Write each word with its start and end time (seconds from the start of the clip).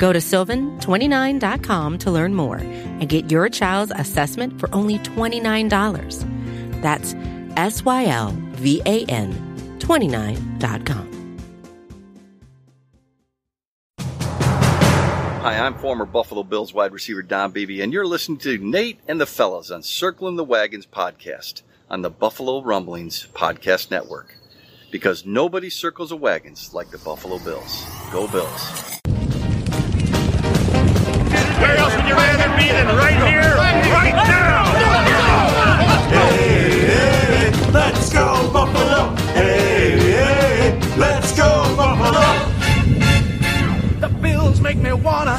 Go 0.00 0.14
to 0.14 0.18
sylvan29.com 0.18 1.98
to 1.98 2.10
learn 2.10 2.34
more 2.34 2.56
and 2.56 3.06
get 3.06 3.30
your 3.30 3.50
child's 3.50 3.92
assessment 3.94 4.58
for 4.58 4.74
only 4.74 4.98
$29. 5.00 6.80
That's 6.80 7.14
S 7.58 7.84
Y 7.84 8.06
L 8.06 8.34
V 8.52 8.80
A 8.86 9.04
N 9.04 9.78
29.com. 9.78 11.06
Hi, 15.42 15.58
I'm 15.58 15.74
former 15.74 16.06
Buffalo 16.06 16.44
Bills 16.44 16.72
wide 16.72 16.92
receiver 16.92 17.22
Don 17.22 17.50
Beebe, 17.52 17.82
and 17.82 17.92
you're 17.92 18.06
listening 18.06 18.38
to 18.38 18.56
Nate 18.56 19.00
and 19.06 19.20
the 19.20 19.26
Fellas 19.26 19.70
on 19.70 19.82
Circling 19.82 20.36
the 20.36 20.44
Wagons 20.44 20.86
podcast 20.86 21.60
on 21.90 22.00
the 22.00 22.10
Buffalo 22.10 22.62
Rumblings 22.62 23.26
Podcast 23.34 23.90
Network. 23.90 24.34
Because 24.90 25.26
nobody 25.26 25.68
circles 25.68 26.08
the 26.08 26.16
wagons 26.16 26.72
like 26.72 26.90
the 26.90 26.98
Buffalo 26.98 27.38
Bills. 27.38 27.84
Go 28.10 28.26
Bills. 28.28 29.00
Where 31.60 31.76
else 31.76 31.94
would 31.94 32.08
you 32.08 32.14
rather 32.14 32.48
be 32.56 32.68
than 32.68 32.86
right 32.96 33.16
here, 33.28 33.54
right 33.92 34.14
now? 34.14 34.64
Hey, 36.08 36.86
hey, 36.86 37.70
let's 37.70 38.10
go 38.10 38.50
Buffalo. 38.50 39.14
Hey, 39.34 39.98
hey, 39.98 40.80
let's 40.96 41.36
go 41.36 41.76
Buffalo. 41.76 42.48
The 44.00 44.08
Bills 44.22 44.62
make 44.62 44.78
me 44.78 44.94
wanna. 44.94 45.38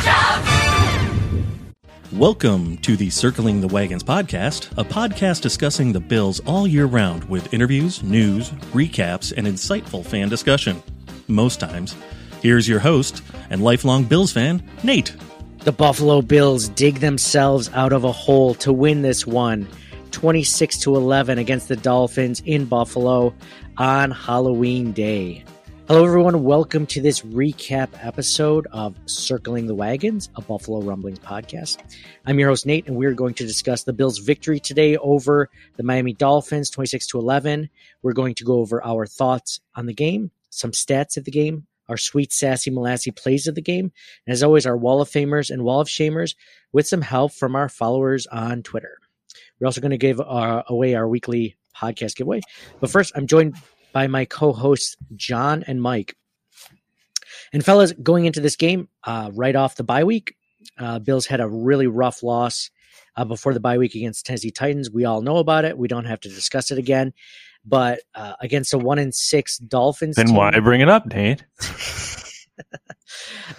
Welcome 2.11 2.77
to 2.77 2.95
the 2.95 3.09
Circling 3.09 3.59
the 3.61 3.67
Wagons 3.67 4.03
podcast, 4.03 4.71
a 4.77 4.83
podcast 4.83 5.41
discussing 5.41 5.91
the 5.91 5.99
Bills 5.99 6.39
all 6.41 6.67
year 6.67 6.85
round 6.85 7.23
with 7.23 7.51
interviews, 7.51 8.03
news, 8.03 8.51
recaps, 8.73 9.33
and 9.35 9.47
insightful 9.47 10.05
fan 10.05 10.29
discussion. 10.29 10.83
Most 11.27 11.59
times. 11.59 11.95
Here's 12.43 12.67
your 12.67 12.79
host 12.79 13.23
and 13.49 13.63
lifelong 13.63 14.03
Bills 14.03 14.31
fan, 14.31 14.61
Nate. 14.83 15.15
The 15.63 15.71
Buffalo 15.71 16.23
Bills 16.23 16.69
dig 16.69 17.01
themselves 17.01 17.69
out 17.75 17.93
of 17.93 18.03
a 18.03 18.11
hole 18.11 18.55
to 18.55 18.73
win 18.73 19.03
this 19.03 19.27
one 19.27 19.67
26 20.09 20.79
to 20.79 20.95
11 20.95 21.37
against 21.37 21.67
the 21.67 21.75
Dolphins 21.75 22.41
in 22.47 22.65
Buffalo 22.65 23.31
on 23.77 24.09
Halloween 24.09 24.91
Day. 24.91 25.45
Hello 25.87 26.03
everyone, 26.03 26.43
welcome 26.43 26.87
to 26.87 26.99
this 26.99 27.21
recap 27.21 27.89
episode 28.03 28.65
of 28.71 28.95
Circling 29.05 29.67
the 29.67 29.75
Wagons, 29.75 30.31
a 30.35 30.41
Buffalo 30.41 30.81
Rumblings 30.81 31.19
podcast. 31.19 31.77
I'm 32.25 32.39
your 32.39 32.49
host 32.49 32.65
Nate 32.65 32.87
and 32.87 32.95
we're 32.95 33.13
going 33.13 33.35
to 33.35 33.45
discuss 33.45 33.83
the 33.83 33.93
Bills 33.93 34.17
victory 34.17 34.59
today 34.59 34.97
over 34.97 35.47
the 35.75 35.83
Miami 35.83 36.13
Dolphins 36.13 36.71
26 36.71 37.05
to 37.05 37.19
11. 37.19 37.69
We're 38.01 38.13
going 38.13 38.33
to 38.33 38.43
go 38.43 38.55
over 38.55 38.83
our 38.83 39.05
thoughts 39.05 39.59
on 39.75 39.85
the 39.85 39.93
game, 39.93 40.31
some 40.49 40.71
stats 40.71 41.17
of 41.17 41.25
the 41.25 41.31
game, 41.31 41.67
our 41.91 41.97
sweet, 41.97 42.33
sassy, 42.33 42.71
molassy 42.71 43.15
plays 43.15 43.45
of 43.45 43.55
the 43.55 43.61
game, 43.61 43.91
and 44.25 44.33
as 44.33 44.41
always, 44.41 44.65
our 44.65 44.77
Wall 44.77 45.01
of 45.01 45.09
Famers 45.09 45.51
and 45.51 45.63
Wall 45.63 45.81
of 45.81 45.87
Shamers 45.87 46.35
with 46.71 46.87
some 46.87 47.01
help 47.01 47.33
from 47.33 47.55
our 47.55 47.69
followers 47.69 48.25
on 48.27 48.63
Twitter. 48.63 48.97
We're 49.59 49.67
also 49.67 49.81
going 49.81 49.91
to 49.91 49.97
give 49.97 50.19
uh, 50.19 50.63
away 50.67 50.95
our 50.95 51.07
weekly 51.07 51.57
podcast 51.75 52.15
giveaway. 52.15 52.41
But 52.79 52.89
first, 52.89 53.11
I'm 53.15 53.27
joined 53.27 53.55
by 53.93 54.07
my 54.07 54.25
co-hosts 54.25 54.95
John 55.15 55.63
and 55.67 55.81
Mike. 55.81 56.15
And 57.53 57.63
fellas, 57.63 57.93
going 58.01 58.25
into 58.25 58.39
this 58.39 58.55
game, 58.55 58.87
uh, 59.03 59.31
right 59.33 59.55
off 59.55 59.75
the 59.75 59.83
bye 59.83 60.03
week, 60.03 60.35
uh, 60.77 60.99
Bills 60.99 61.25
had 61.25 61.41
a 61.41 61.47
really 61.47 61.87
rough 61.87 62.23
loss 62.23 62.71
uh, 63.15 63.25
before 63.25 63.53
the 63.53 63.59
bye 63.59 63.77
week 63.77 63.95
against 63.95 64.25
Tennessee 64.25 64.51
Titans. 64.51 64.89
We 64.89 65.05
all 65.05 65.21
know 65.21 65.37
about 65.37 65.65
it. 65.65 65.77
We 65.77 65.87
don't 65.87 66.05
have 66.05 66.21
to 66.21 66.29
discuss 66.29 66.71
it 66.71 66.77
again. 66.77 67.13
But 67.65 67.99
uh, 68.15 68.33
against 68.41 68.73
a 68.73 68.77
one 68.77 68.97
in 68.99 69.11
six 69.11 69.57
Dolphins, 69.57 70.15
Then 70.15 70.27
team, 70.27 70.35
why 70.35 70.59
bring 70.59 70.81
it 70.81 70.89
up, 70.89 71.05
Nate? 71.05 71.45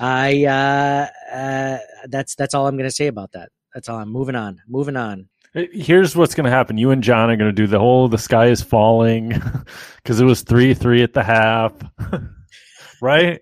I 0.01 0.45
uh, 0.45 1.35
uh, 1.35 1.79
that's 2.09 2.35
that's 2.35 2.55
all 2.55 2.67
I'm 2.67 2.77
going 2.77 2.89
to 2.89 2.95
say 2.95 3.07
about 3.07 3.33
that. 3.33 3.51
That's 3.75 3.89
all. 3.89 3.99
I'm 3.99 4.11
moving 4.11 4.35
on. 4.35 4.61
Moving 4.69 4.97
on. 4.97 5.29
Here's 5.55 6.17
what's 6.17 6.35
going 6.35 6.47
to 6.47 6.51
happen. 6.51 6.79
You 6.79 6.91
and 6.93 7.03
John 7.03 7.31
are 7.31 7.37
going 7.37 7.49
to 7.49 7.53
do 7.53 7.67
the 7.67 7.79
whole 7.79 8.09
"the 8.09 8.19
sky 8.19 8.47
is 8.47 8.63
falling" 8.63 9.29
because 9.97 10.19
it 10.21 10.25
was 10.25 10.43
three 10.43 10.75
three 10.75 11.03
at 11.03 11.13
the 11.13 11.23
half, 11.23 11.73
right? 13.03 13.41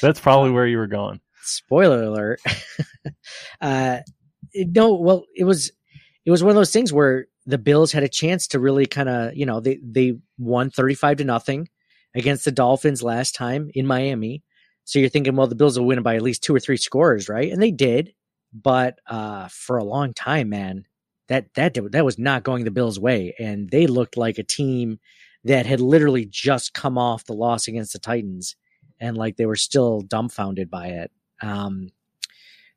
That's 0.00 0.20
probably 0.20 0.50
where 0.50 0.66
you 0.66 0.78
were 0.78 0.86
going. 0.86 1.20
spoiler 1.42 2.02
alert 2.02 2.40
uh 3.62 3.98
no 4.54 4.94
well 4.94 5.24
it 5.34 5.44
was 5.44 5.72
it 6.26 6.30
was 6.30 6.42
one 6.42 6.50
of 6.50 6.56
those 6.56 6.72
things 6.72 6.92
where 6.92 7.26
the 7.48 7.58
bills 7.58 7.92
had 7.92 8.02
a 8.02 8.08
chance 8.08 8.46
to 8.48 8.60
really 8.60 8.86
kind 8.86 9.08
of 9.08 9.34
you 9.34 9.46
know 9.46 9.60
they 9.60 9.80
they 9.82 10.18
won 10.38 10.70
35 10.70 11.18
to 11.18 11.24
nothing 11.24 11.68
against 12.14 12.44
the 12.44 12.52
dolphins 12.52 13.02
last 13.02 13.34
time 13.34 13.70
in 13.74 13.86
miami. 13.86 14.44
So 14.84 14.98
you're 14.98 15.08
thinking 15.08 15.34
well 15.34 15.46
the 15.46 15.54
bills 15.54 15.78
will 15.78 15.86
win 15.86 16.02
by 16.02 16.16
at 16.16 16.22
least 16.22 16.44
two 16.44 16.54
or 16.54 16.60
three 16.60 16.76
scores 16.76 17.28
right? 17.28 17.50
And 17.50 17.60
they 17.60 17.70
did. 17.72 18.14
But 18.52 18.98
uh 19.06 19.48
for 19.50 19.78
a 19.78 19.84
long 19.84 20.14
time 20.14 20.50
man 20.50 20.84
that 21.28 21.52
that 21.54 21.76
that 21.92 22.04
was 22.04 22.18
not 22.18 22.44
going 22.44 22.64
the 22.64 22.70
bills 22.70 23.00
way. 23.00 23.34
And 23.38 23.70
they 23.70 23.86
looked 23.86 24.16
like 24.16 24.38
a 24.38 24.44
team 24.44 24.98
that 25.44 25.66
had 25.66 25.80
literally 25.80 26.26
just 26.26 26.74
come 26.74 26.98
off 26.98 27.24
the 27.24 27.32
loss 27.32 27.68
against 27.68 27.92
the 27.94 27.98
titans 27.98 28.56
and 29.00 29.16
like 29.16 29.36
they 29.36 29.46
were 29.46 29.56
still 29.56 30.02
dumbfounded 30.02 30.70
by 30.70 30.88
it. 30.88 31.10
Um, 31.40 31.90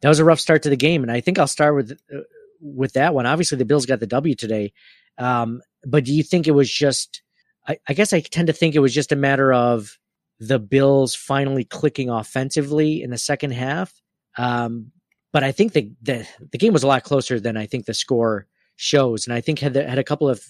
that 0.01 0.09
was 0.09 0.19
a 0.19 0.25
rough 0.25 0.39
start 0.39 0.63
to 0.63 0.69
the 0.69 0.75
game, 0.77 1.03
and 1.03 1.11
I 1.11 1.21
think 1.21 1.39
I'll 1.39 1.47
start 1.47 1.75
with 1.75 1.91
uh, 2.13 2.21
with 2.61 2.93
that 2.93 3.13
one. 3.13 3.25
Obviously, 3.25 3.57
the 3.57 3.65
Bills 3.65 3.85
got 3.85 3.99
the 3.99 4.07
W 4.07 4.35
today, 4.35 4.73
um, 5.17 5.61
but 5.85 6.05
do 6.05 6.13
you 6.13 6.23
think 6.23 6.47
it 6.47 6.51
was 6.51 6.71
just? 6.71 7.21
I, 7.67 7.77
I 7.87 7.93
guess 7.93 8.13
I 8.13 8.21
tend 8.21 8.47
to 8.47 8.53
think 8.53 8.73
it 8.73 8.79
was 8.79 8.93
just 8.93 9.11
a 9.11 9.15
matter 9.15 9.53
of 9.53 9.97
the 10.39 10.59
Bills 10.59 11.13
finally 11.13 11.63
clicking 11.63 12.09
offensively 12.09 13.03
in 13.03 13.11
the 13.11 13.17
second 13.17 13.51
half. 13.51 13.93
Um, 14.37 14.91
but 15.31 15.43
I 15.43 15.51
think 15.51 15.73
the, 15.73 15.91
the 16.01 16.27
the 16.51 16.57
game 16.57 16.73
was 16.73 16.83
a 16.83 16.87
lot 16.87 17.03
closer 17.03 17.39
than 17.39 17.57
I 17.57 17.65
think 17.65 17.85
the 17.85 17.93
score 17.93 18.47
shows, 18.75 19.27
and 19.27 19.33
I 19.33 19.41
think 19.41 19.59
had 19.59 19.73
the, 19.73 19.87
had 19.87 19.99
a 19.99 20.03
couple 20.03 20.29
of 20.29 20.43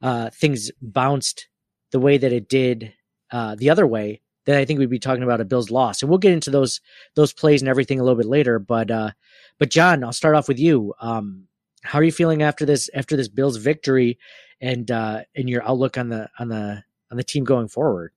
uh, 0.00 0.30
things 0.30 0.70
bounced 0.80 1.48
the 1.90 2.00
way 2.00 2.18
that 2.18 2.32
it 2.32 2.48
did 2.48 2.92
uh, 3.30 3.54
the 3.54 3.70
other 3.70 3.86
way, 3.86 4.20
then 4.46 4.58
I 4.58 4.64
think 4.64 4.78
we'd 4.78 4.90
be 4.90 4.98
talking 4.98 5.22
about 5.22 5.40
a 5.40 5.44
Bills 5.44 5.70
loss. 5.70 6.02
And 6.02 6.08
we'll 6.08 6.18
get 6.18 6.32
into 6.32 6.50
those 6.50 6.80
those 7.14 7.32
plays 7.32 7.62
and 7.62 7.68
everything 7.68 8.00
a 8.00 8.02
little 8.02 8.18
bit 8.18 8.26
later. 8.26 8.58
But 8.58 8.90
uh, 8.90 9.10
but 9.58 9.70
John, 9.70 10.02
I'll 10.02 10.12
start 10.12 10.34
off 10.34 10.48
with 10.48 10.58
you. 10.58 10.94
Um, 11.00 11.46
how 11.82 11.98
are 11.98 12.04
you 12.04 12.12
feeling 12.12 12.42
after 12.42 12.64
this 12.64 12.88
after 12.94 13.16
this 13.16 13.28
Bills 13.28 13.56
victory, 13.56 14.18
and 14.60 14.90
uh, 14.90 15.22
and 15.34 15.48
your 15.48 15.66
outlook 15.66 15.98
on 15.98 16.08
the 16.08 16.30
on 16.38 16.48
the 16.48 16.82
on 17.10 17.16
the 17.16 17.24
team 17.24 17.44
going 17.44 17.68
forward? 17.68 18.12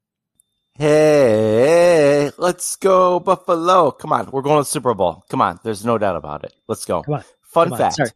Hey, 0.77 2.31
let's 2.37 2.75
go 2.75 3.19
Buffalo. 3.19 3.91
Come 3.91 4.11
on, 4.11 4.29
we're 4.31 4.41
going 4.41 4.63
to 4.63 4.69
Super 4.69 4.93
Bowl. 4.93 5.23
Come 5.29 5.41
on, 5.41 5.59
there's 5.63 5.85
no 5.85 5.97
doubt 5.97 6.15
about 6.15 6.43
it. 6.43 6.53
Let's 6.67 6.85
go. 6.85 7.03
Fun 7.41 7.69
come 7.69 7.77
fact. 7.77 8.13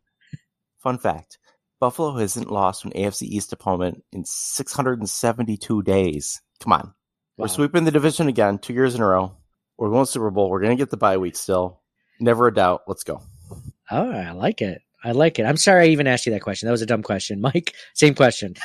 Fun 0.79 0.97
fact. 0.97 1.37
Buffalo 1.79 2.17
hasn't 2.17 2.51
lost 2.51 2.83
an 2.83 2.91
AFC 2.91 3.23
East 3.23 3.53
opponent 3.53 4.03
in 4.11 4.25
672 4.25 5.83
days. 5.83 6.41
Come 6.59 6.73
on. 6.73 6.93
We're 7.37 7.47
sweeping 7.47 7.85
the 7.85 7.91
division 7.91 8.27
again, 8.27 8.59
two 8.59 8.73
years 8.73 8.95
in 8.95 9.01
a 9.01 9.07
row. 9.07 9.37
We're 9.77 9.89
going 9.89 10.05
to 10.05 10.11
Super 10.11 10.29
Bowl. 10.29 10.49
We're 10.49 10.59
going 10.59 10.75
to 10.75 10.81
get 10.81 10.89
the 10.89 10.97
bye 10.97 11.15
week 11.15 11.37
still. 11.37 11.79
Never 12.19 12.47
a 12.47 12.53
doubt. 12.53 12.81
Let's 12.85 13.05
go. 13.05 13.21
Oh, 13.89 14.11
I 14.11 14.31
like 14.31 14.61
it. 14.61 14.81
I 15.03 15.11
like 15.11 15.39
it. 15.39 15.43
I'm 15.43 15.57
sorry 15.57 15.85
I 15.85 15.87
even 15.89 16.07
asked 16.07 16.25
you 16.25 16.33
that 16.33 16.41
question. 16.41 16.67
That 16.67 16.71
was 16.71 16.81
a 16.81 16.85
dumb 16.87 17.03
question, 17.03 17.41
Mike. 17.53 17.73
Same 17.93 18.15
question. 18.15 18.55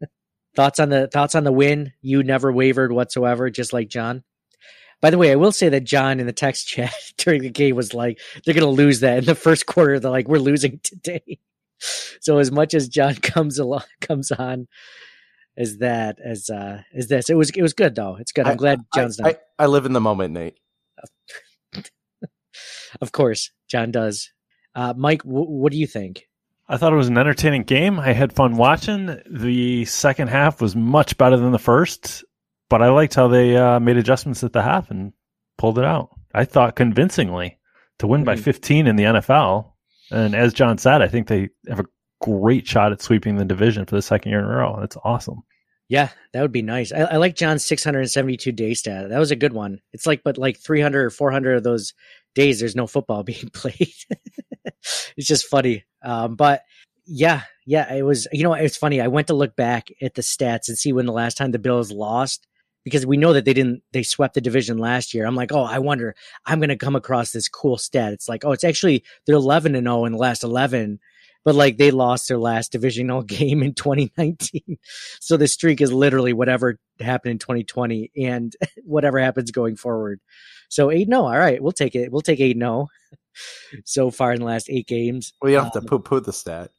thoughts 0.56 0.78
on 0.78 0.88
the 0.90 1.08
thoughts 1.08 1.34
on 1.34 1.44
the 1.44 1.52
win? 1.52 1.92
You 2.00 2.22
never 2.22 2.52
wavered 2.52 2.92
whatsoever, 2.92 3.50
just 3.50 3.72
like 3.72 3.88
John. 3.88 4.22
By 5.00 5.10
the 5.10 5.18
way, 5.18 5.32
I 5.32 5.36
will 5.36 5.50
say 5.50 5.68
that 5.70 5.82
John 5.84 6.20
in 6.20 6.26
the 6.26 6.32
text 6.32 6.68
chat 6.68 6.94
during 7.16 7.42
the 7.42 7.50
game 7.50 7.74
was 7.76 7.94
like, 7.94 8.20
"They're 8.44 8.54
going 8.54 8.62
to 8.66 8.82
lose 8.82 9.00
that 9.00 9.18
in 9.18 9.24
the 9.24 9.34
first 9.34 9.66
quarter." 9.66 9.98
They're 9.98 10.10
like, 10.10 10.28
"We're 10.28 10.38
losing 10.38 10.80
today." 10.82 11.38
So 12.20 12.38
as 12.38 12.52
much 12.52 12.74
as 12.74 12.88
John 12.88 13.14
comes 13.16 13.58
along, 13.58 13.82
comes 14.00 14.30
on 14.30 14.68
as 15.56 15.78
that 15.78 16.18
as 16.24 16.48
uh 16.48 16.82
as 16.94 17.08
this, 17.08 17.28
it 17.28 17.34
was 17.34 17.50
it 17.50 17.62
was 17.62 17.74
good 17.74 17.94
though. 17.96 18.16
It's 18.16 18.30
good. 18.32 18.46
I'm 18.46 18.52
I- 18.52 18.56
glad 18.56 18.80
John's 18.94 19.16
done. 19.16 19.26
I, 19.26 19.36
I 19.58 19.66
live 19.66 19.84
in 19.86 19.92
the 19.92 20.00
moment, 20.00 20.32
Nate. 20.34 20.56
of 23.00 23.10
course, 23.12 23.50
John 23.68 23.90
does. 23.90 24.30
Uh, 24.74 24.94
Mike, 24.96 25.22
w- 25.24 25.44
what 25.46 25.72
do 25.72 25.78
you 25.78 25.86
think? 25.86 26.28
I 26.68 26.76
thought 26.76 26.92
it 26.92 26.96
was 26.96 27.08
an 27.08 27.18
entertaining 27.18 27.64
game. 27.64 27.98
I 28.00 28.12
had 28.12 28.32
fun 28.32 28.56
watching. 28.56 29.18
The 29.30 29.84
second 29.84 30.28
half 30.28 30.60
was 30.62 30.74
much 30.74 31.18
better 31.18 31.36
than 31.36 31.52
the 31.52 31.58
first, 31.58 32.24
but 32.70 32.80
I 32.82 32.88
liked 32.90 33.14
how 33.14 33.28
they 33.28 33.56
uh, 33.56 33.78
made 33.80 33.96
adjustments 33.98 34.42
at 34.44 34.52
the 34.52 34.62
half 34.62 34.90
and 34.90 35.12
pulled 35.58 35.78
it 35.78 35.84
out. 35.84 36.10
I 36.34 36.44
thought 36.46 36.76
convincingly 36.76 37.58
to 37.98 38.06
win 38.06 38.24
by 38.24 38.36
Mhm. 38.36 38.40
15 38.40 38.86
in 38.86 38.96
the 38.96 39.04
NFL. 39.04 39.72
And 40.10 40.34
as 40.34 40.54
John 40.54 40.78
said, 40.78 41.02
I 41.02 41.08
think 41.08 41.26
they 41.26 41.50
have 41.68 41.80
a 41.80 41.86
great 42.20 42.66
shot 42.66 42.92
at 42.92 43.02
sweeping 43.02 43.36
the 43.36 43.44
division 43.44 43.84
for 43.84 43.94
the 43.96 44.02
second 44.02 44.30
year 44.30 44.38
in 44.38 44.46
a 44.46 44.48
row. 44.48 44.76
That's 44.80 44.96
awesome. 45.04 45.42
Yeah, 45.88 46.08
that 46.32 46.40
would 46.40 46.52
be 46.52 46.62
nice. 46.62 46.90
I, 46.92 47.00
I 47.00 47.16
like 47.16 47.34
John's 47.36 47.64
672 47.66 48.50
day 48.52 48.72
stat. 48.72 49.10
That 49.10 49.18
was 49.18 49.30
a 49.30 49.36
good 49.36 49.52
one. 49.52 49.80
It's 49.92 50.06
like, 50.06 50.22
but 50.24 50.38
like 50.38 50.56
300 50.58 51.04
or 51.04 51.10
400 51.10 51.56
of 51.56 51.64
those 51.64 51.92
days, 52.34 52.60
there's 52.60 52.76
no 52.76 52.86
football 52.86 53.22
being 53.24 53.50
played. 53.52 53.92
it's 55.16 55.26
just 55.26 55.46
funny. 55.46 55.84
Um, 56.02 56.34
but 56.36 56.62
yeah, 57.06 57.42
yeah, 57.66 57.92
it 57.92 58.02
was, 58.02 58.26
you 58.32 58.42
know, 58.42 58.54
it's 58.54 58.76
funny. 58.76 59.00
I 59.00 59.08
went 59.08 59.26
to 59.28 59.34
look 59.34 59.56
back 59.56 59.88
at 60.00 60.14
the 60.14 60.22
stats 60.22 60.68
and 60.68 60.78
see 60.78 60.92
when 60.92 61.06
the 61.06 61.12
last 61.12 61.36
time 61.36 61.50
the 61.50 61.58
Bills 61.58 61.90
lost 61.90 62.46
because 62.84 63.06
we 63.06 63.16
know 63.16 63.32
that 63.32 63.44
they 63.44 63.54
didn't, 63.54 63.82
they 63.92 64.02
swept 64.02 64.34
the 64.34 64.40
division 64.40 64.78
last 64.78 65.14
year. 65.14 65.24
I'm 65.24 65.36
like, 65.36 65.52
oh, 65.52 65.62
I 65.62 65.78
wonder, 65.78 66.14
I'm 66.46 66.58
going 66.58 66.68
to 66.68 66.76
come 66.76 66.96
across 66.96 67.30
this 67.30 67.48
cool 67.48 67.78
stat. 67.78 68.12
It's 68.12 68.28
like, 68.28 68.44
oh, 68.44 68.52
it's 68.52 68.64
actually, 68.64 69.04
they're 69.26 69.36
11 69.36 69.74
and 69.74 69.86
0 69.86 70.04
in 70.04 70.12
the 70.12 70.18
last 70.18 70.42
11 70.42 70.98
but 71.44 71.54
like 71.54 71.76
they 71.76 71.90
lost 71.90 72.28
their 72.28 72.38
last 72.38 72.72
divisional 72.72 73.22
game 73.24 73.62
in 73.62 73.74
2019. 73.74 74.78
So 75.20 75.36
the 75.36 75.48
streak 75.48 75.80
is 75.80 75.92
literally 75.92 76.32
whatever 76.32 76.78
happened 77.00 77.32
in 77.32 77.38
2020 77.38 78.10
and 78.16 78.54
whatever 78.84 79.18
happens 79.18 79.50
going 79.50 79.76
forward. 79.76 80.20
So 80.68 80.90
8 80.90 81.06
0. 81.08 81.20
All 81.22 81.30
right, 81.38 81.62
we'll 81.62 81.72
take 81.72 81.94
it. 81.94 82.10
We'll 82.12 82.20
take 82.22 82.40
8 82.40 82.56
0 82.56 82.88
so 83.84 84.10
far 84.10 84.32
in 84.32 84.40
the 84.40 84.46
last 84.46 84.68
eight 84.70 84.86
games. 84.86 85.32
We 85.42 85.54
have 85.54 85.72
to 85.72 85.78
Um, 85.80 85.86
poo 85.86 85.98
poo 85.98 86.20
the 86.20 86.32
stat. 86.32 86.70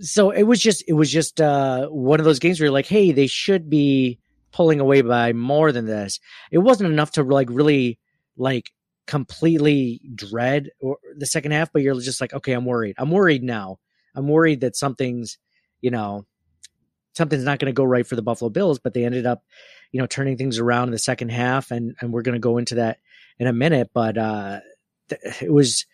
so 0.00 0.30
it 0.30 0.42
was 0.44 0.60
just 0.60 0.84
it 0.88 0.92
was 0.94 1.10
just 1.10 1.40
uh 1.40 1.86
one 1.88 2.20
of 2.20 2.24
those 2.24 2.38
games 2.38 2.58
where 2.58 2.66
you're 2.66 2.72
like 2.72 2.86
hey 2.86 3.12
they 3.12 3.26
should 3.26 3.68
be 3.70 4.18
pulling 4.52 4.80
away 4.80 5.00
by 5.02 5.32
more 5.32 5.72
than 5.72 5.86
this 5.86 6.20
it 6.50 6.58
wasn't 6.58 6.90
enough 6.90 7.12
to 7.12 7.22
like 7.22 7.48
really 7.50 7.98
like 8.36 8.70
completely 9.06 10.00
dread 10.14 10.70
or 10.80 10.96
the 11.16 11.26
second 11.26 11.50
half 11.50 11.72
but 11.72 11.82
you're 11.82 11.98
just 12.00 12.20
like 12.20 12.32
okay 12.32 12.52
i'm 12.52 12.64
worried 12.64 12.94
i'm 12.98 13.10
worried 13.10 13.42
now 13.42 13.78
i'm 14.14 14.28
worried 14.28 14.60
that 14.60 14.76
something's 14.76 15.38
you 15.80 15.90
know 15.90 16.24
something's 17.14 17.44
not 17.44 17.58
going 17.58 17.66
to 17.66 17.76
go 17.76 17.84
right 17.84 18.06
for 18.06 18.16
the 18.16 18.22
buffalo 18.22 18.48
bills 18.48 18.78
but 18.78 18.94
they 18.94 19.04
ended 19.04 19.26
up 19.26 19.42
you 19.90 20.00
know 20.00 20.06
turning 20.06 20.36
things 20.36 20.58
around 20.58 20.88
in 20.88 20.92
the 20.92 20.98
second 20.98 21.30
half 21.30 21.70
and 21.70 21.94
and 22.00 22.12
we're 22.12 22.22
going 22.22 22.34
to 22.34 22.38
go 22.38 22.58
into 22.58 22.76
that 22.76 22.98
in 23.38 23.46
a 23.46 23.52
minute 23.52 23.90
but 23.92 24.16
uh 24.16 24.60
th- 25.08 25.42
it 25.42 25.52
was 25.52 25.84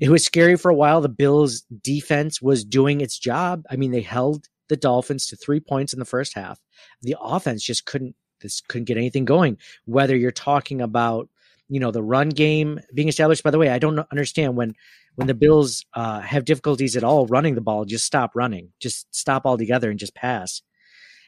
it 0.00 0.08
was 0.08 0.24
scary 0.24 0.56
for 0.56 0.70
a 0.70 0.74
while. 0.74 1.00
The 1.00 1.08
Bills 1.08 1.62
defense 1.82 2.40
was 2.40 2.64
doing 2.64 3.00
its 3.00 3.18
job. 3.18 3.64
I 3.70 3.76
mean, 3.76 3.90
they 3.90 4.00
held 4.00 4.46
the 4.68 4.76
Dolphins 4.76 5.26
to 5.26 5.36
three 5.36 5.60
points 5.60 5.92
in 5.92 5.98
the 5.98 6.04
first 6.04 6.34
half. 6.34 6.58
The 7.02 7.16
offense 7.20 7.62
just 7.62 7.84
couldn't 7.84 8.14
this 8.40 8.60
couldn't 8.60 8.86
get 8.86 8.96
anything 8.96 9.24
going. 9.24 9.58
Whether 9.84 10.16
you're 10.16 10.32
talking 10.32 10.80
about 10.80 11.28
you 11.72 11.80
know 11.80 11.90
the 11.90 12.02
run 12.02 12.28
game 12.28 12.78
being 12.92 13.08
established. 13.08 13.42
By 13.42 13.50
the 13.50 13.58
way, 13.58 13.70
I 13.70 13.78
don't 13.78 13.98
understand 14.10 14.56
when 14.56 14.74
when 15.14 15.26
the 15.26 15.34
Bills 15.34 15.86
uh, 15.94 16.20
have 16.20 16.44
difficulties 16.44 16.96
at 16.96 17.02
all 17.02 17.26
running 17.26 17.54
the 17.54 17.62
ball. 17.62 17.86
Just 17.86 18.04
stop 18.04 18.32
running. 18.34 18.72
Just 18.78 19.06
stop 19.14 19.46
altogether 19.46 19.88
and 19.88 19.98
just 19.98 20.14
pass. 20.14 20.60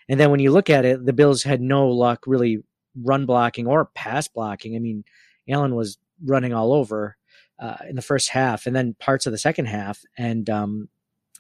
And 0.06 0.20
then 0.20 0.30
when 0.30 0.40
you 0.40 0.52
look 0.52 0.68
at 0.68 0.84
it, 0.84 1.06
the 1.06 1.14
Bills 1.14 1.42
had 1.42 1.62
no 1.62 1.88
luck 1.88 2.24
really 2.26 2.58
run 2.94 3.24
blocking 3.24 3.66
or 3.66 3.86
pass 3.94 4.28
blocking. 4.28 4.76
I 4.76 4.80
mean, 4.80 5.04
Allen 5.48 5.74
was 5.74 5.96
running 6.22 6.52
all 6.52 6.74
over 6.74 7.16
uh, 7.58 7.76
in 7.88 7.96
the 7.96 8.02
first 8.02 8.28
half 8.28 8.66
and 8.66 8.76
then 8.76 8.94
parts 9.00 9.24
of 9.24 9.32
the 9.32 9.38
second 9.38 9.64
half. 9.64 10.02
And, 10.18 10.50
um, 10.50 10.90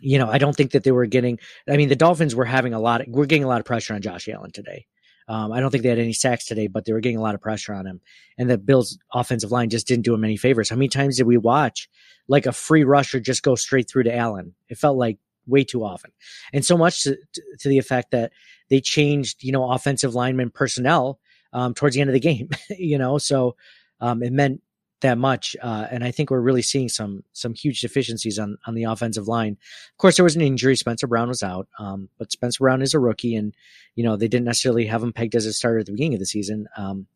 you 0.00 0.18
know, 0.18 0.30
I 0.30 0.38
don't 0.38 0.56
think 0.56 0.70
that 0.70 0.82
they 0.82 0.92
were 0.92 1.04
getting, 1.04 1.38
I 1.68 1.76
mean, 1.76 1.90
the 1.90 1.96
Dolphins 1.96 2.34
were 2.34 2.46
having 2.46 2.72
a 2.72 2.80
lot, 2.80 3.02
we're 3.06 3.26
getting 3.26 3.44
a 3.44 3.48
lot 3.48 3.60
of 3.60 3.66
pressure 3.66 3.92
on 3.92 4.00
Josh 4.00 4.28
Allen 4.30 4.50
today. 4.50 4.86
Um, 5.28 5.52
I 5.52 5.60
don't 5.60 5.70
think 5.70 5.82
they 5.82 5.88
had 5.88 5.98
any 5.98 6.12
sacks 6.12 6.44
today, 6.44 6.66
but 6.66 6.84
they 6.84 6.92
were 6.92 7.00
getting 7.00 7.16
a 7.16 7.22
lot 7.22 7.34
of 7.34 7.40
pressure 7.40 7.72
on 7.72 7.86
him. 7.86 8.00
And 8.36 8.50
the 8.50 8.58
Bills' 8.58 8.98
offensive 9.12 9.52
line 9.52 9.70
just 9.70 9.86
didn't 9.86 10.04
do 10.04 10.14
him 10.14 10.24
any 10.24 10.36
favors. 10.36 10.68
How 10.68 10.76
many 10.76 10.88
times 10.88 11.16
did 11.16 11.26
we 11.26 11.38
watch 11.38 11.88
like 12.28 12.46
a 12.46 12.52
free 12.52 12.84
rusher 12.84 13.20
just 13.20 13.42
go 13.42 13.54
straight 13.54 13.88
through 13.88 14.04
to 14.04 14.14
Allen? 14.14 14.54
It 14.68 14.78
felt 14.78 14.98
like 14.98 15.18
way 15.46 15.64
too 15.64 15.84
often. 15.84 16.10
And 16.52 16.64
so 16.64 16.76
much 16.76 17.04
to, 17.04 17.16
to 17.60 17.68
the 17.68 17.78
effect 17.78 18.10
that 18.10 18.32
they 18.68 18.80
changed, 18.80 19.42
you 19.42 19.52
know, 19.52 19.70
offensive 19.70 20.14
lineman 20.14 20.50
personnel 20.50 21.18
um, 21.52 21.74
towards 21.74 21.94
the 21.94 22.00
end 22.00 22.10
of 22.10 22.14
the 22.14 22.20
game, 22.20 22.50
you 22.70 22.98
know, 22.98 23.18
so 23.18 23.56
um, 24.00 24.22
it 24.22 24.32
meant 24.32 24.60
that 25.04 25.18
much. 25.18 25.56
Uh, 25.62 25.86
and 25.90 26.02
I 26.02 26.10
think 26.10 26.30
we're 26.30 26.40
really 26.40 26.62
seeing 26.62 26.88
some 26.88 27.22
some 27.32 27.54
huge 27.54 27.80
deficiencies 27.80 28.38
on 28.38 28.58
on 28.66 28.74
the 28.74 28.84
offensive 28.84 29.28
line. 29.28 29.52
Of 29.92 29.98
course, 29.98 30.16
there 30.16 30.24
was 30.24 30.34
an 30.34 30.42
injury. 30.42 30.76
Spencer 30.76 31.06
Brown 31.06 31.28
was 31.28 31.42
out, 31.42 31.68
um, 31.78 32.08
but 32.18 32.32
Spencer 32.32 32.64
Brown 32.64 32.82
is 32.82 32.94
a 32.94 32.98
rookie, 32.98 33.36
and 33.36 33.54
you 33.94 34.02
know 34.02 34.16
they 34.16 34.28
didn't 34.28 34.46
necessarily 34.46 34.86
have 34.86 35.02
him 35.02 35.12
pegged 35.12 35.34
as 35.34 35.46
a 35.46 35.52
starter 35.52 35.78
at 35.78 35.86
the 35.86 35.92
beginning 35.92 36.14
of 36.14 36.20
the 36.20 36.26
season. 36.26 36.66
Um, 36.76 37.06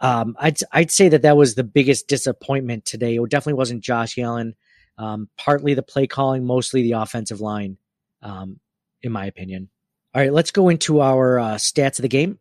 um, 0.00 0.36
I'd 0.38 0.58
I'd 0.72 0.90
say 0.90 1.08
that 1.08 1.22
that 1.22 1.36
was 1.36 1.54
the 1.54 1.64
biggest 1.64 2.08
disappointment 2.08 2.84
today. 2.84 3.16
It 3.16 3.30
definitely 3.30 3.58
wasn't 3.58 3.82
Josh 3.82 4.16
Allen. 4.18 4.54
Um, 4.96 5.28
partly 5.36 5.74
the 5.74 5.82
play 5.82 6.06
calling, 6.06 6.44
mostly 6.44 6.82
the 6.82 6.92
offensive 6.92 7.40
line, 7.40 7.76
um, 8.22 8.58
in 9.02 9.12
my 9.12 9.26
opinion. 9.26 9.68
All 10.14 10.22
right, 10.22 10.32
let's 10.32 10.50
go 10.50 10.68
into 10.68 11.00
our 11.00 11.38
uh, 11.38 11.54
stats 11.54 11.98
of 11.98 12.02
the 12.02 12.08
game. 12.08 12.38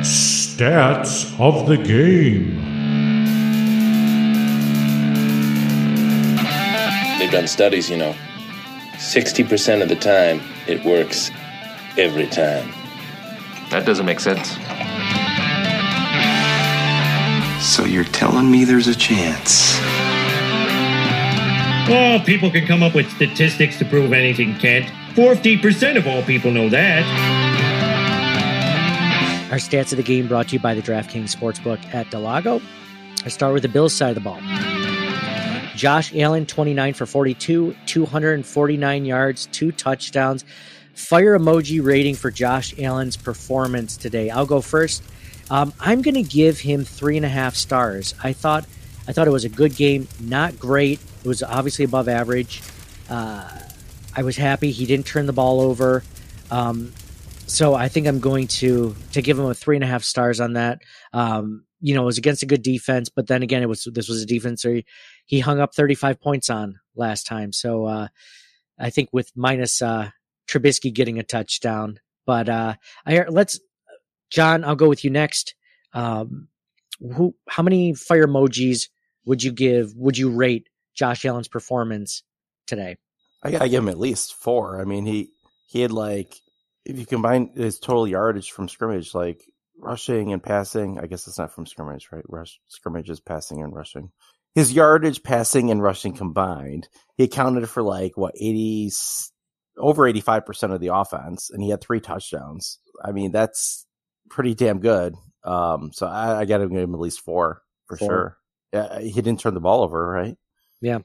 Stats 0.00 1.38
of 1.38 1.68
the 1.68 1.76
game. 1.76 2.65
They've 7.26 7.32
done 7.32 7.48
studies, 7.48 7.90
you 7.90 7.96
know. 7.96 8.14
60% 8.98 9.82
of 9.82 9.88
the 9.88 9.96
time, 9.96 10.40
it 10.68 10.84
works 10.84 11.32
every 11.98 12.28
time. 12.28 12.72
That 13.70 13.84
doesn't 13.84 14.06
make 14.06 14.20
sense. 14.20 14.52
So 17.60 17.84
you're 17.84 18.04
telling 18.04 18.48
me 18.48 18.64
there's 18.64 18.86
a 18.86 18.94
chance? 18.94 19.76
Well, 21.90 22.20
people 22.20 22.48
can 22.48 22.64
come 22.64 22.84
up 22.84 22.94
with 22.94 23.10
statistics 23.10 23.76
to 23.80 23.84
prove 23.84 24.12
anything, 24.12 24.56
Kent. 24.60 24.86
40% 25.16 25.96
of 25.96 26.06
all 26.06 26.22
people 26.22 26.52
know 26.52 26.68
that. 26.68 27.02
Our 29.50 29.58
stats 29.58 29.90
of 29.90 29.96
the 29.96 30.04
game 30.04 30.28
brought 30.28 30.46
to 30.50 30.52
you 30.52 30.60
by 30.60 30.74
the 30.74 30.82
DraftKings 30.82 31.34
Sportsbook 31.34 31.84
at 31.92 32.08
del 32.12 32.20
Lago. 32.20 32.62
I 33.24 33.30
start 33.30 33.52
with 33.52 33.62
the 33.62 33.68
Bills 33.68 33.92
side 33.92 34.10
of 34.10 34.14
the 34.14 34.20
ball. 34.20 34.38
Josh 35.76 36.14
Allen, 36.16 36.46
29 36.46 36.94
for 36.94 37.06
42, 37.06 37.76
249 37.86 39.04
yards, 39.04 39.46
two 39.52 39.70
touchdowns. 39.72 40.44
Fire 40.94 41.38
emoji 41.38 41.84
rating 41.84 42.14
for 42.14 42.30
Josh 42.30 42.74
Allen's 42.78 43.16
performance 43.16 43.96
today. 43.96 44.30
I'll 44.30 44.46
go 44.46 44.62
first. 44.62 45.02
Um, 45.50 45.72
I'm 45.78 46.02
going 46.02 46.14
to 46.14 46.22
give 46.22 46.58
him 46.58 46.84
three 46.84 47.16
and 47.18 47.26
a 47.26 47.28
half 47.28 47.54
stars. 47.54 48.14
I 48.24 48.32
thought, 48.32 48.66
I 49.06 49.12
thought 49.12 49.28
it 49.28 49.32
was 49.32 49.44
a 49.44 49.50
good 49.50 49.76
game. 49.76 50.08
Not 50.18 50.58
great. 50.58 50.98
It 51.22 51.28
was 51.28 51.42
obviously 51.42 51.84
above 51.84 52.08
average. 52.08 52.62
Uh, 53.10 53.46
I 54.16 54.22
was 54.22 54.36
happy 54.36 54.70
he 54.70 54.86
didn't 54.86 55.06
turn 55.06 55.26
the 55.26 55.34
ball 55.34 55.60
over. 55.60 56.02
Um, 56.50 56.92
so 57.46 57.74
I 57.74 57.88
think 57.88 58.06
I'm 58.06 58.18
going 58.18 58.48
to 58.48 58.96
to 59.12 59.22
give 59.22 59.38
him 59.38 59.44
a 59.44 59.54
three 59.54 59.76
and 59.76 59.84
a 59.84 59.86
half 59.86 60.02
stars 60.02 60.40
on 60.40 60.54
that. 60.54 60.80
Um, 61.12 61.64
you 61.80 61.94
know, 61.94 62.02
it 62.02 62.06
was 62.06 62.18
against 62.18 62.42
a 62.42 62.46
good 62.46 62.62
defense, 62.62 63.08
but 63.08 63.26
then 63.26 63.42
again, 63.42 63.62
it 63.62 63.68
was 63.68 63.86
this 63.92 64.08
was 64.08 64.22
a 64.22 64.26
defense 64.26 64.62
he, 65.26 65.40
hung 65.40 65.60
up 65.60 65.74
35 65.74 66.20
points 66.20 66.50
on 66.50 66.80
last 66.94 67.26
time. 67.26 67.52
So 67.52 67.84
uh, 67.84 68.08
I 68.78 68.90
think 68.90 69.10
with 69.12 69.30
minus 69.36 69.82
uh, 69.82 70.10
Trubisky 70.48 70.92
getting 70.92 71.18
a 71.18 71.22
touchdown, 71.22 72.00
but 72.24 72.48
uh, 72.48 72.74
I 73.04 73.24
let's 73.28 73.60
John, 74.30 74.64
I'll 74.64 74.76
go 74.76 74.88
with 74.88 75.04
you 75.04 75.10
next. 75.10 75.54
Um, 75.92 76.48
who? 77.00 77.34
How 77.48 77.62
many 77.62 77.94
fire 77.94 78.26
emojis 78.26 78.88
would 79.24 79.42
you 79.42 79.52
give? 79.52 79.94
Would 79.96 80.18
you 80.18 80.30
rate 80.30 80.68
Josh 80.94 81.24
Allen's 81.24 81.48
performance 81.48 82.22
today? 82.66 82.96
I 83.42 83.50
gotta 83.50 83.68
give 83.68 83.82
him 83.82 83.88
at 83.88 83.98
least 83.98 84.34
four. 84.34 84.80
I 84.80 84.84
mean, 84.84 85.06
he 85.06 85.30
he 85.66 85.80
had 85.80 85.92
like 85.92 86.40
if 86.84 86.98
you 86.98 87.06
combine 87.06 87.50
his 87.54 87.78
total 87.78 88.06
yardage 88.06 88.50
from 88.50 88.68
scrimmage, 88.68 89.14
like 89.14 89.44
rushing 89.78 90.32
and 90.32 90.42
passing. 90.42 90.98
I 90.98 91.06
guess 91.06 91.26
it's 91.26 91.38
not 91.38 91.52
from 91.52 91.66
scrimmage, 91.66 92.08
right? 92.12 92.24
Rush 92.28 92.60
scrimmage 92.68 93.10
is 93.10 93.20
passing 93.20 93.62
and 93.62 93.74
rushing. 93.74 94.10
His 94.56 94.72
yardage, 94.72 95.22
passing, 95.22 95.70
and 95.70 95.82
rushing 95.82 96.14
combined, 96.16 96.88
he 97.16 97.24
accounted 97.24 97.68
for 97.68 97.82
like 97.82 98.16
what 98.16 98.34
eighty 98.40 98.90
over 99.76 100.08
eighty 100.08 100.22
five 100.22 100.46
percent 100.46 100.72
of 100.72 100.80
the 100.80 100.94
offense, 100.94 101.50
and 101.50 101.62
he 101.62 101.68
had 101.70 101.82
three 101.82 102.00
touchdowns. 102.00 102.78
I 103.04 103.12
mean, 103.12 103.30
that's 103.30 103.86
pretty 104.30 104.54
damn 104.54 104.80
good. 104.80 105.14
Um, 105.44 105.90
so 105.92 106.06
I, 106.06 106.40
I 106.40 106.44
got 106.46 106.58
to 106.58 106.68
give 106.68 106.78
him 106.78 106.94
at 106.94 107.00
least 107.00 107.20
four 107.20 107.62
for 107.86 107.96
Four. 107.98 108.08
sure. 108.08 108.38
Yeah, 108.72 108.98
he 109.00 109.12
didn't 109.12 109.38
turn 109.40 109.54
the 109.54 109.60
ball 109.60 109.82
over, 109.84 110.08
right? 110.08 110.36
Yeah. 110.80 110.98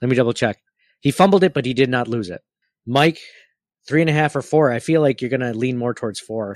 Let 0.00 0.08
me 0.08 0.16
double 0.16 0.32
check. 0.32 0.58
He 1.00 1.10
fumbled 1.10 1.44
it, 1.44 1.52
but 1.52 1.66
he 1.66 1.74
did 1.74 1.90
not 1.90 2.08
lose 2.08 2.30
it. 2.30 2.40
Mike, 2.86 3.18
three 3.86 4.00
and 4.00 4.10
a 4.10 4.14
half 4.14 4.34
or 4.36 4.42
four. 4.42 4.70
I 4.70 4.78
feel 4.78 5.00
like 5.00 5.20
you're 5.20 5.28
going 5.30 5.40
to 5.40 5.52
lean 5.52 5.76
more 5.76 5.92
towards 5.92 6.20
four. 6.20 6.54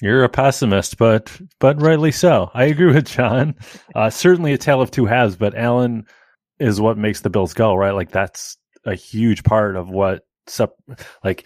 You're 0.00 0.24
a 0.24 0.28
pessimist, 0.28 0.98
but 0.98 1.30
but 1.60 1.80
rightly 1.80 2.10
so. 2.12 2.50
I 2.54 2.64
agree 2.64 2.92
with 2.92 3.06
John. 3.06 3.54
Uh, 3.94 4.10
certainly 4.10 4.52
a 4.52 4.58
tale 4.58 4.80
of 4.80 4.90
two 4.90 5.06
halves, 5.06 5.36
but 5.36 5.56
Allen 5.56 6.06
is 6.58 6.80
what 6.80 6.98
makes 6.98 7.20
the 7.20 7.30
Bills 7.30 7.54
go, 7.54 7.74
right? 7.74 7.94
Like 7.94 8.10
that's 8.10 8.56
a 8.84 8.94
huge 8.94 9.44
part 9.44 9.76
of 9.76 9.88
what 9.90 10.26
sup- 10.46 10.76
like 11.22 11.44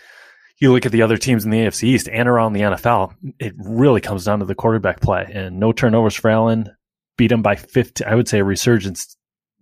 you 0.58 0.72
look 0.72 0.86
at 0.86 0.92
the 0.92 1.02
other 1.02 1.18
teams 1.18 1.44
in 1.44 1.50
the 1.50 1.58
AFC 1.58 1.84
East 1.84 2.08
and 2.08 2.28
around 2.28 2.54
the 2.54 2.62
NFL, 2.62 3.14
it 3.38 3.54
really 3.58 4.00
comes 4.00 4.24
down 4.24 4.38
to 4.38 4.46
the 4.46 4.54
quarterback 4.54 5.00
play 5.00 5.30
and 5.32 5.60
no 5.60 5.72
turnovers 5.72 6.14
for 6.14 6.30
Allen. 6.30 6.70
beat 7.18 7.28
them 7.28 7.42
by 7.42 7.56
15. 7.56 8.06
I 8.06 8.14
would 8.14 8.28
say 8.28 8.38
a 8.38 8.44
resurgence 8.44 9.16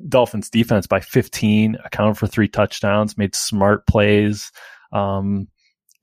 Dolphins 0.09 0.51
defense 0.51 0.87
by 0.87 1.01
15, 1.01 1.77
accounted 1.85 2.19
for 2.19 2.27
three 2.27 2.49
touchdowns, 2.49 3.17
made 3.17 3.35
smart 3.35 3.87
plays, 3.87 4.51
um, 4.93 5.49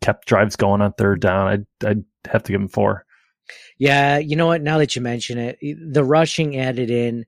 kept 0.01 0.27
drives 0.27 0.55
going 0.55 0.81
on 0.81 0.93
third 0.93 1.19
down. 1.21 1.47
I'd, 1.47 1.87
I'd 1.87 2.03
have 2.29 2.43
to 2.43 2.51
give 2.51 2.61
him 2.61 2.67
four. 2.67 3.05
Yeah, 3.77 4.17
you 4.17 4.35
know 4.35 4.47
what? 4.47 4.61
Now 4.61 4.77
that 4.77 4.95
you 4.95 5.01
mention 5.01 5.37
it, 5.37 5.57
the 5.61 6.03
rushing 6.03 6.57
added 6.57 6.89
in, 6.89 7.25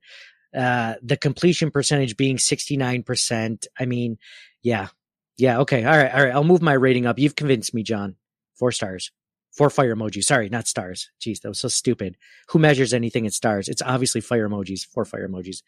uh, 0.56 0.94
the 1.02 1.16
completion 1.16 1.70
percentage 1.70 2.16
being 2.16 2.36
69%. 2.36 3.66
I 3.78 3.84
mean, 3.86 4.18
yeah. 4.62 4.88
Yeah. 5.36 5.60
Okay. 5.60 5.84
All 5.84 5.96
right. 5.96 6.14
All 6.14 6.24
right. 6.24 6.32
I'll 6.32 6.44
move 6.44 6.62
my 6.62 6.74
rating 6.74 7.06
up. 7.06 7.18
You've 7.18 7.34
convinced 7.34 7.74
me, 7.74 7.82
John. 7.82 8.16
Four 8.56 8.70
stars. 8.70 9.10
Four 9.52 9.70
fire 9.70 9.94
emojis. 9.94 10.24
Sorry, 10.24 10.48
not 10.48 10.66
stars. 10.66 11.10
Jeez, 11.20 11.40
that 11.40 11.48
was 11.48 11.60
so 11.60 11.68
stupid. 11.68 12.16
Who 12.48 12.58
measures 12.58 12.92
anything 12.92 13.24
in 13.24 13.30
stars? 13.30 13.68
It's 13.68 13.82
obviously 13.82 14.20
fire 14.20 14.48
emojis. 14.48 14.86
Four 14.86 15.04
fire 15.04 15.28
emojis. 15.28 15.62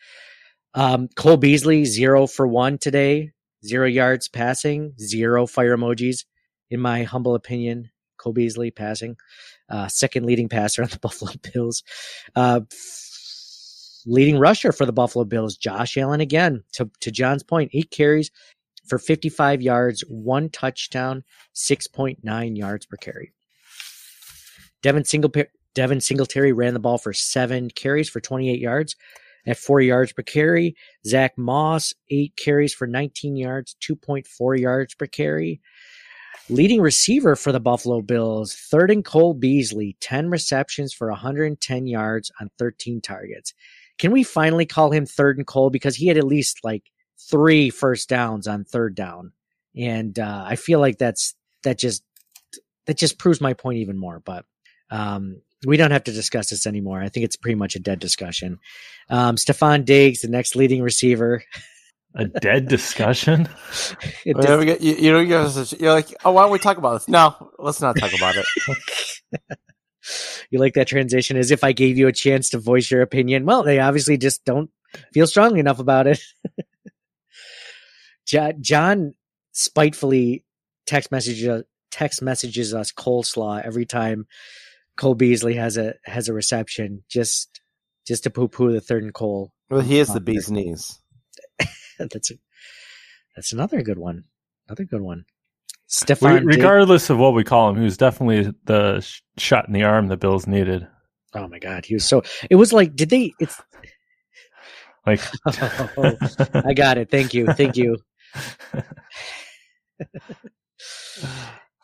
Um, 0.75 1.09
Cole 1.17 1.37
Beasley, 1.37 1.85
zero 1.85 2.27
for 2.27 2.47
one 2.47 2.79
today. 2.79 3.33
Zero 3.65 3.87
yards 3.87 4.29
passing. 4.29 4.95
Zero 5.01 5.47
fire 5.47 5.77
emojis. 5.77 6.25
In 6.71 6.81
my 6.81 7.05
humble 7.05 7.37
opinion, 7.37 7.91
Cole 8.19 8.33
Beasley 8.33 8.71
passing. 8.71 9.17
Uh, 9.69 9.89
second 9.89 10.27
leading 10.27 10.49
passer 10.49 10.83
on 10.83 10.89
the 10.89 10.99
Buffalo 11.03 11.33
Bills. 11.53 11.83
Uh, 12.35 12.61
leading 14.07 14.39
rusher 14.39 14.73
for 14.73 14.87
the 14.87 14.93
Buffalo 14.93 15.25
Bills, 15.25 15.57
Josh 15.57 15.97
Allen 15.97 16.21
again. 16.21 16.63
To 16.73 16.91
to 17.01 17.11
John's 17.11 17.43
point, 17.43 17.71
eight 17.75 17.91
carries 17.91 18.31
for 18.87 18.99
55 18.99 19.63
yards, 19.63 20.05
one 20.09 20.49
touchdown, 20.49 21.25
6.9 21.55 22.57
yards 22.57 22.87
per 22.87 22.97
carry. 22.97 23.33
Devin 24.83 25.05
Singletary, 25.05 25.49
Devin 25.75 26.01
Singletary 26.01 26.53
ran 26.53 26.75
the 26.75 26.81
ball 26.81 26.99
for 26.99 27.13
seven 27.13 27.69
carries 27.71 28.09
for 28.09 28.21
28 28.21 28.61
yards 28.61 28.97
at 29.47 29.57
four 29.57 29.81
yards 29.81 30.13
per 30.13 30.23
carry. 30.23 30.77
Zach 31.07 31.37
Moss, 31.37 31.95
eight 32.11 32.37
carries 32.37 32.75
for 32.75 32.87
19 32.87 33.37
yards, 33.37 33.77
2.4 33.83 34.59
yards 34.59 34.95
per 34.95 35.07
carry. 35.07 35.61
Leading 36.49 36.81
receiver 36.81 37.35
for 37.35 37.51
the 37.51 37.59
Buffalo 37.59 38.01
Bills, 38.01 38.55
third 38.55 38.91
and 38.93 39.05
Cole 39.05 39.35
Beasley, 39.35 39.97
10 40.01 40.31
receptions 40.31 40.93
for 40.93 41.09
110 41.09 41.87
yards 41.89 42.31
on 42.41 42.51
13 42.59 43.01
targets. 43.01 43.53
Can 43.99 44.13
we 44.13 44.23
finally 44.23 44.65
call 44.65 44.93
him 44.93 45.07
third 45.07 45.39
and 45.39 45.47
Cole? 45.47 45.71
Because 45.71 45.97
he 45.97 46.07
had 46.07 46.19
at 46.19 46.25
least 46.25 46.61
like 46.63 46.85
three 47.19 47.71
first 47.71 48.09
downs 48.09 48.47
on 48.47 48.63
third 48.63 48.95
down. 48.95 49.33
And 49.75 50.17
uh, 50.19 50.45
I 50.47 50.55
feel 50.55 50.79
like 50.79 50.99
that's 50.99 51.35
that 51.65 51.79
just 51.79 52.05
that 52.87 52.97
just 52.97 53.19
proves 53.19 53.41
my 53.41 53.53
point 53.53 53.79
even 53.79 53.99
more. 53.99 54.21
But 54.21 54.45
um, 54.91 55.41
we 55.67 55.77
don't 55.77 55.91
have 55.91 56.05
to 56.05 56.13
discuss 56.13 56.51
this 56.51 56.67
anymore. 56.67 57.01
I 57.01 57.09
think 57.09 57.25
it's 57.25 57.37
pretty 57.37 57.57
much 57.57 57.75
a 57.75 57.81
dead 57.81 57.99
discussion. 57.99 58.61
Um, 59.11 59.35
Stefon 59.35 59.85
Diggs, 59.85 60.21
the 60.21 60.29
next 60.29 60.55
leading 60.55 60.83
receiver. 60.83 61.43
A 62.17 62.25
dead 62.25 62.69
discussion? 62.69 63.49
It 64.25 64.37
Yeah, 64.43 64.65
get- 64.65 64.81
you, 64.81 64.95
you 64.95 65.13
know, 65.13 65.21
you 65.21 65.29
guys, 65.29 65.73
you're 65.79 65.93
like, 65.93 66.15
oh, 66.25 66.33
why 66.33 66.43
don't 66.43 66.53
we 66.53 66.59
talk 66.59 66.79
about 66.79 66.95
this? 66.95 67.09
No, 67.09 67.53
let's 67.59 67.81
not 67.81 67.97
talk 67.97 68.13
about 68.15 68.35
it. 68.37 69.59
you 70.51 70.59
like 70.59 70.75
that 70.75 70.89
transition 70.89 71.37
as 71.37 71.51
if 71.51 71.63
I 71.63 71.73
gave 71.73 71.99
you 71.99 72.09
a 72.09 72.13
chance 72.13 72.51
to 72.51 72.59
voice 72.59 72.91
your 72.91 73.03
opinion. 73.03 73.45
Well, 73.45 73.63
they 73.63 73.79
obviously 73.79 74.17
just 74.17 74.45
don't 74.45 74.71
feel 75.13 75.27
strongly 75.27 75.61
enough 75.61 75.79
about 75.79 76.07
it. 76.07 76.21
John 78.61 79.15
spitefully 79.53 80.45
text 80.87 81.11
messages 81.11 81.65
text 81.91 82.21
messages 82.21 82.75
us 82.75 82.93
coleslaw 82.93 83.63
every 83.65 83.87
time 83.87 84.27
Cole 84.97 85.15
Beasley 85.15 85.55
has 85.55 85.77
a 85.77 85.95
has 86.05 86.29
a 86.29 86.33
reception 86.33 87.05
just 87.09 87.61
just 88.07 88.25
to 88.25 88.31
poo 88.31 88.49
poo 88.49 88.73
the 88.73 88.81
third 88.81 89.03
and 89.03 89.15
Cole. 89.15 89.53
Well, 89.71 89.81
he 89.81 89.99
is 89.99 90.09
the 90.09 90.15
um, 90.19 90.25
bee's 90.25 90.51
knees. 90.51 91.01
that's 92.11 92.31
a, 92.31 92.35
that's 93.35 93.53
another 93.53 93.83
good 93.83 93.99
one. 93.99 94.25
Another 94.69 94.85
good 94.85 95.01
one. 95.03 95.25
We- 95.27 95.33
Stefon 95.89 96.41
Diggs- 96.41 96.57
regardless 96.57 97.11
of 97.11 97.19
what 97.19 97.35
we 97.35 97.45
call 97.45 97.71
him, 97.71 97.77
he 97.77 97.85
was 97.85 97.97
definitely 97.97 98.53
the 98.65 99.01
sh- 99.01 99.21
shot 99.39 99.69
in 99.69 99.73
the 99.73 99.85
arm 99.85 100.09
the 100.09 100.17
Bills 100.17 100.47
needed. 100.47 100.87
Oh 101.35 101.47
my 101.47 101.59
god, 101.61 101.85
he 101.85 101.95
was 101.95 102.05
so. 102.05 102.23
It 102.51 102.57
was 102.57 102.73
like, 102.73 102.97
did 102.97 103.11
they? 103.11 103.33
It's. 103.39 103.61
Like, 105.07 105.21
Oh, 105.47 106.17
I 106.55 106.75
got 106.75 106.99
it. 106.99 107.11
Thank 107.11 107.33
you. 107.35 107.47
Thank 107.47 107.77
you. 107.77 107.99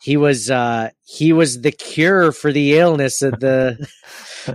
he 0.01 0.17
was. 0.17 0.49
uh 0.51 0.89
He 1.05 1.31
was 1.31 1.61
the 1.61 1.71
cure 1.71 2.31
for 2.33 2.51
the 2.51 2.77
illness 2.77 3.21
of 3.21 3.39
the 3.39 3.77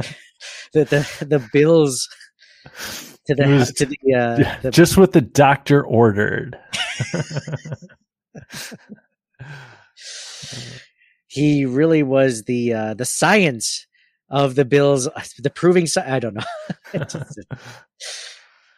that 0.74 0.90
the 0.90 1.24
the 1.26 1.48
Bills 1.52 2.06
to 3.28 3.34
the 3.34 3.46
was- 3.46 3.72
to 3.74 3.86
the, 3.86 4.14
uh, 4.14 4.56
the 4.62 4.70
just 4.70 4.96
what 4.96 5.12
the 5.12 5.20
doctor 5.20 5.84
ordered. 5.84 6.58
he 11.26 11.64
really 11.66 12.02
was 12.02 12.44
the 12.44 12.72
uh 12.72 12.94
the 12.94 13.04
science 13.04 13.86
of 14.30 14.54
the 14.54 14.64
Bills. 14.64 15.08
The 15.38 15.50
proving. 15.50 15.86
sci- 15.86 16.04
I 16.04 16.18
don't 16.18 16.34
know. 16.34 16.42
Just- 17.04 17.38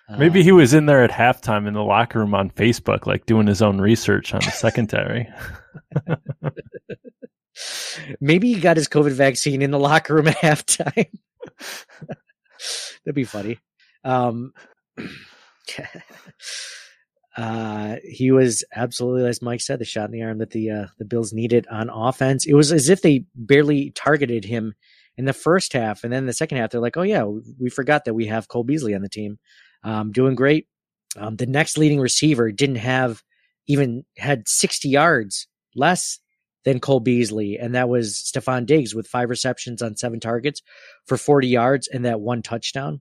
Maybe 0.18 0.42
he 0.42 0.50
was 0.50 0.74
in 0.74 0.86
there 0.86 1.04
at 1.04 1.10
halftime 1.12 1.68
in 1.68 1.74
the 1.74 1.84
locker 1.84 2.18
room 2.18 2.34
on 2.34 2.50
Facebook, 2.50 3.06
like 3.06 3.26
doing 3.26 3.46
his 3.46 3.62
own 3.62 3.80
research 3.80 4.34
on 4.34 4.40
the 4.40 4.50
secondary. 4.50 5.28
Maybe 8.20 8.52
he 8.52 8.60
got 8.60 8.76
his 8.76 8.88
COVID 8.88 9.12
vaccine 9.12 9.62
in 9.62 9.70
the 9.70 9.78
locker 9.78 10.14
room 10.16 10.26
at 10.26 10.36
halftime. 10.38 11.06
That'd 13.04 13.14
be 13.14 13.22
funny. 13.22 13.58
Um, 14.04 14.52
uh, 17.36 17.96
he 18.04 18.30
was 18.30 18.64
absolutely, 18.74 19.28
as 19.28 19.42
Mike 19.42 19.60
said, 19.60 19.78
the 19.78 19.84
shot 19.84 20.06
in 20.06 20.12
the 20.12 20.22
arm 20.22 20.38
that 20.38 20.50
the 20.50 20.70
uh, 20.70 20.86
the 20.98 21.04
Bills 21.04 21.32
needed 21.32 21.66
on 21.70 21.90
offense. 21.90 22.46
It 22.46 22.54
was 22.54 22.72
as 22.72 22.88
if 22.88 23.02
they 23.02 23.24
barely 23.34 23.90
targeted 23.90 24.44
him 24.44 24.74
in 25.16 25.24
the 25.24 25.32
first 25.32 25.72
half, 25.72 26.04
and 26.04 26.12
then 26.12 26.26
the 26.26 26.32
second 26.32 26.58
half, 26.58 26.70
they're 26.70 26.80
like, 26.80 26.96
"Oh 26.96 27.02
yeah, 27.02 27.24
we 27.58 27.70
forgot 27.70 28.04
that 28.04 28.14
we 28.14 28.26
have 28.26 28.48
Cole 28.48 28.64
Beasley 28.64 28.94
on 28.94 29.02
the 29.02 29.08
team, 29.08 29.38
um, 29.84 30.12
doing 30.12 30.34
great." 30.34 30.66
Um, 31.16 31.36
the 31.36 31.46
next 31.46 31.76
leading 31.76 32.00
receiver 32.00 32.52
didn't 32.52 32.76
have 32.76 33.22
even 33.66 34.04
had 34.16 34.48
60 34.48 34.88
yards 34.88 35.46
less 35.74 36.18
than 36.64 36.80
Cole 36.80 37.00
Beasley, 37.00 37.58
and 37.58 37.74
that 37.74 37.88
was 37.88 38.14
Stefon 38.14 38.66
Diggs 38.66 38.94
with 38.94 39.06
five 39.06 39.30
receptions 39.30 39.82
on 39.82 39.96
seven 39.96 40.20
targets 40.20 40.62
for 41.06 41.16
40 41.16 41.48
yards 41.48 41.88
and 41.88 42.04
that 42.04 42.20
one 42.20 42.42
touchdown. 42.42 43.00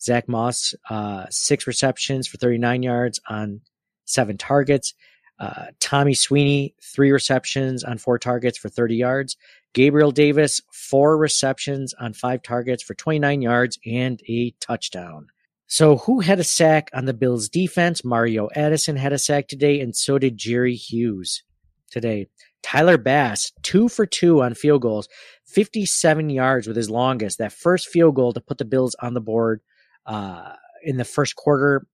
Zach 0.00 0.28
Moss, 0.28 0.74
uh, 0.90 1.26
six 1.30 1.66
receptions 1.66 2.26
for 2.26 2.36
39 2.36 2.82
yards 2.82 3.20
on 3.28 3.60
seven 4.04 4.36
targets. 4.36 4.94
Uh, 5.38 5.66
Tommy 5.80 6.14
Sweeney, 6.14 6.74
three 6.82 7.10
receptions 7.10 7.82
on 7.82 7.98
four 7.98 8.18
targets 8.18 8.56
for 8.56 8.68
30 8.68 8.96
yards. 8.96 9.36
Gabriel 9.72 10.12
Davis, 10.12 10.60
four 10.72 11.18
receptions 11.18 11.92
on 11.94 12.12
five 12.12 12.42
targets 12.42 12.82
for 12.82 12.94
29 12.94 13.42
yards 13.42 13.78
and 13.84 14.22
a 14.28 14.52
touchdown. 14.60 15.26
So, 15.66 15.96
who 15.96 16.20
had 16.20 16.38
a 16.38 16.44
sack 16.44 16.90
on 16.92 17.06
the 17.06 17.14
Bills' 17.14 17.48
defense? 17.48 18.04
Mario 18.04 18.48
Addison 18.54 18.96
had 18.96 19.12
a 19.12 19.18
sack 19.18 19.48
today, 19.48 19.80
and 19.80 19.96
so 19.96 20.18
did 20.18 20.36
Jerry 20.36 20.76
Hughes 20.76 21.42
today. 21.90 22.28
Tyler 22.62 22.96
Bass, 22.96 23.52
two 23.62 23.88
for 23.88 24.06
two 24.06 24.42
on 24.42 24.54
field 24.54 24.82
goals, 24.82 25.08
57 25.46 26.30
yards 26.30 26.66
with 26.66 26.76
his 26.76 26.90
longest. 26.90 27.38
That 27.38 27.52
first 27.52 27.88
field 27.88 28.14
goal 28.14 28.32
to 28.32 28.40
put 28.40 28.58
the 28.58 28.64
Bills 28.64 28.94
on 29.02 29.14
the 29.14 29.20
board 29.20 29.60
uh, 30.06 30.52
in 30.82 30.96
the 30.96 31.04
first 31.04 31.36
quarter. 31.36 31.86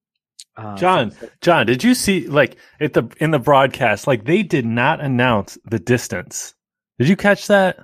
Uh, 0.57 0.77
John, 0.77 1.13
John, 1.41 1.67
did 1.67 1.85
you 1.85 1.95
see 1.95 2.27
like 2.27 2.57
at 2.81 2.93
the 2.93 3.09
in 3.19 3.31
the 3.31 3.39
broadcast, 3.39 4.07
like 4.07 4.25
they 4.25 4.43
did 4.43 4.67
not 4.67 5.01
announce 5.01 5.57
the 5.65 5.79
distance. 5.79 6.55
Did 6.99 7.09
you 7.09 7.17
catch 7.17 7.47
that? 7.47 7.79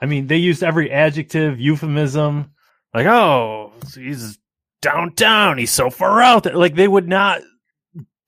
I 0.00 0.06
mean, 0.06 0.26
they 0.28 0.36
used 0.36 0.62
every 0.62 0.90
adjective, 0.90 1.60
euphemism, 1.60 2.52
like, 2.94 3.06
oh, 3.06 3.72
he's 3.94 4.38
downtown, 4.80 5.58
he's 5.58 5.70
so 5.72 5.90
far 5.90 6.20
out 6.20 6.44
there. 6.44 6.56
Like 6.56 6.74
they 6.74 6.88
would 6.88 7.08
not 7.08 7.42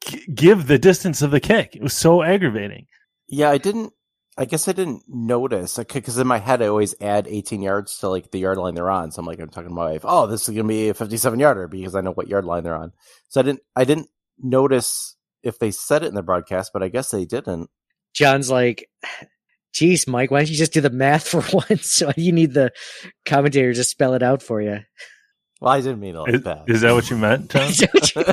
g- 0.07 0.25
give 0.35 0.67
the 0.67 0.79
distance 0.79 1.23
of 1.23 1.31
the 1.31 1.41
kick. 1.41 1.75
It 1.77 1.83
was 1.83 1.95
so 1.95 2.23
aggravating. 2.23 2.87
Yeah, 3.29 3.51
I 3.51 3.59
didn't. 3.59 3.93
I 4.39 4.47
guess 4.47 4.67
I 4.67 4.73
didn't 4.73 5.03
notice 5.09 5.77
because 5.77 6.17
in 6.17 6.27
my 6.27 6.39
head 6.39 6.63
I 6.63 6.67
always 6.69 6.95
add 7.03 7.27
18 7.29 7.61
yards 7.61 7.99
to 7.99 8.09
like 8.09 8.31
the 8.31 8.39
yard 8.39 8.57
line 8.57 8.75
they're 8.75 8.91
on. 8.91 9.13
So 9.13 9.21
I'm 9.21 9.27
like, 9.27 9.39
I'm 9.39 9.51
talking 9.51 9.69
to 9.69 9.75
my 9.75 9.91
wife. 9.93 10.03
Oh, 10.05 10.27
this 10.27 10.49
is 10.49 10.55
gonna 10.55 10.67
be 10.69 10.89
a 10.89 10.95
57 10.95 11.39
yarder 11.39 11.69
because 11.69 11.95
I 11.95 12.01
know 12.01 12.13
what 12.13 12.29
yard 12.29 12.45
line 12.47 12.65
they're 12.65 12.75
on. 12.75 12.93
So 13.29 13.41
I 13.41 13.43
didn't. 13.45 13.61
I 13.77 13.85
didn't 13.85 14.09
notice 14.39 15.17
if 15.43 15.59
they 15.59 15.71
said 15.71 16.03
it 16.03 16.07
in 16.07 16.15
the 16.15 16.23
broadcast, 16.23 16.73
but 16.73 16.83
I 16.83 16.89
guess 16.89 17.11
they 17.11 17.25
didn't. 17.27 17.69
John's 18.15 18.51
like, 18.51 18.89
geez, 19.75 20.07
Mike, 20.07 20.31
why 20.31 20.39
don't 20.41 20.51
you 20.51 20.57
just 20.57 20.73
do 20.73 20.81
the 20.81 20.89
math 20.91 21.29
for 21.29 21.43
once? 21.69 22.01
Why 22.01 22.13
do 22.13 22.23
you 22.23 22.33
need 22.33 22.55
the 22.55 22.73
commentator 23.27 23.75
to 23.75 23.85
spell 23.85 24.15
it 24.15 24.23
out 24.23 24.43
for 24.43 24.63
you? 24.63 24.79
Well, 25.61 25.73
I 25.75 25.81
didn't 25.81 26.01
mean 26.01 26.17
it 26.17 26.21
like 26.21 26.35
Is, 26.35 26.43
that. 26.43 26.65
is 26.69 26.81
that 26.81 26.93
what 26.93 27.09
you 27.11 27.17
meant, 27.19 27.51
John? 27.51 28.25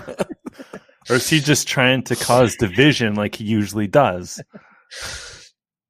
or 1.10 1.15
is 1.15 1.29
he 1.29 1.39
just 1.41 1.68
trying 1.68 2.03
to 2.03 2.15
cause 2.15 2.56
division 2.56 3.15
like 3.15 3.36
he 3.36 3.44
usually 3.44 3.88
does? 3.88 4.41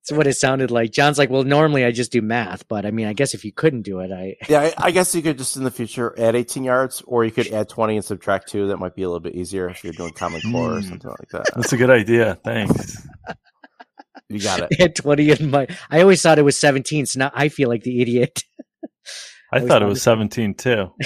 That's 0.09 0.17
what 0.17 0.27
it 0.27 0.33
sounded 0.33 0.71
like. 0.71 0.91
John's 0.91 1.17
like, 1.17 1.29
well, 1.29 1.43
normally 1.43 1.85
I 1.85 1.91
just 1.91 2.11
do 2.11 2.21
math, 2.21 2.67
but 2.67 2.85
I 2.85 2.91
mean, 2.91 3.05
I 3.07 3.13
guess 3.13 3.33
if 3.33 3.45
you 3.45 3.51
couldn't 3.51 3.83
do 3.83 3.99
it, 3.99 4.11
I 4.11 4.35
Yeah, 4.49 4.61
I, 4.61 4.73
I 4.87 4.91
guess 4.91 5.13
you 5.13 5.21
could 5.21 5.37
just 5.37 5.55
in 5.55 5.63
the 5.63 5.71
future 5.71 6.13
add 6.17 6.35
18 6.35 6.63
yards, 6.63 7.03
or 7.05 7.23
you 7.23 7.31
could 7.31 7.47
add 7.47 7.69
20 7.69 7.97
and 7.97 8.03
subtract 8.05 8.49
two. 8.49 8.67
That 8.67 8.77
might 8.77 8.95
be 8.95 9.03
a 9.03 9.07
little 9.07 9.19
bit 9.19 9.35
easier 9.35 9.69
if 9.69 9.83
you're 9.83 9.93
doing 9.93 10.13
Common 10.13 10.41
Core 10.51 10.77
or 10.77 10.79
Mm. 10.79 10.89
something 10.89 11.09
like 11.11 11.29
that. 11.31 11.45
That's 11.55 11.73
a 11.73 11.77
good 11.77 11.89
idea. 11.91 12.35
Thanks. 12.43 13.07
You 14.29 14.39
got 14.39 14.67
it. 14.69 14.69
had 14.79 14.95
20 14.95 15.29
in 15.31 15.51
my. 15.51 15.67
I 15.89 16.01
always 16.01 16.21
thought 16.21 16.39
it 16.39 16.43
was 16.43 16.59
17, 16.59 17.05
so 17.05 17.19
now 17.19 17.31
I 17.33 17.49
feel 17.49 17.69
like 17.69 17.83
the 17.83 18.01
idiot. 18.01 18.43
I 19.51 19.57
Always 19.57 19.67
thought 19.69 19.81
it 19.81 19.85
was 19.87 20.01
17 20.01 20.55
too. 20.55 20.91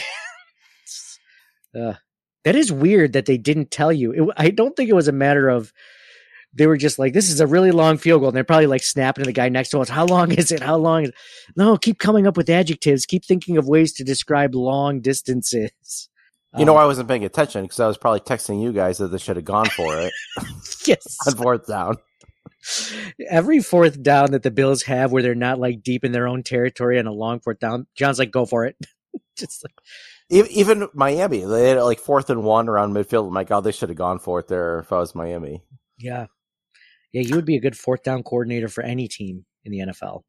Uh, 1.76 1.94
that 2.44 2.56
is 2.56 2.72
weird 2.72 3.14
that 3.14 3.26
they 3.26 3.38
didn't 3.38 3.72
tell 3.72 3.92
you. 3.92 4.12
It, 4.12 4.34
I 4.38 4.52
don't 4.52 4.76
think 4.76 4.92
it 4.92 4.96
was 4.96 5.08
a 5.08 5.12
matter 5.12 5.50
of 5.50 5.74
they 6.54 6.68
were 6.68 6.78
just 6.78 7.00
like, 7.00 7.14
this 7.14 7.30
is 7.32 7.40
a 7.40 7.48
really 7.48 7.72
long 7.72 7.98
field 7.98 8.22
goal. 8.22 8.30
And 8.30 8.36
they're 8.36 8.44
probably 8.44 8.68
like 8.68 8.84
snapping 8.84 9.24
to 9.24 9.28
the 9.28 9.34
guy 9.34 9.50
next 9.50 9.70
to 9.70 9.80
us. 9.80 9.90
How 9.90 10.06
long 10.06 10.32
is 10.32 10.52
it? 10.52 10.62
How 10.62 10.78
long 10.78 11.04
is 11.04 11.10
it? 11.10 11.16
No, 11.56 11.78
keep 11.78 11.98
coming 12.00 12.28
up 12.28 12.38
with 12.38 12.50
adjectives. 12.50 13.06
Keep 13.06 13.26
thinking 13.26 13.58
of 13.58 13.68
ways 13.68 13.94
to 13.94 14.04
describe 14.04 14.54
long 14.54 15.02
distances. 15.02 16.10
You 16.56 16.66
know, 16.66 16.78
Um, 16.78 16.84
I 16.84 16.86
wasn't 16.86 17.08
paying 17.10 17.26
attention 17.26 17.64
because 17.64 17.80
I 17.80 17.88
was 17.88 17.98
probably 17.98 18.20
texting 18.20 18.62
you 18.62 18.72
guys 18.72 19.00
that 19.00 19.08
they 19.08 19.18
should 19.18 19.38
have 19.38 19.46
gone 19.46 19.66
for 19.70 19.98
it 20.00 20.14
yes. 20.86 21.18
on 21.28 21.34
fourth 21.36 21.66
down. 21.66 21.96
Every 23.30 23.60
fourth 23.60 24.02
down 24.02 24.32
that 24.32 24.44
the 24.44 24.52
Bills 24.52 24.84
have 24.84 25.12
where 25.12 25.24
they're 25.24 25.36
not 25.36 25.60
like 25.60 25.82
deep 25.84 26.06
in 26.06 26.12
their 26.12 26.28
own 26.28 26.44
territory 26.44 27.00
on 27.00 27.08
a 27.08 27.12
long 27.12 27.40
fourth 27.40 27.60
down, 27.60 27.88
John's 27.96 28.20
like, 28.20 28.32
go 28.32 28.46
for 28.46 28.66
it. 28.66 28.78
just 29.38 29.64
like, 29.64 29.74
Even 30.52 30.88
Miami, 30.94 31.44
they 31.44 31.70
had 31.70 31.82
like 31.82 32.00
fourth 32.00 32.30
and 32.30 32.44
one 32.44 32.70
around 32.70 32.94
midfield. 32.94 33.32
My 33.32 33.44
God, 33.44 33.62
they 33.62 33.72
should 33.72 33.90
have 33.90 33.98
gone 33.98 34.20
for 34.20 34.40
it 34.40 34.48
there 34.48 34.80
if 34.80 34.92
I 34.94 35.00
was 35.00 35.16
Miami. 35.16 35.64
yeah. 35.98 36.28
Yeah, 37.14 37.22
you 37.22 37.36
would 37.36 37.46
be 37.46 37.56
a 37.56 37.62
good 37.62 37.78
fourth 37.78 38.04
down 38.04 38.24
coordinator 38.24 38.68
for 38.68 38.84
any 38.84 39.08
team 39.08 39.46
in 39.64 39.72
the 39.72 39.80
NFL. 39.80 40.24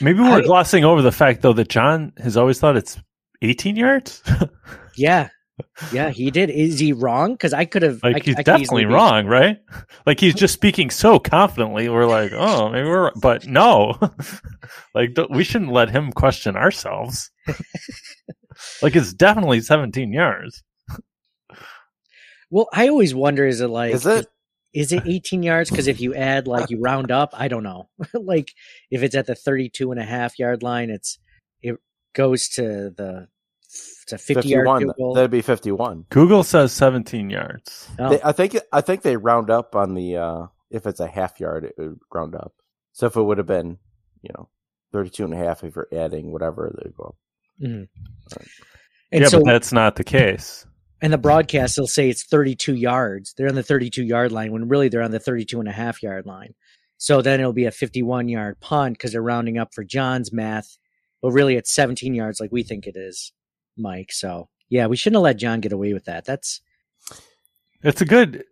Maybe 0.00 0.20
we're 0.20 0.38
I- 0.38 0.42
glossing 0.42 0.84
over 0.84 1.02
the 1.02 1.12
fact 1.12 1.42
though 1.42 1.52
that 1.52 1.68
John 1.68 2.12
has 2.18 2.36
always 2.36 2.58
thought 2.58 2.76
it's 2.76 2.98
18 3.42 3.76
yards. 3.76 4.22
Yeah. 4.96 5.28
Yeah, 5.92 6.10
he 6.10 6.30
did. 6.30 6.50
Is 6.50 6.78
he 6.78 6.92
wrong? 6.92 7.32
Because 7.32 7.52
I 7.52 7.64
could 7.64 7.82
have. 7.82 8.00
like 8.04 8.16
I, 8.16 8.20
he's 8.24 8.36
I 8.36 8.42
definitely 8.42 8.84
be- 8.84 8.92
wrong, 8.92 9.26
right? 9.26 9.58
Like 10.06 10.20
he's 10.20 10.34
just 10.34 10.54
speaking 10.54 10.88
so 10.90 11.18
confidently. 11.18 11.88
We're 11.88 12.06
like, 12.06 12.30
oh, 12.32 12.68
maybe 12.70 12.86
we're, 12.88 13.10
but 13.20 13.46
no, 13.46 13.94
like 14.94 15.14
th- 15.16 15.28
we 15.30 15.42
shouldn't 15.44 15.72
let 15.72 15.90
him 15.90 16.12
question 16.12 16.54
ourselves. 16.56 17.30
like 18.82 18.94
it's 18.94 19.12
definitely 19.14 19.60
17 19.62 20.12
yards. 20.12 20.62
Well, 22.50 22.68
I 22.72 22.88
always 22.88 23.14
wonder 23.14 23.46
is 23.46 23.60
it 23.60 23.68
like 23.68 23.94
Is 23.94 24.06
it? 24.06 24.26
Is 24.74 24.92
it 24.92 25.02
18 25.06 25.42
yards 25.42 25.70
because 25.70 25.86
if 25.86 26.00
you 26.00 26.14
add 26.14 26.46
like 26.46 26.68
you 26.68 26.80
round 26.80 27.10
up 27.10 27.30
i 27.34 27.48
don't 27.48 27.62
know 27.62 27.88
like 28.14 28.52
if 28.90 29.02
it's 29.02 29.14
at 29.14 29.26
the 29.26 29.34
32 29.34 29.90
and 29.90 30.00
a 30.00 30.04
half 30.04 30.38
yard 30.38 30.62
line 30.62 30.90
it's 30.90 31.18
it 31.62 31.76
goes 32.14 32.48
to 32.48 32.90
the 32.90 33.28
to 34.06 34.18
50 34.18 34.34
51. 34.34 34.80
field 34.80 34.94
goal 34.96 35.14
That'd 35.14 35.30
be 35.30 35.42
51. 35.42 36.06
Google 36.10 36.44
says 36.44 36.72
17 36.72 37.30
yards. 37.30 37.88
Oh, 37.98 38.10
They, 38.10 38.20
I 38.22 38.32
think 38.32 38.56
I 38.72 38.80
think 38.80 39.02
they 39.02 39.16
round 39.16 39.50
up 39.50 39.74
on 39.74 39.94
the 39.94 40.16
uh 40.16 40.46
if 40.70 40.86
it's 40.86 41.00
a 41.00 41.06
half 41.06 41.40
yard, 41.40 41.64
it 41.64 41.74
would 41.78 41.98
round 42.12 42.34
up. 42.34 42.52
So 42.92 43.06
if 43.06 43.16
it 43.16 43.22
would 43.22 43.38
have 43.38 43.46
been, 43.46 43.78
you 44.22 44.30
know, 44.36 44.48
32 44.92 45.24
and 45.24 45.34
a 45.34 45.36
half 45.36 45.64
if 45.64 45.74
you're 45.76 45.88
adding 45.92 46.32
whatever, 46.32 46.72
they 46.82 46.90
go 46.90 47.04
up. 47.04 47.16
mhm. 47.60 47.88
and 49.12 49.22
yeah, 49.22 49.28
so 49.28 49.38
but 49.38 49.46
that's 49.46 49.72
not 49.72 49.96
the 49.96 50.04
case. 50.04 50.66
And 51.04 51.12
the 51.12 51.18
broadcast 51.18 51.76
they'll 51.76 51.86
say 51.86 52.08
it's 52.08 52.24
32 52.24 52.74
yards 52.74 53.34
they're 53.34 53.48
on 53.48 53.54
the 53.54 53.62
32 53.62 54.02
yard 54.02 54.32
line 54.32 54.50
when 54.52 54.68
really 54.68 54.88
they're 54.88 55.02
on 55.02 55.10
the 55.10 55.20
32 55.20 55.60
and 55.60 55.68
a 55.68 55.72
half 55.72 56.02
yard 56.02 56.24
line 56.26 56.54
so 56.96 57.20
then 57.22 57.38
it'll 57.40 57.52
be 57.52 57.66
a 57.66 57.70
51 57.70 58.28
yard 58.28 58.58
punt 58.60 58.96
because 58.96 59.12
they're 59.12 59.22
rounding 59.22 59.58
up 59.58 59.74
for 59.74 59.84
john's 59.84 60.32
math 60.32 60.78
but 61.22 61.30
really 61.32 61.56
it's 61.56 61.72
17 61.72 62.14
yards 62.14 62.40
like 62.40 62.50
we 62.50 62.62
think 62.62 62.86
it 62.86 62.96
is 62.96 63.32
mike 63.76 64.10
so 64.12 64.48
yeah 64.68 64.86
we 64.86 64.96
shouldn't 64.96 65.18
have 65.18 65.24
let 65.24 65.36
john 65.36 65.60
get 65.60 65.72
away 65.72 65.92
with 65.92 66.06
that 66.06 66.24
that's 66.24 66.60
It's 67.82 68.00
a 68.00 68.06
good 68.06 68.44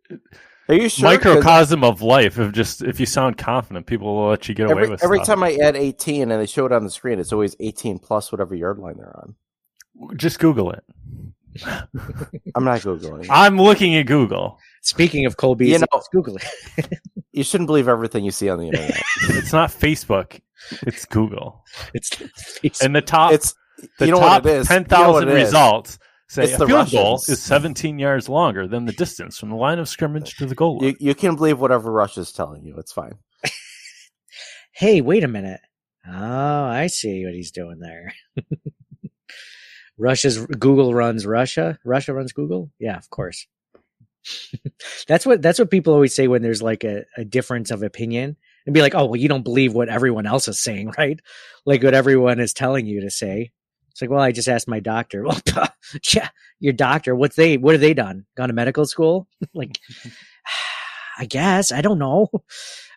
Are 0.68 0.74
you 0.74 0.88
sure? 0.88 1.18
'Cause 1.18 1.24
microcosm 1.24 1.82
of 1.82 2.02
life. 2.02 2.38
If 2.38 2.52
just 2.52 2.82
if 2.82 3.00
you 3.00 3.06
sound 3.06 3.36
confident, 3.38 3.86
people 3.86 4.14
will 4.14 4.28
let 4.28 4.48
you 4.48 4.54
get 4.54 4.66
away 4.66 4.82
Every, 4.82 4.90
with 4.90 5.02
every 5.02 5.18
stuff. 5.18 5.26
time 5.26 5.42
I 5.42 5.56
add 5.56 5.74
18 5.74 6.30
and 6.30 6.40
they 6.40 6.46
show 6.46 6.66
it 6.66 6.72
on 6.72 6.84
the 6.84 6.90
screen, 6.90 7.18
it's 7.18 7.32
always 7.32 7.56
18 7.58 7.98
plus 7.98 8.30
whatever 8.30 8.54
yard 8.54 8.78
line 8.78 8.96
they're 8.98 9.16
on. 9.16 9.34
Just 10.16 10.38
Google 10.38 10.70
it. 10.70 10.84
I'm 12.54 12.64
not 12.64 12.80
Googling. 12.80 13.26
I'm 13.30 13.60
looking 13.60 13.94
at 13.96 14.06
Google. 14.06 14.58
speaking 14.82 15.26
of 15.26 15.36
colby 15.36 15.68
You 15.68 15.78
know- 15.80 15.86
let's 15.92 16.08
google 16.08 16.38
You 17.32 17.44
shouldn't 17.44 17.66
believe 17.68 17.88
everything 17.88 18.24
you 18.24 18.30
see 18.30 18.48
on 18.50 18.58
the 18.58 18.66
internet. 18.66 19.00
It's 19.30 19.52
not 19.54 19.70
Facebook. 19.70 20.40
It's 20.82 21.06
Google. 21.06 21.64
it's 21.94 22.82
And 22.82 22.94
the 22.94 23.00
top 23.00 23.32
It's 23.32 23.54
the 23.98 24.06
you 24.06 24.12
know 24.12 24.18
top 24.20 24.44
what 24.44 24.52
it 24.52 24.56
is. 24.58 24.68
ten 24.68 24.82
You 24.82 24.96
know 24.96 25.12
what 25.12 25.12
thousand 25.24 25.28
it 25.30 25.36
is. 25.38 25.44
results 25.46 25.98
say 26.28 26.44
It's 26.44 26.54
a 26.54 26.58
the 26.58 26.66
field 26.66 26.90
goal 26.90 27.14
is 27.28 27.42
17 27.42 27.98
yards 27.98 28.28
longer 28.28 28.66
than 28.68 28.84
the 28.84 28.92
distance 28.92 29.38
from 29.38 29.48
the 29.50 29.56
line 29.56 29.78
of 29.78 29.88
scrimmage 29.88 30.36
to 30.36 30.46
the 30.46 30.54
goal 30.54 30.78
line. 30.78 30.90
You, 31.00 31.08
you 31.08 31.14
can 31.14 31.36
believe 31.36 31.58
whatever 31.60 31.90
Russia's 31.90 32.32
telling 32.32 32.64
you. 32.64 32.76
It's 32.78 32.92
fine. 32.92 33.12
hey 34.72 35.00
wait 35.00 35.22
a 35.24 35.28
minute 35.28 35.60
oh 36.08 36.64
i 36.64 36.86
see 36.86 37.24
what 37.24 37.34
he's 37.34 37.50
doing 37.50 37.78
there 37.78 38.12
russia's 39.98 40.44
google 40.46 40.94
runs 40.94 41.26
russia? 41.26 41.78
Russia 41.84 42.12
runs 42.14 42.32
google? 42.32 42.70
Yeah 42.78 42.96
of 42.96 43.10
course. 43.10 43.46
That's 45.08 45.26
what 45.26 45.42
that's 45.42 45.58
what 45.58 45.70
people 45.70 45.94
always 45.94 46.14
say 46.14 46.28
when 46.28 46.42
there's 46.42 46.62
like 46.62 46.84
a, 46.84 47.04
a 47.16 47.24
difference 47.24 47.70
of 47.70 47.82
opinion 47.82 48.36
and 48.66 48.74
be 48.74 48.80
like 48.80 48.94
oh 48.94 49.06
well 49.06 49.16
you 49.16 49.28
don't 49.28 49.42
believe 49.42 49.74
what 49.74 49.88
everyone 49.88 50.26
else 50.26 50.46
is 50.48 50.60
saying 50.60 50.92
right? 50.98 51.20
Like 51.66 51.82
what 51.82 51.94
everyone 51.94 52.40
is 52.40 52.52
telling 52.52 52.86
you 52.86 53.00
to 53.00 53.10
say. 53.10 53.50
It's 53.90 54.00
like 54.00 54.10
well 54.10 54.20
i 54.20 54.32
just 54.32 54.48
asked 54.48 54.68
my 54.68 54.80
doctor. 54.80 55.24
Well 55.54 55.68
yeah 56.14 56.28
your 56.60 56.72
doctor 56.72 57.14
what's 57.14 57.36
they 57.36 57.56
what 57.56 57.74
have 57.74 57.80
they 57.80 57.94
done? 57.94 58.24
Gone 58.36 58.48
to 58.48 58.54
medical 58.54 58.86
school? 58.86 59.26
Like 59.54 59.78
i 61.18 61.26
guess 61.26 61.72
i 61.72 61.80
don't 61.80 61.98
know. 61.98 62.28
All 62.32 62.40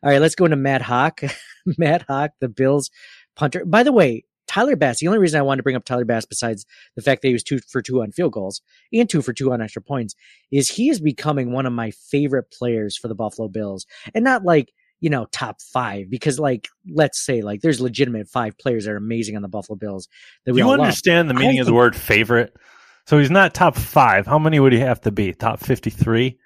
right 0.03 0.21
let's 0.21 0.35
go 0.35 0.45
into 0.45 0.57
Matt 0.57 0.83
Haack 0.83 1.33
Matt 1.77 2.07
Haack 2.07 2.29
the 2.39 2.49
bills 2.49 2.91
punter. 3.35 3.65
By 3.65 3.81
the 3.83 3.91
way 3.91 4.25
tyler 4.47 4.75
bass 4.75 4.99
the 4.99 5.07
only 5.07 5.19
reason 5.19 5.39
i 5.39 5.43
wanted 5.43 5.57
to 5.57 5.63
bring 5.63 5.75
up 5.75 5.83
tyler 5.85 6.05
bass 6.05 6.25
besides 6.25 6.65
the 6.95 7.01
fact 7.01 7.21
that 7.21 7.27
he 7.29 7.33
was 7.33 7.43
two 7.43 7.59
for 7.67 7.81
two 7.81 8.01
on 8.01 8.11
field 8.11 8.31
goals 8.33 8.61
and 8.93 9.09
two 9.09 9.21
for 9.21 9.33
two 9.33 9.51
on 9.51 9.61
extra 9.61 9.81
points 9.81 10.15
is 10.51 10.69
he 10.69 10.89
is 10.89 10.99
becoming 10.99 11.51
one 11.51 11.65
of 11.65 11.73
my 11.73 11.91
favorite 11.91 12.51
players 12.51 12.97
for 12.97 13.07
the 13.07 13.15
buffalo 13.15 13.47
bills 13.47 13.85
and 14.13 14.23
not 14.23 14.43
like 14.43 14.71
you 15.01 15.09
know 15.09 15.25
top 15.31 15.61
five 15.61 16.09
because 16.09 16.39
like 16.39 16.67
let's 16.89 17.19
say 17.19 17.41
like 17.41 17.61
there's 17.61 17.81
legitimate 17.81 18.27
five 18.27 18.57
players 18.57 18.85
that 18.85 18.91
are 18.91 18.97
amazing 18.97 19.35
on 19.35 19.41
the 19.41 19.47
buffalo 19.47 19.75
bills 19.75 20.07
that 20.45 20.53
we 20.53 20.61
you 20.61 20.65
all 20.65 20.71
love. 20.71 20.79
understand 20.81 21.29
the 21.29 21.33
I 21.35 21.39
meaning 21.39 21.59
of 21.59 21.65
the 21.65 21.71
think- 21.71 21.75
word 21.77 21.95
favorite? 21.95 22.55
So 23.07 23.19
he's 23.19 23.29
not 23.29 23.53
top 23.53 23.75
five. 23.75 24.25
How 24.25 24.39
many 24.39 24.59
would 24.59 24.73
he 24.73 24.79
have 24.79 24.99
to 25.01 25.11
be? 25.11 25.31
Top 25.31 25.59
53? 25.59 26.39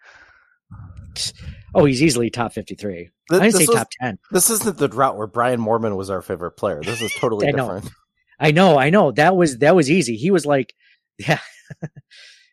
Oh 1.76 1.86
he's 1.86 2.02
easily 2.02 2.30
top 2.30 2.54
53 2.54 2.96
Th- 2.96 3.12
i 3.32 3.40
didn't 3.40 3.52
say 3.54 3.60
this 3.60 3.68
was- 3.68 3.78
top 3.78 3.90
10 4.02 4.20
This 4.32 4.50
isn't 4.50 4.78
the 4.78 4.88
drought 4.88 5.18
where 5.18 5.28
Brian 5.28 5.60
Moorman 5.60 5.96
was 5.96 6.10
our 6.10 6.22
favorite 6.22 6.52
player. 6.52 6.82
This 6.84 7.02
is 7.02 7.14
totally 7.14 7.48
I 7.50 7.52
know. 7.52 7.74
different. 7.76 7.94
I 8.40 8.52
know, 8.52 8.80
I 8.80 8.90
know. 8.90 9.12
That 9.12 9.36
was 9.36 9.58
that 9.60 9.76
was 9.76 9.92
easy. 9.92 10.16
He 10.16 10.32
was 10.32 10.46
like, 10.46 10.74
yeah. 11.18 11.40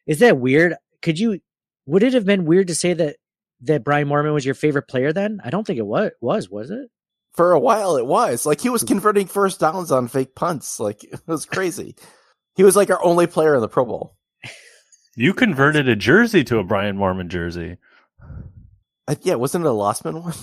Is 0.07 0.19
that 0.19 0.39
weird? 0.39 0.75
Could 1.03 1.19
you 1.19 1.41
would 1.87 2.03
it 2.03 2.15
have 2.15 2.25
been 2.25 2.45
weird 2.45 2.69
to 2.69 2.75
say 2.75 2.93
that 2.95 3.17
that 3.63 3.85
Brian 3.85 4.09
Moorman 4.09 4.35
was 4.35 4.45
your 4.45 4.55
favorite 4.55 4.89
player 4.89 5.13
then? 5.13 5.41
I 5.45 5.51
don't 5.51 5.67
think 5.67 5.79
it 5.79 5.87
was 5.87 6.11
was, 6.21 6.51
was 6.51 6.71
it? 6.71 6.91
For 7.35 7.53
a 7.53 7.61
while, 7.61 7.97
it 7.97 8.07
was 8.07 8.47
like 8.47 8.61
he 8.61 8.69
was 8.69 8.83
hmm. 8.83 8.89
converting 8.89 9.27
first 9.27 9.61
downs 9.61 9.93
on 9.93 10.09
fake 10.09 10.35
punts. 10.35 10.81
Like 10.81 11.05
it 11.13 11.21
was 11.27 11.47
crazy. 11.47 11.95
he 12.57 12.65
was 12.65 12.77
like 12.77 12.91
our 12.91 13.03
only 13.05 13.27
player 13.27 13.55
in 13.55 13.61
the 13.61 13.69
Pro 13.69 13.85
Bowl. 13.85 14.17
You 15.19 15.33
converted 15.33 15.89
a 15.89 15.97
jersey 15.97 16.45
to 16.45 16.59
a 16.59 16.65
Brian 16.65 16.99
Moorman 16.99 17.29
jersey. 17.29 17.79
I, 19.09 19.17
yeah, 19.23 19.35
wasn't 19.37 19.65
it 19.65 19.69
a 19.69 19.71
Losman 19.71 20.21
one? 20.23 20.35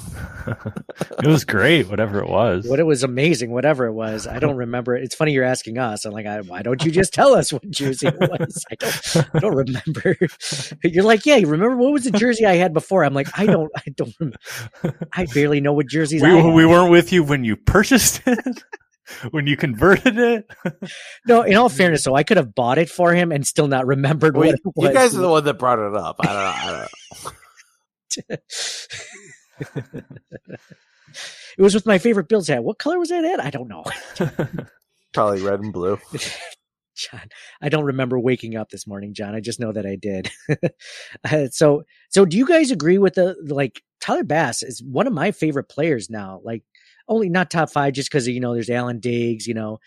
It 1.24 1.28
was 1.28 1.46
great, 1.46 1.90
whatever 1.90 2.20
it 2.20 2.28
was. 2.30 2.66
What 2.68 2.80
it 2.80 2.86
was 2.86 3.04
amazing, 3.04 3.52
whatever 3.52 3.86
it 3.86 3.94
was. 3.94 4.28
I 4.28 4.40
don't 4.40 4.58
remember. 4.58 4.96
It's 4.96 5.16
funny 5.16 5.32
you're 5.32 5.44
asking 5.46 5.78
us. 5.78 6.04
I'm 6.06 6.12
like, 6.12 6.26
I, 6.26 6.42
why 6.42 6.62
don't 6.62 6.84
you 6.84 6.92
just 6.92 7.14
tell 7.14 7.34
us 7.34 7.52
what 7.54 7.70
jersey 7.70 8.08
it 8.08 8.20
was? 8.20 8.66
I 8.70 8.76
don't, 8.76 9.36
I 9.36 9.40
don't 9.40 9.56
remember. 9.56 10.18
You're 10.84 11.04
like, 11.06 11.26
yeah, 11.26 11.38
you 11.38 11.48
remember 11.48 11.78
what 11.78 11.94
was 11.94 12.04
the 12.04 12.12
jersey 12.12 12.46
I 12.46 12.56
had 12.56 12.74
before? 12.74 13.06
I'm 13.06 13.14
like, 13.14 13.28
I 13.40 13.46
don't, 13.46 13.72
I 13.76 13.84
don't 13.96 14.14
remember. 14.20 15.08
I 15.14 15.26
barely 15.28 15.62
know 15.62 15.72
what 15.74 15.88
jerseys 15.88 16.22
I 16.24 16.34
we, 16.34 16.42
had. 16.42 16.54
we 16.54 16.66
weren't 16.66 16.92
with 16.92 17.14
you 17.14 17.24
when 17.24 17.46
you 17.46 17.56
purchased 17.56 18.22
it, 18.26 18.64
when 19.32 19.48
you 19.48 19.56
converted 19.56 20.18
it. 20.18 20.50
No, 21.26 21.44
in 21.44 21.56
all 21.56 21.70
fairness, 21.70 22.04
though, 22.04 22.16
I 22.16 22.24
could 22.24 22.38
have 22.38 22.54
bought 22.54 22.78
it 22.78 22.90
for 22.90 23.14
him 23.14 23.32
and 23.32 23.48
still 23.48 23.68
not 23.68 23.88
remembered 23.88 24.36
Well, 24.36 24.48
what 24.48 24.56
it 24.56 24.62
was. 24.76 24.88
you 24.90 24.94
guys 24.94 25.16
are 25.16 25.22
the 25.22 25.30
one 25.30 25.46
that 25.46 25.54
brought 25.56 25.80
it 25.80 25.96
up. 25.96 26.18
I 26.20 26.26
don't 26.26 26.36
know. 26.36 26.42
I 26.42 26.66
don't 26.66 27.26
know. 27.26 27.32
It 31.58 31.62
was 31.62 31.74
with 31.76 31.86
my 31.86 31.98
favorite 31.98 32.28
Bills 32.28 32.48
hat. 32.48 32.64
What 32.64 32.80
color 32.80 33.00
was 33.00 33.10
that 33.10 33.26
at? 33.26 33.44
I 33.44 33.50
don't 33.50 33.68
know. 33.68 33.84
Probably 35.14 35.42
red 35.42 35.60
and 35.60 35.74
blue. 35.74 36.00
John, 36.96 37.22
I 37.62 37.70
don't 37.70 37.86
remember 37.86 38.20
waking 38.20 38.56
up 38.56 38.70
this 38.70 38.86
morning, 38.86 39.14
John. 39.14 39.34
I 39.34 39.40
just 39.40 39.60
know 39.60 39.72
that 39.72 39.86
I 39.86 39.96
did. 39.96 40.32
Uh, 41.32 41.48
so, 41.50 41.84
so 42.10 42.26
do 42.26 42.38
you 42.38 42.46
guys 42.46 42.70
agree 42.70 42.98
with 42.98 43.14
the 43.14 43.36
like 43.46 43.82
Tyler 44.02 44.26
Bass 44.26 44.62
is 44.62 44.84
one 44.84 45.08
of 45.08 45.14
my 45.14 45.32
favorite 45.32 45.70
players 45.70 46.10
now. 46.10 46.42
Like 46.44 46.64
only 47.08 47.30
not 47.30 47.50
top 47.50 47.70
five 47.70 47.94
just 47.94 48.10
because 48.12 48.28
you 48.28 48.42
know 48.42 48.54
there's 48.54 48.70
Allen 48.70 49.00
Diggs, 49.00 49.48
you 49.48 49.54
know, 49.54 49.80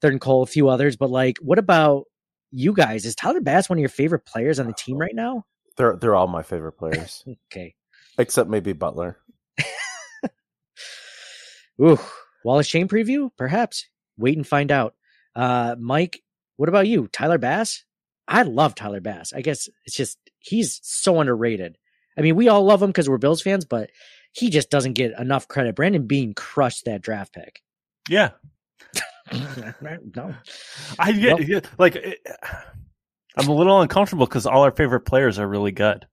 Third 0.00 0.12
and 0.14 0.20
Cole, 0.20 0.42
a 0.42 0.46
few 0.46 0.68
others. 0.68 0.96
But 0.96 1.10
like, 1.10 1.36
what 1.38 1.58
about 1.58 2.04
you 2.50 2.72
guys? 2.72 3.04
Is 3.04 3.14
Tyler 3.14 3.40
Bass 3.42 3.68
one 3.68 3.78
of 3.78 3.80
your 3.80 3.90
favorite 3.90 4.24
players 4.24 4.58
on 4.58 4.66
the 4.66 4.72
team 4.72 4.96
right 4.96 5.14
now? 5.14 5.44
They're 5.80 5.96
they're 5.96 6.14
all 6.14 6.26
my 6.26 6.42
favorite 6.42 6.72
players, 6.72 7.24
Okay. 7.50 7.74
except 8.18 8.50
maybe 8.50 8.74
Butler. 8.74 9.16
Ooh, 11.80 11.98
Wall 12.44 12.58
of 12.58 12.66
Shame 12.66 12.86
preview? 12.86 13.30
Perhaps. 13.38 13.86
Wait 14.18 14.36
and 14.36 14.46
find 14.46 14.70
out. 14.70 14.94
Uh, 15.34 15.76
Mike, 15.78 16.20
what 16.58 16.68
about 16.68 16.86
you? 16.86 17.08
Tyler 17.08 17.38
Bass? 17.38 17.84
I 18.28 18.42
love 18.42 18.74
Tyler 18.74 19.00
Bass. 19.00 19.32
I 19.32 19.40
guess 19.40 19.70
it's 19.86 19.96
just 19.96 20.18
he's 20.40 20.80
so 20.82 21.18
underrated. 21.18 21.78
I 22.18 22.20
mean, 22.20 22.36
we 22.36 22.48
all 22.48 22.62
love 22.62 22.82
him 22.82 22.90
because 22.90 23.08
we're 23.08 23.16
Bills 23.16 23.40
fans, 23.40 23.64
but 23.64 23.88
he 24.32 24.50
just 24.50 24.68
doesn't 24.68 24.92
get 24.92 25.18
enough 25.18 25.48
credit. 25.48 25.76
Brandon 25.76 26.06
Beane 26.06 26.34
crushed 26.34 26.84
that 26.84 27.00
draft 27.00 27.32
pick. 27.32 27.62
Yeah, 28.10 28.32
no, 30.14 30.34
I 30.98 31.12
get, 31.12 31.46
get 31.46 31.68
like 31.78 31.96
it, 31.96 32.18
I'm 33.36 33.48
a 33.48 33.54
little 33.54 33.80
uncomfortable 33.80 34.26
because 34.26 34.46
all 34.46 34.62
our 34.62 34.70
favorite 34.72 35.00
players 35.02 35.38
are 35.38 35.46
really 35.48 35.72
good. 35.72 36.06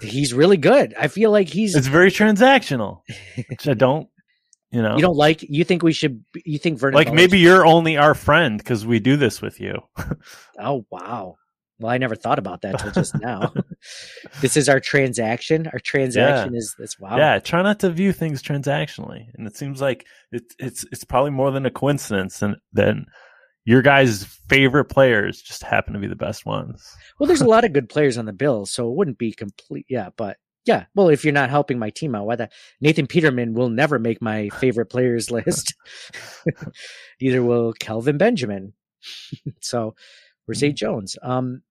he's 0.00 0.34
really 0.34 0.56
good. 0.56 0.94
I 0.98 1.08
feel 1.08 1.30
like 1.30 1.48
he's 1.48 1.74
It's 1.74 1.86
very 1.86 2.10
transactional, 2.10 3.02
which 3.48 3.68
I 3.68 3.74
don't, 3.74 4.08
you 4.70 4.82
know, 4.82 4.96
you 4.96 5.02
don't 5.02 5.16
like. 5.16 5.42
You 5.42 5.64
think 5.64 5.82
we 5.82 5.92
should? 5.92 6.24
You 6.44 6.58
think 6.58 6.78
Vernon? 6.78 6.94
like 6.94 7.12
maybe 7.12 7.38
you're 7.38 7.66
only 7.66 7.96
our 7.98 8.14
friend 8.14 8.56
because 8.58 8.86
we 8.86 9.00
do 9.00 9.16
this 9.16 9.42
with 9.42 9.60
you. 9.60 9.74
Oh 10.58 10.86
wow. 10.90 11.36
Well, 11.80 11.90
I 11.90 11.98
never 11.98 12.14
thought 12.14 12.38
about 12.38 12.60
that 12.62 12.78
till 12.78 12.92
just 12.92 13.18
now. 13.20 13.52
this 14.40 14.56
is 14.56 14.68
our 14.68 14.78
transaction. 14.78 15.66
Our 15.66 15.80
transaction 15.80 16.52
Yeah. 16.52 16.58
is 16.58 16.76
this. 16.78 16.98
Wow. 17.00 17.16
Yeah, 17.16 17.38
try 17.40 17.62
not 17.62 17.80
to 17.80 17.90
view 17.90 18.12
things 18.12 18.42
transactionally, 18.42 19.26
and 19.34 19.46
it 19.48 19.56
seems 19.56 19.80
like 19.80 20.06
it's 20.30 20.54
it's 20.58 20.84
it's 20.92 21.04
probably 21.04 21.30
more 21.32 21.50
than 21.50 21.66
a 21.66 21.70
coincidence, 21.70 22.40
and 22.42 22.56
then 22.72 23.06
your 23.64 23.82
guys' 23.82 24.24
favorite 24.48 24.86
players 24.86 25.40
just 25.40 25.62
happen 25.62 25.92
to 25.94 25.98
be 25.98 26.08
the 26.08 26.16
best 26.16 26.44
ones. 26.44 26.96
Well, 27.18 27.26
there's 27.26 27.40
a 27.40 27.46
lot 27.48 27.64
of 27.64 27.72
good 27.72 27.88
players 27.88 28.18
on 28.18 28.26
the 28.26 28.32
Bills, 28.32 28.70
so 28.70 28.88
it 28.88 28.96
wouldn't 28.96 29.18
be 29.18 29.32
complete. 29.32 29.86
Yeah, 29.88 30.10
but 30.16 30.38
yeah. 30.64 30.86
Well, 30.94 31.08
if 31.08 31.24
you're 31.24 31.32
not 31.32 31.50
helping 31.50 31.78
my 31.78 31.90
team 31.90 32.14
out, 32.14 32.26
why 32.26 32.36
the 32.36 32.48
Nathan 32.80 33.06
Peterman 33.06 33.54
will 33.54 33.68
never 33.68 33.98
make 33.98 34.20
my 34.20 34.48
favorite 34.60 34.86
players 34.86 35.30
list. 35.30 35.74
Neither 37.20 37.42
will 37.42 37.72
Kelvin 37.72 38.18
Benjamin. 38.18 38.72
so, 39.60 39.94
or 40.48 40.54
Zay 40.54 40.72
Jones. 40.72 41.16
Um. 41.22 41.62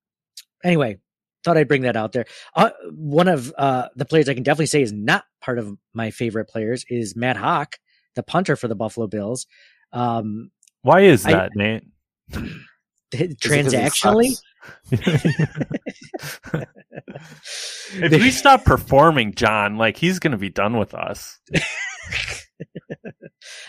Anyway, 0.64 1.00
thought 1.44 1.58
I'd 1.58 1.68
bring 1.68 1.82
that 1.84 1.98
out 1.98 2.12
there. 2.12 2.26
Uh, 2.56 2.70
one 2.92 3.28
of 3.28 3.54
uh 3.58 3.90
the 3.96 4.06
players 4.06 4.30
I 4.30 4.34
can 4.34 4.44
definitely 4.44 4.68
say 4.68 4.82
is 4.82 4.94
not 4.94 5.26
part 5.42 5.60
of 5.60 5.76
my 5.94 6.12
favorite 6.12 6.48
players 6.48 6.86
is 6.90 7.16
Matt 7.16 7.38
Haack, 7.38 7.80
the 8.16 8.24
punter 8.24 8.56
for 8.56 8.68
the 8.68 8.76
Buffalo 8.76 9.08
Bills. 9.08 9.48
Um, 9.92 10.52
Why 10.82 11.02
is 11.02 11.26
I- 11.26 11.32
that, 11.32 11.52
Nate? 11.56 11.84
transactionally. 13.14 14.38
if 17.92 18.12
we 18.12 18.32
stop 18.32 18.64
performing, 18.64 19.34
John, 19.34 19.78
like 19.78 19.98
he's 19.98 20.20
gonna 20.20 20.38
be 20.38 20.50
done 20.50 20.78
with 20.78 20.94
us. 20.94 21.40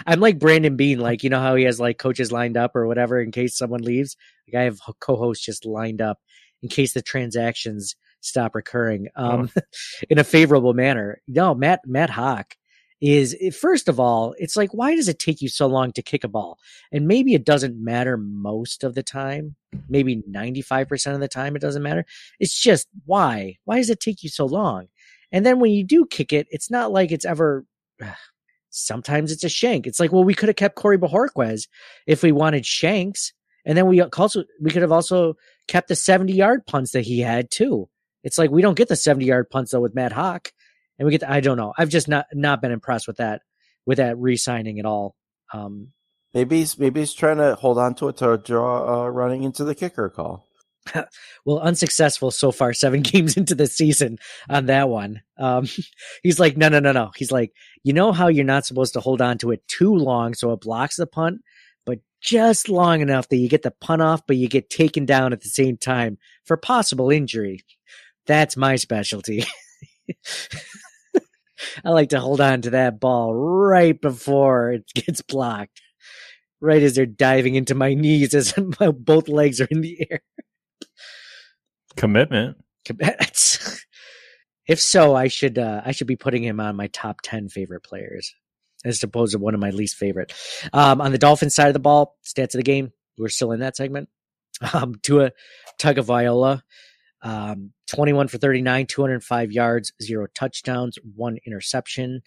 I'm 0.06 0.20
like 0.20 0.38
Brandon 0.38 0.76
Beane, 0.76 1.00
like 1.00 1.24
you 1.24 1.30
know 1.30 1.40
how 1.40 1.54
he 1.54 1.64
has 1.64 1.80
like 1.80 1.98
coaches 1.98 2.30
lined 2.30 2.56
up 2.56 2.76
or 2.76 2.86
whatever 2.86 3.20
in 3.20 3.30
case 3.32 3.56
someone 3.56 3.82
leaves. 3.82 4.16
Like 4.46 4.60
I 4.60 4.64
have 4.64 4.78
co-hosts 5.00 5.44
just 5.44 5.64
lined 5.64 6.00
up 6.02 6.18
in 6.62 6.68
case 6.68 6.94
the 6.94 7.02
transactions 7.02 7.96
stop 8.20 8.54
recurring 8.54 9.08
um, 9.16 9.50
in 10.10 10.18
a 10.18 10.24
favorable 10.24 10.74
manner. 10.74 11.20
No, 11.26 11.54
Matt 11.54 11.80
Matt 11.86 12.10
Haack 12.10 12.52
is 13.02 13.36
eh, 13.40 13.50
first 13.50 13.88
of 13.88 14.00
all, 14.00 14.34
it's 14.38 14.56
like 14.56 14.72
why 14.72 14.94
does 14.94 15.08
it 15.08 15.18
take 15.18 15.42
you 15.42 15.48
so 15.48 15.66
long 15.66 15.92
to 15.92 16.02
kick 16.02 16.24
a 16.24 16.28
ball? 16.28 16.58
And 16.92 17.06
maybe 17.06 17.34
it 17.34 17.44
doesn't 17.44 17.76
matter 17.76 18.16
most 18.16 18.84
of 18.84 18.94
the 18.94 19.02
time. 19.02 19.56
Maybe 19.88 20.22
95% 20.30 21.14
of 21.14 21.20
the 21.20 21.28
time 21.28 21.56
it 21.56 21.62
doesn't 21.62 21.82
matter. 21.82 22.06
It's 22.38 22.58
just 22.58 22.88
why? 23.04 23.58
Why 23.64 23.76
does 23.76 23.90
it 23.90 24.00
take 24.00 24.22
you 24.22 24.28
so 24.30 24.46
long? 24.46 24.86
And 25.32 25.44
then 25.44 25.58
when 25.58 25.72
you 25.72 25.84
do 25.84 26.06
kick 26.06 26.32
it, 26.32 26.46
it's 26.50 26.70
not 26.70 26.92
like 26.92 27.10
it's 27.10 27.24
ever 27.24 27.66
sometimes 28.70 29.32
it's 29.32 29.44
a 29.44 29.48
shank. 29.48 29.86
It's 29.86 29.98
like, 29.98 30.12
well, 30.12 30.24
we 30.24 30.34
could 30.34 30.48
have 30.48 30.56
kept 30.56 30.76
Corey 30.76 30.98
Bojorquez 30.98 31.68
if 32.06 32.22
we 32.22 32.32
wanted 32.32 32.64
shanks. 32.64 33.32
And 33.64 33.76
then 33.76 33.86
we 33.86 34.00
also, 34.00 34.44
we 34.60 34.70
could 34.70 34.82
have 34.82 34.92
also 34.92 35.36
kept 35.68 35.88
the 35.88 35.96
70 35.96 36.32
yard 36.32 36.66
punts 36.66 36.92
that 36.92 37.02
he 37.02 37.20
had 37.20 37.50
too. 37.50 37.88
It's 38.24 38.38
like, 38.38 38.50
we 38.50 38.62
don't 38.62 38.76
get 38.76 38.88
the 38.88 38.96
70 38.96 39.24
yard 39.24 39.50
punts 39.50 39.72
though 39.72 39.80
with 39.80 39.94
Matt 39.94 40.12
Haack. 40.12 40.52
And 41.02 41.06
we 41.08 41.10
get, 41.10 41.22
the, 41.22 41.32
I 41.32 41.40
don't 41.40 41.56
know. 41.56 41.72
I've 41.76 41.88
just 41.88 42.06
not, 42.06 42.26
not 42.32 42.62
been 42.62 42.70
impressed 42.70 43.08
with 43.08 43.16
that, 43.16 43.42
with 43.86 43.98
that 43.98 44.16
re 44.18 44.36
signing 44.36 44.78
at 44.78 44.86
all. 44.86 45.16
Um, 45.52 45.88
Maybe 46.32 46.58
he's 46.58 46.78
maybe 46.78 47.00
he's 47.00 47.12
trying 47.12 47.38
to 47.38 47.56
hold 47.56 47.76
on 47.76 47.96
to 47.96 48.08
it 48.08 48.18
to 48.18 48.38
draw 48.38 49.04
uh, 49.04 49.08
running 49.08 49.42
into 49.42 49.64
the 49.64 49.74
kicker 49.74 50.08
call. 50.08 50.46
well, 51.44 51.58
unsuccessful 51.58 52.30
so 52.30 52.52
far, 52.52 52.72
seven 52.72 53.02
games 53.02 53.36
into 53.36 53.56
the 53.56 53.66
season 53.66 54.18
on 54.48 54.66
that 54.66 54.88
one. 54.88 55.22
Um, 55.38 55.66
he's 56.22 56.38
like, 56.38 56.56
no, 56.56 56.68
no, 56.68 56.78
no, 56.78 56.92
no. 56.92 57.10
He's 57.16 57.32
like, 57.32 57.52
you 57.82 57.92
know 57.92 58.12
how 58.12 58.28
you're 58.28 58.44
not 58.44 58.64
supposed 58.64 58.92
to 58.92 59.00
hold 59.00 59.20
on 59.20 59.38
to 59.38 59.50
it 59.50 59.66
too 59.66 59.92
long 59.92 60.34
so 60.34 60.52
it 60.52 60.60
blocks 60.60 60.94
the 60.94 61.06
punt, 61.08 61.42
but 61.84 61.98
just 62.20 62.68
long 62.68 63.00
enough 63.00 63.28
that 63.28 63.38
you 63.38 63.48
get 63.48 63.62
the 63.62 63.72
punt 63.72 64.02
off, 64.02 64.24
but 64.24 64.36
you 64.36 64.48
get 64.48 64.70
taken 64.70 65.04
down 65.04 65.32
at 65.32 65.40
the 65.40 65.48
same 65.48 65.76
time 65.76 66.18
for 66.44 66.56
possible 66.56 67.10
injury. 67.10 67.64
That's 68.26 68.56
my 68.56 68.76
specialty. 68.76 69.44
I 71.84 71.90
like 71.90 72.10
to 72.10 72.20
hold 72.20 72.40
on 72.40 72.62
to 72.62 72.70
that 72.70 73.00
ball 73.00 73.34
right 73.34 73.98
before 73.98 74.72
it 74.72 74.84
gets 74.94 75.22
blocked, 75.22 75.80
right 76.60 76.82
as 76.82 76.94
they're 76.94 77.06
diving 77.06 77.54
into 77.54 77.74
my 77.74 77.94
knees 77.94 78.34
as 78.34 78.54
my, 78.80 78.90
both 78.90 79.28
legs 79.28 79.60
are 79.60 79.68
in 79.70 79.80
the 79.80 80.06
air. 80.10 80.20
Commitment. 82.84 83.86
if 84.66 84.80
so, 84.80 85.14
I 85.14 85.28
should 85.28 85.58
uh, 85.58 85.82
I 85.84 85.92
should 85.92 86.06
be 86.06 86.16
putting 86.16 86.42
him 86.42 86.60
on 86.60 86.76
my 86.76 86.88
top 86.88 87.20
ten 87.22 87.48
favorite 87.48 87.82
players 87.82 88.34
as 88.84 89.02
opposed 89.02 89.32
to 89.32 89.38
one 89.38 89.54
of 89.54 89.60
my 89.60 89.70
least 89.70 89.96
favorite. 89.96 90.32
Um, 90.72 91.00
on 91.00 91.12
the 91.12 91.18
Dolphins 91.18 91.54
side 91.54 91.68
of 91.68 91.74
the 91.74 91.78
ball, 91.80 92.16
stats 92.24 92.54
of 92.54 92.58
the 92.58 92.62
game, 92.62 92.92
we're 93.16 93.28
still 93.28 93.52
in 93.52 93.60
that 93.60 93.76
segment. 93.76 94.08
Um, 94.72 94.96
Tua 95.02 95.32
Tagovailoa, 95.80 96.62
um, 97.22 97.72
21 97.88 98.28
for 98.28 98.38
39, 98.38 98.86
205 98.86 99.52
yards, 99.52 99.92
zero 100.02 100.26
touchdowns, 100.34 100.98
one 101.14 101.38
interception. 101.46 102.22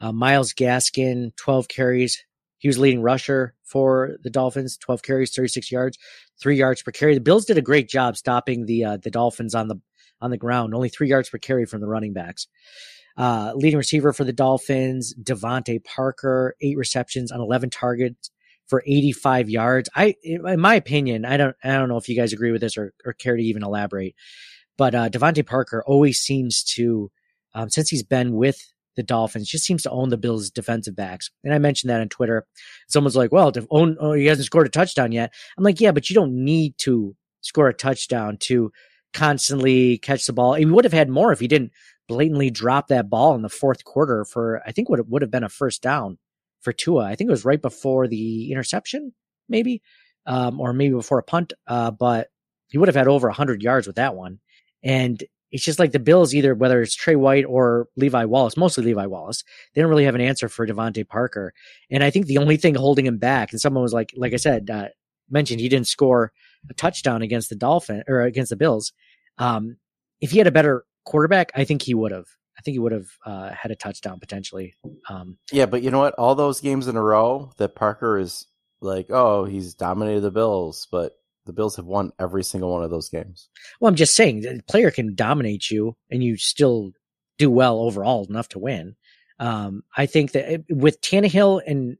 Uh, 0.00 0.12
Myles 0.12 0.52
Gaskin, 0.52 1.34
12 1.36 1.68
carries. 1.68 2.24
He 2.58 2.68
was 2.68 2.78
leading 2.78 3.02
rusher 3.02 3.54
for 3.64 4.16
the 4.22 4.30
Dolphins, 4.30 4.76
12 4.76 5.02
carries, 5.02 5.34
36 5.34 5.70
yards, 5.70 5.98
three 6.40 6.56
yards 6.56 6.82
per 6.82 6.90
carry. 6.90 7.14
The 7.14 7.20
Bills 7.20 7.46
did 7.46 7.58
a 7.58 7.62
great 7.62 7.88
job 7.88 8.16
stopping 8.16 8.66
the 8.66 8.84
uh, 8.84 8.96
the 8.98 9.10
Dolphins 9.10 9.54
on 9.54 9.68
the 9.68 9.80
on 10.20 10.30
the 10.30 10.36
ground, 10.36 10.74
only 10.74 10.90
three 10.90 11.08
yards 11.08 11.30
per 11.30 11.38
carry 11.38 11.64
from 11.64 11.80
the 11.80 11.86
running 11.86 12.12
backs. 12.12 12.48
Uh, 13.16 13.52
leading 13.54 13.78
receiver 13.78 14.12
for 14.12 14.24
the 14.24 14.32
Dolphins, 14.32 15.14
DeVante 15.22 15.82
Parker, 15.84 16.54
eight 16.60 16.76
receptions 16.76 17.32
on 17.32 17.40
11 17.40 17.70
targets 17.70 18.30
for 18.70 18.82
85 18.86 19.50
yards. 19.50 19.90
I, 19.94 20.14
in 20.22 20.60
my 20.60 20.76
opinion, 20.76 21.24
I 21.24 21.36
don't, 21.36 21.56
I 21.62 21.72
don't 21.72 21.88
know 21.88 21.96
if 21.96 22.08
you 22.08 22.16
guys 22.16 22.32
agree 22.32 22.52
with 22.52 22.60
this 22.60 22.78
or, 22.78 22.94
or 23.04 23.12
care 23.12 23.36
to 23.36 23.42
even 23.42 23.64
elaborate, 23.64 24.14
but 24.78 24.94
uh, 24.94 25.10
DeVante 25.10 25.44
Parker 25.44 25.82
always 25.86 26.20
seems 26.20 26.62
to, 26.76 27.10
um, 27.52 27.68
since 27.68 27.90
he's 27.90 28.04
been 28.04 28.34
with 28.34 28.58
the 28.96 29.02
Dolphins, 29.02 29.48
just 29.48 29.64
seems 29.64 29.82
to 29.82 29.90
own 29.90 30.08
the 30.08 30.16
Bills' 30.16 30.50
defensive 30.50 30.94
backs. 30.94 31.30
And 31.42 31.52
I 31.52 31.58
mentioned 31.58 31.90
that 31.90 32.00
on 32.00 32.08
Twitter. 32.08 32.46
Someone's 32.88 33.16
like, 33.16 33.32
"Well, 33.32 33.52
to 33.52 33.66
own, 33.70 33.96
oh, 34.00 34.12
he 34.12 34.26
hasn't 34.26 34.46
scored 34.46 34.66
a 34.66 34.70
touchdown 34.70 35.12
yet." 35.12 35.32
I'm 35.56 35.64
like, 35.64 35.80
"Yeah, 35.80 35.92
but 35.92 36.10
you 36.10 36.14
don't 36.14 36.44
need 36.44 36.76
to 36.78 37.14
score 37.40 37.68
a 37.68 37.74
touchdown 37.74 38.36
to 38.40 38.72
constantly 39.12 39.98
catch 39.98 40.26
the 40.26 40.32
ball. 40.32 40.54
He 40.54 40.64
would 40.64 40.84
have 40.84 40.92
had 40.92 41.08
more 41.08 41.32
if 41.32 41.40
he 41.40 41.48
didn't 41.48 41.72
blatantly 42.08 42.50
drop 42.50 42.88
that 42.88 43.08
ball 43.08 43.34
in 43.34 43.42
the 43.42 43.48
fourth 43.48 43.84
quarter 43.84 44.24
for 44.24 44.62
I 44.66 44.72
think 44.72 44.88
what 44.88 44.98
it 44.98 45.08
would 45.08 45.22
have 45.22 45.30
been 45.30 45.44
a 45.44 45.48
first 45.48 45.82
down 45.82 46.18
for 46.60 46.72
Tua. 46.72 47.04
I 47.04 47.14
think 47.14 47.28
it 47.28 47.32
was 47.32 47.44
right 47.44 47.60
before 47.60 48.08
the 48.08 48.50
interception, 48.50 49.12
maybe, 49.48 49.82
um, 50.26 50.60
or 50.60 50.72
maybe 50.72 50.94
before 50.94 51.18
a 51.18 51.22
punt. 51.22 51.52
Uh, 51.66 51.90
but 51.90 52.28
he 52.68 52.78
would 52.78 52.88
have 52.88 52.96
had 52.96 53.08
over 53.08 53.28
hundred 53.30 53.62
yards 53.62 53.86
with 53.86 53.96
that 53.96 54.14
one. 54.14 54.38
And 54.82 55.22
it's 55.50 55.64
just 55.64 55.78
like 55.78 55.92
the 55.92 55.98
Bills, 55.98 56.34
either 56.34 56.54
whether 56.54 56.80
it's 56.80 56.94
Trey 56.94 57.16
White 57.16 57.44
or 57.44 57.88
Levi 57.96 58.24
Wallace, 58.24 58.56
mostly 58.56 58.84
Levi 58.84 59.06
Wallace, 59.06 59.42
they 59.74 59.80
don't 59.80 59.90
really 59.90 60.04
have 60.04 60.14
an 60.14 60.20
answer 60.20 60.48
for 60.48 60.66
DeVante 60.66 61.06
Parker. 61.08 61.52
And 61.90 62.04
I 62.04 62.10
think 62.10 62.26
the 62.26 62.38
only 62.38 62.56
thing 62.56 62.74
holding 62.76 63.06
him 63.06 63.18
back, 63.18 63.50
and 63.50 63.60
someone 63.60 63.82
was 63.82 63.92
like, 63.92 64.12
like 64.16 64.32
I 64.32 64.36
said, 64.36 64.70
uh, 64.70 64.88
mentioned 65.28 65.60
he 65.60 65.68
didn't 65.68 65.88
score 65.88 66.32
a 66.68 66.74
touchdown 66.74 67.22
against 67.22 67.48
the 67.48 67.56
Dolphin 67.56 68.04
or 68.06 68.22
against 68.22 68.50
the 68.50 68.56
Bills. 68.56 68.92
Um, 69.38 69.78
if 70.20 70.30
he 70.30 70.38
had 70.38 70.46
a 70.46 70.52
better 70.52 70.84
quarterback, 71.04 71.50
I 71.54 71.64
think 71.64 71.82
he 71.82 71.94
would 71.94 72.12
have. 72.12 72.26
I 72.60 72.62
think 72.62 72.74
he 72.74 72.78
would 72.78 72.92
have 72.92 73.08
uh, 73.24 73.50
had 73.52 73.70
a 73.70 73.74
touchdown 73.74 74.20
potentially. 74.20 74.74
Um, 75.08 75.38
Yeah, 75.50 75.64
but 75.64 75.80
you 75.82 75.90
know 75.90 76.00
what? 76.00 76.12
All 76.14 76.34
those 76.34 76.60
games 76.60 76.88
in 76.88 76.96
a 76.96 77.02
row 77.02 77.52
that 77.56 77.74
Parker 77.74 78.18
is 78.18 78.46
like, 78.82 79.06
oh, 79.08 79.46
he's 79.46 79.72
dominated 79.74 80.20
the 80.20 80.30
Bills, 80.30 80.86
but 80.92 81.14
the 81.46 81.54
Bills 81.54 81.76
have 81.76 81.86
won 81.86 82.12
every 82.18 82.44
single 82.44 82.70
one 82.70 82.82
of 82.82 82.90
those 82.90 83.08
games. 83.08 83.48
well, 83.80 83.88
I'm 83.88 83.94
just 83.96 84.14
saying, 84.14 84.42
the 84.42 84.62
player 84.68 84.90
can 84.90 85.14
dominate 85.14 85.70
you, 85.70 85.96
and 86.10 86.22
you 86.22 86.36
still 86.36 86.92
do 87.38 87.50
well 87.50 87.78
overall 87.80 88.26
enough 88.28 88.50
to 88.50 88.58
win. 88.58 88.94
Um, 89.38 89.82
I 89.96 90.04
think 90.04 90.32
that 90.32 90.52
it- 90.52 90.64
with 90.68 91.00
Tannehill 91.00 91.62
and 91.66 91.96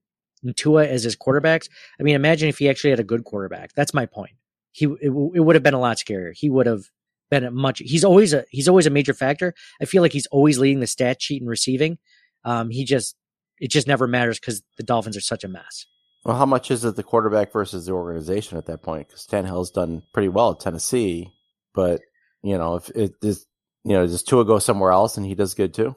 Tua 0.57 0.87
as 0.87 1.05
his 1.05 1.17
quarterbacks, 1.17 1.71
I 1.99 2.03
mean, 2.03 2.15
imagine 2.17 2.51
if 2.51 2.59
he 2.59 2.69
actually 2.69 2.91
had 2.91 3.01
a 3.01 3.05
good 3.05 3.25
quarterback. 3.25 3.73
That's 3.75 3.95
my 3.95 4.05
point. 4.05 4.33
He 4.73 4.85
it, 4.85 5.09
it 5.11 5.41
would 5.41 5.57
have 5.57 5.63
been 5.63 5.75
a 5.75 5.81
lot 5.81 5.97
scarier. 5.97 6.33
He 6.35 6.51
would 6.51 6.67
have 6.67 6.85
been 7.31 7.45
a 7.45 7.51
much. 7.51 7.81
He's 7.85 8.05
always 8.05 8.33
a 8.33 8.45
he's 8.51 8.69
always 8.69 8.87
a 8.87 8.91
major 8.91 9.15
factor. 9.15 9.55
I 9.81 9.85
feel 9.85 10.03
like 10.03 10.13
he's 10.13 10.27
always 10.27 10.59
leading 10.59 10.81
the 10.81 10.87
stat 10.87 11.23
sheet 11.23 11.41
in 11.41 11.49
receiving. 11.49 11.99
Um, 12.45 12.71
he 12.71 12.85
just 12.85 13.17
it 13.59 13.71
just 13.71 13.87
never 13.87 14.07
matters 14.07 14.39
because 14.39 14.63
the 14.77 14.83
Dolphins 14.83 15.17
are 15.17 15.23
such 15.23 15.45
a 15.45 15.49
mess. 15.49 15.87
Well, 16.25 16.37
how 16.37 16.47
much 16.47 16.71
is 16.71 16.85
it 16.85 16.97
the 16.97 17.03
quarterback 17.03 17.53
versus 17.53 17.87
the 17.87 17.93
organization 17.93 18.59
at 18.59 18.67
that 18.67 18.83
point? 18.83 19.09
Because 19.09 19.27
Tannehill's 19.27 19.71
done 19.71 20.03
pretty 20.13 20.29
well 20.29 20.53
at 20.53 20.61
Tennessee, 20.61 21.33
but 21.75 22.03
you 22.43 22.59
know, 22.59 22.77
if 22.77 22.91
it 22.91 23.15
is, 23.23 23.47
you 23.85 23.93
know, 23.93 24.07
does 24.07 24.23
Tua 24.23 24.45
go 24.45 24.59
somewhere 24.59 24.93
else 24.93 25.17
and 25.17 25.25
he 25.25 25.35
does 25.35 25.55
good 25.55 25.73
too? 25.73 25.97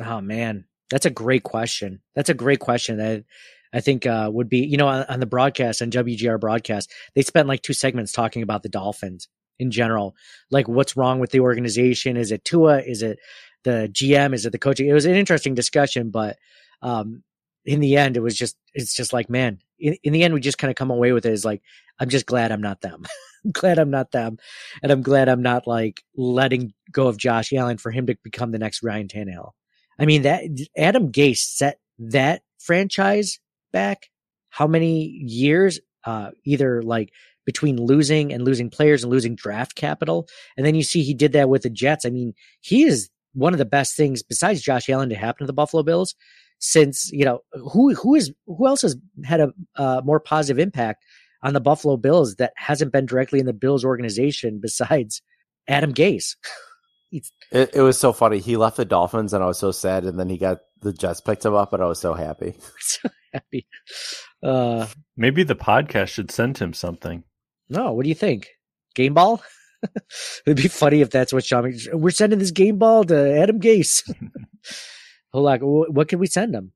Oh 0.00 0.20
man, 0.20 0.66
that's 0.90 1.06
a 1.06 1.10
great 1.10 1.42
question. 1.42 2.02
That's 2.14 2.28
a 2.28 2.34
great 2.34 2.60
question. 2.60 2.98
That 2.98 3.24
I 3.72 3.80
think 3.80 4.06
uh, 4.06 4.30
would 4.32 4.48
be 4.48 4.58
you 4.58 4.76
know 4.76 4.88
on, 4.88 5.04
on 5.08 5.20
the 5.20 5.26
broadcast 5.26 5.80
on 5.80 5.90
WGR 5.90 6.38
broadcast 6.40 6.92
they 7.14 7.22
spent 7.22 7.48
like 7.48 7.62
two 7.62 7.72
segments 7.72 8.12
talking 8.12 8.42
about 8.42 8.62
the 8.62 8.68
Dolphins 8.68 9.28
in 9.62 9.70
general, 9.70 10.14
like 10.50 10.68
what's 10.68 10.96
wrong 10.96 11.20
with 11.20 11.30
the 11.30 11.40
organization? 11.40 12.16
Is 12.16 12.32
it 12.32 12.44
Tua? 12.44 12.80
Is 12.80 13.02
it 13.02 13.18
the 13.64 13.88
GM? 13.92 14.34
Is 14.34 14.44
it 14.44 14.50
the 14.50 14.58
coaching? 14.58 14.88
It 14.88 14.92
was 14.92 15.06
an 15.06 15.14
interesting 15.14 15.54
discussion, 15.54 16.10
but 16.10 16.36
um, 16.82 17.22
in 17.64 17.80
the 17.80 17.96
end, 17.96 18.16
it 18.16 18.20
was 18.20 18.36
just 18.36 18.56
it's 18.74 18.94
just 18.94 19.12
like 19.12 19.30
man. 19.30 19.60
In, 19.78 19.96
in 20.04 20.12
the 20.12 20.22
end, 20.22 20.34
we 20.34 20.40
just 20.40 20.58
kind 20.58 20.70
of 20.70 20.76
come 20.76 20.90
away 20.90 21.12
with 21.12 21.26
it 21.26 21.32
as 21.32 21.44
like 21.44 21.62
I'm 21.98 22.08
just 22.08 22.26
glad 22.26 22.52
I'm 22.52 22.60
not 22.60 22.80
them. 22.80 23.04
glad 23.52 23.78
I'm 23.78 23.90
not 23.90 24.12
them, 24.12 24.38
and 24.82 24.92
I'm 24.92 25.02
glad 25.02 25.28
I'm 25.28 25.42
not 25.42 25.66
like 25.66 26.02
letting 26.16 26.74
go 26.90 27.08
of 27.08 27.16
Josh 27.16 27.52
Allen 27.52 27.78
for 27.78 27.90
him 27.90 28.06
to 28.06 28.16
become 28.22 28.52
the 28.52 28.58
next 28.58 28.82
Ryan 28.82 29.08
Tannehill. 29.08 29.52
I 29.98 30.06
mean 30.06 30.22
that 30.22 30.42
Adam 30.76 31.12
Gase 31.12 31.38
set 31.38 31.78
that 31.98 32.42
franchise 32.58 33.38
back 33.72 34.08
how 34.52 34.66
many 34.66 35.04
years? 35.04 35.80
Uh, 36.04 36.30
either 36.44 36.82
like 36.82 37.12
between 37.44 37.76
losing 37.76 38.32
and 38.32 38.44
losing 38.44 38.70
players 38.70 39.02
and 39.02 39.10
losing 39.10 39.34
draft 39.34 39.74
capital, 39.74 40.28
and 40.56 40.66
then 40.66 40.74
you 40.74 40.82
see 40.82 41.02
he 41.02 41.14
did 41.14 41.32
that 41.32 41.48
with 41.48 41.62
the 41.62 41.70
Jets. 41.70 42.04
I 42.04 42.10
mean, 42.10 42.34
he 42.60 42.84
is 42.84 43.08
one 43.34 43.52
of 43.52 43.58
the 43.58 43.64
best 43.64 43.96
things 43.96 44.22
besides 44.22 44.62
Josh 44.62 44.88
Allen 44.88 45.08
to 45.08 45.14
happen 45.14 45.44
to 45.44 45.46
the 45.46 45.52
Buffalo 45.52 45.82
Bills 45.82 46.14
since 46.58 47.10
you 47.12 47.24
know 47.24 47.40
who 47.52 47.94
who 47.94 48.14
is 48.14 48.32
who 48.46 48.66
else 48.66 48.82
has 48.82 48.96
had 49.24 49.40
a 49.40 49.52
uh, 49.76 50.00
more 50.04 50.20
positive 50.20 50.58
impact 50.58 51.04
on 51.42 51.54
the 51.54 51.60
Buffalo 51.60 51.96
Bills 51.96 52.36
that 52.36 52.52
hasn't 52.56 52.92
been 52.92 53.06
directly 53.06 53.40
in 53.40 53.46
the 53.46 53.52
Bills 53.52 53.84
organization 53.84 54.60
besides 54.60 55.20
Adam 55.68 55.92
Gase. 55.92 56.36
It, 57.50 57.74
it 57.74 57.82
was 57.82 57.98
so 57.98 58.14
funny. 58.14 58.38
He 58.38 58.56
left 58.56 58.78
the 58.78 58.86
Dolphins, 58.86 59.34
and 59.34 59.44
I 59.44 59.46
was 59.46 59.58
so 59.58 59.70
sad. 59.70 60.04
And 60.04 60.18
then 60.18 60.30
he 60.30 60.38
got 60.38 60.60
the 60.80 60.94
Jets 60.94 61.20
picked 61.20 61.44
him 61.44 61.52
up, 61.52 61.74
and 61.74 61.82
I 61.82 61.86
was 61.86 61.98
so 61.98 62.14
happy. 62.14 62.54
so 62.78 63.10
happy. 63.34 63.66
Uh, 64.42 64.86
Maybe 65.14 65.42
the 65.42 65.54
podcast 65.54 66.08
should 66.08 66.30
send 66.30 66.56
him 66.56 66.72
something. 66.72 67.24
No, 67.72 67.92
what 67.92 68.02
do 68.04 68.08
you 68.08 68.14
think? 68.14 68.48
Game 68.94 69.14
ball? 69.14 69.42
It'd 70.46 70.56
be 70.58 70.68
funny 70.68 71.00
if 71.00 71.10
that's 71.10 71.32
what 71.32 71.44
Sean. 71.44 71.72
We're 71.92 72.10
sending 72.10 72.38
this 72.38 72.50
game 72.52 72.78
ball 72.78 73.02
to 73.04 73.36
Adam 73.40 73.58
Gase. 73.60 74.02
Hold 75.32 75.48
on, 75.48 75.60
what 75.94 76.08
can 76.08 76.18
we 76.18 76.26
send 76.26 76.54
him? 76.54 76.72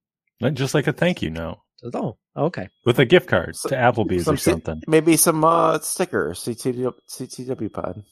Just 0.55 0.75
like 0.75 0.87
a 0.87 0.93
thank 0.93 1.23
you 1.23 1.31
note 1.31 1.59
Oh, 1.95 2.17
okay. 2.37 2.69
with 2.85 2.99
a 2.99 3.05
gift 3.05 3.29
card 3.29 3.55
So- 3.55 3.69
to 3.69 3.75
Applebee's 3.77 4.25
Some 4.25 4.35
or 4.35 4.39
something. 4.39 4.83
maybe 4.87 5.17
some 5.17 5.45
uh, 5.45 5.79
stickers. 5.81 6.41
CTW, 6.41 6.93
CTW 7.09 7.73
pod. 7.73 8.03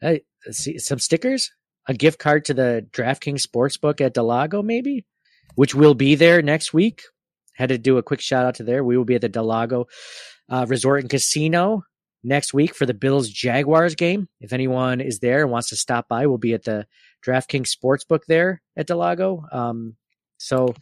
Hey, 0.00 0.22
see, 0.50 0.78
some 0.78 0.98
stickers, 0.98 1.50
a 1.88 1.94
gift 1.94 2.18
card 2.18 2.44
to 2.46 2.54
the 2.54 2.86
DraftKings 2.92 3.46
Sportsbook 3.46 4.00
at 4.00 4.14
del 4.14 4.24
Lago, 4.24 4.62
maybe, 4.62 5.04
which 5.54 5.74
will 5.74 5.94
be 5.94 6.14
there 6.14 6.40
next 6.42 6.72
week. 6.72 7.02
Had 7.56 7.68
to 7.68 7.78
do 7.78 7.98
a 7.98 8.02
quick 8.02 8.20
shout 8.20 8.44
out 8.46 8.56
to 8.56 8.64
there. 8.64 8.82
We 8.82 8.96
will 8.96 9.04
be 9.04 9.14
at 9.14 9.20
the 9.20 9.28
del 9.28 9.44
Lago 9.44 9.86
uh, 10.48 10.66
Resort 10.68 11.00
and 11.00 11.10
Casino 11.10 11.84
next 12.22 12.54
week 12.54 12.74
for 12.74 12.86
the 12.86 12.94
Bills 12.94 13.28
Jaguars 13.28 13.94
game. 13.94 14.28
If 14.40 14.52
anyone 14.52 15.00
is 15.00 15.18
there 15.18 15.42
and 15.42 15.50
wants 15.50 15.68
to 15.68 15.76
stop 15.76 16.08
by, 16.08 16.26
we'll 16.26 16.38
be 16.38 16.54
at 16.54 16.64
the 16.64 16.86
DraftKings 17.24 17.70
Sportsbook 17.70 18.20
there 18.26 18.62
at 18.76 18.86
del 18.86 18.98
Lago. 18.98 19.44
Um, 19.52 19.96
so 20.38 20.74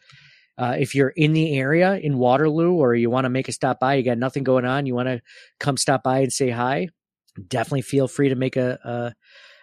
uh, 0.58 0.76
if 0.78 0.94
you're 0.94 1.08
in 1.08 1.32
the 1.32 1.58
area 1.58 1.96
in 1.96 2.18
Waterloo 2.18 2.72
or 2.74 2.94
you 2.94 3.10
want 3.10 3.24
to 3.24 3.30
make 3.30 3.48
a 3.48 3.52
stop 3.52 3.80
by, 3.80 3.94
you 3.94 4.02
got 4.02 4.18
nothing 4.18 4.44
going 4.44 4.64
on, 4.64 4.86
you 4.86 4.94
want 4.94 5.08
to 5.08 5.20
come 5.58 5.76
stop 5.76 6.02
by 6.02 6.20
and 6.20 6.32
say 6.32 6.50
hi, 6.50 6.88
definitely 7.48 7.82
feel 7.82 8.08
free 8.08 8.28
to 8.28 8.34
make 8.34 8.56
a 8.56 8.78
a, 8.84 9.14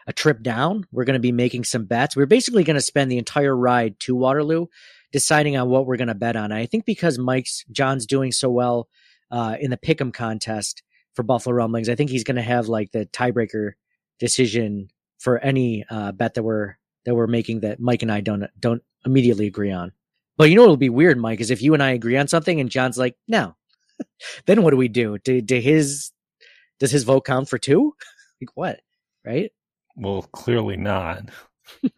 a 0.08 0.14
trip 0.14 0.42
down. 0.42 0.86
We're 0.92 1.06
going 1.06 1.14
to 1.14 1.20
be 1.20 1.32
making 1.32 1.64
some 1.64 1.86
bets. 1.86 2.16
We're 2.16 2.26
basically 2.26 2.64
going 2.64 2.76
to 2.76 2.82
spend 2.82 3.12
the 3.12 3.18
entire 3.18 3.56
ride 3.56 4.00
to 4.02 4.16
Waterloo 4.16 4.68
deciding 5.12 5.58
on 5.58 5.70
what 5.70 5.86
we're 5.86 5.98
going 5.98 6.08
to 6.08 6.16
bet 6.16 6.36
on. 6.36 6.52
I 6.52 6.66
think 6.66 6.86
because 6.86 7.18
Mike's 7.18 7.64
John's 7.72 8.06
doing 8.06 8.32
so 8.32 8.50
well 8.50 8.88
uh, 9.32 9.56
in 9.60 9.72
the 9.72 9.78
pick'em 9.78 10.14
contest 10.14 10.84
for 11.16 11.24
Buffalo 11.24 11.56
Rumblings, 11.56 11.90
I 11.90 11.96
think 11.96 12.10
he's 12.10 12.24
going 12.24 12.36
to 12.38 12.42
have 12.42 12.68
like 12.68 12.92
the 12.92 13.06
tiebreaker 13.08 13.72
decision 14.20 14.90
for 15.20 15.40
any 15.40 15.86
uh, 15.90 16.12
bet 16.12 16.34
that 16.36 16.44
we're 16.44 16.78
that 17.06 17.16
we're 17.16 17.28
making 17.28 17.62
that 17.62 17.80
Mike 17.80 18.02
and 18.02 18.12
I 18.12 18.22
don't 18.22 18.46
don't 18.60 18.82
immediately 19.06 19.48
agree 19.48 19.72
on. 19.72 19.92
But 20.38 20.50
you 20.50 20.56
know 20.56 20.62
what'll 20.62 20.78
be 20.78 20.90
weird, 20.90 21.18
Mike, 21.18 21.42
is 21.42 21.52
if 21.52 21.62
you 21.62 21.74
and 21.74 21.84
I 21.84 21.92
agree 21.92 22.18
on 22.18 22.28
something 22.28 22.60
and 22.60 22.70
John's 22.70 22.98
like, 22.98 23.16
no, 23.28 23.56
then 24.46 24.62
what 24.64 24.72
do 24.72 24.78
we 24.78 24.88
do? 24.88 25.18
Do, 25.18 25.42
do 25.42 25.60
his 25.60 26.12
does 26.80 26.92
his 26.92 27.04
vote 27.04 27.26
count 27.26 27.50
for 27.50 27.58
two? 27.58 27.94
like 28.42 28.50
what? 28.56 28.80
Right? 29.26 29.52
Well, 29.96 30.22
clearly 30.32 30.78
not. 30.78 31.30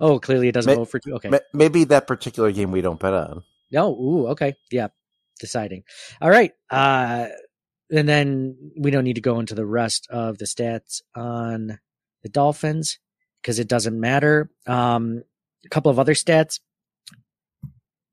Oh, 0.00 0.18
clearly 0.18 0.48
it 0.48 0.52
doesn't 0.52 0.70
May- 0.70 0.76
vote 0.76 0.90
for 0.90 0.98
two. 0.98 1.14
Okay. 1.14 1.28
Ma- 1.30 1.38
Maybe 1.54 1.84
that 1.84 2.06
particular 2.06 2.52
game 2.52 2.72
we 2.72 2.82
don't 2.82 3.00
bet 3.00 3.14
on. 3.14 3.42
No, 3.70 3.92
ooh, 3.94 4.26
okay. 4.28 4.54
Yeah. 4.70 4.88
Deciding. 5.42 5.82
All 6.20 6.30
right. 6.30 6.52
Uh 6.70 7.26
and 7.90 8.08
then 8.08 8.56
we 8.78 8.92
don't 8.92 9.02
need 9.02 9.16
to 9.16 9.20
go 9.20 9.40
into 9.40 9.56
the 9.56 9.66
rest 9.66 10.06
of 10.08 10.38
the 10.38 10.44
stats 10.44 11.02
on 11.16 11.80
the 12.22 12.28
Dolphins 12.28 13.00
because 13.42 13.58
it 13.58 13.66
doesn't 13.66 13.98
matter. 13.98 14.50
Um 14.68 15.24
a 15.66 15.68
couple 15.68 15.90
of 15.90 15.98
other 15.98 16.14
stats. 16.14 16.60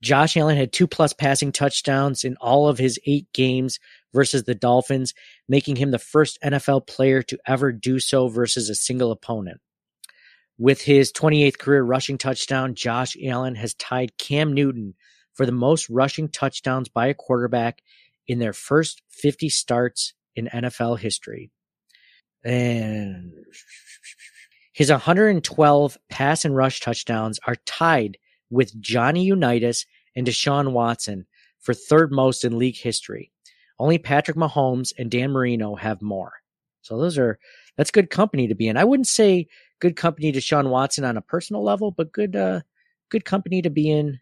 Josh 0.01 0.35
Allen 0.37 0.57
had 0.57 0.73
two 0.73 0.87
plus 0.87 1.13
passing 1.13 1.51
touchdowns 1.51 2.23
in 2.23 2.35
all 2.37 2.67
of 2.67 2.79
his 2.79 2.97
eight 3.05 3.27
games 3.33 3.79
versus 4.11 4.43
the 4.43 4.55
Dolphins, 4.55 5.13
making 5.47 5.75
him 5.75 5.91
the 5.91 5.99
first 5.99 6.39
NFL 6.43 6.87
player 6.87 7.21
to 7.23 7.37
ever 7.45 7.71
do 7.71 7.99
so 7.99 8.27
versus 8.27 8.69
a 8.69 8.75
single 8.75 9.11
opponent. 9.11 9.59
With 10.57 10.81
his 10.81 11.13
28th 11.13 11.57
career 11.57 11.83
rushing 11.83 12.17
touchdown, 12.17 12.75
Josh 12.75 13.15
Allen 13.23 13.55
has 13.55 13.73
tied 13.75 14.17
Cam 14.17 14.53
Newton 14.53 14.95
for 15.33 15.45
the 15.45 15.51
most 15.51 15.89
rushing 15.89 16.27
touchdowns 16.27 16.89
by 16.89 17.07
a 17.07 17.13
quarterback 17.13 17.81
in 18.27 18.39
their 18.39 18.53
first 18.53 19.01
50 19.09 19.49
starts 19.49 20.13
in 20.35 20.49
NFL 20.53 20.99
history. 20.99 21.51
And 22.43 23.33
his 24.73 24.89
112 24.89 25.97
pass 26.09 26.45
and 26.45 26.55
rush 26.55 26.79
touchdowns 26.79 27.39
are 27.45 27.55
tied 27.65 28.17
with 28.49 28.79
Johnny 28.79 29.23
Unitas 29.23 29.85
and 30.15 30.25
Deshaun 30.25 30.71
Watson 30.71 31.25
for 31.59 31.73
third 31.73 32.11
most 32.11 32.45
in 32.45 32.57
league 32.57 32.77
history. 32.77 33.31
Only 33.77 33.97
Patrick 33.97 34.37
Mahomes 34.37 34.93
and 34.97 35.09
Dan 35.09 35.31
Marino 35.31 35.75
have 35.75 36.01
more. 36.01 36.33
So 36.81 36.97
those 36.97 37.17
are 37.17 37.39
that's 37.77 37.91
good 37.91 38.09
company 38.09 38.47
to 38.47 38.55
be 38.55 38.67
in. 38.67 38.77
I 38.77 38.83
wouldn't 38.83 39.07
say 39.07 39.47
good 39.79 39.95
company 39.95 40.31
to 40.31 40.41
Sean 40.41 40.69
Watson 40.69 41.05
on 41.05 41.17
a 41.17 41.21
personal 41.21 41.63
level, 41.63 41.91
but 41.91 42.11
good 42.11 42.35
uh 42.35 42.61
good 43.09 43.25
company 43.25 43.61
to 43.61 43.69
be 43.69 43.89
in 43.89 44.19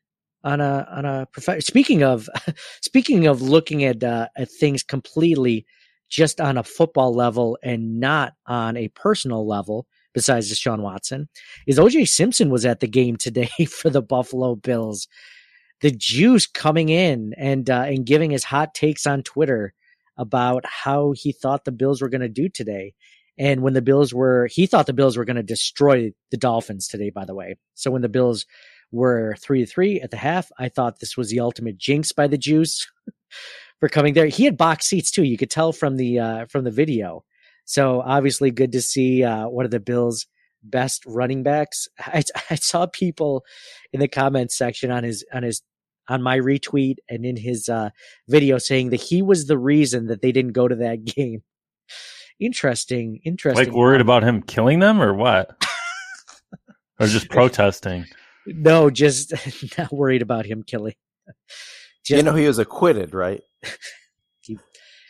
on 0.48 0.62
a 0.62 0.88
on 0.90 1.06
a 1.06 1.28
prof- 1.34 1.64
speaking 1.64 2.04
of 2.04 2.30
speaking 2.82 3.28
of 3.28 3.42
looking 3.42 3.84
at 3.84 4.04
uh, 4.04 4.28
at 4.38 4.50
things 4.50 4.82
completely 4.82 5.66
just 6.10 6.40
on 6.40 6.58
a 6.58 6.64
football 6.64 7.14
level 7.14 7.58
and 7.62 8.00
not 8.00 8.34
on 8.46 8.78
a 8.78 8.88
personal 8.90 9.46
level 9.46 9.86
besides 10.14 10.52
Deshaun 10.52 10.80
Watson 10.80 11.28
is 11.68 11.78
OJ 11.78 12.08
Simpson 12.08 12.50
was 12.50 12.66
at 12.66 12.80
the 12.80 12.88
game 12.88 13.16
today 13.28 13.50
for 13.70 13.90
the 13.90 14.02
Buffalo 14.02 14.56
Bills 14.56 15.08
the 15.82 15.92
juice 15.92 16.48
coming 16.48 16.90
in 16.90 17.34
and 17.38 17.70
uh, 17.70 17.84
and 17.86 18.06
giving 18.06 18.32
his 18.32 18.46
hot 18.46 18.74
takes 18.74 19.06
on 19.06 19.24
Twitter 19.24 19.74
about 20.18 20.64
how 20.66 21.14
he 21.16 21.32
thought 21.32 21.66
the 21.66 21.72
Bills 21.72 22.02
were 22.02 22.10
going 22.10 22.22
to 22.22 22.30
do 22.30 22.50
today. 22.50 22.94
And 23.38 23.62
when 23.62 23.74
the 23.74 23.84
Bills 23.84 24.16
were, 24.16 24.48
he 24.48 24.66
thought 24.66 24.88
the 24.88 24.94
Bills 24.94 25.16
were 25.16 25.26
going 25.26 25.36
to 25.36 25.44
destroy 25.44 26.12
the 26.32 26.38
Dolphins 26.38 26.88
today, 26.88 27.12
by 27.12 27.24
the 27.24 27.36
way. 27.36 27.58
So 27.76 27.92
when 27.92 28.02
the 28.02 28.10
Bills 28.10 28.48
were 28.92 29.36
three 29.40 29.62
to 29.62 29.66
three 29.66 30.00
at 30.02 30.12
the 30.12 30.18
half, 30.18 30.52
I 30.58 30.70
thought 30.70 31.00
this 31.00 31.18
was 31.18 31.30
the 31.30 31.40
ultimate 31.40 31.78
jinx 31.78 32.12
by 32.12 32.28
the 32.28 32.38
Juice 32.38 32.90
for 33.80 33.90
coming 33.90 34.14
there. 34.14 34.28
He 34.28 34.46
had 34.46 34.58
box 34.58 34.88
seats 34.88 35.12
too. 35.12 35.24
You 35.24 35.38
could 35.38 35.52
tell 35.52 35.74
from 35.74 35.98
the, 35.98 36.20
uh, 36.20 36.46
from 36.48 36.64
the 36.64 36.72
video. 36.72 37.24
So 37.66 38.02
obviously 38.02 38.52
good 38.52 38.72
to 38.72 38.82
see, 38.82 39.24
uh, 39.24 39.48
one 39.48 39.66
of 39.66 39.72
the 39.72 39.80
Bills 39.80 40.26
best 40.64 41.04
running 41.06 41.44
backs. 41.44 41.88
I, 42.00 42.24
I 42.50 42.56
saw 42.56 42.86
people 42.86 43.44
in 43.94 44.00
the 44.00 44.08
comments 44.08 44.58
section 44.58 44.92
on 44.92 45.04
his, 45.04 45.26
on 45.34 45.44
his, 45.44 45.62
on 46.10 46.22
my 46.22 46.40
retweet 46.40 46.96
and 47.10 47.26
in 47.26 47.36
his, 47.36 47.68
uh, 47.68 47.90
video 48.30 48.58
saying 48.58 48.92
that 48.92 49.02
he 49.02 49.22
was 49.22 49.48
the 49.48 49.58
reason 49.58 50.08
that 50.08 50.22
they 50.22 50.32
didn't 50.32 50.54
go 50.54 50.68
to 50.68 50.76
that 50.76 51.04
game. 51.16 51.44
Interesting, 52.40 53.20
interesting. 53.26 53.66
Like 53.66 53.76
worried 53.76 54.00
about 54.00 54.24
him 54.24 54.44
killing 54.44 54.80
them 54.80 55.02
or 55.02 55.14
what? 55.14 55.58
or 57.00 57.08
just 57.08 57.30
protesting. 57.30 58.06
No, 58.48 58.90
just 58.90 59.34
not 59.78 59.92
worried 59.92 60.22
about 60.22 60.46
him 60.46 60.64
killing. 60.64 60.96
you 62.08 62.24
know, 62.24 62.34
he 62.34 62.48
was 62.48 62.60
acquitted, 62.60 63.14
right? 63.14 63.42
he 64.42 64.58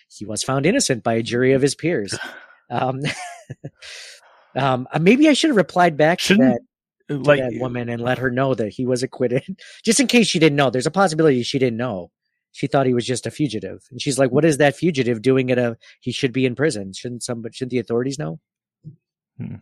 he 0.10 0.26
was 0.26 0.43
found 0.43 0.65
innocent 0.65 1.04
by 1.04 1.13
a 1.13 1.23
jury 1.23 1.54
of 1.54 1.62
his 1.62 1.76
peers. 1.76 2.17
Um, 2.69 3.00
um, 4.58 4.89
uh, 4.91 5.00
maybe 5.00 5.30
I 5.30 5.34
should 5.34 5.52
have 5.52 5.56
replied 5.56 5.95
back 5.95 6.19
to 6.19 6.36
that, 6.36 6.60
to 7.08 7.17
like 7.17 7.39
that 7.39 7.62
woman 7.62 7.88
and 7.88 8.02
let 8.02 8.17
her 8.17 8.30
know 8.30 8.56
that 8.56 8.73
he 8.73 8.86
was 8.86 9.04
acquitted, 9.04 9.58
just 9.86 10.02
in 10.02 10.08
case 10.08 10.28
she 10.28 10.38
didn't 10.38 10.58
know. 10.58 10.69
There's 10.69 10.86
a 10.86 10.91
possibility 10.91 11.43
she 11.43 11.60
didn't 11.60 11.78
know. 11.78 12.12
She 12.52 12.67
thought 12.67 12.86
he 12.86 12.93
was 12.93 13.06
just 13.06 13.26
a 13.26 13.32
fugitive, 13.32 13.86
and 13.89 14.02
she's 14.02 14.19
like, 14.19 14.32
"What 14.32 14.43
is 14.43 14.58
that 14.58 14.76
fugitive 14.76 15.21
doing 15.21 15.50
at 15.50 15.58
a? 15.58 15.78
He 16.02 16.12
should 16.12 16.34
be 16.34 16.45
in 16.45 16.56
prison. 16.56 16.91
Shouldn't 16.91 17.23
somebody? 17.23 17.54
Should 17.54 17.69
the 17.69 17.80
authorities 17.80 18.19
know?" 18.19 18.41
Hmm. 19.38 19.56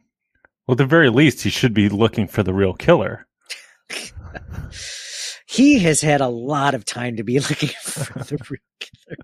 Well, 0.66 0.74
at 0.74 0.80
the 0.80 0.88
very 0.88 1.12
least, 1.12 1.44
he 1.44 1.52
should 1.52 1.76
be 1.76 1.90
looking 1.90 2.28
for 2.28 2.42
the 2.42 2.56
real 2.56 2.74
killer. 2.74 3.28
he 5.48 5.80
has 5.80 6.02
had 6.02 6.21
a 6.21 6.28
lot 6.28 6.74
of 6.76 6.86
time 6.86 7.17
to 7.17 7.24
be 7.24 7.39
looking 7.50 7.69
for 7.84 8.19
the 8.24 8.38
real 8.50 8.60
killer. 8.80 9.17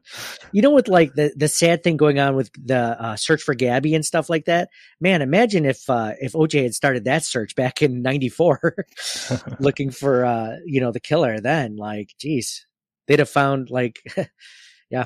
You 0.51 0.61
know, 0.61 0.71
with 0.71 0.87
like 0.87 1.13
the 1.13 1.33
the 1.35 1.47
sad 1.47 1.83
thing 1.83 1.97
going 1.97 2.19
on 2.19 2.35
with 2.35 2.51
the 2.53 2.77
uh, 3.01 3.15
search 3.15 3.41
for 3.41 3.53
Gabby 3.55 3.95
and 3.95 4.05
stuff 4.05 4.29
like 4.29 4.45
that. 4.45 4.69
Man, 4.99 5.21
imagine 5.21 5.65
if 5.65 5.89
uh, 5.89 6.13
if 6.19 6.33
OJ 6.33 6.63
had 6.63 6.73
started 6.75 7.05
that 7.05 7.23
search 7.25 7.55
back 7.55 7.81
in 7.81 8.01
'94, 8.01 8.85
looking 9.59 9.91
for 9.91 10.25
uh, 10.25 10.57
you 10.65 10.81
know 10.81 10.91
the 10.91 10.99
killer. 10.99 11.39
Then, 11.39 11.75
like, 11.77 12.13
geez, 12.19 12.65
they'd 13.07 13.19
have 13.19 13.29
found 13.29 13.69
like, 13.69 14.01
yeah. 14.89 15.05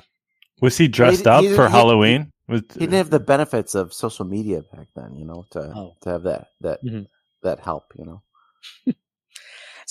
Was 0.62 0.78
he 0.78 0.88
dressed 0.88 1.24
He- 1.24 1.30
up 1.30 1.44
he- 1.44 1.54
for 1.54 1.66
he- 1.68 1.72
Halloween? 1.72 2.32
Was, 2.48 2.62
He 2.74 2.80
didn't 2.82 2.94
have 2.94 3.10
the 3.10 3.20
benefits 3.20 3.74
of 3.74 3.92
social 3.92 4.24
media 4.24 4.62
back 4.72 4.88
then, 4.96 5.16
you 5.16 5.26
know, 5.26 5.46
to 5.52 5.60
Oh. 5.76 5.96
to 6.02 6.10
have 6.10 6.24
that 6.24 6.48
that 6.62 6.84
Mhm. 6.84 7.08
that 7.44 7.60
help, 7.60 7.86
you 7.98 8.06
know. 8.06 8.22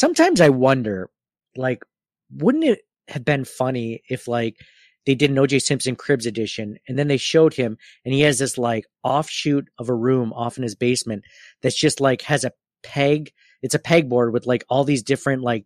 Sometimes 0.05 0.43
I 0.43 0.51
wonder, 0.51 1.09
like, 1.57 1.83
wouldn't 2.31 2.65
it 2.65 2.81
have 3.09 3.25
been 3.25 3.47
funny 3.47 4.03
if 4.11 4.29
like 4.29 4.57
they 5.07 5.15
did 5.15 5.31
an 5.31 5.37
OJ 5.37 5.63
Simpson 5.63 5.97
Cribs 5.97 6.27
edition 6.27 6.77
and 6.87 6.99
then 6.99 7.09
they 7.09 7.17
showed 7.17 7.55
him 7.55 7.79
and 8.05 8.13
he 8.13 8.21
has 8.21 8.39
this 8.39 8.59
like 8.59 8.85
offshoot 9.03 9.67
of 9.79 9.89
a 9.89 9.95
room 9.95 10.31
off 10.35 10.59
in 10.59 10.63
his 10.63 10.75
basement 10.75 11.25
that's 11.63 11.75
just 11.75 12.03
like 12.03 12.21
has 12.21 12.45
a 12.45 12.53
peg. 12.83 13.33
It's 13.63 13.75
a 13.75 13.79
pegboard 13.79 14.33
with 14.33 14.45
like 14.45 14.63
all 14.69 14.85
these 14.85 15.03
different 15.03 15.41
like 15.43 15.65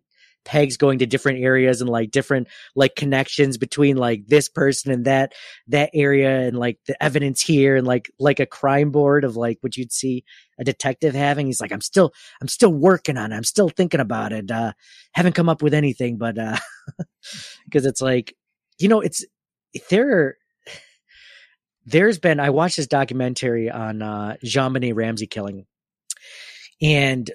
pegs 0.49 0.77
going 0.77 0.97
to 0.97 1.05
different 1.05 1.43
areas 1.43 1.79
and 1.79 1.87
like 1.87 2.09
different 2.09 2.47
like 2.75 2.95
connections 2.95 3.59
between 3.59 3.97
like 3.97 4.25
this 4.25 4.49
person 4.49 4.91
and 4.91 5.05
that 5.05 5.33
that 5.67 5.91
area 5.93 6.39
and 6.39 6.57
like 6.57 6.79
the 6.87 7.03
evidence 7.03 7.39
here 7.39 7.75
and 7.75 7.85
like 7.85 8.09
like 8.17 8.39
a 8.39 8.47
crime 8.47 8.89
board 8.89 9.23
of 9.23 9.35
like 9.35 9.59
what 9.61 9.77
you'd 9.77 9.91
see 9.91 10.23
a 10.59 10.63
detective 10.63 11.13
having. 11.13 11.45
He's 11.45 11.61
like 11.61 11.71
i'm 11.71 11.81
still 11.81 12.11
i'm 12.41 12.47
still 12.47 12.73
working 12.73 13.15
on 13.15 13.31
it. 13.31 13.35
I'm 13.35 13.43
still 13.43 13.69
thinking 13.69 13.99
about 13.99 14.31
it. 14.33 14.49
Uh 14.49 14.73
haven't 15.11 15.35
come 15.35 15.49
up 15.49 15.61
with 15.61 15.75
anything 15.75 16.17
but 16.17 16.39
uh 16.39 16.57
because 17.65 17.85
it's 17.85 18.01
like 18.01 18.35
you 18.79 18.87
know 18.87 19.01
it's 19.01 19.23
there 19.91 20.35
there's 21.85 22.17
been 22.17 22.39
i 22.39 22.49
watched 22.49 22.77
this 22.77 22.87
documentary 22.87 23.69
on 23.69 24.01
uh 24.01 24.35
JonBenét 24.43 24.95
Ramsey 24.95 25.27
killing. 25.27 25.67
And 26.81 27.29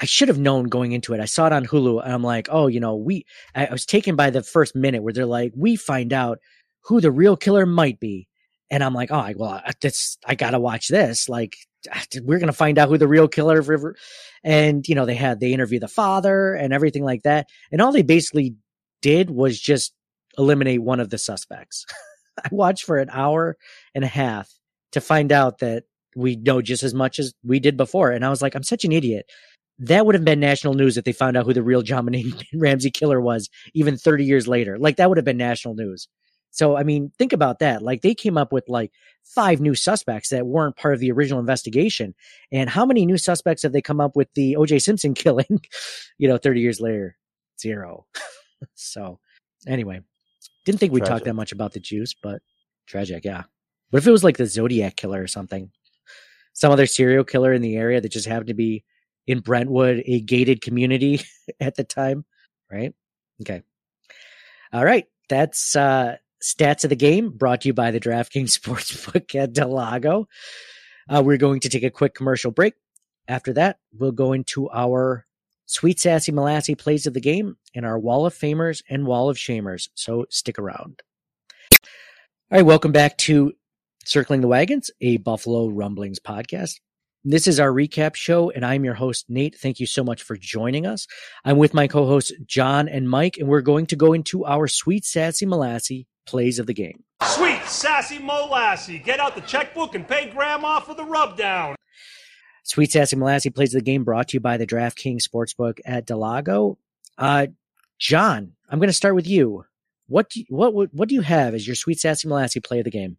I 0.00 0.06
should 0.06 0.28
have 0.28 0.38
known 0.38 0.64
going 0.64 0.92
into 0.92 1.14
it. 1.14 1.20
I 1.20 1.24
saw 1.24 1.46
it 1.46 1.52
on 1.52 1.66
Hulu 1.66 2.02
and 2.02 2.12
I'm 2.12 2.22
like, 2.22 2.48
oh, 2.50 2.66
you 2.66 2.80
know, 2.80 2.96
we, 2.96 3.24
I, 3.54 3.66
I 3.66 3.72
was 3.72 3.86
taken 3.86 4.16
by 4.16 4.30
the 4.30 4.42
first 4.42 4.74
minute 4.74 5.02
where 5.02 5.12
they're 5.12 5.26
like, 5.26 5.52
we 5.56 5.76
find 5.76 6.12
out 6.12 6.38
who 6.82 7.00
the 7.00 7.12
real 7.12 7.36
killer 7.36 7.64
might 7.64 8.00
be. 8.00 8.26
And 8.70 8.82
I'm 8.82 8.94
like, 8.94 9.10
oh, 9.12 9.16
I, 9.18 9.34
well, 9.36 9.62
I- 9.64 9.72
I 10.26 10.34
gotta 10.34 10.58
watch 10.58 10.88
this. 10.88 11.28
Like, 11.28 11.54
ah, 11.92 12.02
we're 12.22 12.40
gonna 12.40 12.52
find 12.52 12.78
out 12.78 12.88
who 12.88 12.98
the 12.98 13.06
real 13.06 13.28
killer 13.28 13.58
of 13.60 13.68
River. 13.68 13.94
And, 14.42 14.86
you 14.88 14.94
know, 14.94 15.06
they 15.06 15.14
had, 15.14 15.38
they 15.38 15.52
interview 15.52 15.78
the 15.78 15.88
father 15.88 16.54
and 16.54 16.72
everything 16.72 17.04
like 17.04 17.22
that. 17.22 17.46
And 17.70 17.80
all 17.80 17.92
they 17.92 18.02
basically 18.02 18.56
did 19.00 19.30
was 19.30 19.60
just 19.60 19.92
eliminate 20.38 20.82
one 20.82 20.98
of 20.98 21.10
the 21.10 21.18
suspects. 21.18 21.86
I 22.44 22.48
watched 22.50 22.84
for 22.84 22.98
an 22.98 23.10
hour 23.12 23.56
and 23.94 24.02
a 24.02 24.08
half 24.08 24.50
to 24.92 25.00
find 25.00 25.30
out 25.30 25.58
that 25.58 25.84
we 26.16 26.36
know 26.36 26.60
just 26.62 26.82
as 26.82 26.94
much 26.94 27.18
as 27.18 27.32
we 27.44 27.60
did 27.60 27.76
before. 27.76 28.10
And 28.10 28.24
I 28.24 28.30
was 28.30 28.42
like, 28.42 28.54
I'm 28.54 28.62
such 28.62 28.84
an 28.84 28.92
idiot 28.92 29.26
that 29.78 30.06
would 30.06 30.14
have 30.14 30.24
been 30.24 30.40
national 30.40 30.74
news 30.74 30.96
if 30.96 31.04
they 31.04 31.12
found 31.12 31.36
out 31.36 31.46
who 31.46 31.52
the 31.52 31.62
real 31.62 31.82
John 31.82 32.08
Ramsey 32.54 32.90
killer 32.90 33.20
was, 33.20 33.48
even 33.74 33.96
30 33.96 34.24
years 34.24 34.46
later. 34.46 34.78
Like 34.78 34.96
that 34.96 35.08
would 35.08 35.18
have 35.18 35.24
been 35.24 35.36
national 35.36 35.74
news. 35.74 36.08
So, 36.50 36.76
I 36.76 36.84
mean, 36.84 37.10
think 37.18 37.32
about 37.32 37.58
that. 37.58 37.82
Like 37.82 38.02
they 38.02 38.14
came 38.14 38.38
up 38.38 38.52
with 38.52 38.68
like 38.68 38.92
five 39.24 39.60
new 39.60 39.74
suspects 39.74 40.28
that 40.28 40.46
weren't 40.46 40.76
part 40.76 40.94
of 40.94 41.00
the 41.00 41.10
original 41.10 41.40
investigation. 41.40 42.14
And 42.52 42.70
how 42.70 42.86
many 42.86 43.04
new 43.04 43.18
suspects 43.18 43.64
have 43.64 43.72
they 43.72 43.82
come 43.82 44.00
up 44.00 44.14
with 44.14 44.28
the 44.34 44.54
OJ 44.54 44.80
Simpson 44.80 45.14
killing, 45.14 45.60
you 46.16 46.28
know, 46.28 46.38
30 46.38 46.60
years 46.60 46.80
later? 46.80 47.16
Zero. 47.60 48.06
so, 48.74 49.18
anyway, 49.66 50.00
didn't 50.64 50.78
think 50.78 50.92
we 50.92 51.00
talked 51.00 51.24
that 51.24 51.34
much 51.34 51.50
about 51.50 51.72
the 51.72 51.80
juice, 51.80 52.14
but 52.14 52.40
tragic. 52.86 53.24
Yeah. 53.24 53.42
What 53.90 53.98
if 53.98 54.06
it 54.06 54.12
was 54.12 54.24
like 54.24 54.36
the 54.36 54.46
Zodiac 54.46 54.94
killer 54.94 55.20
or 55.20 55.26
something? 55.26 55.70
Some 56.52 56.70
other 56.70 56.86
serial 56.86 57.24
killer 57.24 57.52
in 57.52 57.62
the 57.62 57.76
area 57.76 58.00
that 58.00 58.12
just 58.12 58.28
happened 58.28 58.46
to 58.46 58.54
be 58.54 58.84
in 59.26 59.40
Brentwood, 59.40 60.02
a 60.06 60.20
gated 60.20 60.60
community 60.60 61.20
at 61.60 61.76
the 61.76 61.84
time, 61.84 62.24
right? 62.70 62.94
Okay. 63.42 63.62
All 64.72 64.84
right. 64.84 65.06
That's 65.28 65.76
uh 65.76 66.16
stats 66.42 66.84
of 66.84 66.90
the 66.90 66.96
game 66.96 67.30
brought 67.30 67.62
to 67.62 67.68
you 67.68 67.74
by 67.74 67.90
the 67.90 68.00
DraftKings 68.00 68.58
Sportsbook 68.58 69.34
at 69.34 69.52
del 69.52 69.70
Lago. 69.70 70.28
Uh, 71.08 71.22
we're 71.24 71.38
going 71.38 71.60
to 71.60 71.68
take 71.68 71.82
a 71.82 71.90
quick 71.90 72.14
commercial 72.14 72.50
break. 72.50 72.74
After 73.28 73.52
that, 73.54 73.78
we'll 73.92 74.12
go 74.12 74.32
into 74.32 74.70
our 74.70 75.26
sweet 75.66 75.98
sassy 75.98 76.32
molassy 76.32 76.76
plays 76.76 77.06
of 77.06 77.14
the 77.14 77.20
game 77.20 77.56
and 77.74 77.86
our 77.86 77.98
wall 77.98 78.26
of 78.26 78.34
famers 78.34 78.82
and 78.88 79.06
wall 79.06 79.30
of 79.30 79.36
shamers. 79.36 79.88
So 79.94 80.26
stick 80.28 80.58
around. 80.58 81.02
All 82.50 82.58
right, 82.58 82.62
welcome 82.62 82.92
back 82.92 83.16
to 83.18 83.52
Circling 84.04 84.42
the 84.42 84.48
Wagons, 84.48 84.90
a 85.00 85.16
Buffalo 85.16 85.68
Rumblings 85.68 86.20
podcast. 86.20 86.80
This 87.26 87.46
is 87.46 87.58
our 87.58 87.70
recap 87.70 88.16
show, 88.16 88.50
and 88.50 88.66
I'm 88.66 88.84
your 88.84 88.92
host, 88.92 89.24
Nate. 89.30 89.56
Thank 89.56 89.80
you 89.80 89.86
so 89.86 90.04
much 90.04 90.22
for 90.22 90.36
joining 90.36 90.84
us. 90.84 91.06
I'm 91.42 91.56
with 91.56 91.72
my 91.72 91.88
co 91.88 92.04
hosts, 92.06 92.32
John 92.44 92.86
and 92.86 93.08
Mike, 93.08 93.38
and 93.38 93.48
we're 93.48 93.62
going 93.62 93.86
to 93.86 93.96
go 93.96 94.12
into 94.12 94.44
our 94.44 94.68
sweet, 94.68 95.06
sassy, 95.06 95.46
molassy 95.46 96.04
plays 96.26 96.58
of 96.58 96.66
the 96.66 96.74
game. 96.74 97.02
Sweet 97.22 97.64
sassy 97.64 98.18
Molassy, 98.18 99.02
Get 99.02 99.20
out 99.20 99.36
the 99.36 99.40
checkbook 99.40 99.94
and 99.94 100.06
pay 100.06 100.28
grandma 100.28 100.80
for 100.80 100.94
the 100.94 101.04
rubdown. 101.06 101.76
Sweet, 102.62 102.92
sassy, 102.92 103.16
molassy 103.16 103.54
plays 103.54 103.74
of 103.74 103.80
the 103.80 103.84
game 103.90 104.04
brought 104.04 104.28
to 104.28 104.34
you 104.34 104.40
by 104.40 104.58
the 104.58 104.66
DraftKings 104.66 105.22
Sportsbook 105.26 105.80
at 105.86 106.04
del 106.04 106.18
Lago. 106.18 106.76
Uh, 107.16 107.46
John, 107.98 108.52
I'm 108.68 108.78
going 108.78 108.90
to 108.90 108.92
start 108.92 109.14
with 109.14 109.26
you. 109.26 109.64
What 110.08 110.28
do 110.28 110.40
you, 110.40 110.46
what, 110.50 110.74
what 110.74 110.92
what 110.92 111.08
do 111.08 111.14
you 111.14 111.22
have 111.22 111.54
as 111.54 111.66
your 111.66 111.74
sweet, 111.74 112.00
sassy, 112.00 112.28
molassy 112.28 112.62
play 112.62 112.80
of 112.80 112.84
the 112.84 112.90
game? 112.90 113.16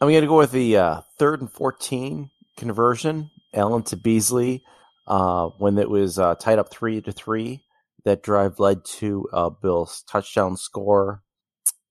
I'm 0.00 0.08
going 0.08 0.22
to 0.22 0.26
go 0.26 0.38
with 0.38 0.52
the 0.52 0.78
uh, 0.78 1.00
third 1.18 1.42
and 1.42 1.52
14 1.52 2.30
conversion, 2.56 3.30
Allen 3.54 3.82
to 3.84 3.96
Beasley, 3.96 4.62
uh, 5.06 5.48
when 5.58 5.78
it 5.78 5.90
was 5.90 6.18
uh, 6.18 6.34
tied 6.36 6.58
up 6.58 6.70
three 6.70 7.00
to 7.00 7.12
three. 7.12 7.62
That 8.04 8.24
drive 8.24 8.58
led 8.58 8.84
to 8.98 9.28
uh, 9.32 9.50
Bill's 9.50 10.02
touchdown 10.08 10.56
score, 10.56 11.22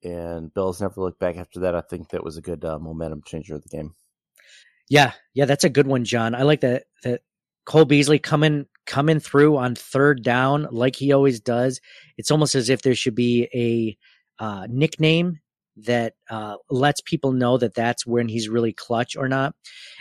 and 0.03 0.53
Bills 0.53 0.81
never 0.81 0.99
looked 0.99 1.21
back 1.21 1.37
after 1.37 1.61
that. 1.61 1.73
I 1.73 1.79
think 1.79 2.09
that 2.09 2.23
was 2.23 2.35
a 2.35 2.41
good 2.41 2.65
uh, 2.65 2.79
momentum 2.79 3.21
changer 3.25 3.55
of 3.55 3.63
the 3.63 3.69
game. 3.69 3.95
Yeah, 4.89 5.13
yeah, 5.33 5.45
that's 5.45 5.63
a 5.63 5.69
good 5.69 5.87
one, 5.87 6.03
John. 6.03 6.35
I 6.35 6.41
like 6.41 6.61
that 6.61 6.83
that 7.03 7.21
Cole 7.65 7.85
Beasley 7.85 8.19
coming 8.19 8.65
coming 8.85 9.19
through 9.21 9.57
on 9.57 9.75
third 9.75 10.23
down 10.23 10.67
like 10.71 10.95
he 10.97 11.13
always 11.13 11.39
does. 11.39 11.79
It's 12.17 12.31
almost 12.31 12.55
as 12.55 12.69
if 12.69 12.81
there 12.81 12.95
should 12.95 13.15
be 13.15 13.47
a 13.53 14.43
uh, 14.43 14.67
nickname 14.69 15.39
that 15.77 16.13
uh, 16.29 16.55
lets 16.69 17.01
people 17.01 17.31
know 17.31 17.57
that 17.57 17.73
that's 17.73 18.05
when 18.05 18.27
he's 18.27 18.49
really 18.49 18.73
clutch 18.73 19.15
or 19.15 19.27
not. 19.27 19.55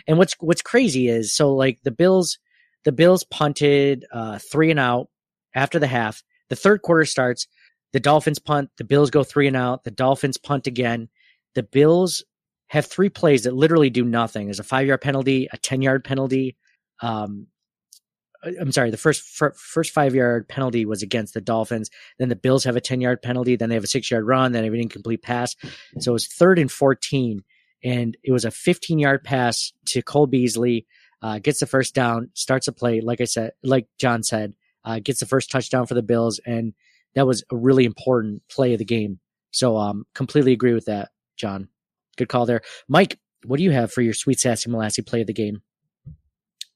And 0.07 0.17
what's 0.17 0.35
what's 0.39 0.61
crazy 0.61 1.07
is 1.07 1.33
so 1.33 1.53
like 1.53 1.79
the 1.83 1.91
Bills 1.91 2.37
the 2.83 2.91
Bills 2.91 3.23
punted 3.23 4.05
uh, 4.11 4.39
three 4.39 4.71
and 4.71 4.79
out 4.79 5.07
after 5.55 5.79
the 5.79 5.87
half. 5.87 6.23
The 6.49 6.55
third 6.55 6.81
quarter 6.81 7.05
starts. 7.05 7.47
The 7.93 7.99
Dolphins 7.99 8.39
punt. 8.39 8.69
The 8.77 8.83
Bills 8.83 9.11
go 9.11 9.23
three 9.23 9.47
and 9.47 9.57
out. 9.57 9.83
The 9.83 9.91
Dolphins 9.91 10.37
punt 10.37 10.67
again. 10.67 11.09
The 11.55 11.63
Bills 11.63 12.23
have 12.67 12.85
three 12.85 13.09
plays 13.09 13.43
that 13.43 13.53
literally 13.53 13.89
do 13.89 14.05
nothing. 14.05 14.47
There's 14.47 14.59
a 14.59 14.63
five 14.63 14.87
yard 14.87 15.01
penalty, 15.01 15.47
a 15.51 15.57
10 15.57 15.81
yard 15.81 16.03
penalty. 16.03 16.55
Um, 17.01 17.47
I'm 18.43 18.71
sorry, 18.71 18.89
the 18.89 18.97
first 18.97 19.21
first 19.21 19.93
five 19.93 20.15
yard 20.15 20.47
penalty 20.47 20.85
was 20.85 21.03
against 21.03 21.33
the 21.33 21.41
Dolphins. 21.41 21.89
Then 22.17 22.29
the 22.29 22.35
Bills 22.35 22.63
have 22.63 22.75
a 22.75 22.81
10 22.81 23.01
yard 23.01 23.21
penalty. 23.21 23.55
Then 23.55 23.69
they 23.69 23.75
have 23.75 23.83
a 23.83 23.87
six 23.87 24.09
yard 24.09 24.25
run. 24.25 24.51
Then 24.51 24.61
they 24.61 24.67
have 24.67 24.73
an 24.73 24.81
incomplete 24.81 25.21
pass. 25.21 25.55
So 25.99 26.11
it 26.11 26.13
was 26.13 26.27
third 26.27 26.57
and 26.57 26.71
14. 26.71 27.43
And 27.83 28.17
it 28.23 28.31
was 28.31 28.45
a 28.45 28.51
15 28.51 28.99
yard 28.99 29.23
pass 29.23 29.73
to 29.87 30.01
Cole 30.01 30.27
Beasley, 30.27 30.85
uh, 31.21 31.39
gets 31.39 31.59
the 31.59 31.67
first 31.67 31.93
down, 31.93 32.29
starts 32.33 32.67
a 32.67 32.71
play. 32.71 33.01
Like 33.01 33.21
I 33.21 33.25
said, 33.25 33.51
like 33.63 33.87
John 33.99 34.23
said, 34.23 34.53
uh, 34.83 34.99
gets 34.99 35.19
the 35.19 35.25
first 35.27 35.51
touchdown 35.51 35.85
for 35.85 35.93
the 35.93 36.03
Bills. 36.03 36.39
And 36.45 36.73
that 37.15 37.27
was 37.27 37.43
a 37.51 37.55
really 37.55 37.85
important 37.85 38.41
play 38.49 38.73
of 38.73 38.79
the 38.79 38.85
game. 38.85 39.19
So, 39.51 39.77
um, 39.77 40.05
completely 40.15 40.53
agree 40.53 40.73
with 40.73 40.85
that, 40.85 41.09
John. 41.35 41.67
Good 42.17 42.29
call 42.29 42.45
there. 42.45 42.61
Mike, 42.87 43.19
what 43.45 43.57
do 43.57 43.63
you 43.63 43.71
have 43.71 43.91
for 43.91 44.01
your 44.01 44.13
sweet 44.13 44.39
sassy 44.39 44.69
molassy 44.69 45.05
play 45.05 45.21
of 45.21 45.27
the 45.27 45.33
game? 45.33 45.61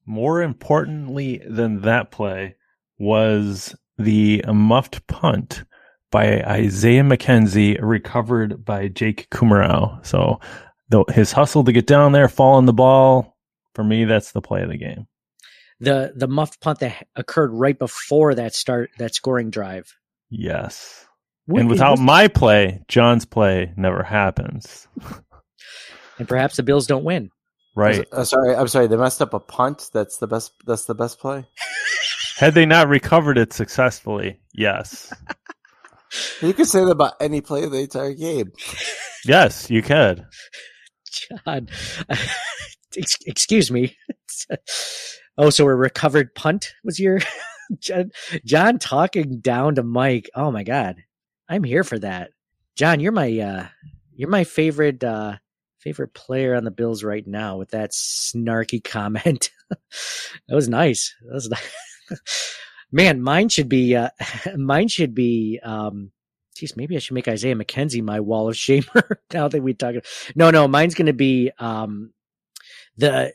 More 0.06 0.42
importantly 0.42 1.42
than 1.48 1.82
that 1.82 2.12
play 2.12 2.56
was 2.98 3.76
the 3.98 4.44
muffed 4.48 5.06
punt 5.08 5.64
by 6.12 6.42
Isaiah 6.44 7.04
McKenzie, 7.04 7.78
recovered 7.82 8.64
by 8.64 8.88
Jake 8.88 9.30
Kumerow. 9.32 10.06
So 10.06 10.40
the, 10.90 11.04
his 11.10 11.32
hustle 11.32 11.64
to 11.64 11.72
get 11.72 11.88
down 11.88 12.12
there, 12.12 12.28
fall 12.28 12.56
on 12.56 12.66
the 12.66 12.74
ball, 12.74 13.36
for 13.74 13.84
me, 13.84 14.06
that's 14.06 14.32
the 14.32 14.42
play 14.42 14.62
of 14.62 14.70
the 14.70 14.78
game. 14.78 15.08
The 15.82 16.14
the 16.16 16.28
muffed 16.30 16.62
punt 16.62 16.80
that 16.80 17.06
occurred 17.18 17.52
right 17.52 17.78
before 17.78 18.36
that 18.36 18.56
start 18.56 18.92
that 18.98 19.14
scoring 19.14 19.50
drive. 19.50 19.94
Yes. 20.30 21.06
What- 21.48 21.60
and 21.60 21.70
without 21.70 21.92
was- 21.92 22.00
my 22.00 22.30
play, 22.30 22.82
John's 22.88 23.26
play 23.26 23.74
never 23.76 24.02
happens. 24.04 24.88
and 26.18 26.28
perhaps 26.28 26.56
the 26.56 26.64
Bills 26.64 26.88
don't 26.88 27.04
win. 27.04 27.30
Right. 27.76 28.08
Uh, 28.12 28.24
sorry, 28.24 28.56
I'm 28.56 28.68
sorry. 28.68 28.88
They 28.88 28.96
messed 28.96 29.22
up 29.22 29.34
a 29.34 29.40
punt. 29.40 29.90
That's 29.94 30.18
the 30.18 30.28
best. 30.28 30.54
That's 30.66 30.86
the 30.86 30.96
best 30.96 31.20
play. 31.20 31.46
Had 32.38 32.54
they 32.54 32.66
not 32.66 32.88
recovered 32.90 33.38
it 33.38 33.54
successfully, 33.54 34.40
yes. 34.54 35.14
You 36.42 36.54
could 36.54 36.68
say 36.68 36.84
that 36.84 36.92
about 36.92 37.14
any 37.22 37.42
play 37.42 37.64
of 37.64 37.72
the 37.72 37.80
entire 37.80 38.14
game. 38.14 38.52
Yes, 39.28 39.72
you 39.72 39.82
could. 39.82 40.24
John, 41.48 41.68
excuse 43.26 43.72
me. 43.72 43.98
oh, 45.36 45.50
so 45.50 45.66
a 45.66 45.74
recovered 45.74 46.36
punt 46.36 46.76
was 46.84 47.00
your 47.00 47.22
John, 47.80 48.12
John 48.46 48.78
talking 48.78 49.40
down 49.40 49.74
to 49.76 49.84
Mike. 49.84 50.30
Oh 50.36 50.52
my 50.52 50.62
God, 50.62 50.98
I'm 51.50 51.64
here 51.64 51.84
for 51.84 51.98
that. 51.98 52.34
John, 52.76 53.00
you're 53.00 53.12
my 53.12 53.40
uh, 53.40 53.68
you're 54.14 54.30
my 54.30 54.44
favorite 54.44 55.04
uh, 55.04 55.38
favorite 55.86 56.16
player 56.16 56.56
on 56.56 56.64
the 56.64 56.72
Bills 56.72 57.04
right 57.04 57.26
now 57.28 57.58
with 57.58 57.70
that 57.70 57.92
snarky 57.92 58.84
comment. 58.84 59.52
that 59.70 60.56
was 60.56 60.68
nice. 60.68 61.14
That 61.28 61.34
was 61.36 61.50
nice. 61.50 62.58
Man, 62.92 63.22
mine 63.22 63.50
should 63.50 63.70
be 63.70 63.96
uh, 63.96 64.10
mine 64.58 64.88
should 64.88 65.14
be 65.14 65.60
um, 65.64 66.12
Geez, 66.56 66.76
maybe 66.76 66.96
I 66.96 67.00
should 67.00 67.14
make 67.14 67.28
Isaiah 67.28 67.56
McKenzie 67.56 68.02
my 68.02 68.20
wall 68.20 68.48
of 68.48 68.56
shamer 68.56 69.18
now 69.34 69.48
that 69.48 69.62
we 69.62 69.74
talk. 69.74 69.96
No, 70.36 70.50
no, 70.50 70.68
mine's 70.68 70.96
to 70.96 71.14
be 71.14 71.52
um, 71.60 72.14
the 72.98 73.34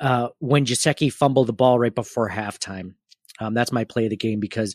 uh, 0.00 0.28
when 0.38 0.64
Jaceki 0.64 1.12
fumbled 1.12 1.46
the 1.46 1.52
ball 1.52 1.78
right 1.78 1.94
before 1.94 2.28
halftime. 2.28 2.94
Um, 3.38 3.54
that's 3.54 3.72
my 3.72 3.84
play 3.84 4.04
of 4.04 4.10
the 4.10 4.16
game 4.16 4.40
because 4.40 4.74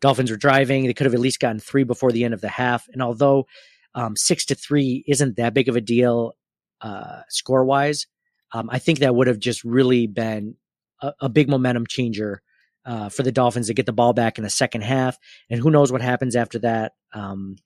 Dolphins 0.00 0.30
were 0.30 0.36
driving. 0.36 0.84
They 0.84 0.94
could 0.94 1.06
have 1.06 1.14
at 1.14 1.20
least 1.20 1.40
gotten 1.40 1.60
three 1.60 1.84
before 1.84 2.12
the 2.12 2.24
end 2.24 2.34
of 2.34 2.40
the 2.40 2.48
half. 2.48 2.86
And 2.92 3.02
although 3.02 3.46
um, 3.94 4.16
six 4.16 4.44
to 4.46 4.54
three 4.54 5.04
isn't 5.06 5.36
that 5.36 5.54
big 5.54 5.68
of 5.68 5.76
a 5.76 5.80
deal 5.80 6.34
uh, 6.80 7.22
score 7.28 7.64
wise, 7.64 8.06
um, 8.52 8.68
I 8.70 8.78
think 8.78 8.98
that 9.00 9.14
would 9.14 9.26
have 9.26 9.38
just 9.38 9.64
really 9.64 10.06
been 10.06 10.56
a, 11.00 11.12
a 11.20 11.28
big 11.28 11.48
momentum 11.48 11.86
changer 11.86 12.42
uh, 12.84 13.08
for 13.08 13.22
the 13.22 13.32
Dolphins 13.32 13.66
to 13.68 13.74
get 13.74 13.86
the 13.86 13.92
ball 13.92 14.12
back 14.12 14.38
in 14.38 14.44
the 14.44 14.50
second 14.50 14.82
half. 14.82 15.18
And 15.48 15.60
who 15.60 15.70
knows 15.70 15.92
what 15.92 16.02
happens 16.02 16.34
after 16.36 16.58
that 16.60 16.92
um, 17.12 17.56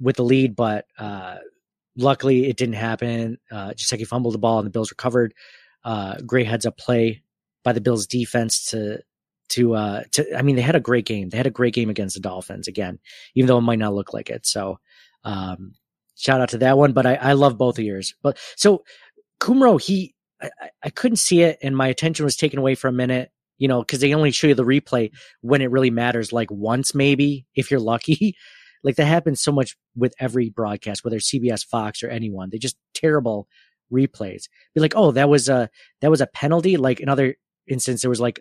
with 0.00 0.16
the 0.16 0.24
lead. 0.24 0.56
But 0.56 0.86
uh, 0.98 1.36
luckily, 1.96 2.48
it 2.48 2.56
didn't 2.56 2.76
happen. 2.76 3.38
Uh, 3.50 3.70
Jaceki 3.70 4.06
fumbled 4.06 4.34
the 4.34 4.38
ball 4.38 4.58
and 4.58 4.66
the 4.66 4.70
Bills 4.70 4.90
recovered. 4.90 5.34
Uh, 5.84 6.16
great 6.26 6.46
heads 6.46 6.64
up 6.64 6.78
play 6.78 7.22
by 7.62 7.72
the 7.72 7.80
Bills 7.80 8.06
defense 8.06 8.66
to 8.66 9.02
to 9.50 9.74
uh 9.74 10.02
to 10.12 10.36
I 10.36 10.42
mean 10.42 10.56
they 10.56 10.62
had 10.62 10.76
a 10.76 10.80
great 10.80 11.04
game. 11.04 11.28
They 11.28 11.36
had 11.36 11.46
a 11.46 11.50
great 11.50 11.74
game 11.74 11.90
against 11.90 12.14
the 12.14 12.20
Dolphins 12.20 12.66
again, 12.66 12.98
even 13.34 13.46
though 13.46 13.58
it 13.58 13.62
might 13.62 13.78
not 13.78 13.94
look 13.94 14.14
like 14.14 14.30
it. 14.30 14.46
So 14.46 14.78
um 15.22 15.74
shout 16.16 16.40
out 16.40 16.50
to 16.50 16.58
that 16.58 16.78
one. 16.78 16.92
But 16.92 17.06
I, 17.06 17.14
I 17.14 17.32
love 17.32 17.58
both 17.58 17.78
of 17.78 17.84
yours. 17.84 18.14
But 18.22 18.38
so 18.56 18.84
Kumerow, 19.40 19.80
he 19.80 20.14
I, 20.42 20.50
I- 20.84 20.90
couldn't 20.90 21.16
see 21.16 21.42
it 21.42 21.58
and 21.62 21.76
my 21.76 21.88
attention 21.88 22.24
was 22.24 22.36
taken 22.36 22.58
away 22.58 22.74
for 22.74 22.88
a 22.88 22.92
minute, 22.92 23.30
you 23.58 23.68
know, 23.68 23.80
because 23.80 24.00
they 24.00 24.14
only 24.14 24.30
show 24.30 24.46
you 24.48 24.54
the 24.54 24.64
replay 24.64 25.10
when 25.40 25.62
it 25.62 25.70
really 25.70 25.90
matters, 25.90 26.32
like 26.32 26.50
once 26.50 26.94
maybe, 26.94 27.46
if 27.54 27.70
you're 27.70 27.80
lucky. 27.80 28.36
like 28.84 28.96
that 28.96 29.06
happens 29.06 29.40
so 29.40 29.50
much 29.52 29.76
with 29.96 30.14
every 30.18 30.50
broadcast, 30.50 31.04
whether 31.04 31.16
it's 31.16 31.30
CBS, 31.30 31.64
Fox, 31.66 32.02
or 32.02 32.08
anyone. 32.10 32.50
They 32.50 32.58
just 32.58 32.76
terrible 32.92 33.48
replays. 33.92 34.44
Be 34.74 34.80
like, 34.80 34.94
oh, 34.96 35.10
that 35.12 35.28
was 35.28 35.48
a 35.48 35.70
that 36.00 36.10
was 36.10 36.20
a 36.20 36.26
penalty. 36.26 36.76
Like 36.76 37.00
another 37.00 37.36
instance, 37.66 38.02
there 38.02 38.10
was 38.10 38.20
like 38.20 38.40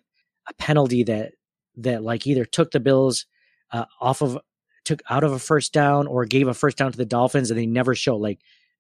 a 0.50 0.54
penalty 0.56 1.04
that 1.04 1.32
that 1.78 2.04
like 2.04 2.28
either 2.28 2.46
took 2.46 2.72
the 2.72 2.80
Bills 2.80 3.26
uh, 3.72 3.86
off 4.02 4.22
of 4.22 4.38
took 4.86 5.02
out 5.10 5.24
of 5.24 5.32
a 5.32 5.40
first 5.40 5.74
down 5.74 6.08
or 6.08 6.26
gave 6.26 6.48
a 6.48 6.54
first 6.54 6.78
down 6.78 6.92
to 6.92 6.98
the 6.98 7.06
Dolphins, 7.06 7.50
and 7.50 7.60
they 7.60 7.66
never 7.66 7.96
show 7.96 8.18
like 8.18 8.40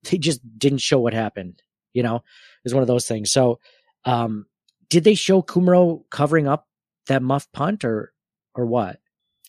they 0.09 0.17
just 0.17 0.41
didn't 0.57 0.79
show 0.79 0.99
what 0.99 1.13
happened. 1.13 1.61
You 1.93 2.03
know, 2.03 2.17
it 2.17 2.23
was 2.63 2.73
one 2.73 2.83
of 2.83 2.87
those 2.87 3.07
things. 3.07 3.31
So, 3.31 3.59
um, 4.05 4.47
did 4.89 5.03
they 5.03 5.15
show 5.15 5.41
Kumerow 5.41 6.03
covering 6.09 6.47
up 6.47 6.67
that 7.07 7.21
muff 7.21 7.51
punt 7.51 7.83
or 7.83 8.13
or 8.55 8.65
what? 8.65 8.99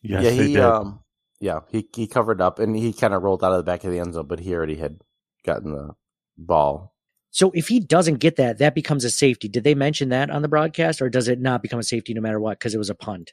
Yes, 0.03 0.25
yeah, 0.25 0.31
they 0.31 0.37
he 0.37 0.55
did. 0.55 0.63
um, 0.63 1.01
yeah, 1.41 1.61
he 1.71 1.89
he 1.95 2.07
covered 2.07 2.41
up 2.41 2.59
and 2.59 2.77
he 2.77 2.93
kind 2.93 3.15
of 3.15 3.23
rolled 3.23 3.43
out 3.43 3.53
of 3.53 3.59
the 3.59 3.65
back 3.65 3.85
of 3.85 3.91
the 3.91 3.99
end 3.99 4.15
zone, 4.15 4.27
but 4.27 4.41
he 4.41 4.55
already 4.55 4.77
had 4.77 5.01
gotten 5.45 5.73
the 5.73 5.95
ball. 6.37 6.95
So 7.31 7.51
if 7.53 7.67
he 7.67 7.81
doesn't 7.81 8.21
get 8.21 8.37
that, 8.37 8.59
that 8.59 8.77
becomes 8.77 9.05
a 9.05 9.11
safety. 9.11 9.49
Did 9.49 9.65
they 9.65 9.75
mention 9.75 10.11
that 10.11 10.31
on 10.31 10.43
the 10.43 10.49
broadcast, 10.49 11.03
or 11.03 11.11
does 11.11 11.27
it 11.27 11.41
not 11.41 11.63
become 11.63 11.81
a 11.81 11.83
safety 11.83 12.15
no 12.15 12.21
matter 12.21 12.39
what 12.39 12.59
because 12.59 12.75
it 12.75 12.79
was 12.79 12.91
a 12.91 12.95
punt? 12.95 13.33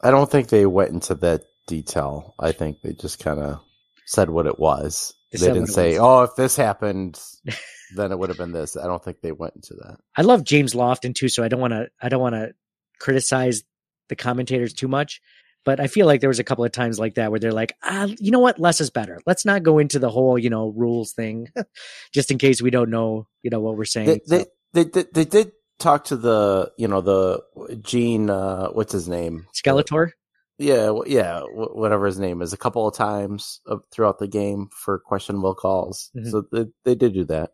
I 0.00 0.10
don't 0.10 0.30
think 0.30 0.48
they 0.48 0.64
went 0.64 0.92
into 0.92 1.14
that 1.16 1.42
detail. 1.68 2.34
I 2.40 2.50
think 2.50 2.82
they 2.82 2.92
just 2.92 3.20
kind 3.20 3.38
of 3.38 3.60
said 4.06 4.30
what 4.30 4.46
it 4.46 4.58
was. 4.58 5.14
They 5.30 5.38
They, 5.38 5.46
didn't 5.46 5.68
say. 5.68 5.98
"Oh, 5.98 6.22
if 6.22 6.34
this 6.36 6.56
happened, 6.56 7.20
then 7.96 8.10
it 8.10 8.18
would 8.18 8.30
have 8.30 8.38
been 8.38 8.52
this." 8.52 8.76
I 8.76 8.86
don't 8.86 9.04
think 9.04 9.20
they 9.20 9.30
went 9.30 9.54
into 9.54 9.74
that. 9.74 9.98
I 10.16 10.22
love 10.22 10.42
James 10.42 10.74
Lofton 10.74 11.14
too, 11.14 11.28
so 11.28 11.44
I 11.44 11.48
don't 11.48 11.60
want 11.60 11.74
to 11.74 11.88
I 12.02 12.08
don't 12.08 12.20
want 12.20 12.34
to 12.34 12.54
criticize 12.98 13.62
the 14.08 14.16
commentators 14.16 14.72
too 14.72 14.88
much, 14.88 15.20
but 15.64 15.78
I 15.78 15.86
feel 15.86 16.06
like 16.06 16.20
there 16.20 16.30
was 16.30 16.40
a 16.40 16.44
couple 16.44 16.64
of 16.64 16.72
times 16.72 16.98
like 16.98 17.14
that 17.14 17.30
where 17.30 17.38
they're 17.38 17.52
like, 17.52 17.74
ah, 17.84 18.08
you 18.18 18.32
know 18.32 18.40
what, 18.40 18.58
less 18.58 18.80
is 18.80 18.90
better. 18.90 19.20
Let's 19.26 19.44
not 19.44 19.62
go 19.62 19.78
into 19.78 19.98
the 19.98 20.10
whole 20.10 20.38
you 20.38 20.50
know 20.50 20.72
rules 20.74 21.12
thing, 21.12 21.48
just 22.12 22.30
in 22.32 22.38
case 22.38 22.60
we 22.60 22.70
don't 22.70 22.90
know 22.90 23.28
you 23.42 23.50
know 23.50 23.60
what 23.60 23.76
we're 23.76 23.84
saying. 23.84 24.06
They, 24.06 24.20
they, 24.26 24.44
So, 24.44 24.50
they, 24.72 24.84
they, 24.84 25.04
they 25.12 25.24
did 25.24 25.52
talk 25.78 26.04
to 26.04 26.16
the, 26.16 26.72
you 26.76 26.88
know, 26.88 27.00
the 27.00 27.42
Gene, 27.82 28.30
uh, 28.30 28.68
what's 28.68 28.92
his 28.92 29.08
name? 29.08 29.46
Skeletor. 29.54 30.10
Yeah, 30.58 30.92
yeah, 31.06 31.42
whatever 31.52 32.06
his 32.06 32.18
name 32.18 32.42
is, 32.42 32.52
a 32.52 32.56
couple 32.56 32.86
of 32.86 32.94
times 32.94 33.60
throughout 33.92 34.18
the 34.18 34.26
game 34.26 34.68
for 34.72 34.98
questionable 34.98 35.54
calls. 35.54 36.10
Mhm. 36.16 36.30
So 36.30 36.44
they, 36.50 36.66
they 36.84 36.94
did 36.96 37.14
do 37.14 37.24
that. 37.26 37.52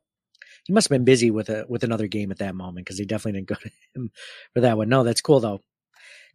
He 0.64 0.72
must 0.72 0.86
have 0.88 0.94
been 0.96 1.04
busy 1.04 1.30
with 1.30 1.50
a 1.50 1.66
with 1.68 1.84
another 1.84 2.06
game 2.06 2.30
at 2.30 2.38
that 2.38 2.54
moment 2.54 2.86
because 2.86 2.98
he 2.98 3.04
definitely 3.04 3.40
didn't 3.40 3.48
go 3.48 3.54
to 3.62 3.70
him 3.94 4.10
for 4.54 4.60
that 4.62 4.78
one. 4.78 4.88
No, 4.88 5.04
that's 5.04 5.20
cool 5.20 5.40
though. 5.40 5.60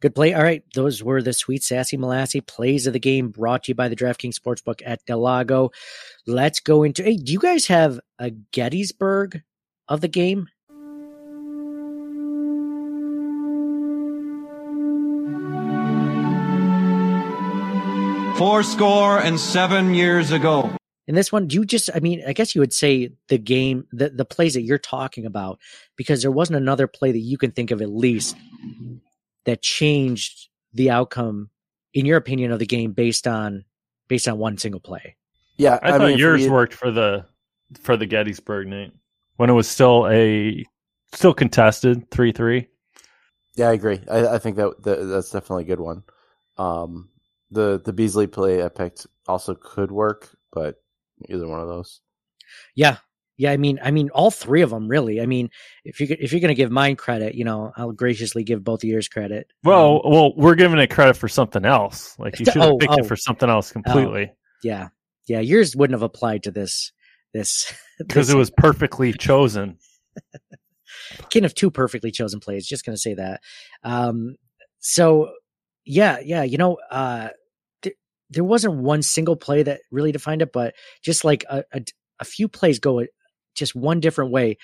Good 0.02 0.16
play. 0.16 0.34
All 0.34 0.44
right, 0.44 0.64
those 0.76 1.04
were 1.04 1.22
the 1.22 1.34
sweet 1.34 1.64
sassy 1.64 1.98
molassy 1.98 2.46
plays 2.46 2.86
of 2.88 2.94
the 2.94 3.00
game 3.00 3.30
brought 3.30 3.64
to 3.64 3.72
you 3.72 3.76
by 3.76 3.90
the 3.90 3.96
DraftKings 3.96 4.36
Sportsbook 4.40 4.82
at 4.86 5.04
del 5.06 5.20
Lago. 5.20 5.72
Let's 6.28 6.60
go 6.60 6.84
into. 6.84 7.04
Hey, 7.04 7.18
do 7.18 7.34
you 7.34 7.40
guys 7.40 7.66
have 7.68 8.00
a 8.20 8.30
Gettysburg 8.30 9.42
of 9.90 10.02
the 10.02 10.08
game? 10.08 10.48
Four 18.40 18.64
score 18.64 19.20
and 19.20 19.38
seven 19.38 19.94
years 19.94 20.32
ago. 20.32 20.74
In 21.08 21.16
this 21.16 21.30
one, 21.30 21.48
do 21.50 21.56
you 21.56 21.66
just? 21.66 21.90
I 21.94 22.00
mean, 22.00 22.24
I 22.26 22.32
guess 22.32 22.56
you 22.56 22.62
would 22.62 22.72
say 22.72 23.10
the 23.28 23.38
game, 23.38 23.86
the 23.92 24.12
the 24.12 24.24
plays 24.24 24.54
that 24.54 24.62
you're 24.62 24.78
talking 24.78 25.26
about, 25.26 25.60
because 25.98 26.22
there 26.22 26.32
wasn't 26.32 26.56
another 26.56 26.88
play 26.88 27.12
that 27.12 27.20
you 27.20 27.38
can 27.38 27.52
think 27.52 27.70
of 27.70 27.82
at 27.82 27.90
least 27.90 28.38
that 29.44 29.62
changed 29.62 30.48
the 30.74 30.90
outcome, 30.90 31.50
in 31.94 32.06
your 32.06 32.16
opinion, 32.16 32.54
of 32.54 32.60
the 32.60 32.66
game 32.66 32.94
based 32.94 33.28
on 33.28 33.66
based 34.08 34.26
on 34.26 34.38
one 34.38 34.58
single 34.58 34.80
play. 34.80 35.18
Yeah, 35.58 35.78
I, 35.82 35.98
thought 35.98 36.08
mean, 36.08 36.18
yours 36.18 36.44
we- 36.44 36.50
worked 36.50 36.74
for 36.74 36.92
the 36.92 37.26
for 37.82 37.98
the 37.98 38.06
Gettysburg 38.06 38.70
Nate 38.70 38.94
when 39.36 39.50
it 39.50 39.54
was 39.54 39.68
still 39.68 40.08
a 40.08 40.66
still 41.14 41.34
contested 41.34 42.10
three 42.10 42.32
three. 42.32 42.70
Yeah, 43.58 43.68
I 43.68 43.74
agree. 43.74 44.00
I, 44.10 44.28
I 44.28 44.40
think 44.40 44.56
that, 44.56 44.82
that 44.84 44.96
that's 45.08 45.32
definitely 45.32 45.64
a 45.64 45.68
good 45.68 45.82
one. 45.82 46.04
Um, 46.58 47.10
the 47.52 47.82
the 47.84 47.94
Beasley 47.94 48.28
play 48.28 48.64
I 48.64 48.70
picked 48.70 49.08
also 49.28 49.56
could 49.56 49.92
work, 49.92 50.30
but 50.52 50.76
either 51.28 51.48
one 51.48 51.60
of 51.62 51.68
those. 51.68 52.02
Yeah, 52.76 52.98
yeah. 53.38 53.52
I 53.52 53.58
mean, 53.58 53.80
I 53.84 53.92
mean, 53.92 54.10
all 54.10 54.32
three 54.32 54.62
of 54.62 54.70
them 54.70 54.88
really. 54.88 55.22
I 55.22 55.26
mean, 55.26 55.50
if 55.84 56.00
you 56.00 56.08
if 56.10 56.32
you're 56.32 56.42
going 56.42 56.50
to 56.50 56.56
give 56.56 56.72
mine 56.72 56.96
credit, 56.96 57.36
you 57.36 57.46
know, 57.46 57.72
I'll 57.76 57.92
graciously 57.92 58.44
give 58.44 58.64
both 58.64 58.84
of 58.84 58.90
yours 58.90 59.08
credit. 59.08 59.48
Well, 59.64 60.02
well, 60.04 60.36
we're 60.36 60.56
giving 60.56 60.80
it 60.80 60.88
credit 60.88 61.18
for 61.18 61.28
something 61.28 61.66
else. 61.66 62.18
Like 62.20 62.40
you 62.40 62.46
should 62.52 62.62
have 62.62 62.72
Oh, 62.72 62.78
picked 62.78 62.94
oh. 62.94 63.00
it 63.00 63.08
for 63.08 63.16
something 63.16 63.50
else 63.50 63.72
completely 63.72 64.32
Yeah, 64.64 64.90
yeah. 65.28 65.40
Yours 65.40 65.76
wouldn't 65.76 65.96
have 65.96 66.04
applied 66.04 66.44
to 66.44 66.52
this 66.52 66.92
this 67.34 67.74
because 68.00 68.30
it 68.30 68.38
was 68.38 68.52
perfectly 68.52 69.14
chosen. 69.14 69.78
kin 71.30 71.46
of 71.46 71.54
two 71.56 71.72
perfectly 71.72 72.12
chosen 72.12 72.40
plays. 72.40 72.68
Just 72.68 72.86
going 72.86 72.96
to 72.96 73.02
say 73.02 73.14
that. 73.16 73.42
Um, 73.84 74.36
so 74.80 75.32
yeah, 75.86 76.20
yeah, 76.24 76.44
you 76.44 76.58
know, 76.58 76.78
uh, 76.92 77.30
th- 77.30 77.34
there 78.30 78.44
wasn't 78.44 78.76
one 78.76 79.02
single 79.02 79.36
play 79.36 79.64
that 79.64 79.82
really 79.92 80.12
defined 80.12 80.42
it, 80.42 80.52
but 80.54 80.76
just 81.04 81.24
like 81.26 81.44
a, 81.50 81.64
a, 81.74 81.84
a 82.20 82.26
few 82.26 82.48
plays 82.48 82.80
go 82.80 83.06
just 83.56 83.76
one 83.76 84.00
different 84.00 84.32
way. 84.32 84.58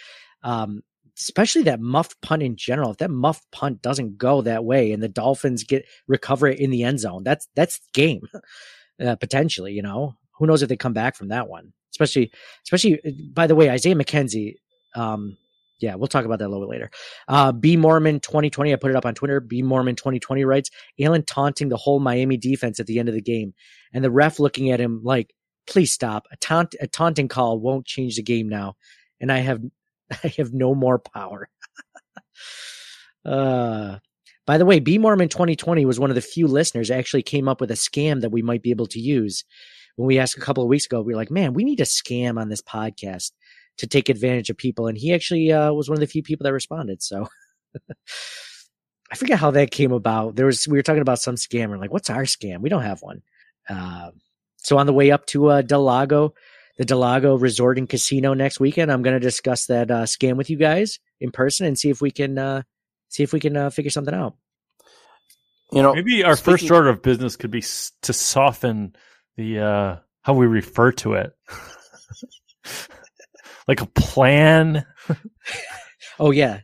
Um, 0.43 0.83
especially 1.17 1.63
that 1.63 1.79
muff 1.79 2.19
punt 2.21 2.43
in 2.43 2.55
general. 2.55 2.91
If 2.91 2.97
that 2.97 3.09
muff 3.09 3.41
punt 3.51 3.81
doesn't 3.81 4.17
go 4.17 4.41
that 4.41 4.65
way 4.65 4.91
and 4.91 5.01
the 5.01 5.07
Dolphins 5.07 5.63
get 5.63 5.85
recover 6.07 6.47
it 6.47 6.59
in 6.59 6.71
the 6.71 6.83
end 6.83 6.99
zone, 6.99 7.23
that's 7.23 7.47
that's 7.55 7.79
game 7.93 8.21
uh, 9.05 9.15
potentially. 9.15 9.73
You 9.73 9.81
know, 9.81 10.15
who 10.37 10.45
knows 10.45 10.61
if 10.61 10.69
they 10.69 10.77
come 10.77 10.93
back 10.93 11.15
from 11.15 11.29
that 11.29 11.47
one? 11.47 11.73
Especially, 11.91 12.31
especially. 12.63 12.99
By 13.33 13.47
the 13.47 13.55
way, 13.55 13.69
Isaiah 13.69 13.95
McKenzie. 13.95 14.55
Um, 14.95 15.37
yeah, 15.79 15.95
we'll 15.95 16.07
talk 16.07 16.25
about 16.25 16.39
that 16.39 16.47
a 16.47 16.49
little 16.49 16.65
bit 16.65 16.71
later. 16.71 16.91
Uh, 17.27 17.51
B 17.51 17.75
Moorman 17.75 18.21
2020, 18.21 18.73
I 18.73 18.75
put 18.77 18.91
it 18.91 18.97
up 18.97 19.05
on 19.05 19.13
Twitter. 19.13 19.39
B 19.39 19.61
Moorman 19.61 19.97
2020 19.97 20.45
writes 20.45 20.69
Allen 20.99 21.23
taunting 21.23 21.69
the 21.69 21.77
whole 21.77 21.99
Miami 21.99 22.37
defense 22.37 22.79
at 22.79 22.87
the 22.87 22.99
end 22.99 23.09
of 23.09 23.15
the 23.15 23.21
game, 23.21 23.53
and 23.93 24.03
the 24.03 24.11
ref 24.11 24.39
looking 24.39 24.71
at 24.71 24.79
him 24.79 25.01
like, 25.03 25.33
"Please 25.67 25.91
stop! 25.91 26.27
A 26.31 26.37
taunt, 26.37 26.75
a 26.79 26.87
taunting 26.87 27.27
call 27.27 27.59
won't 27.59 27.85
change 27.85 28.15
the 28.15 28.23
game 28.23 28.47
now." 28.47 28.75
And 29.19 29.31
I 29.31 29.39
have, 29.39 29.61
I 30.23 30.33
have 30.37 30.53
no 30.53 30.73
more 30.75 30.99
power. 30.99 31.49
uh, 33.25 33.97
by 34.45 34.57
the 34.57 34.65
way, 34.65 34.79
B 34.79 34.97
Moorman 34.97 35.29
2020 35.29 35.85
was 35.85 35.99
one 35.99 36.09
of 36.11 36.15
the 36.15 36.21
few 36.21 36.47
listeners 36.47 36.89
actually 36.91 37.23
came 37.23 37.49
up 37.49 37.59
with 37.59 37.71
a 37.71 37.75
scam 37.75 38.21
that 38.21 38.31
we 38.31 38.41
might 38.41 38.61
be 38.61 38.71
able 38.71 38.87
to 38.87 38.99
use. 38.99 39.43
When 39.97 40.07
we 40.07 40.19
asked 40.19 40.37
a 40.37 40.41
couple 40.41 40.63
of 40.63 40.69
weeks 40.69 40.85
ago, 40.85 41.01
we 41.01 41.13
were 41.13 41.19
like, 41.19 41.31
"Man, 41.31 41.53
we 41.53 41.65
need 41.65 41.81
a 41.81 41.85
scam 41.85 42.39
on 42.39 42.47
this 42.47 42.61
podcast." 42.61 43.31
To 43.77 43.87
take 43.87 44.09
advantage 44.09 44.49
of 44.49 44.57
people. 44.57 44.87
And 44.87 44.97
he 44.97 45.13
actually 45.13 45.51
uh, 45.51 45.71
was 45.73 45.89
one 45.89 45.97
of 45.97 45.99
the 45.99 46.07
few 46.07 46.23
people 46.23 46.43
that 46.45 46.53
responded. 46.53 47.01
So 47.03 47.27
I 49.11 49.15
forget 49.15 49.39
how 49.39 49.51
that 49.51 49.71
came 49.71 49.91
about. 49.91 50.35
There 50.35 50.45
was 50.45 50.67
we 50.67 50.77
were 50.77 50.83
talking 50.83 51.01
about 51.01 51.19
some 51.19 51.35
scammer. 51.35 51.79
Like, 51.79 51.91
what's 51.91 52.09
our 52.09 52.23
scam? 52.23 52.61
We 52.61 52.69
don't 52.69 52.83
have 52.83 53.01
one. 53.01 53.21
Uh, 53.69 54.11
so 54.57 54.77
on 54.77 54.85
the 54.87 54.93
way 54.93 55.11
up 55.11 55.25
to 55.27 55.47
uh, 55.47 55.61
Del 55.61 55.83
Lago, 55.83 56.33
the 56.77 56.85
Del 56.85 56.97
Lago 56.99 57.37
Resort 57.37 57.77
and 57.77 57.87
Casino 57.87 58.33
next 58.33 58.59
weekend, 58.59 58.91
I'm 58.91 59.01
going 59.03 59.13
to 59.13 59.19
discuss 59.19 59.67
that 59.67 59.91
uh, 59.91 60.03
scam 60.03 60.37
with 60.37 60.49
you 60.49 60.57
guys 60.57 60.99
in 61.19 61.31
person 61.31 61.65
and 61.67 61.77
see 61.77 61.89
if 61.89 62.01
we 62.01 62.11
can 62.11 62.37
uh, 62.37 62.63
see 63.09 63.23
if 63.23 63.31
we 63.31 63.39
can 63.39 63.55
uh, 63.55 63.69
figure 63.69 63.91
something 63.91 64.13
out. 64.13 64.35
You 65.71 65.81
know, 65.81 65.93
maybe 65.93 66.23
our 66.23 66.35
speaking- 66.35 66.53
first 66.53 66.71
order 66.71 66.89
of 66.89 67.01
business 67.01 67.35
could 67.35 67.51
be 67.51 67.59
s- 67.59 67.91
to 68.03 68.13
soften 68.13 68.95
the 69.37 69.59
uh, 69.59 69.95
how 70.21 70.33
we 70.33 70.47
refer 70.47 70.91
to 70.93 71.13
it. 71.13 71.33
like 73.67 73.81
a 73.81 73.85
plan. 73.87 74.85
oh 76.19 76.31
yeah. 76.31 76.61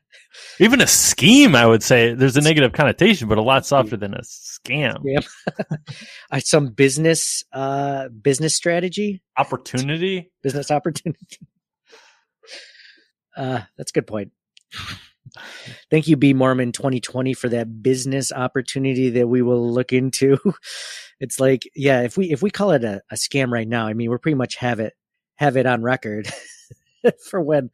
Even 0.59 0.81
a 0.81 0.87
scheme, 0.87 1.55
I 1.55 1.65
would 1.65 1.83
say. 1.83 2.13
There's 2.13 2.37
a 2.37 2.41
negative 2.41 2.73
connotation, 2.73 3.27
but 3.27 3.37
a 3.37 3.41
lot 3.41 3.65
softer 3.65 3.97
than 3.97 4.13
a 4.13 4.21
scam. 4.21 5.01
Yeah. 5.03 6.39
Some 6.39 6.69
business 6.69 7.43
uh 7.51 8.09
business 8.09 8.55
strategy. 8.55 9.21
Opportunity. 9.37 10.31
Business 10.41 10.71
opportunity. 10.71 11.39
Uh 13.35 13.61
that's 13.77 13.91
a 13.91 13.93
good 13.93 14.07
point. 14.07 14.31
Thank 15.89 16.07
you, 16.07 16.17
B 16.17 16.33
Moorman 16.33 16.73
2020, 16.73 17.33
for 17.33 17.49
that 17.49 17.81
business 17.81 18.31
opportunity 18.31 19.09
that 19.11 19.27
we 19.27 19.41
will 19.41 19.71
look 19.71 19.93
into. 19.93 20.37
It's 21.23 21.39
like, 21.39 21.69
yeah, 21.75 22.01
if 22.01 22.17
we 22.17 22.31
if 22.31 22.41
we 22.41 22.49
call 22.49 22.71
it 22.71 22.83
a, 22.83 23.03
a 23.11 23.13
scam 23.13 23.51
right 23.51 23.67
now, 23.67 23.85
I 23.85 23.93
mean, 23.93 24.09
we're 24.09 24.17
pretty 24.17 24.37
much 24.37 24.55
have 24.55 24.79
it 24.79 24.93
have 25.35 25.55
it 25.55 25.67
on 25.67 25.83
record 25.83 26.27
for 27.29 27.41
when 27.41 27.69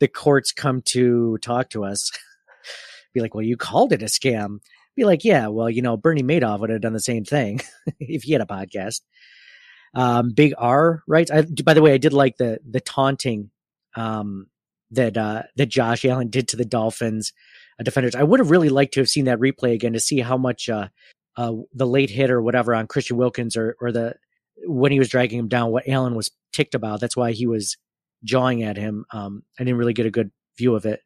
the 0.00 0.08
courts 0.08 0.52
come 0.52 0.82
to 0.86 1.38
talk 1.38 1.70
to 1.70 1.84
us. 1.84 2.10
Be 3.14 3.20
like, 3.20 3.34
well, 3.34 3.44
you 3.44 3.56
called 3.56 3.92
it 3.92 4.02
a 4.02 4.06
scam. 4.06 4.58
Be 4.96 5.04
like, 5.04 5.24
yeah, 5.24 5.48
well, 5.48 5.70
you 5.70 5.82
know, 5.82 5.96
Bernie 5.96 6.22
Madoff 6.22 6.60
would 6.60 6.70
have 6.70 6.80
done 6.80 6.92
the 6.92 7.00
same 7.00 7.24
thing 7.24 7.60
if 8.00 8.22
he 8.24 8.32
had 8.32 8.42
a 8.42 8.46
podcast. 8.46 9.00
Um, 9.94 10.30
Big 10.30 10.54
R 10.56 11.02
writes. 11.06 11.30
I, 11.30 11.42
by 11.64 11.74
the 11.74 11.82
way, 11.82 11.92
I 11.92 11.98
did 11.98 12.12
like 12.12 12.36
the 12.38 12.58
the 12.68 12.80
taunting 12.80 13.50
um, 13.94 14.46
that 14.90 15.16
uh, 15.16 15.42
that 15.56 15.66
Josh 15.66 16.04
Allen 16.04 16.28
did 16.30 16.48
to 16.48 16.56
the 16.56 16.64
Dolphins 16.64 17.32
uh, 17.78 17.82
defenders. 17.82 18.14
I 18.14 18.22
would 18.22 18.40
have 18.40 18.50
really 18.50 18.70
liked 18.70 18.94
to 18.94 19.00
have 19.00 19.08
seen 19.08 19.26
that 19.26 19.38
replay 19.38 19.74
again 19.74 19.92
to 19.92 20.00
see 20.00 20.20
how 20.20 20.38
much 20.38 20.68
uh, 20.68 20.88
uh, 21.36 21.52
the 21.74 21.86
late 21.86 22.10
hit 22.10 22.30
or 22.30 22.40
whatever 22.40 22.74
on 22.74 22.86
Christian 22.86 23.16
Wilkins 23.18 23.56
or 23.56 23.76
or 23.80 23.92
the 23.92 24.14
when 24.64 24.92
he 24.92 24.98
was 24.98 25.08
dragging 25.08 25.38
him 25.38 25.48
down, 25.48 25.70
what 25.70 25.88
Allen 25.88 26.14
was 26.14 26.30
ticked 26.52 26.74
about. 26.74 27.00
That's 27.00 27.16
why 27.16 27.32
he 27.32 27.46
was 27.46 27.76
jawing 28.24 28.62
at 28.62 28.76
him. 28.76 29.04
Um, 29.12 29.42
I 29.58 29.64
didn't 29.64 29.78
really 29.78 29.94
get 29.94 30.06
a 30.06 30.10
good 30.10 30.30
view 30.56 30.74
of 30.74 30.86
it. 30.86 31.00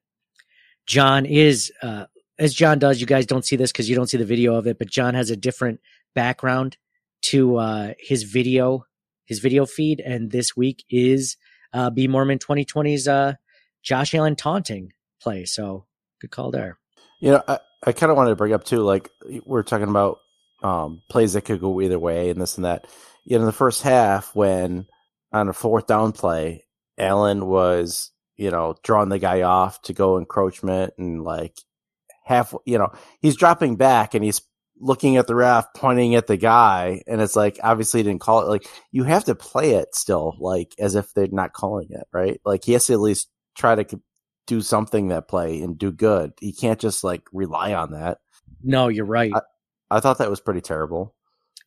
John 0.86 1.26
is, 1.26 1.72
uh, 1.82 2.06
as 2.38 2.54
John 2.54 2.78
does, 2.78 3.00
you 3.00 3.06
guys 3.06 3.26
don't 3.26 3.44
see 3.44 3.56
this 3.56 3.72
because 3.72 3.88
you 3.88 3.96
don't 3.96 4.08
see 4.08 4.18
the 4.18 4.24
video 4.24 4.54
of 4.54 4.66
it, 4.66 4.78
but 4.78 4.90
John 4.90 5.14
has 5.14 5.30
a 5.30 5.36
different 5.36 5.80
background 6.14 6.76
to 7.22 7.56
uh, 7.56 7.94
his 7.98 8.22
video, 8.22 8.84
his 9.24 9.40
video 9.40 9.66
feed, 9.66 10.00
and 10.00 10.30
this 10.30 10.56
week 10.56 10.84
is 10.88 11.36
uh, 11.72 11.90
B 11.90 12.06
Moorman 12.06 12.38
2020's 12.38 13.08
uh, 13.08 13.34
Josh 13.82 14.14
Allen 14.14 14.36
taunting 14.36 14.92
play. 15.20 15.44
So 15.44 15.86
good 16.20 16.30
call 16.30 16.50
there. 16.50 16.78
You 17.20 17.32
know, 17.32 17.42
I, 17.48 17.58
I 17.84 17.92
kind 17.92 18.10
of 18.10 18.16
wanted 18.16 18.30
to 18.30 18.36
bring 18.36 18.52
up 18.52 18.64
too, 18.64 18.80
like 18.80 19.10
we're 19.44 19.62
talking 19.62 19.88
about 19.88 20.18
um, 20.62 21.02
plays 21.10 21.32
that 21.32 21.42
could 21.42 21.60
go 21.60 21.80
either 21.80 21.98
way 21.98 22.30
and 22.30 22.40
this 22.40 22.56
and 22.56 22.64
that. 22.64 22.86
You 23.24 23.36
know, 23.36 23.42
in 23.42 23.46
the 23.46 23.52
first 23.52 23.82
half, 23.82 24.34
when 24.34 24.86
on 25.32 25.48
a 25.48 25.52
fourth 25.52 25.86
down 25.86 26.12
play, 26.12 26.65
Allen 26.98 27.46
was, 27.46 28.10
you 28.36 28.50
know, 28.50 28.76
drawing 28.82 29.08
the 29.08 29.18
guy 29.18 29.42
off 29.42 29.82
to 29.82 29.92
go 29.92 30.18
encroachment 30.18 30.94
and 30.98 31.22
like 31.22 31.58
half, 32.24 32.54
you 32.64 32.78
know, 32.78 32.92
he's 33.20 33.36
dropping 33.36 33.76
back 33.76 34.14
and 34.14 34.24
he's 34.24 34.42
looking 34.78 35.16
at 35.16 35.26
the 35.26 35.34
ref, 35.34 35.72
pointing 35.74 36.14
at 36.14 36.26
the 36.26 36.36
guy, 36.36 37.02
and 37.06 37.20
it's 37.20 37.36
like 37.36 37.58
obviously 37.62 38.00
he 38.00 38.04
didn't 38.04 38.20
call 38.20 38.42
it. 38.42 38.48
Like 38.48 38.66
you 38.92 39.04
have 39.04 39.24
to 39.24 39.34
play 39.34 39.72
it 39.72 39.94
still, 39.94 40.36
like 40.38 40.74
as 40.78 40.94
if 40.94 41.12
they're 41.14 41.28
not 41.30 41.52
calling 41.52 41.88
it, 41.90 42.06
right? 42.12 42.40
Like 42.44 42.64
he 42.64 42.72
has 42.72 42.86
to 42.86 42.92
at 42.92 43.00
least 43.00 43.28
try 43.56 43.74
to 43.74 44.00
do 44.46 44.60
something 44.60 45.08
that 45.08 45.28
play 45.28 45.60
and 45.60 45.78
do 45.78 45.90
good. 45.90 46.32
He 46.40 46.52
can't 46.52 46.78
just 46.78 47.02
like 47.04 47.22
rely 47.32 47.74
on 47.74 47.92
that. 47.92 48.18
No, 48.62 48.88
you're 48.88 49.04
right. 49.04 49.32
I, 49.34 49.40
I 49.90 50.00
thought 50.00 50.18
that 50.18 50.30
was 50.30 50.40
pretty 50.40 50.60
terrible. 50.60 51.14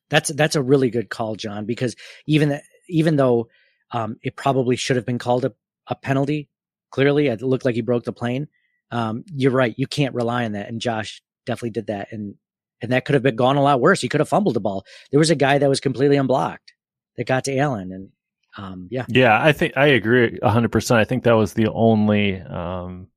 That's 0.09 0.29
that's 0.29 0.55
a 0.55 0.61
really 0.61 0.89
good 0.89 1.09
call, 1.09 1.35
John, 1.35 1.65
because 1.65 1.95
even 2.25 2.59
even 2.87 3.15
though 3.15 3.49
um, 3.91 4.17
it 4.21 4.35
probably 4.35 4.75
should 4.75 4.95
have 4.95 5.05
been 5.05 5.19
called 5.19 5.45
a, 5.45 5.53
a 5.87 5.95
penalty. 5.95 6.49
Clearly, 6.91 7.27
it 7.27 7.41
looked 7.41 7.65
like 7.65 7.75
he 7.75 7.81
broke 7.81 8.03
the 8.03 8.13
plane. 8.13 8.47
Um, 8.91 9.23
you're 9.33 9.51
right. 9.51 9.75
You 9.77 9.85
can't 9.85 10.15
rely 10.15 10.45
on 10.45 10.53
that. 10.53 10.67
And 10.67 10.81
Josh 10.81 11.21
definitely 11.45 11.69
did 11.71 11.87
that. 11.87 12.07
And, 12.11 12.35
and 12.81 12.91
that 12.91 13.05
could 13.05 13.13
have 13.13 13.23
been 13.23 13.35
gone 13.35 13.57
a 13.57 13.61
lot 13.61 13.79
worse. 13.79 14.01
He 14.01 14.09
could 14.09 14.21
have 14.21 14.29
fumbled 14.29 14.55
the 14.55 14.59
ball. 14.59 14.85
There 15.11 15.19
was 15.19 15.29
a 15.29 15.35
guy 15.35 15.59
that 15.59 15.69
was 15.69 15.79
completely 15.79 16.17
unblocked 16.17 16.73
that 17.17 17.27
got 17.27 17.43
to 17.43 17.57
Allen. 17.57 17.91
And, 17.91 18.09
um, 18.57 18.87
yeah. 18.89 19.05
Yeah. 19.07 19.39
I 19.39 19.51
think 19.51 19.77
I 19.77 19.87
agree 19.87 20.39
hundred 20.41 20.71
percent. 20.71 20.99
I 20.99 21.03
think 21.03 21.23
that 21.23 21.33
was 21.33 21.53
the 21.53 21.67
only, 21.67 22.41
um, 22.41 23.07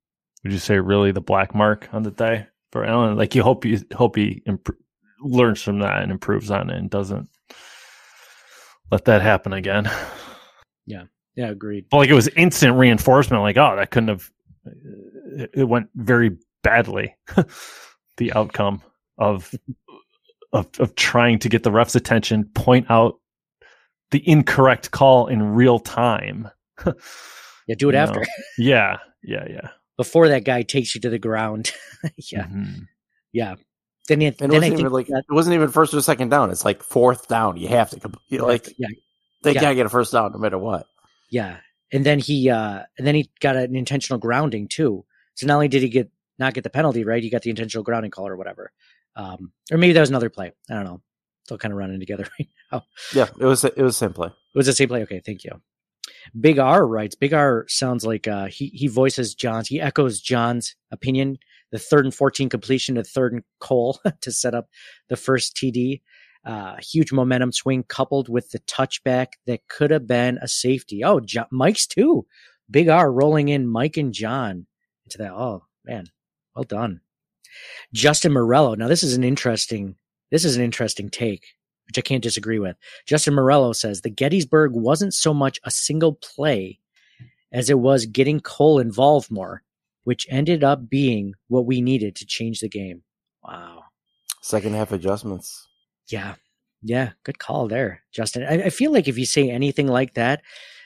would 0.44 0.52
you 0.52 0.58
say 0.58 0.78
really 0.78 1.12
the 1.12 1.20
black 1.22 1.54
mark 1.54 1.88
on 1.92 2.02
the 2.02 2.10
day 2.10 2.46
for 2.70 2.84
Allen? 2.84 3.16
Like 3.16 3.34
you 3.34 3.42
hope 3.42 3.64
you 3.64 3.80
hope 3.94 4.16
he 4.16 4.42
imp- 4.46 4.76
learns 5.22 5.62
from 5.62 5.78
that 5.78 6.02
and 6.02 6.12
improves 6.12 6.50
on 6.50 6.68
it 6.68 6.76
and 6.76 6.90
doesn't 6.90 7.28
let 8.90 9.06
that 9.06 9.22
happen 9.22 9.52
again. 9.52 9.88
Yeah. 10.86 11.04
Yeah. 11.34 11.48
Agreed. 11.50 11.86
Well, 11.92 12.00
like 12.00 12.10
it 12.10 12.14
was 12.14 12.28
instant 12.28 12.76
reinforcement. 12.76 13.42
Like, 13.42 13.56
oh, 13.56 13.76
that 13.76 13.90
couldn't 13.90 14.08
have. 14.08 14.30
It 15.54 15.68
went 15.68 15.88
very 15.94 16.36
badly. 16.62 17.14
the 18.18 18.32
outcome 18.34 18.82
of 19.18 19.52
of 20.52 20.68
of 20.78 20.94
trying 20.94 21.38
to 21.40 21.48
get 21.48 21.62
the 21.62 21.72
ref's 21.72 21.94
attention, 21.96 22.44
point 22.54 22.86
out 22.90 23.18
the 24.10 24.26
incorrect 24.28 24.90
call 24.90 25.26
in 25.26 25.42
real 25.42 25.78
time. 25.78 26.50
yeah, 26.86 27.74
do 27.76 27.88
it 27.88 27.92
You 27.94 27.98
after. 27.98 28.20
know? 28.20 28.26
Yeah, 28.58 28.98
yeah, 29.22 29.46
yeah. 29.48 29.68
Before 29.96 30.28
that 30.28 30.44
guy 30.44 30.62
takes 30.62 30.94
you 30.94 31.00
to 31.02 31.10
the 31.10 31.18
ground. 31.18 31.72
yeah. 32.30 32.44
Mhm. 32.46 32.86
Yeah. 33.32 33.54
Then, 34.08 34.20
it, 34.20 34.38
then 34.38 34.50
it 34.50 34.54
wasn't 34.54 34.62
think 34.70 34.80
even 34.80 34.92
like 34.92 35.06
that- 35.06 35.24
it 35.30 35.32
wasn't 35.32 35.54
even 35.54 35.70
first 35.70 35.94
or 35.94 36.00
second 36.02 36.28
down. 36.30 36.50
It's 36.50 36.64
like 36.64 36.82
fourth 36.82 37.28
down. 37.28 37.56
You 37.56 37.68
have 37.68 37.90
to 37.90 38.10
you 38.28 38.38
know, 38.38 38.46
like 38.46 38.68
yeah. 38.78 38.88
They 39.42 39.54
Yeah. 39.54 39.60
gotta 39.60 39.74
get 39.74 39.86
a 39.86 39.90
first 39.90 40.12
down 40.12 40.32
no 40.32 40.38
matter 40.38 40.58
what. 40.58 40.86
Yeah. 41.30 41.58
And 41.92 42.04
then 42.06 42.18
he 42.18 42.48
uh 42.50 42.82
and 42.98 43.06
then 43.06 43.14
he 43.14 43.30
got 43.40 43.56
an 43.56 43.76
intentional 43.76 44.18
grounding 44.18 44.68
too. 44.68 45.04
So 45.34 45.46
not 45.46 45.54
only 45.54 45.68
did 45.68 45.82
he 45.82 45.88
get 45.88 46.10
not 46.38 46.54
get 46.54 46.64
the 46.64 46.70
penalty, 46.70 47.04
right? 47.04 47.22
He 47.22 47.30
got 47.30 47.42
the 47.42 47.50
intentional 47.50 47.84
grounding 47.84 48.10
call 48.10 48.28
or 48.28 48.36
whatever. 48.36 48.72
Um 49.16 49.52
or 49.70 49.78
maybe 49.78 49.92
that 49.92 50.00
was 50.00 50.10
another 50.10 50.30
play. 50.30 50.52
I 50.70 50.74
don't 50.74 50.84
know. 50.84 51.02
It's 51.42 51.52
all 51.52 51.58
kind 51.58 51.72
of 51.72 51.78
running 51.78 52.00
together 52.00 52.26
right 52.38 52.48
now. 52.70 52.84
Yeah, 53.14 53.28
it 53.38 53.44
was 53.44 53.64
it 53.64 53.76
was 53.76 53.98
the 53.98 54.06
same 54.06 54.12
play. 54.12 54.28
It 54.28 54.58
was 54.58 54.66
the 54.66 54.72
same 54.72 54.88
play. 54.88 55.02
Okay, 55.02 55.20
thank 55.24 55.44
you. 55.44 55.60
Big 56.38 56.58
R 56.58 56.86
writes. 56.86 57.14
Big 57.14 57.32
R 57.32 57.64
sounds 57.68 58.04
like 58.04 58.26
uh, 58.28 58.46
he 58.46 58.66
he 58.68 58.86
voices 58.88 59.34
John's. 59.34 59.68
He 59.68 59.80
echoes 59.80 60.20
John's 60.20 60.76
opinion. 60.90 61.38
The 61.70 61.78
third 61.78 62.04
and 62.04 62.14
fourteen 62.14 62.48
completion 62.48 62.96
to 62.96 63.02
third 63.04 63.32
and 63.32 63.42
Cole 63.60 63.98
to 64.20 64.30
set 64.32 64.54
up 64.54 64.68
the 65.08 65.16
first 65.16 65.56
TD. 65.56 66.02
Uh, 66.44 66.76
huge 66.80 67.12
momentum 67.12 67.52
swing 67.52 67.84
coupled 67.84 68.28
with 68.28 68.50
the 68.50 68.58
touchback 68.60 69.34
that 69.46 69.68
could 69.68 69.90
have 69.90 70.06
been 70.06 70.38
a 70.42 70.48
safety. 70.48 71.04
Oh, 71.04 71.20
Mike's 71.50 71.86
too. 71.86 72.26
Big 72.70 72.88
R 72.88 73.12
rolling 73.12 73.48
in 73.48 73.66
Mike 73.68 73.96
and 73.96 74.12
John 74.12 74.66
into 75.04 75.18
that. 75.18 75.32
Oh 75.32 75.64
man, 75.84 76.06
well 76.56 76.64
done. 76.64 77.00
Justin 77.92 78.32
Morello. 78.32 78.74
Now 78.74 78.88
this 78.88 79.02
is 79.02 79.14
an 79.14 79.24
interesting. 79.24 79.96
This 80.30 80.44
is 80.44 80.56
an 80.56 80.62
interesting 80.62 81.10
take 81.10 81.44
which 81.86 81.98
I 81.98 82.02
can't 82.02 82.22
disagree 82.22 82.58
with. 82.58 82.76
Justin 83.06 83.34
Morello 83.34 83.72
says 83.72 84.00
the 84.00 84.08
Gettysburg 84.08 84.72
wasn't 84.72 85.12
so 85.12 85.34
much 85.34 85.58
a 85.64 85.70
single 85.70 86.14
play 86.14 86.78
as 87.52 87.68
it 87.68 87.78
was 87.78 88.06
getting 88.06 88.40
Cole 88.40 88.78
involved 88.78 89.30
more. 89.30 89.62
which 90.04 90.26
ended 90.30 90.64
up 90.64 90.88
being 90.88 91.34
what 91.48 91.66
we 91.66 91.80
needed 91.80 92.16
to 92.16 92.26
change 92.26 92.60
the 92.60 92.68
game. 92.68 93.02
Wow. 93.44 93.84
Second 94.40 94.74
half 94.74 94.92
adjustments. 94.92 95.68
Yeah. 96.12 96.34
Yeah. 96.82 97.10
Good 97.24 97.38
call 97.38 97.68
there, 97.68 98.02
Justin. 98.12 98.44
I, 98.44 98.64
I 98.64 98.70
feel 98.70 98.92
like 98.92 99.08
if 99.08 99.18
you 99.18 99.26
say 99.26 99.50
anything 99.50 99.86
like 99.86 100.14
that, 100.14 100.42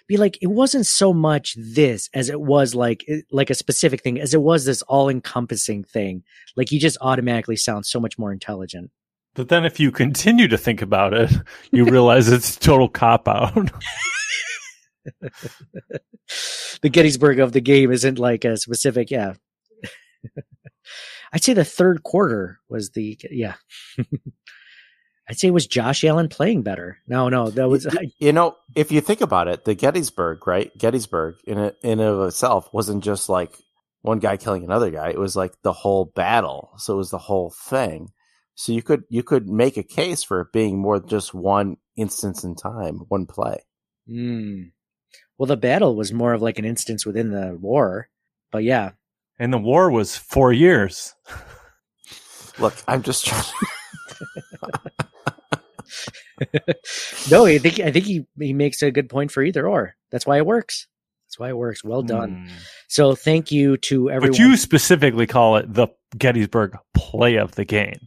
be 0.07 0.17
like, 0.17 0.39
it 0.41 0.47
wasn't 0.47 0.87
so 0.87 1.13
much 1.13 1.57
this 1.59 2.09
as 2.15 2.29
it 2.29 2.41
was 2.41 2.75
like, 2.75 3.05
like 3.31 3.51
a 3.51 3.55
specific 3.55 4.03
thing, 4.03 4.21
as 4.21 4.35
it 4.35 4.41
was 4.41 4.65
this 4.65 4.83
all 4.83 5.09
encompassing 5.09 5.83
thing. 5.83 6.23
Like 6.55 6.71
you 6.71 6.79
just 6.79 6.99
automatically 7.01 7.57
sound 7.57 7.87
so 7.87 7.99
much 7.99 8.19
more 8.19 8.33
intelligent. 8.33 8.91
But 9.35 9.49
then 9.49 9.65
if 9.65 9.81
you 9.81 9.91
continue 9.91 10.49
to 10.49 10.57
think 10.57 10.81
about 10.81 11.13
it, 11.13 11.31
you 11.71 11.85
realize 11.91 12.29
it's 12.29 12.57
total 12.57 12.89
cop 12.89 13.29
out. 13.29 13.53
the 16.81 16.89
Gettysburg 16.89 17.39
of 17.39 17.53
the 17.53 17.61
game 17.61 17.93
isn't 17.93 18.19
like 18.19 18.45
a 18.45 18.57
specific, 18.57 19.11
yeah. 19.11 19.35
I'd 21.33 21.43
say 21.43 21.53
the 21.53 21.65
third 21.65 22.03
quarter 22.03 22.61
was 22.69 22.91
the 22.91 23.19
yeah. 23.31 23.55
I'd 25.29 25.39
say 25.39 25.51
was 25.51 25.67
Josh 25.67 26.05
Allen 26.05 26.29
playing 26.29 26.63
better. 26.63 26.99
No, 27.09 27.29
no, 27.29 27.51
that 27.51 27.69
was 27.69 27.85
you, 27.85 28.11
you 28.19 28.33
know 28.33 28.57
if 28.75 28.93
you 28.93 29.01
think 29.01 29.21
about 29.21 29.49
it, 29.49 29.65
the 29.65 29.75
Gettysburg, 29.75 30.47
right? 30.47 30.77
Gettysburg 30.79 31.37
in 31.45 31.59
it 31.59 31.77
in 31.83 32.01
of 32.01 32.29
itself 32.29 32.73
wasn't 32.73 33.03
just 33.03 33.29
like 33.29 33.59
one 34.03 34.21
guy 34.21 34.37
killing 34.37 34.63
another 34.63 34.91
guy. 34.91 35.11
It 35.11 35.19
was 35.19 35.35
like 35.35 35.61
the 35.63 35.73
whole 35.73 36.05
battle. 36.05 36.71
So 36.79 36.95
it 36.95 36.99
was 36.99 37.11
the 37.11 37.19
whole 37.19 37.51
thing. 37.51 38.11
So 38.55 38.73
you 38.73 38.83
could 38.83 39.03
you 39.09 39.23
could 39.23 39.49
make 39.49 39.77
a 39.77 39.83
case 39.83 40.23
for 40.23 40.43
it 40.43 40.53
being 40.53 40.79
more 40.79 41.01
than 41.01 41.09
just 41.09 41.35
one 41.35 41.77
instance 41.97 42.45
in 42.45 42.55
time, 42.55 43.01
one 43.09 43.27
play. 43.27 43.65
Mm. 44.09 44.71
Well, 45.39 45.47
the 45.47 45.57
battle 45.57 45.97
was 45.97 46.13
more 46.13 46.35
of 46.35 46.41
like 46.41 46.59
an 46.59 46.65
instance 46.65 47.05
within 47.05 47.31
the 47.31 47.57
war, 47.61 48.09
but 48.53 48.63
yeah. 48.63 48.93
And 49.39 49.53
the 49.53 49.59
war 49.59 49.91
was 49.91 50.17
four 50.17 50.53
years. 50.53 51.15
Look, 52.59 52.75
I'm 52.89 53.03
just 53.03 53.27
trying. 53.27 53.45
no, 57.31 57.47
I 57.47 57.59
think 57.59 57.81
I 57.81 57.91
think 57.91 58.05
he 58.05 58.27
he 58.39 58.53
makes 58.53 58.83
a 58.83 58.91
good 58.91 59.09
point 59.09 59.31
for 59.31 59.43
either 59.43 59.67
or. 59.67 59.97
That's 60.11 60.27
why 60.27 60.39
it 60.39 60.47
works. 60.47 60.87
That's 61.27 61.39
why 61.39 61.49
it 61.49 61.57
works. 61.57 61.83
Well 61.83 62.03
done. 62.03 62.49
Mm. 62.49 62.51
So 62.89 63.15
thank 63.15 63.51
you 63.51 63.77
to 63.79 64.11
everyone. 64.11 64.33
But 64.33 64.39
you 64.39 64.57
specifically 64.57 65.27
call 65.27 65.57
it 65.57 65.73
the 65.73 65.89
Gettysburg 66.17 66.77
play 66.95 67.37
of 67.37 67.57
the 67.57 67.65
game. 67.65 67.99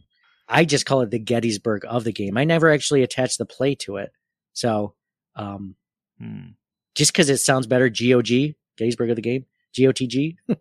I 0.48 0.64
just 0.64 0.86
call 0.86 1.02
it 1.02 1.10
the 1.10 1.18
Gettysburg 1.18 1.84
of 1.86 2.04
the 2.04 2.12
game. 2.12 2.36
I 2.36 2.44
never 2.44 2.70
actually 2.70 3.02
attach 3.02 3.36
the 3.36 3.46
play 3.46 3.74
to 3.76 3.96
it. 3.96 4.10
So, 4.52 4.94
um, 5.36 5.76
mm 6.20 6.54
just 6.94 7.12
because 7.12 7.30
it 7.30 7.38
sounds 7.38 7.66
better, 7.66 7.88
GOG, 7.88 8.54
Gettysburg 8.76 9.10
of 9.10 9.16
the 9.16 9.22
game, 9.22 9.46
GOTG. 9.74 10.36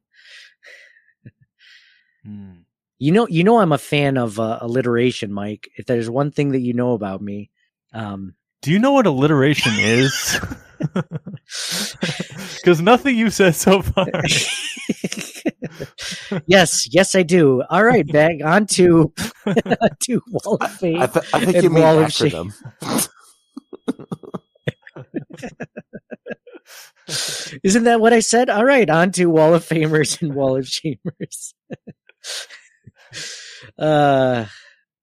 hmm. 2.24 2.52
You 3.00 3.14
know, 3.14 3.28
you 3.28 3.44
know, 3.44 3.60
I'm 3.60 3.72
a 3.72 3.78
fan 3.78 4.18
of 4.18 4.40
uh, 4.40 4.60
alliteration, 4.62 5.32
Mike. 5.32 5.70
If 5.78 5.86
there's 5.86 6.10
one 6.10 6.32
thing 6.32 6.52
that 6.52 6.60
you 6.60 6.74
know 6.74 6.94
about 6.94 7.22
me, 7.22 7.50
um, 7.94 8.36
do 8.62 8.72
you 8.72 8.80
know 8.80 8.92
what 8.92 9.08
alliteration 9.08 9.74
is? 9.78 10.40
Because 12.62 12.82
nothing 12.82 13.18
you've 13.18 13.34
said 13.34 13.56
so 13.56 13.82
far. 13.82 14.08
yes, 16.46 16.88
yes, 16.94 17.16
I 17.16 17.24
do. 17.24 17.64
All 17.70 17.84
right, 17.84 18.06
back 18.12 18.38
on 18.44 18.66
to 18.68 19.14
to 20.02 20.22
Wall 20.30 20.58
of 20.62 20.72
Fame. 20.74 21.02
I, 21.02 21.08
th- 21.08 21.26
I 21.34 21.46
think 21.46 21.64
you 21.64 21.70
mean 21.70 21.84
Wall 21.84 22.00
after 22.00 22.30
them. 22.30 22.54
Isn't 27.64 27.86
that 27.86 28.02
what 28.02 28.14
I 28.14 28.20
said? 28.20 28.50
All 28.50 28.66
right, 28.66 28.90
on 28.90 29.12
to 29.14 29.26
Wall 29.28 29.54
of 29.56 29.66
Famers 29.66 30.22
and 30.22 30.36
Wall 30.36 30.58
of 30.58 30.66
Shamers. 30.66 31.54
Uh, 33.80 34.46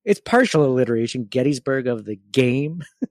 it's 0.04 0.20
partial 0.20 0.64
alliteration. 0.64 1.24
Gettysburg 1.24 1.86
of 1.86 2.04
the 2.04 2.16
game. 2.30 2.82
uh, 3.02 3.06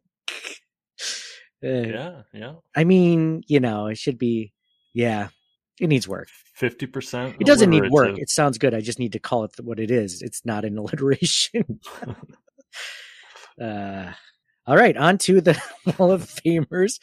yeah, 1.62 2.22
yeah. 2.34 2.54
I 2.76 2.84
mean, 2.84 3.44
you 3.48 3.60
know, 3.60 3.88
it 3.88 3.98
should 3.98 4.18
be. 4.18 4.54
Yeah, 4.94 5.30
it 5.80 5.88
needs 5.88 6.08
work. 6.08 6.30
Fifty 6.54 6.86
percent. 6.86 7.36
It 7.40 7.48
doesn't 7.48 7.70
need 7.70 7.90
work. 7.90 8.18
It 8.18 8.30
sounds 8.30 8.58
good. 8.58 8.74
I 8.74 8.82
just 8.82 9.00
need 9.00 9.12
to 9.14 9.20
call 9.20 9.44
it 9.44 9.52
what 9.62 9.80
it 9.80 9.92
is. 9.92 10.22
It's 10.22 10.46
not 10.46 10.64
an 10.64 10.78
alliteration. 10.80 11.82
uh, 13.62 14.12
all 14.68 14.78
right, 14.78 14.98
on 14.98 15.18
to 15.20 15.42
the 15.42 15.62
Wall 15.98 16.12
of 16.12 16.24
Famers 16.24 17.00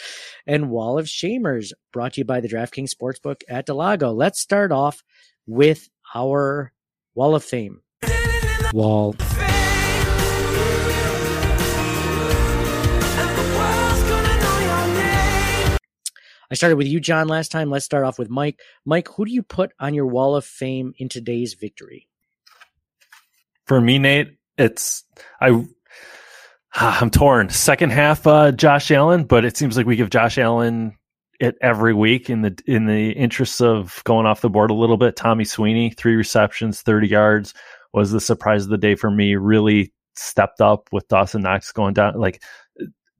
and 0.47 0.71
Wall 0.71 0.99
of 0.99 1.07
Shamers, 1.07 1.73
brought 1.93 2.15
to 2.15 2.23
you 2.23 2.25
by 2.25 2.41
the 2.41 2.49
DraftKings 2.49 2.93
Sportsbook 2.95 3.43
at 3.49 3.67
del 3.67 3.77
Lago. 3.77 4.11
Let's 4.13 4.41
start 4.41 4.73
off 4.73 5.03
with 5.47 5.89
our 6.15 6.73
Wall 7.15 7.35
of 7.35 7.45
Fame. 7.45 7.83
Wall. 8.73 9.15
I 16.51 16.55
started 16.55 16.77
with 16.77 16.87
you, 16.87 17.01
John, 17.01 17.29
last 17.29 17.51
time. 17.51 17.71
Let's 17.71 17.87
start 17.87 18.05
off 18.05 18.19
with 18.19 18.29
Mike. 18.29 18.61
Mike, 18.85 19.09
who 19.09 19.25
do 19.25 19.33
you 19.33 19.43
put 19.43 19.73
on 19.81 19.95
your 19.95 20.07
Wall 20.07 20.37
of 20.37 20.45
Fame 20.45 20.93
in 20.99 21.09
today's 21.09 21.55
victory? 21.55 22.09
For 23.67 23.81
me, 23.81 23.99
Nate, 23.99 24.37
it's 24.59 25.05
I 25.41 25.65
I'm 26.75 27.11
torn. 27.11 27.49
Second 27.51 27.93
half, 27.93 28.27
uh, 28.27 28.53
Josh 28.53 28.91
Allen, 28.91 29.25
but 29.25 29.45
it 29.45 29.57
seems 29.57 29.77
like 29.77 29.87
we 29.87 29.97
give 29.97 30.11
Josh 30.11 30.39
Allen 30.39 30.97
it 31.41 31.57
every 31.61 31.93
week 31.95 32.31
in 32.31 32.43
the 32.43 32.57
in 32.67 32.87
the 32.87 33.11
interests 33.11 33.61
of 33.61 34.03
going 34.05 34.27
off 34.27 34.41
the 34.41 34.51
board 34.51 34.71
a 34.71 34.75
little 34.75 34.97
bit. 34.97 35.17
Tommy 35.17 35.45
Sweeney, 35.45 35.91
three 35.91 36.15
receptions, 36.15 36.83
30 36.83 37.09
yards, 37.09 37.55
was 37.93 38.11
the 38.11 38.21
surprise 38.21 38.65
of 38.65 38.71
the 38.71 38.79
day 38.79 38.95
for 38.95 39.11
me. 39.11 39.37
Really 39.37 39.93
stepped 40.17 40.61
up 40.61 40.89
with 40.93 41.09
Dawson 41.09 41.43
Knox 41.43 41.73
going 41.73 41.95
down. 41.95 42.19
Like 42.19 42.43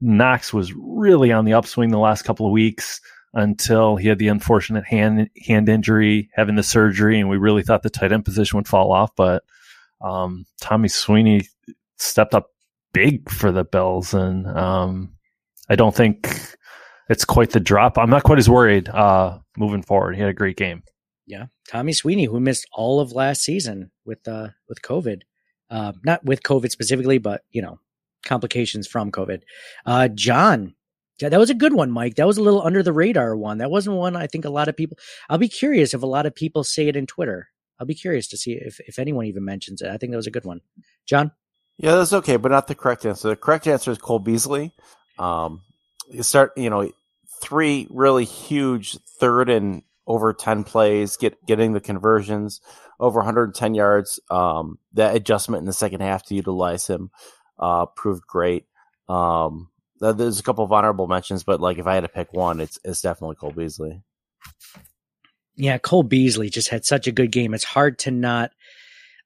Knox 0.01 0.53
was 0.53 0.73
really 0.75 1.31
on 1.31 1.45
the 1.45 1.53
upswing 1.53 1.89
the 1.89 1.97
last 1.97 2.23
couple 2.23 2.45
of 2.45 2.51
weeks 2.51 2.99
until 3.33 3.95
he 3.95 4.07
had 4.07 4.19
the 4.19 4.27
unfortunate 4.27 4.85
hand 4.85 5.29
hand 5.45 5.69
injury, 5.69 6.29
having 6.33 6.55
the 6.55 6.63
surgery, 6.63 7.19
and 7.19 7.29
we 7.29 7.37
really 7.37 7.63
thought 7.63 7.83
the 7.83 7.89
tight 7.89 8.11
end 8.11 8.25
position 8.25 8.57
would 8.57 8.67
fall 8.67 8.91
off. 8.91 9.11
But 9.15 9.43
um, 10.01 10.45
Tommy 10.61 10.87
Sweeney 10.87 11.47
stepped 11.97 12.35
up 12.35 12.47
big 12.93 13.29
for 13.29 13.51
the 13.51 13.63
Bills, 13.63 14.13
and 14.13 14.47
um, 14.47 15.13
I 15.69 15.75
don't 15.75 15.95
think 15.95 16.55
it's 17.09 17.25
quite 17.25 17.51
the 17.51 17.59
drop. 17.59 17.97
I'm 17.97 18.09
not 18.09 18.23
quite 18.23 18.39
as 18.39 18.49
worried 18.49 18.89
uh, 18.89 19.39
moving 19.57 19.81
forward. 19.81 20.15
He 20.15 20.21
had 20.21 20.29
a 20.29 20.33
great 20.33 20.57
game. 20.57 20.83
Yeah, 21.25 21.45
Tommy 21.69 21.93
Sweeney, 21.93 22.25
who 22.25 22.39
missed 22.39 22.67
all 22.73 22.99
of 22.99 23.13
last 23.13 23.43
season 23.43 23.91
with 24.05 24.27
uh, 24.27 24.49
with 24.67 24.81
COVID, 24.81 25.21
uh, 25.69 25.93
not 26.03 26.23
with 26.25 26.43
COVID 26.43 26.69
specifically, 26.69 27.17
but 27.17 27.43
you 27.51 27.61
know 27.61 27.79
complications 28.25 28.87
from 28.87 29.11
COVID. 29.11 29.41
Uh, 29.85 30.09
John, 30.09 30.75
yeah, 31.19 31.29
that 31.29 31.39
was 31.39 31.49
a 31.49 31.55
good 31.55 31.73
one, 31.73 31.91
Mike. 31.91 32.15
That 32.15 32.27
was 32.27 32.37
a 32.37 32.43
little 32.43 32.61
under 32.61 32.83
the 32.83 32.93
radar 32.93 33.35
one. 33.35 33.59
That 33.59 33.71
wasn't 33.71 33.97
one 33.97 34.15
I 34.15 34.27
think 34.27 34.45
a 34.45 34.49
lot 34.49 34.67
of 34.67 34.75
people. 34.75 34.97
I'll 35.29 35.37
be 35.37 35.49
curious 35.49 35.93
if 35.93 36.03
a 36.03 36.07
lot 36.07 36.25
of 36.25 36.35
people 36.35 36.63
say 36.63 36.87
it 36.87 36.95
in 36.95 37.07
Twitter. 37.07 37.49
I'll 37.79 37.87
be 37.87 37.95
curious 37.95 38.27
to 38.29 38.37
see 38.37 38.53
if 38.53 38.79
if 38.81 38.99
anyone 38.99 39.25
even 39.25 39.45
mentions 39.45 39.81
it. 39.81 39.89
I 39.89 39.97
think 39.97 40.11
that 40.11 40.17
was 40.17 40.27
a 40.27 40.31
good 40.31 40.45
one. 40.45 40.61
John. 41.05 41.31
Yeah, 41.77 41.95
that's 41.95 42.13
okay, 42.13 42.37
but 42.37 42.51
not 42.51 42.67
the 42.67 42.75
correct 42.75 43.05
answer. 43.05 43.29
The 43.29 43.35
correct 43.35 43.65
answer 43.65 43.89
is 43.89 43.97
Cole 43.97 44.19
Beasley. 44.19 44.71
Um, 45.17 45.61
you 46.09 46.21
start, 46.21 46.51
you 46.55 46.69
know, 46.69 46.91
three 47.41 47.87
really 47.89 48.25
huge 48.25 48.97
third 49.19 49.49
and 49.49 49.81
over 50.05 50.33
10 50.33 50.63
plays, 50.63 51.17
get 51.17 51.45
getting 51.45 51.73
the 51.73 51.79
conversions, 51.81 52.61
over 52.99 53.19
110 53.19 53.73
yards. 53.73 54.19
Um, 54.29 54.79
that 54.93 55.15
adjustment 55.15 55.61
in 55.61 55.65
the 55.65 55.73
second 55.73 56.01
half 56.01 56.25
to 56.25 56.35
utilize 56.35 56.87
him 56.87 57.11
uh, 57.59 57.85
proved 57.85 58.25
great. 58.27 58.65
Um, 59.07 59.69
there's 59.99 60.39
a 60.39 60.43
couple 60.43 60.65
of 60.65 60.71
honorable 60.71 61.07
mentions, 61.07 61.43
but 61.43 61.61
like 61.61 61.77
if 61.77 61.87
I 61.87 61.95
had 61.95 62.01
to 62.01 62.09
pick 62.09 62.33
one, 62.33 62.59
it's 62.59 62.79
it's 62.83 63.01
definitely 63.01 63.35
Cole 63.35 63.51
Beasley. 63.51 64.01
Yeah, 65.55 65.77
Cole 65.77 66.03
Beasley 66.03 66.49
just 66.49 66.69
had 66.69 66.83
such 66.83 67.07
a 67.07 67.11
good 67.11 67.31
game. 67.31 67.53
It's 67.53 67.63
hard 67.63 67.99
to 67.99 68.11
not 68.11 68.51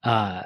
uh, 0.03 0.43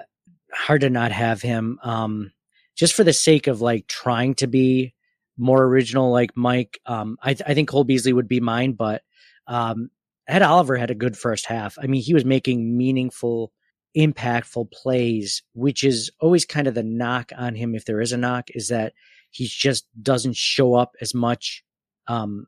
hard 0.53 0.81
to 0.81 0.89
not 0.89 1.11
have 1.11 1.41
him. 1.41 1.79
Um, 1.83 2.31
just 2.75 2.93
for 2.93 3.03
the 3.03 3.13
sake 3.13 3.47
of 3.47 3.61
like 3.61 3.87
trying 3.87 4.35
to 4.35 4.47
be 4.47 4.93
more 5.37 5.63
original, 5.63 6.11
like 6.11 6.31
Mike. 6.35 6.79
Um, 6.85 7.17
I, 7.21 7.33
th- 7.33 7.49
I 7.49 7.53
think 7.53 7.69
Cole 7.69 7.83
Beasley 7.83 8.13
would 8.13 8.27
be 8.27 8.39
mine, 8.39 8.73
but 8.73 9.01
um, 9.47 9.89
Ed 10.27 10.41
Oliver 10.41 10.77
had 10.77 10.91
a 10.91 10.95
good 10.95 11.17
first 11.17 11.45
half. 11.45 11.77
I 11.81 11.87
mean, 11.87 12.01
he 12.01 12.13
was 12.13 12.25
making 12.25 12.77
meaningful, 12.77 13.51
impactful 13.97 14.71
plays, 14.71 15.43
which 15.53 15.83
is 15.83 16.11
always 16.19 16.45
kind 16.45 16.67
of 16.67 16.75
the 16.75 16.83
knock 16.83 17.31
on 17.37 17.55
him. 17.55 17.75
If 17.75 17.85
there 17.85 18.01
is 18.01 18.11
a 18.11 18.17
knock, 18.17 18.49
is 18.53 18.69
that 18.69 18.93
he 19.31 19.47
just 19.47 19.85
doesn't 20.01 20.35
show 20.35 20.75
up 20.75 20.95
as 21.01 21.13
much 21.13 21.63
um, 22.07 22.47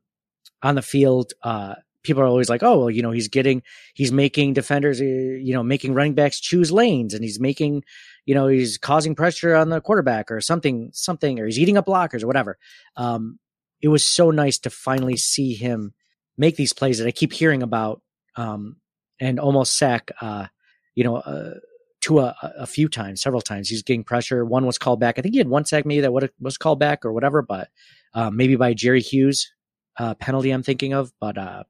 on 0.62 0.76
the 0.76 0.82
field. 0.82 1.34
Uh, 1.42 1.76
people 2.04 2.22
are 2.22 2.28
always 2.28 2.50
like, 2.50 2.62
oh, 2.64 2.80
well, 2.80 2.90
you 2.90 3.02
know, 3.02 3.12
he's 3.12 3.30
getting, 3.30 3.64
he's 3.94 4.12
making 4.12 4.54
defenders, 4.54 5.02
uh, 5.02 5.06
you 5.06 5.54
know, 5.54 5.64
making 5.64 5.94
running 5.94 6.14
backs 6.14 6.40
choose 6.40 6.72
lanes 6.72 7.14
and 7.14 7.24
he's 7.24 7.40
making, 7.40 7.84
you 8.26 8.36
know, 8.36 8.48
he's 8.48 8.78
causing 8.78 9.16
pressure 9.16 9.56
on 9.56 9.70
the 9.70 9.82
quarterback 9.82 10.30
or 10.30 10.42
something, 10.42 10.90
something, 10.94 11.40
or 11.40 11.46
he's 11.46 11.60
eating 11.60 11.78
up 11.78 11.86
blockers 11.86 12.24
or 12.24 12.28
whatever. 12.28 12.58
Um, 12.98 13.40
it 13.82 13.88
was 13.88 14.06
so 14.06 14.32
nice 14.32 14.60
to 14.60 14.70
finally 14.70 15.18
see 15.18 15.54
him 15.54 15.94
make 16.38 16.56
these 16.56 16.74
plays 16.74 16.98
that 17.00 17.08
I 17.08 17.12
keep 17.12 17.34
hearing 17.34 17.64
about. 17.64 18.02
Um, 18.36 18.78
and 19.20 19.40
almost 19.40 19.78
sack, 19.78 20.12
uh, 20.22 20.48
you 20.96 21.04
know, 21.04 21.18
uh, 21.18 21.54
to 22.02 22.20
a, 22.20 22.36
a 22.58 22.66
few 22.66 22.90
times, 22.90 23.22
several 23.22 23.42
times. 23.42 23.70
He's 23.70 23.84
getting 23.84 24.04
pressure. 24.04 24.44
One 24.44 24.66
was 24.66 24.78
called 24.78 25.00
back. 25.00 25.18
I 25.18 25.22
think 25.22 25.34
he 25.34 25.38
had 25.38 25.48
one 25.48 25.66
sack 25.66 25.86
maybe 25.86 26.02
that 26.02 26.32
was 26.40 26.58
called 26.58 26.80
back 26.80 27.06
or 27.06 27.14
whatever, 27.14 27.42
but 27.42 27.70
uh, 28.14 28.30
maybe 28.30 28.56
by 28.56 28.74
Jerry 28.74 29.02
Hughes 29.02 29.52
uh, 29.98 30.14
penalty 30.16 30.52
I'm 30.52 30.64
thinking 30.64 30.94
of. 30.94 31.14
But, 31.22 31.38
uh, 31.38 31.64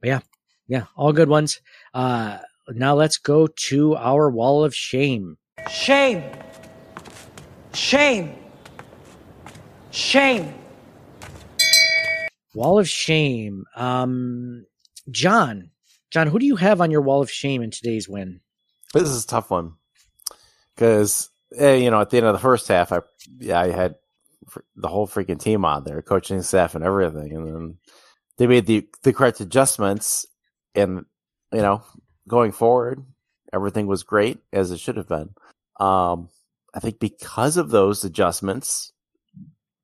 but 0.00 0.06
yeah, 0.06 0.20
yeah, 0.68 0.84
all 0.96 1.12
good 1.12 1.28
ones. 1.28 1.60
Uh, 1.92 2.38
now 2.68 2.94
let's 2.94 3.18
go 3.18 3.48
to 3.48 3.96
our 3.96 4.30
wall 4.30 4.62
of 4.62 4.74
shame. 4.74 5.38
Shame. 5.68 6.22
Shame. 7.74 8.36
Shame. 9.90 10.54
Wall 12.54 12.78
of 12.78 12.88
shame. 12.88 13.64
Um, 13.76 14.66
John, 15.10 15.70
John, 16.10 16.26
who 16.26 16.38
do 16.38 16.46
you 16.46 16.56
have 16.56 16.80
on 16.80 16.90
your 16.90 17.00
wall 17.00 17.22
of 17.22 17.30
shame 17.30 17.62
in 17.62 17.70
today's 17.70 18.08
win? 18.08 18.40
This 18.92 19.08
is 19.08 19.24
a 19.24 19.26
tough 19.26 19.50
one 19.50 19.74
because 20.74 21.30
eh, 21.56 21.76
you 21.76 21.90
know 21.90 22.00
at 22.00 22.10
the 22.10 22.18
end 22.18 22.26
of 22.26 22.34
the 22.34 22.38
first 22.38 22.68
half, 22.68 22.92
I 22.92 23.00
yeah 23.38 23.60
I 23.60 23.70
had 23.70 23.94
the 24.76 24.88
whole 24.88 25.06
freaking 25.06 25.40
team 25.40 25.64
on 25.64 25.84
there, 25.84 26.02
coaching 26.02 26.42
staff 26.42 26.74
and 26.74 26.84
everything, 26.84 27.34
and 27.34 27.46
then 27.46 27.78
they 28.36 28.46
made 28.46 28.66
the 28.66 28.86
the 29.02 29.12
correct 29.12 29.40
adjustments, 29.40 30.26
and 30.74 31.06
you 31.52 31.62
know 31.62 31.82
going 32.28 32.52
forward, 32.52 33.04
everything 33.52 33.86
was 33.86 34.02
great 34.02 34.38
as 34.52 34.70
it 34.70 34.78
should 34.80 34.96
have 34.96 35.08
been. 35.08 35.30
Um, 35.80 36.28
I 36.74 36.80
think 36.80 37.00
because 37.00 37.56
of 37.56 37.70
those 37.70 38.04
adjustments, 38.04 38.92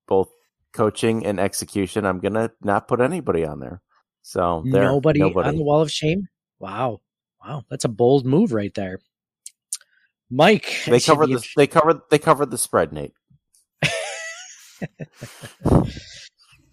both 0.06 0.30
coaching 0.72 1.26
and 1.26 1.40
execution, 1.40 2.06
I'm 2.06 2.20
gonna 2.20 2.50
not 2.62 2.88
put 2.88 3.00
anybody 3.00 3.44
on 3.44 3.60
there. 3.60 3.82
So 4.22 4.64
there, 4.70 4.84
nobody, 4.84 5.20
nobody 5.20 5.48
on 5.48 5.56
the 5.56 5.62
wall 5.62 5.80
of 5.80 5.90
shame. 5.90 6.28
Wow, 6.58 7.00
wow, 7.44 7.64
that's 7.70 7.84
a 7.84 7.88
bold 7.88 8.26
move 8.26 8.52
right 8.52 8.74
there, 8.74 9.00
Mike. 10.30 10.74
They 10.86 11.00
covered 11.00 11.28
the 11.28 11.46
they 11.56 11.66
covered 11.66 12.00
they 12.10 12.18
covered 12.18 12.50
the 12.50 12.58
spread, 12.58 12.92
Nate. 12.92 13.12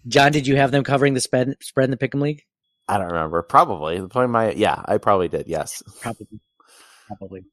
John, 0.08 0.30
did 0.30 0.46
you 0.46 0.56
have 0.56 0.70
them 0.70 0.84
covering 0.84 1.14
the 1.14 1.20
spread 1.20 1.56
spread 1.60 1.84
in 1.84 1.90
the 1.90 1.96
Pick'em 1.96 2.20
League? 2.20 2.42
I 2.88 2.98
don't 2.98 3.08
remember. 3.08 3.42
Probably. 3.42 4.00
The 4.00 4.08
point. 4.08 4.30
my 4.30 4.52
yeah, 4.52 4.82
I 4.84 4.98
probably 4.98 5.28
did. 5.28 5.48
Yes, 5.48 5.82
probably, 6.00 6.26
probably. 7.08 7.44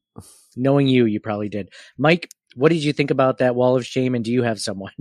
Knowing 0.56 0.86
you, 0.86 1.06
you 1.06 1.20
probably 1.20 1.48
did. 1.48 1.70
Mike, 1.98 2.30
what 2.54 2.70
did 2.70 2.84
you 2.84 2.92
think 2.92 3.10
about 3.10 3.38
that 3.38 3.56
wall 3.56 3.76
of 3.76 3.84
shame? 3.84 4.14
And 4.14 4.24
do 4.24 4.32
you 4.32 4.42
have 4.42 4.60
someone? 4.60 4.92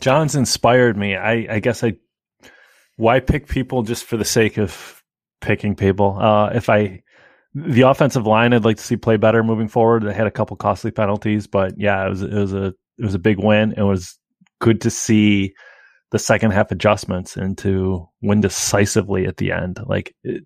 John's 0.00 0.34
inspired 0.34 0.96
me. 0.96 1.16
I, 1.16 1.46
I 1.56 1.60
guess 1.60 1.82
I 1.84 1.94
why 2.96 3.20
pick 3.20 3.48
people 3.48 3.82
just 3.82 4.04
for 4.04 4.16
the 4.16 4.24
sake 4.24 4.58
of 4.58 5.02
picking 5.40 5.74
people. 5.74 6.18
Uh, 6.18 6.50
if 6.50 6.68
I 6.68 7.02
the 7.54 7.82
offensive 7.82 8.26
line, 8.26 8.52
I'd 8.52 8.64
like 8.64 8.78
to 8.78 8.82
see 8.82 8.96
play 8.96 9.16
better 9.16 9.42
moving 9.44 9.68
forward. 9.68 10.02
They 10.02 10.12
had 10.12 10.26
a 10.26 10.32
couple 10.32 10.56
costly 10.56 10.90
penalties, 10.90 11.46
but 11.46 11.74
yeah, 11.78 12.06
it 12.06 12.10
was 12.10 12.22
it 12.22 12.32
was 12.32 12.52
a 12.52 12.66
it 12.98 13.04
was 13.04 13.14
a 13.14 13.18
big 13.18 13.38
win. 13.38 13.72
It 13.76 13.82
was 13.82 14.18
good 14.60 14.80
to 14.82 14.90
see 14.90 15.54
the 16.10 16.18
second 16.18 16.52
half 16.52 16.70
adjustments 16.70 17.36
and 17.36 17.58
to 17.58 18.08
win 18.22 18.40
decisively 18.40 19.26
at 19.26 19.36
the 19.36 19.50
end. 19.50 19.80
Like, 19.84 20.14
it, 20.22 20.44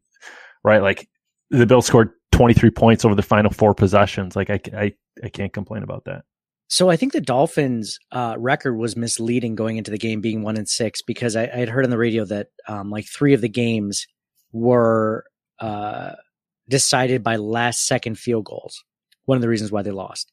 right? 0.65 0.83
Like 0.83 1.09
the 1.51 1.67
Bills 1.67 1.87
scored 1.87 2.11
23 2.33 2.71
points 2.71 3.05
over 3.05 3.15
the 3.15 3.23
final 3.23 3.51
four 3.53 3.75
possessions. 3.75 4.35
Like 4.35 4.51
I, 4.51 4.61
I, 4.75 4.93
I 5.23 5.29
can't 5.29 5.53
complain 5.53 5.83
about 5.83 6.05
that. 6.07 6.25
So 6.69 6.91
I 6.91 6.97
think 6.97 7.13
the 7.13 7.21
Dolphins' 7.21 7.99
uh, 8.13 8.37
record 8.39 8.75
was 8.75 8.97
misleading 8.97 9.55
going 9.55 9.79
into 9.79 9.91
the 9.91 9.99
game, 9.99 10.21
being 10.21 10.43
one 10.43 10.59
and 10.59 10.69
six, 10.69 11.01
because 11.01 11.35
I, 11.35 11.45
I 11.45 11.57
had 11.57 11.71
heard 11.71 11.85
on 11.85 11.91
the 11.91 11.99
radio 11.99 12.25
that 12.27 12.49
um, 12.69 12.91
like 12.91 13.07
three 13.07 13.33
of 13.33 13.41
the 13.41 13.49
games 13.49 14.07
were 14.53 15.25
uh, 15.61 16.13
decided 16.69 17.23
by 17.23 17.37
last 17.37 17.87
second 17.87 18.19
field 18.19 18.45
goals. 18.45 18.85
One 19.25 19.37
of 19.37 19.43
the 19.43 19.49
reasons 19.49 19.73
why 19.73 19.83
they 19.83 19.91
lost. 19.91 20.31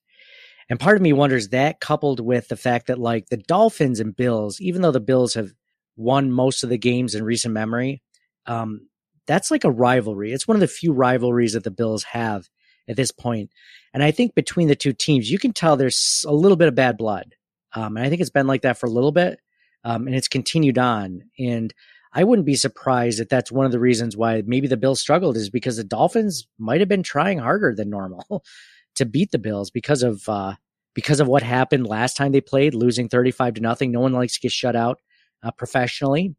And 0.69 0.79
part 0.79 0.97
of 0.97 1.01
me 1.01 1.13
wonders 1.13 1.49
that 1.49 1.79
coupled 1.79 2.19
with 2.19 2.47
the 2.49 2.57
fact 2.57 2.87
that 2.87 2.99
like 2.99 3.27
the 3.27 3.37
Dolphins 3.37 3.99
and 3.99 4.15
Bills, 4.15 4.59
even 4.59 4.81
though 4.81 4.91
the 4.91 4.99
Bills 4.99 5.35
have 5.35 5.51
won 5.95 6.31
most 6.31 6.63
of 6.63 6.69
the 6.69 6.77
games 6.77 7.15
in 7.15 7.23
recent 7.23 7.53
memory, 7.53 8.01
um, 8.45 8.87
that's 9.27 9.51
like 9.51 9.63
a 9.63 9.71
rivalry. 9.71 10.33
It's 10.33 10.47
one 10.47 10.55
of 10.55 10.61
the 10.61 10.67
few 10.67 10.91
rivalries 10.91 11.53
that 11.53 11.63
the 11.63 11.71
Bills 11.71 12.03
have 12.03 12.49
at 12.87 12.95
this 12.95 13.11
point. 13.11 13.51
And 13.93 14.03
I 14.03 14.11
think 14.11 14.35
between 14.35 14.67
the 14.67 14.75
two 14.75 14.93
teams, 14.93 15.31
you 15.31 15.39
can 15.39 15.53
tell 15.53 15.77
there's 15.77 16.25
a 16.27 16.33
little 16.33 16.57
bit 16.57 16.67
of 16.67 16.75
bad 16.75 16.97
blood. 16.97 17.35
Um, 17.73 17.97
and 17.97 18.05
I 18.05 18.09
think 18.09 18.21
it's 18.21 18.29
been 18.29 18.47
like 18.47 18.61
that 18.61 18.77
for 18.77 18.85
a 18.85 18.91
little 18.91 19.11
bit. 19.11 19.39
Um, 19.83 20.07
and 20.07 20.15
it's 20.15 20.27
continued 20.27 20.77
on. 20.77 21.23
And 21.37 21.73
I 22.15 22.23
wouldn't 22.23 22.45
be 22.45 22.55
surprised 22.55 23.19
if 23.19 23.27
that's 23.27 23.51
one 23.51 23.65
of 23.65 23.73
the 23.73 23.79
reasons 23.79 24.15
why 24.15 24.41
maybe 24.45 24.67
the 24.67 24.77
Bills 24.77 25.01
struggled 25.01 25.35
is 25.35 25.49
because 25.49 25.75
the 25.75 25.83
Dolphins 25.83 26.47
might 26.57 26.79
have 26.79 26.87
been 26.87 27.03
trying 27.03 27.39
harder 27.39 27.75
than 27.75 27.89
normal 27.89 28.43
to 28.95 29.05
beat 29.05 29.31
the 29.31 29.37
Bills 29.37 29.69
because 29.69 30.01
of 30.01 30.27
uh, 30.29 30.55
because 30.93 31.19
of 31.19 31.27
what 31.27 31.43
happened 31.43 31.85
last 31.85 32.15
time 32.15 32.31
they 32.31 32.39
played, 32.39 32.73
losing 32.73 33.09
thirty 33.09 33.31
five 33.31 33.55
to 33.55 33.61
nothing. 33.61 33.91
No 33.91 33.99
one 33.99 34.13
likes 34.13 34.35
to 34.35 34.39
get 34.39 34.53
shut 34.53 34.77
out 34.77 35.01
uh, 35.43 35.51
professionally, 35.51 36.33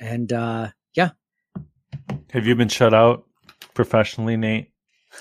and 0.00 0.32
uh, 0.32 0.68
yeah. 0.94 1.10
Have 2.32 2.46
you 2.46 2.54
been 2.54 2.68
shut 2.68 2.94
out 2.94 3.26
professionally, 3.74 4.38
Nate? 4.38 4.72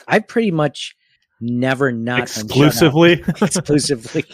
I've 0.07 0.27
pretty 0.27 0.51
much 0.51 0.95
never 1.41 1.91
not 1.91 2.21
exclusively 2.21 3.23
exclusively. 3.41 4.25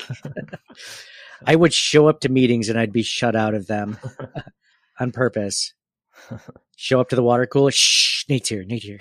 I 1.46 1.56
would 1.56 1.74
show 1.74 2.08
up 2.08 2.22
to 2.22 2.30
meetings 2.30 2.70
and 2.70 2.80
I'd 2.80 2.94
be 2.94 3.04
shut 3.04 3.36
out 3.36 3.54
of 3.54 3.68
them 3.68 3.98
on 5.00 5.12
purpose. 5.12 5.74
Show 6.76 7.00
up 7.00 7.10
to 7.10 7.16
the 7.16 7.24
water 7.24 7.46
cooler. 7.46 7.72
Shh, 7.72 8.26
Nate's 8.30 8.50
here. 8.50 8.64
Nate's 8.64 8.86
here. 8.86 9.00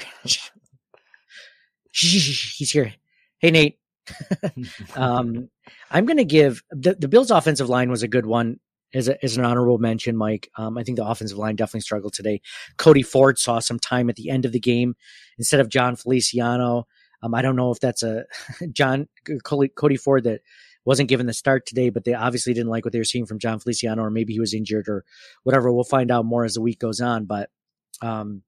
Shh, 1.92 2.56
he's 2.56 2.70
here. 2.70 2.92
Hey, 3.38 3.50
Nate. 3.50 3.78
um, 4.96 5.48
I'm 5.90 6.04
going 6.04 6.18
to 6.18 6.24
give 6.24 6.62
the, 6.70 6.94
the 6.94 7.08
Bills' 7.08 7.30
offensive 7.30 7.68
line 7.70 7.90
was 7.90 8.02
a 8.02 8.08
good 8.08 8.26
one 8.26 8.58
as, 8.94 9.08
a, 9.08 9.18
an 9.22 9.44
honorable 9.44 9.78
mention, 9.78 10.16
Mike. 10.16 10.50
Um, 10.56 10.78
I 10.78 10.84
think 10.84 10.96
the 10.96 11.06
offensive 11.06 11.38
line 11.38 11.56
definitely 11.56 11.80
struggled 11.80 12.14
today. 12.14 12.40
Cody 12.78 13.02
Ford 13.02 13.38
saw 13.38 13.58
some 13.58 13.78
time 13.78 14.08
at 14.08 14.16
the 14.16 14.30
end 14.30 14.44
of 14.44 14.52
the 14.52 14.60
game 14.60 14.94
instead 15.38 15.60
of 15.60 15.68
Jon 15.68 15.96
Feliciano. 15.96 16.86
Um, 17.22 17.34
I 17.34 17.42
don't 17.42 17.56
know 17.56 17.70
if 17.70 17.80
that's 17.80 18.02
a 18.02 18.24
John 18.72 19.08
Cody 19.44 19.96
Ford 19.96 20.24
that 20.24 20.40
wasn't 20.84 21.08
given 21.08 21.26
the 21.26 21.32
start 21.32 21.66
today, 21.66 21.88
but 21.90 22.04
they 22.04 22.14
obviously 22.14 22.52
didn't 22.52 22.68
like 22.68 22.84
what 22.84 22.92
they 22.92 22.98
were 22.98 23.04
seeing 23.04 23.26
from 23.26 23.38
Jon 23.38 23.58
Feliciano, 23.58 24.02
or 24.02 24.10
maybe 24.10 24.34
he 24.34 24.40
was 24.40 24.54
injured 24.54 24.88
or 24.88 25.04
whatever. 25.42 25.72
We'll 25.72 25.84
find 25.84 26.10
out 26.10 26.26
more 26.26 26.44
as 26.44 26.54
the 26.54 26.60
week 26.60 26.78
goes 26.78 27.00
on. 27.00 27.24
But 27.24 27.50
um, 28.02 28.42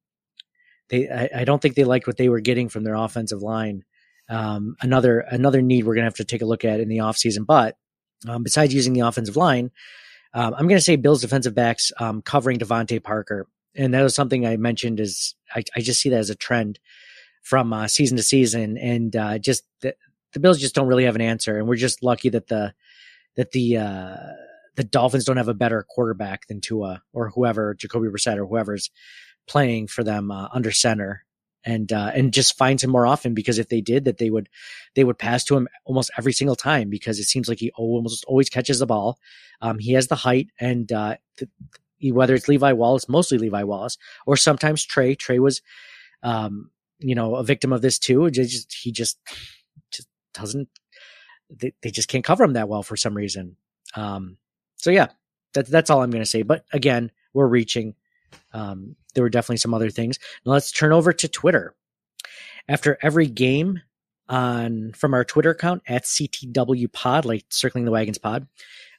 they, 0.90 1.09
I, 1.09 1.30
I, 1.40 1.44
don't 1.44 1.62
think 1.62 1.74
they 1.74 1.84
liked 1.84 2.07
what 2.07 2.18
they 2.18 2.28
were 2.28 2.40
getting 2.40 2.68
from 2.68 2.84
their 2.84 2.94
offensive 2.94 3.42
line. 3.42 3.84
Um, 4.28 4.76
another 4.82 5.20
another 5.20 5.62
need 5.62 5.84
we're 5.84 5.94
gonna 5.94 6.07
have 6.07 6.14
to 6.14 6.24
take 6.24 6.42
a 6.42 6.47
look 6.47 6.64
at 6.64 6.80
in 6.80 6.88
the 6.88 6.99
offseason. 6.99 7.47
But 7.47 7.76
um, 8.28 8.42
besides 8.42 8.74
using 8.74 8.92
the 8.92 9.01
offensive 9.01 9.36
line, 9.36 9.70
um, 10.37 10.55
I'm 10.55 10.68
gonna 10.68 10.82
say 10.82 10.97
Bills 10.97 11.22
defensive 11.22 11.55
backs 11.55 11.93
um, 11.99 12.20
covering 12.20 12.59
DeVante 12.59 13.03
Parker, 13.03 13.49
and 13.74 13.95
that 13.95 14.03
was 14.03 14.14
something 14.14 14.47
I 14.47 14.59
mentioned. 14.59 15.01
Is 15.01 15.34
I, 15.55 15.64
I 15.74 15.80
just 15.80 16.01
see 16.01 16.11
that 16.11 16.18
as 16.18 16.28
a 16.28 16.34
trend 16.34 16.78
from 17.43 17.72
uh, 17.72 17.89
season 17.89 18.18
to 18.18 18.22
season, 18.22 18.76
and 18.76 19.16
uh, 19.16 19.39
just 19.39 19.64
the, 19.80 19.97
the 20.34 20.41
Bills 20.41 20.61
just 20.61 20.74
don't 20.74 20.89
really 20.89 21.05
have 21.05 21.14
an 21.14 21.22
answer, 21.22 21.59
and 21.59 21.66
we're 21.66 21.76
just 21.76 22.03
lucky 22.03 22.28
that 22.28 22.49
the 22.49 22.74
that 23.37 23.53
the 23.53 23.78
uh, 23.78 24.16
the 24.74 24.84
Dolphins 24.84 25.24
don't 25.24 25.39
have 25.39 25.49
a 25.49 25.55
better 25.55 25.82
quarterback 25.89 26.47
than 26.49 26.61
Tua 26.61 27.03
or 27.14 27.30
whoever 27.30 27.74
Jacoby 27.74 28.09
Brissett 28.09 28.37
or 28.37 28.47
whoever's 28.47 28.91
playing 29.49 29.87
for 29.87 30.05
them 30.05 30.30
uh, 30.30 30.49
under 30.53 30.70
center, 30.70 31.24
and 31.67 31.93
uh, 31.93 32.12
and 32.14 32.33
just 32.33 32.57
finds 32.57 32.83
him 32.83 32.91
more 32.91 33.07
often 33.07 33.35
because 33.35 33.59
if 33.59 33.69
they 33.69 33.83
did 33.83 34.05
that, 34.05 34.17
they 34.17 34.31
would 34.31 34.49
they 34.95 35.05
would 35.05 35.19
pass 35.19 35.45
to 35.45 35.57
him 35.57 35.69
almost 35.85 36.11
every 36.17 36.33
single 36.33 36.57
time 36.57 36.89
because 36.89 37.19
it 37.19 37.25
seems 37.25 37.49
like 37.49 37.59
he 37.59 37.71
almost 37.73 38.25
always 38.25 38.49
catches 38.49 38.79
the 38.79 38.87
ball. 38.87 39.19
Um, 39.61 39.79
he 39.79 39.93
has 39.93 40.07
the 40.07 40.14
height, 40.14 40.49
and 40.59 40.91
uh, 40.91 41.17
the, 41.37 42.12
whether 42.12 42.35
it's 42.35 42.49
Levi 42.49 42.73
Wallace, 42.73 43.09
mostly 43.09 43.37
Levi 43.37 43.64
Wallace, 43.64 43.99
or 44.27 44.39
sometimes 44.39 44.85
Trey. 44.85 45.14
Trey 45.14 45.39
was 45.39 45.61
um, 46.23 46.71
you 46.99 47.14
know, 47.14 47.37
a 47.37 47.45
victim 47.45 47.73
of 47.73 47.83
this 47.83 47.99
too. 47.99 48.31
Just, 48.31 48.73
he 48.73 48.93
just, 48.93 49.19
just 49.91 50.09
doesn't, 50.35 50.69
they, 51.51 51.73
they 51.83 51.91
just 51.91 52.09
can't 52.09 52.25
cover 52.25 52.45
him 52.45 52.55
that 52.55 52.69
well 52.69 52.83
for 52.83 52.97
some 52.97 53.17
reason. 53.17 53.57
Um, 53.95 54.39
so 54.77 54.91
yeah, 54.91 55.09
that, 55.55 55.67
that's 55.67 55.91
all 55.91 56.03
I'm 56.03 56.11
going 56.11 56.25
to 56.25 56.31
say. 56.31 56.43
But 56.43 56.64
again, 56.73 57.11
we're 57.33 57.47
reaching. 57.47 57.95
Um, 58.53 58.97
there 59.17 59.25
were 59.25 59.31
definitely 59.31 59.57
some 59.57 59.75
other 59.75 59.91
things. 59.91 60.21
Now 60.45 60.53
let's 60.53 60.71
turn 60.71 60.93
over 60.93 61.12
to 61.12 61.27
Twitter. 61.27 61.75
After 62.69 62.99
every 63.03 63.27
game 63.27 63.81
on 64.29 64.93
from 64.93 65.14
our 65.14 65.25
Twitter 65.25 65.51
account 65.51 65.83
at 65.89 66.05
CTW 66.05 66.93
Pod, 66.93 67.25
like 67.25 67.45
Circling 67.49 67.85
the 67.85 67.91
Wagons 67.91 68.19
Pod, 68.19 68.47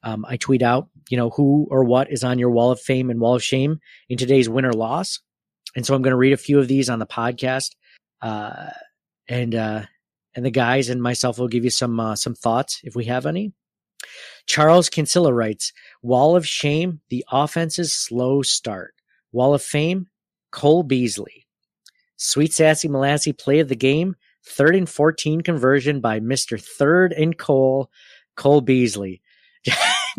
um, 0.03 0.25
I 0.27 0.37
tweet 0.37 0.61
out, 0.61 0.89
you 1.09 1.17
know, 1.17 1.29
who 1.29 1.67
or 1.69 1.83
what 1.83 2.11
is 2.11 2.23
on 2.23 2.39
your 2.39 2.49
wall 2.49 2.71
of 2.71 2.81
fame 2.81 3.09
and 3.09 3.19
wall 3.19 3.35
of 3.35 3.43
shame 3.43 3.79
in 4.09 4.17
today's 4.17 4.49
win 4.49 4.65
or 4.65 4.73
loss. 4.73 5.19
And 5.75 5.85
so 5.85 5.93
I'm 5.93 6.01
going 6.01 6.11
to 6.11 6.17
read 6.17 6.33
a 6.33 6.37
few 6.37 6.59
of 6.59 6.67
these 6.67 6.89
on 6.89 6.99
the 6.99 7.05
podcast 7.05 7.75
uh, 8.21 8.69
and 9.27 9.53
uh, 9.53 9.83
and 10.35 10.45
the 10.45 10.51
guys 10.51 10.89
and 10.89 11.01
myself 11.01 11.39
will 11.39 11.47
give 11.47 11.63
you 11.63 11.69
some 11.69 11.99
uh, 11.99 12.15
some 12.15 12.35
thoughts 12.35 12.81
if 12.83 12.95
we 12.95 13.05
have 13.05 13.25
any. 13.25 13.53
Charles 14.45 14.89
Kinsella 14.89 15.33
writes, 15.33 15.73
"Wall 16.01 16.35
of 16.35 16.47
shame: 16.47 17.01
the 17.09 17.25
offense's 17.31 17.93
slow 17.93 18.41
start. 18.41 18.93
Wall 19.37 19.53
of 19.53 19.61
fame: 19.61 20.07
Cole 20.51 20.83
Beasley. 20.83 21.45
Sweet 22.15 22.51
Sassy 22.53 22.87
Molassy 22.89 23.37
play 23.37 23.59
of 23.59 23.69
the 23.69 23.75
game. 23.75 24.15
Third 24.43 24.75
and 24.75 24.89
14 24.89 25.41
conversion 25.41 25.99
by 26.01 26.19
Mr. 26.19 26.59
Third 26.59 27.13
and 27.13 27.37
Cole, 27.37 27.91
Cole 28.35 28.61
Beasley. 28.61 29.21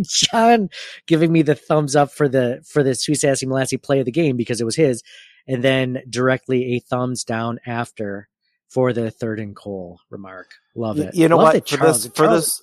John 0.03 0.69
giving 1.07 1.33
me 1.33 1.43
the 1.43 1.55
thumbs 1.55 1.97
up 1.97 2.13
for 2.13 2.29
the 2.29 2.63
for 2.67 2.83
the 2.83 2.95
Sweet 2.95 3.17
Sassy 3.17 3.47
Molassy 3.47 3.83
play 3.83 3.99
of 3.99 4.05
the 4.05 4.13
game 4.13 4.37
because 4.37 4.61
it 4.61 4.65
was 4.65 4.77
his, 4.77 5.03
and 5.47 5.65
then 5.65 6.03
directly 6.09 6.75
a 6.77 6.81
thumbs 6.81 7.25
down 7.25 7.59
after 7.67 8.29
for 8.69 8.93
the 8.93 9.11
third 9.11 9.41
and 9.41 9.57
Cole 9.57 9.99
remark. 10.11 10.51
Love 10.77 10.99
it. 10.99 11.15
You 11.15 11.29
know 11.29 11.37
Love 11.39 11.45
what? 11.47 11.53
that 11.55 11.69
For 11.69 11.77
Charles- 11.79 12.05
this, 12.05 12.13
for 12.13 12.25
Charles- 12.27 12.45
this, 12.47 12.63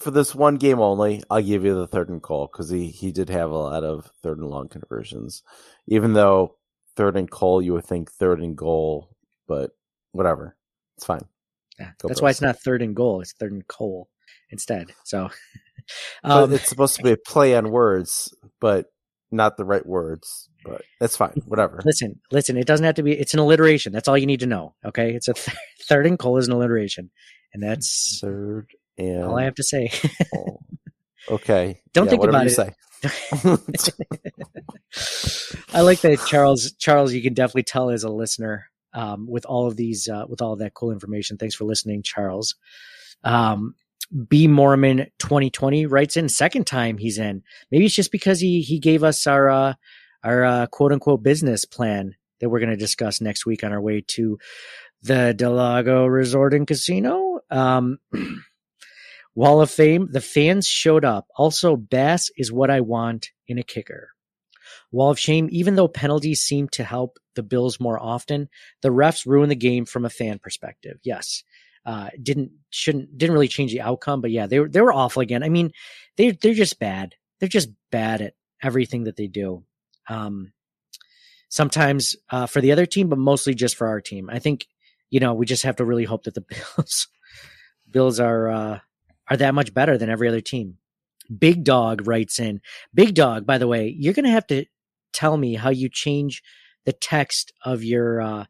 for 0.00 0.10
this 0.10 0.34
one 0.34 0.56
game 0.56 0.80
only, 0.80 1.22
I'll 1.30 1.42
give 1.42 1.64
you 1.64 1.74
the 1.74 1.86
third 1.86 2.08
and 2.08 2.22
call 2.22 2.46
because 2.46 2.70
he 2.70 2.88
he 2.88 3.12
did 3.12 3.28
have 3.28 3.50
a 3.50 3.58
lot 3.58 3.84
of 3.84 4.10
third 4.22 4.38
and 4.38 4.48
long 4.48 4.68
conversions. 4.68 5.42
Even 5.86 6.14
though 6.14 6.56
third 6.96 7.16
and 7.16 7.30
call, 7.30 7.62
you 7.62 7.74
would 7.74 7.84
think 7.84 8.10
third 8.10 8.40
and 8.40 8.56
goal, 8.56 9.10
but 9.46 9.72
whatever, 10.12 10.56
it's 10.96 11.06
fine. 11.06 11.26
Yeah, 11.78 11.92
Go 11.98 12.08
that's 12.08 12.20
why 12.20 12.30
it's 12.30 12.42
not 12.42 12.60
third 12.60 12.82
and 12.82 12.96
goal; 12.96 13.20
it's 13.20 13.32
third 13.32 13.52
and 13.52 13.66
Cole 13.66 14.08
instead. 14.50 14.92
So, 15.04 15.30
um, 16.24 16.52
it's 16.52 16.68
supposed 16.68 16.96
to 16.96 17.02
be 17.02 17.12
a 17.12 17.16
play 17.16 17.54
on 17.54 17.70
words, 17.70 18.34
but 18.60 18.86
not 19.30 19.56
the 19.56 19.64
right 19.64 19.84
words. 19.84 20.48
But 20.64 20.82
that's 20.98 21.16
fine. 21.16 21.42
Whatever. 21.46 21.80
listen, 21.84 22.20
listen. 22.30 22.56
It 22.56 22.66
doesn't 22.66 22.84
have 22.84 22.96
to 22.96 23.02
be. 23.02 23.12
It's 23.12 23.34
an 23.34 23.40
alliteration. 23.40 23.92
That's 23.92 24.08
all 24.08 24.18
you 24.18 24.26
need 24.26 24.40
to 24.40 24.46
know. 24.46 24.74
Okay, 24.84 25.14
it's 25.14 25.28
a 25.28 25.34
th- 25.34 25.56
third 25.88 26.06
and 26.06 26.18
Cole 26.18 26.38
is 26.38 26.48
an 26.48 26.54
alliteration, 26.54 27.10
and 27.54 27.62
that's 27.62 28.18
Third 28.20 28.68
and 29.08 29.24
all 29.24 29.38
I 29.38 29.44
have 29.44 29.54
to 29.56 29.62
say. 29.62 29.90
Cole. 30.32 30.62
Okay. 31.30 31.80
Don't 31.92 32.06
Yeah, 32.06 32.10
think 32.10 32.24
about 32.24 32.46
it. 32.46 32.50
say. 32.50 32.72
I 35.72 35.82
like 35.82 36.00
that 36.00 36.18
Charles. 36.26 36.72
Charles, 36.72 37.12
you 37.12 37.22
can 37.22 37.34
definitely 37.34 37.62
tell 37.62 37.90
as 37.90 38.02
a 38.02 38.10
listener 38.10 38.66
um, 38.94 39.28
with 39.28 39.44
all 39.44 39.68
of 39.68 39.76
these, 39.76 40.08
uh, 40.08 40.24
with 40.28 40.42
all 40.42 40.54
of 40.54 40.58
that 40.60 40.74
cool 40.74 40.90
information. 40.90 41.36
Thanks 41.36 41.54
for 41.54 41.64
listening, 41.64 42.02
Charles. 42.02 42.56
Um, 43.22 43.74
B 44.28 44.48
Moorman 44.48 45.06
2020 45.20 45.86
writes 45.86 46.16
in 46.16 46.28
second 46.28 46.66
time 46.66 46.98
he's 46.98 47.18
in. 47.18 47.42
Maybe 47.70 47.86
it's 47.86 47.94
just 47.94 48.10
because 48.10 48.40
he 48.40 48.60
he 48.62 48.80
gave 48.80 49.04
us 49.04 49.24
our 49.28 49.48
uh, 49.48 49.74
our 50.24 50.44
uh, 50.44 50.66
quote 50.66 50.92
unquote 50.92 51.22
business 51.22 51.64
plan 51.64 52.16
that 52.40 52.48
we're 52.48 52.58
going 52.60 52.70
to 52.70 52.76
discuss 52.76 53.20
next 53.20 53.46
week 53.46 53.62
on 53.62 53.72
our 53.72 53.80
way 53.80 54.02
to 54.08 54.38
the 55.02 55.32
del 55.34 55.52
Lago 55.52 56.06
Resort 56.06 56.54
and 56.54 56.66
Casino. 56.66 57.38
Um, 57.50 57.98
Wall 59.40 59.62
of 59.62 59.70
Fame, 59.70 60.06
the 60.10 60.20
fans 60.20 60.66
showed 60.66 61.02
up. 61.02 61.26
Also, 61.34 61.74
Bass 61.74 62.30
is 62.36 62.52
what 62.52 62.68
I 62.68 62.82
want 62.82 63.30
in 63.48 63.56
a 63.56 63.62
kicker. 63.62 64.10
Wall 64.92 65.10
of 65.10 65.18
Shame, 65.18 65.48
even 65.50 65.76
though 65.76 65.88
penalties 65.88 66.42
seem 66.42 66.68
to 66.72 66.84
help 66.84 67.18
the 67.36 67.42
Bills 67.42 67.80
more 67.80 67.98
often, 67.98 68.50
the 68.82 68.90
refs 68.90 69.24
ruin 69.24 69.48
the 69.48 69.56
game 69.56 69.86
from 69.86 70.04
a 70.04 70.10
fan 70.10 70.40
perspective. 70.40 70.98
Yes. 71.04 71.42
Uh, 71.86 72.10
didn't 72.22 72.50
shouldn't 72.68 73.16
didn't 73.16 73.32
really 73.32 73.48
change 73.48 73.72
the 73.72 73.80
outcome, 73.80 74.20
but 74.20 74.30
yeah, 74.30 74.46
they 74.46 74.60
were 74.60 74.68
they 74.68 74.82
were 74.82 74.92
awful 74.92 75.22
again. 75.22 75.42
I 75.42 75.48
mean, 75.48 75.72
they 76.18 76.32
they're 76.32 76.52
just 76.52 76.78
bad. 76.78 77.14
They're 77.38 77.48
just 77.48 77.70
bad 77.90 78.20
at 78.20 78.34
everything 78.62 79.04
that 79.04 79.16
they 79.16 79.26
do. 79.26 79.64
Um, 80.06 80.52
sometimes 81.48 82.14
uh, 82.28 82.44
for 82.44 82.60
the 82.60 82.72
other 82.72 82.84
team, 82.84 83.08
but 83.08 83.18
mostly 83.18 83.54
just 83.54 83.76
for 83.76 83.88
our 83.88 84.02
team. 84.02 84.28
I 84.28 84.38
think 84.38 84.66
you 85.08 85.18
know 85.18 85.32
we 85.32 85.46
just 85.46 85.62
have 85.62 85.76
to 85.76 85.86
really 85.86 86.04
hope 86.04 86.24
that 86.24 86.34
the 86.34 86.42
Bills 86.76 87.08
Bills 87.90 88.20
are 88.20 88.50
uh, 88.50 88.80
are 89.30 89.36
that 89.36 89.54
much 89.54 89.72
better 89.72 89.96
than 89.96 90.10
every 90.10 90.28
other 90.28 90.40
team. 90.40 90.76
Big 91.38 91.64
Dog 91.64 92.06
writes 92.06 92.38
in. 92.40 92.60
Big 92.92 93.14
Dog, 93.14 93.46
by 93.46 93.58
the 93.58 93.68
way, 93.68 93.94
you're 93.96 94.14
gonna 94.14 94.30
have 94.30 94.46
to 94.48 94.66
tell 95.12 95.36
me 95.36 95.54
how 95.54 95.70
you 95.70 95.88
change 95.88 96.42
the 96.84 96.92
text 96.92 97.52
of 97.64 97.84
your 97.84 98.20
uh, 98.20 98.44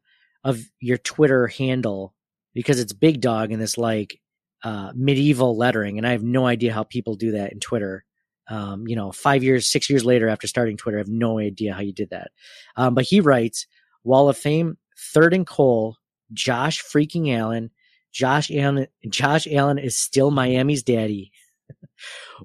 of 0.45 0.63
your 0.81 0.99
Twitter 0.99 1.47
handle 1.47 2.15
because 2.55 2.81
it's 2.81 2.93
Big 2.93 3.21
Dog 3.21 3.53
in 3.53 3.61
this 3.61 3.77
like 3.77 4.19
uh, 4.65 4.93
medieval 4.95 5.57
lettering, 5.57 5.99
and 5.99 6.07
I 6.07 6.13
have 6.13 6.23
no 6.23 6.47
idea 6.47 6.73
how 6.73 6.85
people 6.85 7.15
do 7.15 7.33
that 7.33 7.53
in 7.53 7.61
Twitter. 7.61 8.05
Um, 8.49 8.89
you 8.89 8.97
know, 8.97 9.13
five 9.13 9.45
years, 9.45 9.71
six 9.71 9.89
years 9.89 10.05
later 10.05 10.29
after 10.29 10.49
starting 10.49 10.77
Twitter, 10.77 10.99
I 10.99 11.01
have 11.01 11.09
no 11.09 11.39
idea 11.39 11.73
how 11.73 11.83
you 11.83 11.93
did 11.93 12.11
that. 12.11 12.33
Um, 12.77 12.95
but 12.95 13.05
he 13.05 13.21
writes 13.21 13.67
Wall 14.03 14.29
of 14.29 14.37
Fame, 14.37 14.77
third 14.99 15.35
and 15.35 15.47
Cole, 15.47 15.97
Josh 16.33 16.83
freaking 16.83 17.33
Allen. 17.37 17.71
Josh 18.13 18.51
Allen, 18.51 18.87
Josh 19.09 19.47
Allen 19.51 19.79
is 19.79 19.97
still 19.97 20.31
Miami's 20.31 20.83
daddy. 20.83 21.33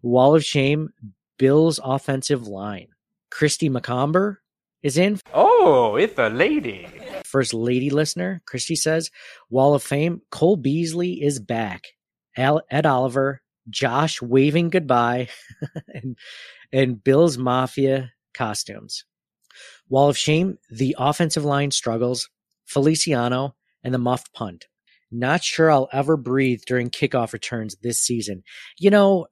Wall 0.02 0.36
of 0.36 0.44
Shame, 0.44 0.90
Bills 1.38 1.80
offensive 1.84 2.48
line. 2.48 2.88
Christy 3.32 3.70
McComber 3.70 4.38
is 4.84 4.98
in. 4.98 5.20
Oh, 5.34 5.96
it's 5.96 6.18
a 6.18 6.30
lady. 6.30 6.88
First 7.26 7.54
lady 7.54 7.90
listener, 7.90 8.42
Christy 8.46 8.76
says, 8.76 9.12
Wall 9.50 9.74
of 9.74 9.84
Fame, 9.84 10.22
Cole 10.32 10.56
Beasley 10.58 11.22
is 11.24 11.40
back. 11.40 11.88
Al- 12.38 12.62
Ed 12.70 12.86
Oliver, 12.86 13.42
Josh 13.70 14.22
waving 14.22 14.70
goodbye, 14.70 15.30
and, 15.88 16.18
and 16.72 17.04
Bill's 17.04 17.38
Mafia 17.38 18.12
costumes. 18.34 19.06
Wall 19.90 20.10
of 20.10 20.18
Shame, 20.18 20.58
the 20.70 20.96
offensive 21.00 21.46
line 21.46 21.72
struggles, 21.72 22.30
Feliciano, 22.66 23.56
and 23.84 23.94
the 23.94 24.00
muffed 24.00 24.34
punt. 24.34 24.68
Not 25.12 25.44
sure 25.44 25.72
I'll 25.72 25.90
ever 25.94 26.18
breathe 26.18 26.62
during 26.66 26.90
kickoff 26.90 27.34
returns 27.34 27.76
this 27.82 28.00
season. 28.00 28.44
You 28.78 28.90
know, 28.90 29.28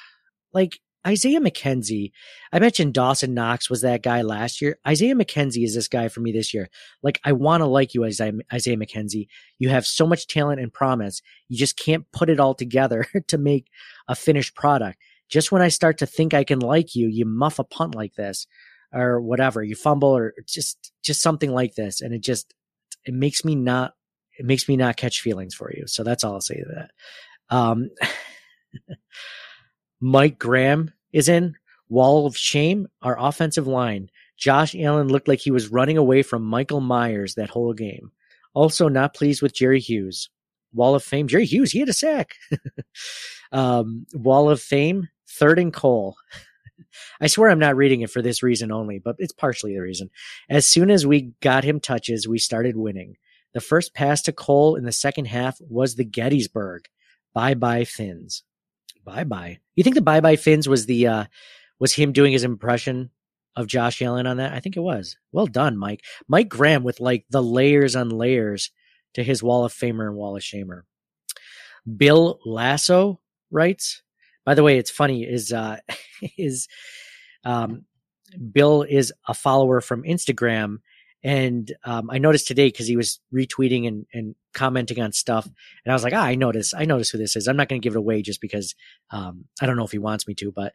like 0.52 0.78
Isaiah 1.06 1.40
McKenzie, 1.40 2.10
I 2.52 2.58
mentioned 2.58 2.92
Dawson 2.92 3.32
Knox 3.32 3.70
was 3.70 3.82
that 3.82 4.02
guy 4.02 4.22
last 4.22 4.60
year. 4.60 4.78
Isaiah 4.86 5.14
McKenzie 5.14 5.64
is 5.64 5.74
this 5.74 5.88
guy 5.88 6.08
for 6.08 6.20
me 6.20 6.32
this 6.32 6.52
year. 6.52 6.68
Like, 7.02 7.20
I 7.24 7.32
want 7.32 7.62
to 7.62 7.66
like 7.66 7.94
you, 7.94 8.04
Isaiah, 8.04 8.32
Isaiah 8.52 8.76
McKenzie. 8.76 9.28
You 9.58 9.68
have 9.68 9.86
so 9.86 10.06
much 10.06 10.26
talent 10.26 10.60
and 10.60 10.72
promise. 10.72 11.22
You 11.48 11.56
just 11.56 11.78
can't 11.78 12.10
put 12.12 12.28
it 12.28 12.40
all 12.40 12.54
together 12.54 13.06
to 13.28 13.38
make 13.38 13.68
a 14.08 14.14
finished 14.14 14.54
product. 14.54 14.98
Just 15.30 15.52
when 15.52 15.62
I 15.62 15.68
start 15.68 15.98
to 15.98 16.06
think 16.06 16.34
I 16.34 16.44
can 16.44 16.58
like 16.58 16.94
you, 16.94 17.06
you 17.08 17.24
muff 17.24 17.58
a 17.58 17.64
punt 17.64 17.94
like 17.94 18.14
this 18.14 18.46
or 18.92 19.20
whatever. 19.20 19.62
You 19.62 19.76
fumble 19.76 20.16
or 20.16 20.34
just, 20.46 20.92
just 21.02 21.22
something 21.22 21.52
like 21.52 21.74
this. 21.74 22.00
And 22.00 22.12
it 22.12 22.22
just, 22.22 22.54
it 23.04 23.14
makes 23.14 23.44
me 23.44 23.54
not, 23.54 23.94
it 24.38 24.46
makes 24.46 24.68
me 24.68 24.76
not 24.76 24.96
catch 24.96 25.20
feelings 25.20 25.54
for 25.54 25.72
you. 25.74 25.86
So 25.86 26.04
that's 26.04 26.24
all 26.24 26.34
I'll 26.34 26.40
say 26.40 26.56
to 26.56 26.66
that. 26.74 26.90
Um, 27.54 27.90
Mike 30.00 30.38
Graham 30.38 30.92
is 31.12 31.28
in. 31.28 31.56
Wall 31.88 32.26
of 32.26 32.36
shame, 32.36 32.86
our 33.02 33.16
offensive 33.18 33.66
line. 33.66 34.10
Josh 34.36 34.74
Allen 34.74 35.08
looked 35.08 35.26
like 35.26 35.40
he 35.40 35.50
was 35.50 35.72
running 35.72 35.96
away 35.96 36.22
from 36.22 36.42
Michael 36.42 36.80
Myers 36.80 37.34
that 37.34 37.50
whole 37.50 37.72
game. 37.72 38.12
Also, 38.54 38.88
not 38.88 39.14
pleased 39.14 39.42
with 39.42 39.54
Jerry 39.54 39.80
Hughes. 39.80 40.28
Wall 40.72 40.94
of 40.94 41.02
Fame, 41.02 41.28
Jerry 41.28 41.46
Hughes, 41.46 41.72
he 41.72 41.80
had 41.80 41.88
a 41.88 41.94
sack. 41.94 42.34
um, 43.52 44.06
Wall 44.12 44.50
of 44.50 44.60
Fame, 44.60 45.08
third 45.28 45.58
and 45.58 45.72
Cole. 45.72 46.16
I 47.20 47.26
swear 47.26 47.50
I'm 47.50 47.58
not 47.58 47.76
reading 47.76 48.02
it 48.02 48.10
for 48.10 48.22
this 48.22 48.42
reason 48.42 48.70
only, 48.70 48.98
but 48.98 49.16
it's 49.18 49.32
partially 49.32 49.74
the 49.74 49.80
reason. 49.80 50.10
As 50.48 50.68
soon 50.68 50.90
as 50.90 51.06
we 51.06 51.32
got 51.40 51.64
him 51.64 51.80
touches, 51.80 52.28
we 52.28 52.38
started 52.38 52.76
winning. 52.76 53.16
The 53.54 53.60
first 53.60 53.94
pass 53.94 54.22
to 54.22 54.32
Cole 54.32 54.76
in 54.76 54.84
the 54.84 54.92
second 54.92 55.26
half 55.26 55.58
was 55.60 55.94
the 55.94 56.04
Gettysburg. 56.04 56.86
Bye 57.34 57.54
bye 57.54 57.84
Fins. 57.84 58.42
Bye 59.04 59.24
bye. 59.24 59.58
You 59.74 59.84
think 59.84 59.94
the 59.94 60.02
bye 60.02 60.20
bye 60.20 60.36
Fins 60.36 60.68
was 60.68 60.86
the 60.86 61.06
uh 61.06 61.24
was 61.78 61.94
him 61.94 62.12
doing 62.12 62.32
his 62.32 62.44
impression 62.44 63.10
of 63.56 63.66
Josh 63.66 64.02
Allen 64.02 64.26
on 64.26 64.36
that? 64.36 64.52
I 64.52 64.60
think 64.60 64.76
it 64.76 64.80
was. 64.80 65.16
Well 65.32 65.46
done, 65.46 65.76
Mike. 65.76 66.04
Mike 66.28 66.48
Graham 66.48 66.84
with 66.84 67.00
like 67.00 67.24
the 67.30 67.42
layers 67.42 67.96
on 67.96 68.10
layers 68.10 68.70
to 69.14 69.22
his 69.22 69.42
Wall 69.42 69.64
of 69.64 69.72
Famer 69.72 70.06
and 70.06 70.16
Wall 70.16 70.36
of 70.36 70.42
Shamer. 70.42 70.82
Bill 71.96 72.38
Lasso 72.44 73.20
writes. 73.50 74.02
By 74.44 74.54
the 74.54 74.62
way, 74.62 74.78
it's 74.78 74.90
funny 74.90 75.24
is 75.24 75.52
uh 75.52 75.78
is 76.36 76.68
um 77.44 77.84
Bill 78.52 78.82
is 78.82 79.12
a 79.26 79.34
follower 79.34 79.80
from 79.80 80.02
Instagram 80.02 80.78
and 81.22 81.74
um, 81.84 82.10
I 82.10 82.18
noticed 82.18 82.46
today 82.46 82.68
because 82.68 82.86
he 82.86 82.96
was 82.96 83.20
retweeting 83.34 83.88
and, 83.88 84.06
and 84.12 84.34
commenting 84.54 85.00
on 85.00 85.12
stuff, 85.12 85.46
and 85.46 85.90
I 85.90 85.92
was 85.92 86.04
like, 86.04 86.14
ah, 86.14 86.22
I 86.22 86.34
notice, 86.34 86.74
I 86.74 86.84
notice 86.84 87.10
who 87.10 87.18
this 87.18 87.36
is. 87.36 87.48
I'm 87.48 87.56
not 87.56 87.68
going 87.68 87.80
to 87.80 87.84
give 87.84 87.94
it 87.94 87.98
away 87.98 88.22
just 88.22 88.40
because 88.40 88.74
um, 89.10 89.46
I 89.60 89.66
don't 89.66 89.76
know 89.76 89.84
if 89.84 89.92
he 89.92 89.98
wants 89.98 90.28
me 90.28 90.34
to, 90.34 90.52
but 90.52 90.74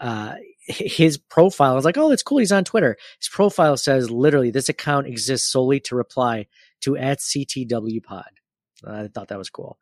uh, 0.00 0.34
his 0.66 1.18
profile 1.18 1.72
I 1.72 1.74
was 1.74 1.84
like, 1.84 1.98
oh, 1.98 2.08
that's 2.08 2.22
cool. 2.22 2.38
He's 2.38 2.52
on 2.52 2.64
Twitter. 2.64 2.96
His 3.18 3.28
profile 3.28 3.76
says 3.76 4.10
literally, 4.10 4.50
this 4.50 4.68
account 4.68 5.06
exists 5.06 5.50
solely 5.50 5.80
to 5.80 5.96
reply 5.96 6.46
to 6.82 6.96
at 6.96 7.18
CTW 7.18 8.02
Pod. 8.02 8.30
I 8.86 9.08
thought 9.08 9.28
that 9.28 9.38
was 9.38 9.50
cool. 9.50 9.78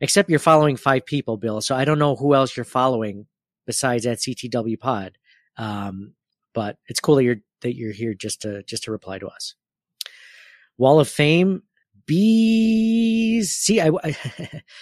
Except 0.00 0.28
you're 0.28 0.38
following 0.38 0.76
five 0.76 1.06
people, 1.06 1.36
Bill, 1.36 1.60
so 1.60 1.76
I 1.76 1.84
don't 1.84 1.98
know 1.98 2.16
who 2.16 2.34
else 2.34 2.56
you're 2.56 2.64
following 2.64 3.26
besides 3.66 4.04
at 4.06 4.18
CTW 4.18 4.78
Pod. 4.78 5.16
Um, 5.56 6.14
but 6.54 6.78
it's 6.86 7.00
cool 7.00 7.16
that 7.16 7.24
you're 7.24 7.36
that 7.62 7.76
you're 7.76 7.92
here 7.92 8.14
just 8.14 8.42
to 8.42 8.62
just 8.64 8.84
to 8.84 8.92
reply 8.92 9.18
to 9.18 9.26
us. 9.26 9.54
Wall 10.78 11.00
of 11.00 11.08
Fame, 11.08 11.62
bees. 12.06 13.52
See, 13.52 13.80
I, 13.80 13.90
I 14.02 14.16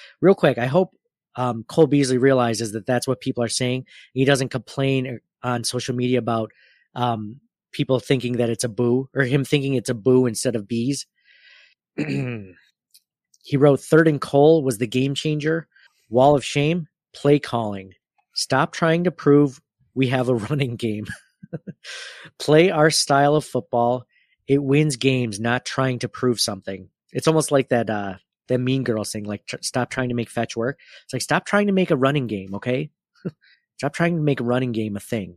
real 0.20 0.34
quick. 0.34 0.58
I 0.58 0.66
hope 0.66 0.94
um, 1.36 1.64
Cole 1.64 1.86
Beasley 1.86 2.18
realizes 2.18 2.72
that 2.72 2.86
that's 2.86 3.06
what 3.06 3.20
people 3.20 3.42
are 3.42 3.48
saying. 3.48 3.86
He 4.14 4.24
doesn't 4.24 4.48
complain 4.48 5.20
on 5.42 5.64
social 5.64 5.94
media 5.94 6.18
about 6.18 6.50
um, 6.94 7.40
people 7.72 8.00
thinking 8.00 8.34
that 8.34 8.50
it's 8.50 8.64
a 8.64 8.68
boo 8.68 9.08
or 9.14 9.22
him 9.22 9.44
thinking 9.44 9.74
it's 9.74 9.90
a 9.90 9.94
boo 9.94 10.26
instead 10.26 10.56
of 10.56 10.68
bees. 10.68 11.06
he 11.96 13.56
wrote 13.56 13.80
third 13.80 14.08
and 14.08 14.20
Cole 14.20 14.62
was 14.62 14.78
the 14.78 14.86
game 14.86 15.14
changer. 15.14 15.68
Wall 16.08 16.34
of 16.34 16.44
shame, 16.44 16.88
play 17.14 17.38
calling. 17.38 17.92
Stop 18.34 18.72
trying 18.72 19.04
to 19.04 19.10
prove 19.10 19.60
we 19.94 20.08
have 20.08 20.28
a 20.28 20.34
running 20.50 20.76
game. 20.76 21.06
play 22.38 22.70
our 22.70 22.90
style 22.90 23.34
of 23.34 23.44
football. 23.44 24.06
It 24.46 24.62
wins 24.62 24.96
games, 24.96 25.38
not 25.38 25.64
trying 25.64 26.00
to 26.00 26.08
prove 26.08 26.40
something. 26.40 26.88
It's 27.12 27.28
almost 27.28 27.50
like 27.50 27.68
that 27.68 27.90
uh 27.90 28.14
that 28.48 28.58
mean 28.58 28.82
girl 28.82 29.04
thing, 29.04 29.24
like 29.24 29.46
tr- 29.46 29.56
stop 29.62 29.90
trying 29.90 30.08
to 30.08 30.14
make 30.14 30.28
fetch 30.28 30.56
work. 30.56 30.78
It's 31.04 31.12
like 31.12 31.22
stop 31.22 31.46
trying 31.46 31.68
to 31.68 31.72
make 31.72 31.90
a 31.90 31.96
running 31.96 32.26
game, 32.26 32.54
okay? 32.56 32.90
stop 33.78 33.92
trying 33.92 34.16
to 34.16 34.22
make 34.22 34.40
a 34.40 34.44
running 34.44 34.72
game 34.72 34.96
a 34.96 35.00
thing. 35.00 35.36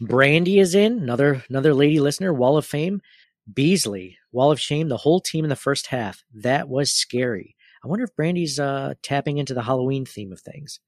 Brandy 0.00 0.58
is 0.58 0.74
in, 0.74 0.98
another 0.98 1.44
another 1.48 1.74
lady 1.74 2.00
listener, 2.00 2.32
Wall 2.32 2.56
of 2.56 2.66
Fame. 2.66 3.00
Beasley, 3.52 4.16
Wall 4.32 4.50
of 4.50 4.60
Shame, 4.60 4.88
the 4.88 4.96
whole 4.96 5.20
team 5.20 5.44
in 5.44 5.50
the 5.50 5.56
first 5.56 5.88
half. 5.88 6.24
That 6.32 6.68
was 6.68 6.90
scary. 6.90 7.56
I 7.84 7.88
wonder 7.88 8.04
if 8.04 8.16
Brandy's 8.16 8.58
uh, 8.58 8.94
tapping 9.02 9.38
into 9.38 9.54
the 9.54 9.62
Halloween 9.62 10.06
theme 10.06 10.32
of 10.32 10.40
things. 10.40 10.80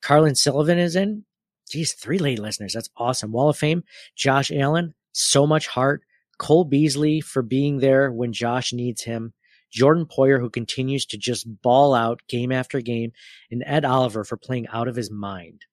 Carlin 0.00 0.34
Sullivan 0.34 0.78
is 0.78 0.96
in. 0.96 1.24
Geez, 1.72 1.94
three 1.94 2.18
lady 2.18 2.40
listeners. 2.40 2.74
That's 2.74 2.90
awesome. 2.98 3.32
Wall 3.32 3.48
of 3.48 3.56
Fame, 3.56 3.82
Josh 4.14 4.52
Allen, 4.52 4.94
so 5.12 5.46
much 5.46 5.66
heart. 5.66 6.02
Cole 6.38 6.64
Beasley 6.64 7.20
for 7.20 7.40
being 7.40 7.78
there 7.78 8.12
when 8.12 8.32
Josh 8.32 8.72
needs 8.72 9.02
him. 9.04 9.32
Jordan 9.72 10.04
Poyer, 10.06 10.38
who 10.38 10.50
continues 10.50 11.06
to 11.06 11.16
just 11.16 11.46
ball 11.62 11.94
out 11.94 12.20
game 12.28 12.52
after 12.52 12.82
game. 12.82 13.12
And 13.50 13.64
Ed 13.66 13.86
Oliver 13.86 14.22
for 14.22 14.36
playing 14.36 14.66
out 14.68 14.86
of 14.86 14.96
his 14.96 15.10
mind. 15.10 15.64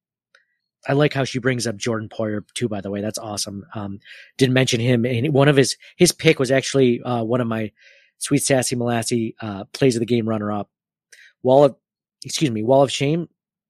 I 0.87 0.93
like 0.93 1.13
how 1.13 1.25
she 1.25 1.39
brings 1.39 1.67
up 1.67 1.75
Jordan 1.75 2.07
Poyer 2.07 2.41
too. 2.53 2.69
By 2.69 2.79
the 2.79 2.89
way, 2.89 3.01
that's 3.01 3.17
awesome. 3.17 3.65
Um, 3.75 3.99
didn't 4.37 4.53
mention 4.53 4.79
him, 4.79 5.05
and 5.05 5.33
one 5.33 5.49
of 5.49 5.57
his 5.57 5.75
his 5.97 6.13
pick 6.13 6.39
was 6.39 6.51
actually 6.51 7.01
uh, 7.01 7.23
one 7.23 7.41
of 7.41 7.47
my 7.47 7.71
sweet 8.19 8.43
sassy 8.43 8.77
molassy 8.77 9.33
uh, 9.41 9.65
plays 9.73 9.97
of 9.97 9.99
the 9.99 10.05
game 10.05 10.29
runner 10.29 10.53
up. 10.53 10.69
Wall 11.43 11.65
of 11.65 11.75
excuse 12.23 12.51
me, 12.51 12.63
Wall 12.63 12.81
of 12.81 12.91
Shame, 12.91 13.27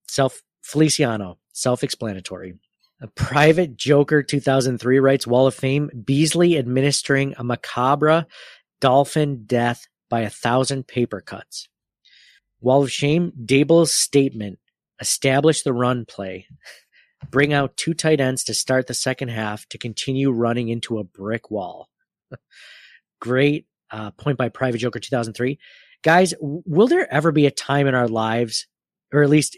self 0.08 0.44
Feliciano, 0.62 1.39
self 1.60 1.84
explanatory. 1.84 2.56
A 3.02 3.08
private 3.08 3.78
Joker 3.78 4.24
2003 4.24 5.00
writes 5.00 5.26
Wall 5.26 5.48
of 5.48 5.56
Fame 5.56 5.90
Beasley 6.04 6.58
administering 6.58 7.34
a 7.38 7.44
macabre 7.44 8.26
dolphin 8.82 9.44
death 9.46 9.88
by 10.10 10.22
a 10.22 10.30
thousand 10.30 10.88
paper 10.88 11.22
cuts. 11.22 11.70
Wall 12.60 12.84
of 12.84 12.92
Shame 12.92 13.32
Daboll's 13.46 13.94
statement 13.94 14.60
establish 15.00 15.62
the 15.62 15.72
run 15.72 16.06
play 16.06 16.48
bring 17.32 17.54
out 17.54 17.78
two 17.78 17.94
tight 17.94 18.20
ends 18.20 18.44
to 18.46 18.54
start 18.54 18.88
the 18.88 18.94
second 18.94 19.30
half 19.30 19.68
to 19.70 19.78
continue 19.78 20.32
running 20.32 20.70
into 20.70 21.00
a 21.00 21.04
brick 21.04 21.52
wall. 21.52 21.90
Great 23.22 23.66
uh, 23.92 24.12
point 24.12 24.38
by 24.38 24.50
Private 24.50 24.80
Joker 24.80 25.00
2003. 25.00 25.60
Guys, 26.04 26.34
will 26.40 26.88
there 26.88 27.12
ever 27.12 27.32
be 27.32 27.46
a 27.46 27.52
time 27.52 27.88
in 27.88 27.96
our 27.96 28.08
lives, 28.08 28.68
or 29.14 29.22
at 29.22 29.30
least 29.30 29.58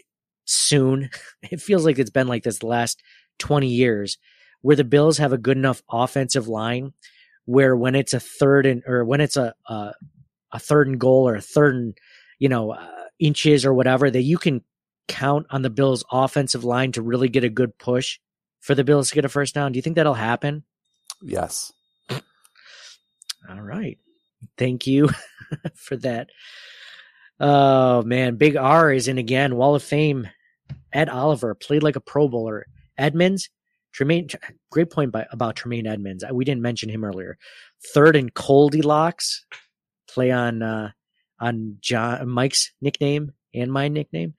soon, 0.52 1.10
it 1.42 1.60
feels 1.60 1.84
like 1.84 1.98
it's 1.98 2.10
been 2.10 2.28
like 2.28 2.44
this 2.44 2.58
the 2.58 2.66
last 2.66 3.02
20 3.38 3.68
years, 3.68 4.18
where 4.60 4.76
the 4.76 4.84
Bills 4.84 5.18
have 5.18 5.32
a 5.32 5.38
good 5.38 5.56
enough 5.56 5.82
offensive 5.90 6.48
line 6.48 6.92
where 7.44 7.74
when 7.74 7.94
it's 7.94 8.14
a 8.14 8.20
third 8.20 8.66
and, 8.66 8.82
or 8.86 9.04
when 9.04 9.20
it's 9.20 9.36
a, 9.36 9.52
a, 9.66 9.92
a 10.52 10.58
third 10.58 10.86
and 10.86 11.00
goal 11.00 11.28
or 11.28 11.34
a 11.34 11.40
third 11.40 11.74
and, 11.74 11.98
you 12.38 12.48
know, 12.48 12.70
uh, 12.70 12.88
inches 13.18 13.64
or 13.64 13.74
whatever, 13.74 14.10
that 14.10 14.22
you 14.22 14.38
can 14.38 14.62
count 15.08 15.46
on 15.50 15.62
the 15.62 15.70
Bills' 15.70 16.04
offensive 16.12 16.64
line 16.64 16.92
to 16.92 17.02
really 17.02 17.28
get 17.28 17.44
a 17.44 17.48
good 17.48 17.76
push 17.78 18.18
for 18.60 18.74
the 18.74 18.84
Bills 18.84 19.08
to 19.08 19.14
get 19.14 19.24
a 19.24 19.28
first 19.28 19.54
down? 19.54 19.72
Do 19.72 19.78
you 19.78 19.82
think 19.82 19.96
that'll 19.96 20.14
happen? 20.14 20.64
Yes. 21.20 21.72
All 22.10 23.60
right. 23.60 23.98
Thank 24.56 24.86
you 24.86 25.10
for 25.74 25.96
that. 25.98 26.30
Oh 27.40 28.02
man, 28.02 28.36
Big 28.36 28.56
R 28.56 28.92
is 28.92 29.08
in 29.08 29.18
again. 29.18 29.56
Wall 29.56 29.74
of 29.74 29.82
Fame. 29.82 30.28
Ed 30.92 31.08
Oliver 31.08 31.54
played 31.54 31.82
like 31.82 31.96
a 31.96 32.00
Pro 32.00 32.28
Bowler. 32.28 32.66
Edmunds, 32.98 33.48
Tremaine, 33.92 34.28
great 34.70 34.90
point 34.90 35.12
by, 35.12 35.26
about 35.30 35.56
Tremaine 35.56 35.86
Edmunds. 35.86 36.24
We 36.32 36.44
didn't 36.44 36.62
mention 36.62 36.88
him 36.88 37.04
earlier. 37.04 37.38
Third 37.92 38.16
and 38.16 38.32
Goldilocks, 38.32 39.44
play 40.08 40.30
on 40.30 40.62
uh, 40.62 40.90
on 41.40 41.76
John 41.80 42.28
Mike's 42.28 42.72
nickname 42.80 43.32
and 43.54 43.72
my 43.72 43.88
nickname. 43.88 44.34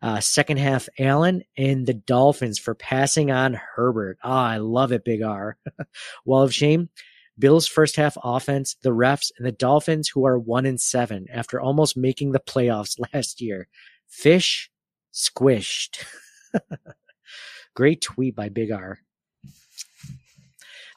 Uh, 0.00 0.20
second 0.20 0.58
half, 0.58 0.88
Allen 0.98 1.42
and 1.56 1.86
the 1.86 1.94
Dolphins 1.94 2.58
for 2.58 2.74
passing 2.74 3.30
on 3.30 3.54
Herbert. 3.54 4.18
Ah, 4.22 4.50
I 4.50 4.56
love 4.58 4.92
it, 4.92 5.04
Big 5.04 5.22
R. 5.22 5.56
Wall 6.24 6.42
of 6.42 6.54
shame. 6.54 6.90
Bills 7.38 7.66
first 7.66 7.96
half 7.96 8.16
offense, 8.22 8.76
the 8.82 8.90
refs, 8.90 9.32
and 9.36 9.46
the 9.46 9.52
Dolphins, 9.52 10.08
who 10.08 10.24
are 10.24 10.38
one 10.38 10.66
and 10.66 10.80
seven 10.80 11.26
after 11.32 11.60
almost 11.60 11.96
making 11.96 12.32
the 12.32 12.40
playoffs 12.40 12.98
last 13.14 13.40
year. 13.40 13.66
Fish 14.08 14.70
squished. 15.14 16.04
Great 17.74 18.02
tweet 18.02 18.34
by 18.34 18.48
Big 18.48 18.70
R. 18.70 18.98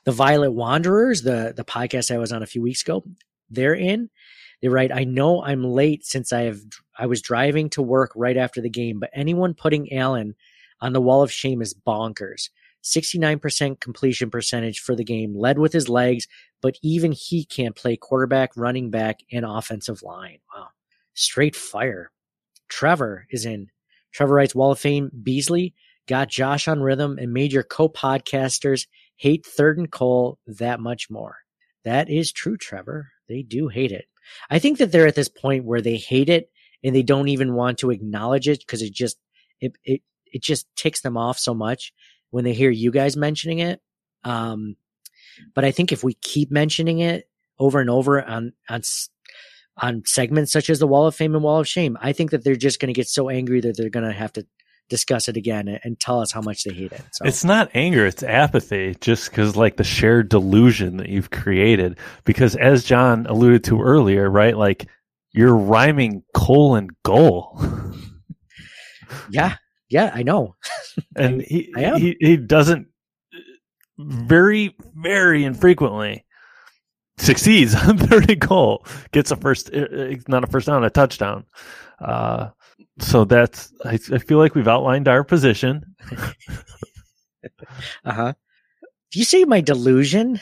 The 0.05 0.11
Violet 0.11 0.51
Wanderers, 0.51 1.21
the, 1.21 1.53
the 1.55 1.65
podcast 1.65 2.13
I 2.13 2.17
was 2.17 2.31
on 2.31 2.41
a 2.41 2.47
few 2.47 2.61
weeks 2.61 2.81
ago, 2.81 3.03
they're 3.49 3.75
in. 3.75 4.09
They 4.61 4.69
write, 4.69 4.91
I 4.91 5.03
know 5.03 5.43
I'm 5.43 5.63
late 5.63 6.05
since 6.05 6.33
I 6.33 6.43
have 6.43 6.59
I 6.97 7.05
was 7.05 7.21
driving 7.21 7.69
to 7.71 7.81
work 7.81 8.11
right 8.15 8.37
after 8.37 8.59
the 8.59 8.69
game, 8.69 8.99
but 8.99 9.11
anyone 9.13 9.53
putting 9.53 9.93
Allen 9.93 10.35
on 10.81 10.93
the 10.93 11.01
wall 11.01 11.21
of 11.21 11.31
shame 11.31 11.61
is 11.61 11.73
bonkers. 11.75 12.49
69% 12.83 13.79
completion 13.79 14.31
percentage 14.31 14.79
for 14.79 14.95
the 14.95 15.03
game, 15.03 15.35
led 15.35 15.59
with 15.59 15.73
his 15.73 15.89
legs, 15.89 16.27
but 16.61 16.77
even 16.81 17.11
he 17.11 17.43
can't 17.43 17.75
play 17.75 17.97
quarterback, 17.97 18.51
running 18.55 18.89
back, 18.89 19.19
and 19.31 19.45
offensive 19.45 20.01
line. 20.03 20.39
Wow. 20.55 20.69
Straight 21.13 21.55
fire. 21.55 22.11
Trevor 22.69 23.27
is 23.29 23.45
in. 23.45 23.69
Trevor 24.17 24.33
writes 24.33 24.55
Wall 24.55 24.71
of 24.71 24.79
Fame 24.79 25.11
Beasley 25.21 25.75
got 26.07 26.27
Josh 26.27 26.67
on 26.67 26.81
rhythm 26.81 27.19
and 27.19 27.31
made 27.33 27.53
your 27.53 27.61
co 27.61 27.87
podcasters 27.87 28.87
hate 29.15 29.45
Third 29.45 29.77
and 29.77 29.91
Cole 29.91 30.39
that 30.47 30.79
much 30.79 31.07
more. 31.07 31.35
That 31.85 32.09
is 32.09 32.31
true, 32.31 32.57
Trevor. 32.57 33.11
They 33.29 33.43
do 33.43 33.67
hate 33.67 33.91
it. 33.91 34.05
I 34.49 34.57
think 34.57 34.79
that 34.79 34.91
they're 34.91 35.05
at 35.05 35.13
this 35.13 35.29
point 35.29 35.65
where 35.65 35.81
they 35.81 35.97
hate 35.97 36.29
it 36.29 36.49
and 36.83 36.95
they 36.95 37.03
don't 37.03 37.27
even 37.27 37.53
want 37.53 37.77
to 37.77 37.91
acknowledge 37.91 38.47
it 38.47 38.57
because 38.61 38.81
it 38.81 38.91
just 38.91 39.19
it, 39.61 39.73
it 39.83 40.01
it 40.25 40.41
just 40.41 40.65
ticks 40.75 41.01
them 41.01 41.15
off 41.15 41.37
so 41.37 41.53
much 41.53 41.93
when 42.31 42.43
they 42.43 42.53
hear 42.53 42.71
you 42.71 42.89
guys 42.89 43.15
mentioning 43.15 43.59
it. 43.59 43.81
Um, 44.23 44.77
but 45.53 45.63
I 45.63 45.69
think 45.69 45.91
if 45.91 46.03
we 46.03 46.15
keep 46.15 46.49
mentioning 46.49 46.99
it 46.99 47.29
over 47.59 47.79
and 47.79 47.89
over 47.91 48.23
on 48.23 48.53
on 48.67 48.81
on 49.79 50.03
segments 50.05 50.51
such 50.51 50.69
as 50.69 50.79
the 50.79 50.87
Wall 50.87 51.07
of 51.07 51.15
Fame 51.15 51.35
and 51.35 51.43
Wall 51.43 51.59
of 51.59 51.67
Shame, 51.67 51.97
I 52.01 52.13
think 52.13 52.31
that 52.31 52.43
they're 52.43 52.55
just 52.55 52.79
going 52.79 52.87
to 52.87 52.93
get 52.93 53.07
so 53.07 53.29
angry 53.29 53.61
that 53.61 53.77
they're 53.77 53.89
going 53.89 54.05
to 54.05 54.13
have 54.13 54.33
to 54.33 54.45
discuss 54.89 55.27
it 55.27 55.37
again 55.37 55.67
and 55.83 55.99
tell 55.99 56.21
us 56.21 56.31
how 56.31 56.41
much 56.41 56.63
they 56.63 56.73
hate 56.73 56.91
it. 56.91 57.01
So. 57.11 57.25
It's 57.25 57.43
not 57.43 57.69
anger, 57.73 58.05
it's 58.05 58.23
apathy, 58.23 58.95
just 59.01 59.29
because 59.29 59.55
like 59.55 59.77
the 59.77 59.83
shared 59.83 60.29
delusion 60.29 60.97
that 60.97 61.09
you've 61.09 61.29
created. 61.29 61.97
Because 62.23 62.55
as 62.55 62.83
John 62.83 63.25
alluded 63.27 63.65
to 63.65 63.81
earlier, 63.81 64.29
right, 64.29 64.57
like 64.57 64.87
you're 65.31 65.55
rhyming 65.55 66.23
coal 66.33 66.75
and 66.75 66.89
goal. 67.03 67.61
yeah, 69.29 69.57
yeah, 69.89 70.11
I 70.13 70.23
know. 70.23 70.55
and 71.15 71.41
he, 71.41 71.71
he 71.75 72.15
he 72.19 72.37
doesn't 72.37 72.87
uh, 73.33 73.37
very 73.97 74.75
very 74.95 75.43
infrequently 75.43 76.25
succeeds 77.17 77.75
on 77.75 77.97
third 78.07 78.29
and 78.29 78.39
goal, 78.39 78.85
gets 79.11 79.31
a 79.31 79.35
first, 79.35 79.73
uh, 79.73 79.87
uh, 79.91 80.15
not 80.27 80.43
a 80.43 80.47
first 80.47 80.67
down, 80.67 80.83
a 80.83 80.89
touchdown. 80.89 81.45
Uh, 81.99 82.49
so 82.99 83.25
that's 83.25 83.71
I, 83.83 83.93
I 84.11 84.17
feel 84.19 84.37
like 84.37 84.55
we've 84.55 84.67
outlined 84.67 85.07
our 85.07 85.23
position. 85.23 85.95
uh 88.05 88.13
huh. 88.13 88.33
Do 89.11 89.19
you 89.19 89.25
see 89.25 89.45
my 89.45 89.61
delusion 89.61 90.39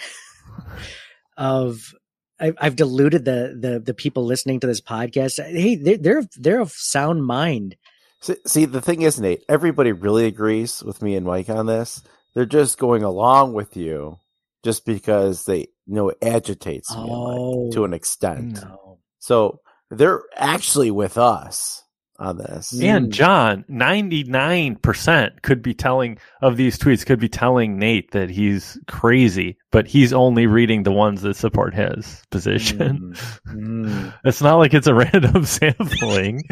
of 1.37 1.93
I, 2.39 2.53
have 2.59 2.75
deluded 2.75 3.25
the, 3.25 3.57
the 3.59 3.79
the 3.79 3.93
people 3.93 4.25
listening 4.25 4.59
to 4.59 4.67
this 4.67 4.81
podcast. 4.81 5.43
Hey, 5.43 5.75
they're 5.75 5.97
they're, 5.97 6.23
they're 6.37 6.61
of 6.61 6.71
sound 6.71 7.25
mind. 7.25 7.75
See, 8.21 8.35
see, 8.45 8.65
the 8.65 8.81
thing 8.81 9.03
is, 9.03 9.19
Nate, 9.19 9.43
everybody 9.47 9.91
really 9.91 10.25
agrees 10.25 10.83
with 10.83 11.01
me 11.01 11.15
and 11.15 11.25
Mike 11.25 11.49
on 11.49 11.65
this. 11.65 12.03
They're 12.33 12.45
just 12.45 12.77
going 12.77 13.03
along 13.03 13.53
with 13.53 13.77
you 13.77 14.19
just 14.63 14.85
because 14.85 15.45
they 15.45 15.67
know 15.87 16.09
it 16.09 16.17
agitates 16.21 16.95
me 16.95 17.07
oh, 17.07 17.71
to 17.71 17.85
an 17.85 17.93
extent. 17.93 18.61
No. 18.61 18.99
So 19.19 19.59
they're 19.89 20.23
actually 20.35 20.91
with 20.91 21.17
us 21.17 21.83
on 22.17 22.37
this. 22.37 22.73
And 22.79 23.11
John, 23.11 23.65
99% 23.69 25.41
could 25.41 25.61
be 25.61 25.73
telling 25.73 26.17
of 26.41 26.57
these 26.57 26.77
tweets 26.77 27.05
could 27.05 27.19
be 27.19 27.29
telling 27.29 27.77
Nate 27.77 28.11
that 28.11 28.29
he's 28.29 28.79
crazy, 28.87 29.57
but 29.71 29.87
he's 29.87 30.13
only 30.13 30.47
reading 30.47 30.83
the 30.83 30.91
ones 30.91 31.21
that 31.23 31.35
support 31.35 31.73
his 31.73 32.23
position. 32.31 33.15
Mm, 33.47 33.55
mm. 33.55 34.13
It's 34.25 34.41
not 34.41 34.55
like 34.55 34.73
it's 34.73 34.87
a 34.87 34.93
random 34.93 35.45
sampling. 35.45 36.43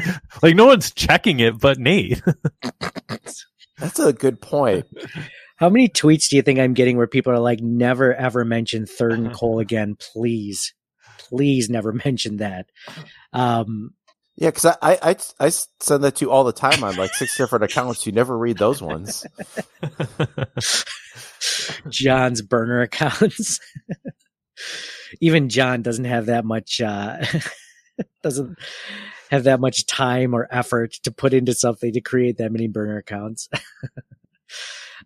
like 0.42 0.56
no 0.56 0.66
one's 0.66 0.92
checking 0.92 1.40
it 1.40 1.60
but 1.60 1.80
Nate. 1.80 2.22
That's 3.80 4.00
a 4.00 4.14
good 4.14 4.42
point. 4.42 4.86
How 5.58 5.70
many 5.70 5.88
tweets 5.88 6.30
do 6.30 6.36
you 6.36 6.42
think 6.42 6.60
I'm 6.60 6.74
getting 6.74 6.98
where 6.98 7.08
people 7.08 7.32
are 7.34 7.40
like, 7.40 7.62
never 7.62 8.14
ever 8.14 8.44
mention 8.44 8.86
third 8.86 9.14
and 9.14 9.34
Cole 9.34 9.60
again, 9.60 9.96
please, 10.14 10.74
please 11.18 11.70
never 11.70 11.94
mention 11.94 12.38
that. 12.38 12.68
Um, 13.32 13.92
Yeah, 14.36 14.50
because 14.50 14.66
I, 14.66 14.76
I 14.82 14.98
I 15.04 15.16
I 15.40 15.50
send 15.50 16.04
that 16.04 16.16
to 16.18 16.26
you 16.26 16.32
all 16.32 16.44
the 16.44 16.52
time 16.52 16.84
on 16.84 16.96
like 16.96 17.14
six 17.14 17.38
different 17.38 17.66
accounts. 17.66 18.06
You 18.06 18.12
never 18.12 18.38
read 18.38 18.58
those 18.58 18.82
ones. 18.82 19.26
John's 21.90 22.42
burner 22.42 22.82
accounts. 22.82 23.60
Even 25.22 25.50
John 25.50 25.82
doesn't 25.82 26.06
have 26.06 26.28
that 26.28 26.46
much 26.46 26.82
uh 26.82 27.24
doesn't 28.24 28.58
have 29.30 29.44
that 29.44 29.60
much 29.60 29.86
time 29.86 30.34
or 30.34 30.48
effort 30.52 30.94
to 31.04 31.12
put 31.12 31.34
into 31.34 31.54
something 31.54 31.94
to 31.94 32.02
create 32.02 32.38
that 32.38 32.52
many 32.52 32.68
burner 32.68 32.98
accounts. 32.98 33.50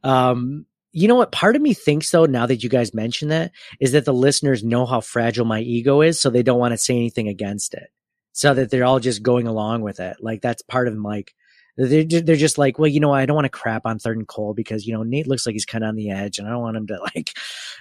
Um 0.04 0.66
you 0.92 1.08
know 1.08 1.16
what 1.16 1.32
part 1.32 1.56
of 1.56 1.62
me 1.62 1.74
thinks 1.74 2.10
though 2.10 2.26
now 2.26 2.46
that 2.46 2.64
you 2.64 2.70
guys 2.70 2.94
mention 2.94 3.30
that 3.30 3.52
is 3.80 3.92
that 3.92 4.06
the 4.06 4.14
listeners 4.14 4.64
know 4.64 4.86
how 4.86 5.02
fragile 5.02 5.46
my 5.46 5.60
ego 5.60 6.02
is 6.02 6.20
so 6.20 6.30
they 6.30 6.44
don't 6.44 6.60
want 6.60 6.72
to 6.72 6.78
say 6.78 6.96
anything 6.96 7.28
against 7.28 7.74
it. 7.74 7.90
So 8.32 8.54
that 8.54 8.70
they're 8.70 8.86
all 8.86 9.00
just 9.00 9.24
going 9.24 9.48
along 9.48 9.82
with 9.82 10.00
it. 10.00 10.18
Like 10.20 10.42
that's 10.42 10.62
part 10.62 10.88
of 10.88 10.96
Mike 10.96 11.34
they're 11.78 12.04
they're 12.04 12.36
just 12.36 12.58
like, 12.58 12.80
well, 12.80 12.88
you 12.88 13.00
know, 13.00 13.14
I 13.14 13.28
don't 13.28 13.36
want 13.36 13.46
to 13.46 13.50
crap 13.50 13.86
on 13.86 14.00
third 14.00 14.18
and 14.18 14.28
Cole 14.28 14.56
because 14.56 14.88
you 14.88 14.94
know 14.94 15.04
Nate 15.04 15.28
looks 15.28 15.46
like 15.46 15.54
he's 15.54 15.66
kind 15.66 15.84
of 15.84 15.90
on 15.90 15.96
the 15.96 16.10
edge, 16.10 16.40
and 16.40 16.48
I 16.48 16.52
don't 16.52 16.62
want 16.62 16.76
him 16.76 16.88
to 16.88 17.00
like, 17.16 17.32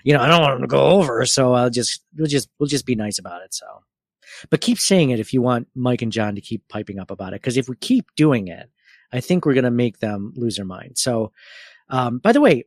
you 0.05 0.12
know, 0.12 0.21
I 0.21 0.29
don't 0.29 0.43
want 0.43 0.57
him 0.57 0.61
to 0.61 0.67
go 0.67 0.85
over. 0.85 1.25
So 1.25 1.55
I'll 1.55 1.71
just 1.71 2.03
we'll 2.17 2.27
just 2.27 2.49
we'll 2.59 2.69
just 2.69 2.85
be 2.85 2.95
nice 2.95 3.19
about 3.19 3.43
it. 3.43 3.55
So, 3.55 3.67
but 4.51 4.61
keep 4.61 4.79
saying 4.79 5.11
it 5.11 5.21
if 5.21 5.33
you 5.33 5.41
want 5.41 5.69
Mike 5.75 6.03
and 6.03 6.12
John 6.12 6.35
to 6.35 6.43
keep 6.43 6.69
piping 6.69 6.99
up 6.99 7.11
about 7.11 7.33
it 7.33 7.41
because 7.41 7.57
if 7.57 7.71
we 7.71 7.77
keep 7.77 8.07
doing 8.17 8.49
it, 8.49 8.69
I 9.12 9.21
think 9.21 9.47
we're 9.47 9.55
gonna 9.55 9.71
make 9.71 9.99
them 9.99 10.35
lose 10.37 10.57
their 10.57 10.67
mind. 10.67 10.99
So, 10.99 11.33
um, 11.89 12.18
by 12.18 12.32
the 12.32 12.41
way, 12.41 12.64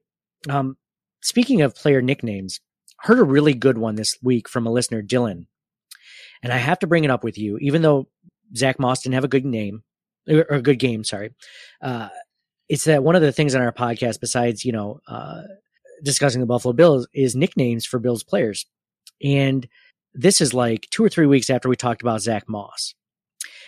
um, 0.49 0.77
speaking 1.21 1.61
of 1.61 1.75
player 1.75 2.01
nicknames, 2.01 2.59
heard 2.99 3.19
a 3.19 3.23
really 3.23 3.53
good 3.53 3.77
one 3.77 3.95
this 3.95 4.17
week 4.21 4.49
from 4.49 4.65
a 4.65 4.71
listener, 4.71 5.01
Dylan, 5.01 5.45
and 6.43 6.53
I 6.53 6.57
have 6.57 6.79
to 6.79 6.87
bring 6.87 7.03
it 7.03 7.11
up 7.11 7.23
with 7.23 7.37
you, 7.37 7.57
even 7.57 7.81
though 7.81 8.07
Zach 8.55 8.79
Moss 8.79 9.01
didn't 9.01 9.15
have 9.15 9.23
a 9.23 9.29
good 9.29 9.45
name 9.45 9.83
or 10.27 10.41
a 10.49 10.61
good 10.61 10.79
game, 10.79 11.03
sorry. 11.03 11.33
Uh, 11.81 12.09
it's 12.67 12.85
that 12.85 13.03
one 13.03 13.15
of 13.15 13.21
the 13.21 13.31
things 13.31 13.55
on 13.55 13.61
our 13.61 13.73
podcast, 13.73 14.19
besides, 14.19 14.63
you 14.63 14.71
know, 14.71 14.99
uh, 15.07 15.41
discussing 16.03 16.39
the 16.39 16.47
Buffalo 16.47 16.73
Bills, 16.73 17.07
is 17.13 17.35
nicknames 17.35 17.85
for 17.85 17.99
Bills 17.99 18.23
players. 18.23 18.65
And 19.23 19.67
this 20.13 20.39
is 20.39 20.53
like 20.53 20.87
two 20.91 21.03
or 21.03 21.09
three 21.09 21.25
weeks 21.25 21.49
after 21.49 21.67
we 21.67 21.75
talked 21.75 22.01
about 22.01 22.21
Zach 22.21 22.47
Moss. 22.47 22.93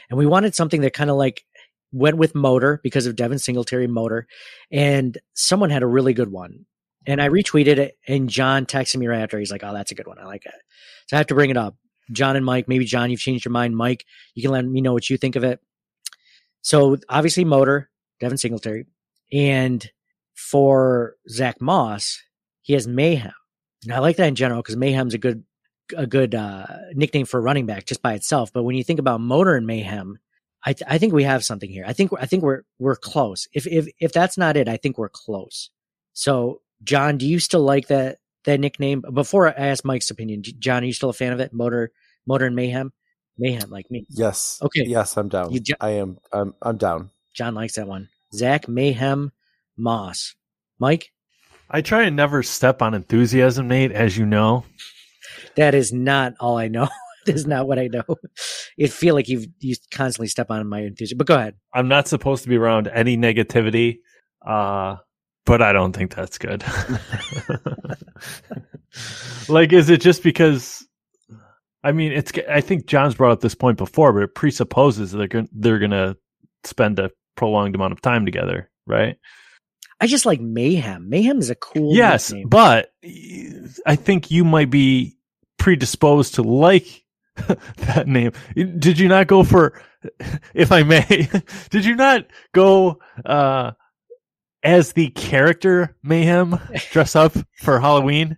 And 0.10 0.18
we 0.18 0.26
wanted 0.26 0.56
something 0.56 0.82
that 0.82 0.94
kind 0.94 1.10
of 1.10 1.16
like 1.16 1.44
went 1.92 2.18
with 2.18 2.36
motor 2.36 2.80
because 2.84 3.06
of 3.06 3.16
Devin 3.16 3.40
Singletary 3.40 3.88
motor. 3.88 4.28
And 4.72 5.18
someone 5.34 5.70
had 5.70 5.84
a 5.84 5.88
really 5.88 6.14
good 6.14 6.32
one. 6.32 6.66
And 7.08 7.20
I 7.20 7.30
retweeted 7.30 7.78
it, 7.78 7.98
and 8.08 8.30
John 8.30 8.68
texted 8.68 8.98
me 8.98 9.08
right 9.08 9.22
after. 9.22 9.40
He's 9.40 9.52
like, 9.52 9.64
Oh, 9.64 9.74
that's 9.74 9.92
a 9.92 9.96
good 9.96 10.06
one. 10.06 10.20
I 10.20 10.26
like 10.26 10.46
it. 10.46 10.54
So 11.08 11.18
I 11.18 11.20
have 11.20 11.28
to 11.28 11.36
bring 11.36 11.50
it 11.50 11.58
up. 11.58 11.76
John 12.12 12.36
and 12.36 12.46
Mike, 12.46 12.68
maybe 12.68 12.86
John, 12.86 13.10
you've 13.10 13.20
changed 13.20 13.46
your 13.46 13.52
mind. 13.52 13.76
Mike, 13.76 14.06
you 14.36 14.44
can 14.44 14.52
let 14.52 14.66
me 14.66 14.82
know 14.82 14.94
what 14.94 15.10
you 15.10 15.18
think 15.18 15.36
of 15.36 15.44
it. 15.44 15.60
So 16.62 16.98
obviously 17.10 17.46
motor, 17.46 17.90
Devin 18.20 18.38
Singletary. 18.38 18.86
And 19.32 19.90
for 20.36 21.16
Zach 21.30 21.62
Moss, 21.62 22.22
he 22.62 22.74
has 22.74 22.88
mayhem. 22.88 23.34
And 23.84 23.94
I 23.94 24.00
like 24.00 24.18
that 24.18 24.28
in 24.28 24.36
general 24.36 24.62
because 24.62 24.78
mayhem's 24.78 25.14
a 25.14 25.18
good 25.18 25.44
a 25.98 26.08
good 26.08 26.36
uh, 26.36 26.68
nickname 26.94 27.26
for 27.26 27.42
running 27.42 27.66
back 27.66 27.86
just 27.86 28.02
by 28.02 28.14
itself. 28.14 28.54
But 28.54 28.64
when 28.64 28.76
you 28.76 28.84
think 28.84 29.00
about 29.00 29.20
motor 29.20 29.56
and 29.56 29.68
mayhem, 29.68 30.20
I, 30.64 30.74
th- 30.74 30.88
I 30.90 30.98
think 30.98 31.14
we 31.14 31.24
have 31.24 31.44
something 31.44 31.70
here. 31.70 31.86
I 31.88 31.94
think 31.94 32.12
I 32.20 32.26
think 32.26 32.44
we're 32.44 32.64
we're 32.80 32.96
close. 32.96 33.48
If 33.54 33.66
if 33.68 33.88
if 34.00 34.14
that's 34.14 34.38
not 34.38 34.58
it, 34.58 34.68
I 34.68 34.78
think 34.78 34.98
we're 34.98 35.10
close. 35.10 35.70
So 36.14 36.62
John, 36.84 37.18
do 37.18 37.28
you 37.28 37.40
still 37.40 37.64
like 37.64 37.88
that 37.88 38.20
that 38.46 38.60
nickname? 38.60 39.04
Before 39.14 39.48
I 39.48 39.52
ask 39.52 39.84
Mike's 39.84 40.12
opinion, 40.12 40.44
John, 40.60 40.84
are 40.84 40.86
you 40.86 40.94
still 40.94 41.10
a 41.10 41.14
fan 41.14 41.34
of 41.34 41.40
it? 41.40 41.54
Motor 41.54 41.92
motor 42.28 42.46
and 42.46 42.56
mayhem, 42.56 42.94
mayhem 43.38 43.70
like 43.70 43.90
me. 43.90 44.06
Yes. 44.10 44.60
Okay. 44.62 44.84
Yes, 44.86 45.18
I'm 45.18 45.30
down. 45.30 45.52
You, 45.52 45.62
I 45.80 45.92
am. 45.92 46.18
I'm. 46.32 46.54
I'm 46.62 46.78
down. 46.78 47.10
John 47.34 47.56
likes 47.56 47.76
that 47.76 47.88
one. 47.88 48.10
Zach 48.34 48.68
Mayhem 48.68 49.32
Moss. 49.78 50.36
Mike? 50.80 51.12
I 51.70 51.82
try 51.82 52.04
and 52.04 52.16
never 52.16 52.44
step 52.44 52.82
on 52.82 52.94
enthusiasm, 52.94 53.68
Nate, 53.68 53.92
as 53.92 54.18
you 54.18 54.26
know. 54.26 54.66
That 55.56 55.74
is 55.74 55.94
not 55.94 56.34
all 56.40 56.58
I 56.58 56.68
know. 56.68 56.90
is 57.28 57.46
not 57.46 57.68
what 57.68 57.80
I 57.80 57.88
know. 57.88 58.04
It 58.78 58.92
feel 58.92 59.16
like 59.16 59.28
you've 59.30 59.48
you 59.60 59.76
constantly 59.92 60.28
step 60.28 60.50
on 60.50 60.68
my 60.68 60.82
enthusiasm. 60.82 61.18
But 61.18 61.28
go 61.28 61.36
ahead. 61.36 61.56
I'm 61.74 61.88
not 61.88 62.08
supposed 62.08 62.44
to 62.44 62.50
be 62.50 62.58
around 62.58 62.88
any 62.88 63.18
negativity, 63.18 64.00
uh, 64.46 64.98
but 65.46 65.62
I 65.62 65.74
don't 65.74 65.94
think 65.94 66.16
that's 66.16 66.38
good. 66.38 66.64
like, 69.50 69.74
is 69.74 69.90
it 69.90 70.02
just 70.02 70.24
because? 70.24 70.86
I 71.84 71.92
mean, 71.92 72.12
it's. 72.12 72.32
I 72.50 72.62
think 72.62 72.86
John's 72.86 73.16
brought 73.16 73.32
up 73.32 73.42
this 73.42 73.56
point 73.56 73.78
before, 73.78 74.14
but 74.14 74.24
it 74.24 74.36
presupposes 74.36 75.12
that 75.12 75.18
they're 75.18 75.28
going 75.28 75.50
they're 75.52 75.80
to 75.80 76.18
spend 76.64 77.00
a 77.00 77.12
prolonged 77.36 77.76
amount 77.76 77.94
of 77.94 78.02
time 78.02 78.26
together, 78.26 78.70
right? 78.86 79.18
I 80.00 80.08
just 80.08 80.26
like 80.26 80.42
mayhem. 80.42 81.10
Mayhem 81.10 81.40
is 81.40 81.50
a 81.52 81.56
cool. 81.56 81.96
Yes, 81.96 82.32
nickname. 82.32 82.50
but 82.50 82.92
I 83.86 83.96
think 83.96 84.32
you 84.32 84.44
might 84.44 84.72
be 84.72 85.18
predisposed 85.58 86.36
to 86.36 86.42
like 86.42 87.04
that 87.78 88.08
name. 88.08 88.32
Did 88.56 89.00
you 89.00 89.08
not 89.08 89.28
go 89.28 89.44
for, 89.44 89.82
if 90.54 90.72
I 90.72 90.84
may, 90.84 91.30
did 91.70 91.86
you 91.86 91.96
not 91.96 92.26
go 92.54 93.00
uh, 93.26 93.72
as 94.64 94.94
the 94.94 95.10
character 95.10 95.96
Mayhem 96.04 96.60
dress 96.92 97.16
up 97.16 97.34
for 97.58 97.80
Halloween? 97.80 98.38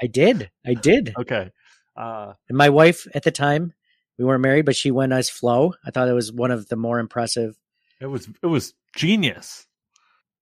I 0.00 0.06
did. 0.06 0.50
I 0.66 0.74
did. 0.74 1.14
Okay. 1.18 1.50
Uh, 1.96 2.34
and 2.48 2.56
my 2.56 2.68
wife 2.68 3.08
at 3.12 3.24
the 3.24 3.32
time, 3.32 3.72
we 4.18 4.24
weren't 4.24 4.42
married, 4.42 4.64
but 4.64 4.76
she 4.76 4.92
went 4.92 5.12
as 5.12 5.28
Flo. 5.28 5.74
I 5.84 5.90
thought 5.90 6.06
it 6.06 6.12
was 6.12 6.32
one 6.32 6.52
of 6.52 6.68
the 6.68 6.76
more 6.76 7.00
impressive. 7.00 7.58
It 8.00 8.06
was 8.06 8.28
it 8.40 8.46
was 8.46 8.74
genius. 8.94 9.66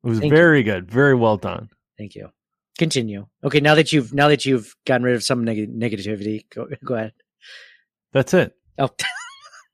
It 0.04 0.09
was 0.09 0.20
Thank 0.20 0.34
very 0.34 0.62
good, 0.62 0.90
very 0.90 1.14
well 1.14 1.38
done. 1.38 1.70
Thank 1.96 2.14
you. 2.14 2.30
Continue. 2.78 3.26
Okay, 3.42 3.61
now 3.61 3.74
that 3.74 3.90
you've 3.90 4.12
now 4.12 4.28
that 4.28 4.44
you've 4.44 4.76
gotten 4.84 5.04
rid 5.04 5.14
of 5.14 5.24
some 5.24 5.44
neg- 5.44 5.74
negativity, 5.74 6.44
go 6.54 6.68
go 6.84 6.94
ahead. 6.94 7.12
That's 8.16 8.32
it. 8.32 8.54
Oh. 8.78 8.88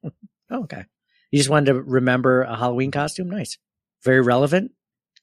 oh, 0.50 0.62
okay. 0.64 0.84
You 1.30 1.38
just 1.38 1.48
wanted 1.48 1.66
to 1.66 1.80
remember 1.80 2.42
a 2.42 2.56
Halloween 2.56 2.90
costume? 2.90 3.30
Nice. 3.30 3.56
Very 4.02 4.20
relevant. 4.20 4.72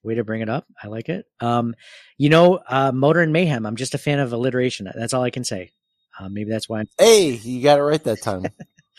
Way 0.04 0.16
to 0.16 0.24
bring 0.24 0.40
it 0.40 0.48
up. 0.48 0.66
I 0.82 0.88
like 0.88 1.10
it. 1.10 1.26
Um, 1.42 1.76
you 2.18 2.30
know, 2.30 2.62
uh, 2.66 2.94
Motor 2.94 3.20
and 3.20 3.34
Mayhem. 3.34 3.66
I'm 3.66 3.76
just 3.76 3.94
a 3.94 3.98
fan 3.98 4.20
of 4.20 4.32
alliteration. 4.32 4.90
That's 4.96 5.14
all 5.14 5.22
I 5.22 5.32
can 5.32 5.44
say. 5.44 5.72
Uh, 6.18 6.30
maybe 6.30 6.50
that's 6.50 6.70
why. 6.70 6.80
I'm... 6.80 6.88
Hey, 6.98 7.32
you 7.32 7.62
got 7.62 7.78
it 7.78 7.82
right 7.82 8.02
that 8.06 8.22
time. 8.22 8.46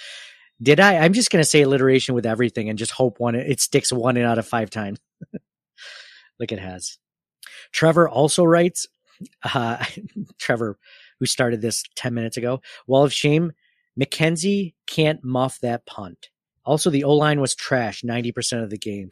Did 0.63 0.81
I? 0.81 0.99
I'm 0.99 1.15
just 1.15 1.31
going 1.31 1.43
to 1.43 1.49
say 1.49 1.63
alliteration 1.63 2.15
with 2.15 2.27
everything 2.27 2.69
and 2.69 2.79
just 2.79 2.93
hope 2.93 3.21
one 3.21 3.35
it 3.35 3.59
sticks 3.59 3.91
one 3.91 4.19
out 4.19 4.39
of 4.39 4.47
five 4.47 4.69
times, 4.69 4.99
like 6.39 6.53
it 6.53 6.59
has. 6.59 6.99
Trevor 7.73 8.07
also 8.07 8.45
writes, 8.45 8.87
uh, 9.55 9.83
Trevor, 10.39 10.79
who 11.19 11.25
started 11.25 11.63
this 11.63 11.85
10 11.97 12.13
minutes 12.13 12.37
ago, 12.37 12.61
wall 12.87 13.05
of 13.05 13.15
shame. 13.15 13.53
McKenzie 14.01 14.75
can't 14.87 15.23
muff 15.23 15.61
that 15.61 15.87
punt. 15.87 16.31
Also, 16.65 16.91
the 16.91 17.05
O 17.05 17.15
line 17.15 17.41
was 17.41 17.55
trash 17.55 18.03
90% 18.03 18.63
of 18.63 18.71
the 18.71 18.79
game. 18.79 19.11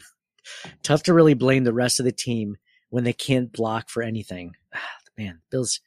Tough 0.83 1.03
to 1.05 1.15
really 1.15 1.35
blame 1.35 1.65
the 1.65 1.73
rest 1.73 2.01
of 2.01 2.07
the 2.07 2.13
team 2.13 2.57
when 2.91 3.05
they 3.05 3.13
can't 3.13 3.53
block 3.53 3.91
for 3.91 4.03
anything. 4.03 4.53
Man, 5.19 5.41
Bills, 5.51 5.81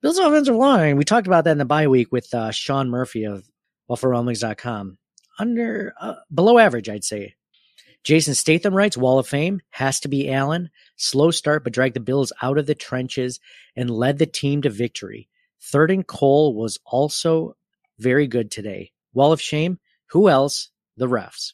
Bills 0.00 0.18
offensive 0.18 0.54
line. 0.54 0.96
We 0.96 1.04
talked 1.04 1.26
about 1.26 1.44
that 1.44 1.52
in 1.52 1.58
the 1.58 1.64
bye 1.64 1.88
week 1.88 2.12
with 2.12 2.32
uh, 2.32 2.50
Sean 2.50 2.88
Murphy 2.88 3.24
of 3.24 3.44
BuffaloRumblings.com. 3.90 4.98
Under, 5.38 5.94
uh, 6.00 6.14
below 6.32 6.58
average, 6.58 6.88
I'd 6.88 7.04
say. 7.04 7.34
Jason 8.04 8.34
Statham 8.34 8.74
writes, 8.74 8.96
Wall 8.96 9.18
of 9.18 9.26
Fame 9.26 9.60
has 9.70 10.00
to 10.00 10.08
be 10.08 10.30
Allen. 10.30 10.70
Slow 10.96 11.30
start, 11.30 11.64
but 11.64 11.72
dragged 11.72 11.96
the 11.96 12.00
Bills 12.00 12.32
out 12.40 12.58
of 12.58 12.66
the 12.66 12.74
trenches 12.74 13.40
and 13.76 13.90
led 13.90 14.18
the 14.18 14.26
team 14.26 14.62
to 14.62 14.70
victory. 14.70 15.28
Third 15.60 15.90
and 15.90 16.06
Cole 16.06 16.54
was 16.54 16.78
also 16.86 17.56
very 17.98 18.26
good 18.26 18.50
today. 18.50 18.92
Wall 19.12 19.32
of 19.32 19.40
Shame, 19.40 19.78
who 20.10 20.28
else? 20.28 20.70
The 20.96 21.06
refs. 21.06 21.52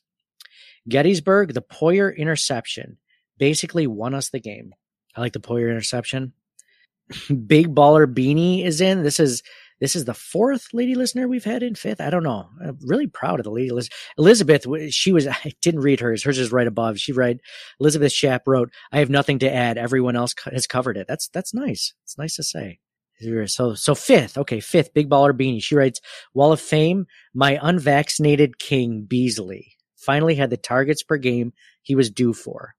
Gettysburg, 0.89 1.55
the 1.55 1.63
Poyer 1.63 2.15
interception 2.17 2.99
basically 3.39 3.87
won 3.87 4.15
us 4.15 4.31
the 4.31 4.41
game. 4.41 4.75
I 5.17 5.21
like 5.21 5.33
the 5.33 5.41
Poyer 5.41 5.71
interception. 5.71 6.33
Big 7.47 7.75
baller 7.75 8.07
beanie 8.07 8.65
is 8.65 8.81
in. 8.81 9.03
This 9.03 9.21
is 9.21 9.43
this 9.81 9.97
is 9.97 10.05
the 10.05 10.15
fourth 10.15 10.69
lady 10.73 10.95
listener 10.95 11.27
we've 11.27 11.45
had 11.45 11.63
in 11.63 11.75
fifth. 11.75 12.01
I 12.01 12.09
don't 12.09 12.23
know. 12.23 12.49
I'm 12.63 12.79
really 12.83 13.07
proud 13.07 13.41
of 13.41 13.45
the 13.45 13.51
lady 13.51 13.71
listener. 13.71 13.95
Elizabeth, 14.17 14.67
she 14.95 15.13
was, 15.13 15.27
I 15.29 15.53
didn't 15.61 15.81
read 15.81 16.01
hers. 16.01 16.23
Hers 16.23 16.39
is 16.39 16.53
right 16.53 16.67
above. 16.67 16.99
She 16.99 17.13
wrote, 17.13 17.39
Elizabeth 17.81 18.13
Shapp 18.13 18.47
wrote, 18.47 18.73
I 18.93 19.01
have 19.01 19.11
nothing 19.11 19.41
to 19.41 19.53
add. 19.53 19.77
Everyone 19.77 20.17
else 20.17 20.35
has 20.51 20.67
covered 20.67 20.97
it. 20.97 21.07
That's, 21.09 21.29
that's 21.29 21.53
nice. 21.53 21.93
It's 22.05 22.17
nice 22.17 22.37
to 22.37 22.43
say. 22.43 22.79
So, 23.47 23.75
so 23.75 23.95
fifth. 23.95 24.37
Okay. 24.37 24.61
Fifth, 24.61 24.93
big 24.95 25.09
baller 25.09 25.33
beanie. 25.33 25.63
She 25.63 25.75
writes, 25.75 26.01
Wall 26.35 26.53
of 26.53 26.61
Fame, 26.61 27.07
my 27.33 27.59
unvaccinated 27.63 28.59
king 28.59 29.03
Beasley 29.03 29.77
finally 29.97 30.35
had 30.35 30.51
the 30.51 30.57
targets 30.57 31.03
per 31.03 31.17
game 31.17 31.53
he 31.83 31.95
was 31.95 32.11
due 32.11 32.33
for. 32.33 32.75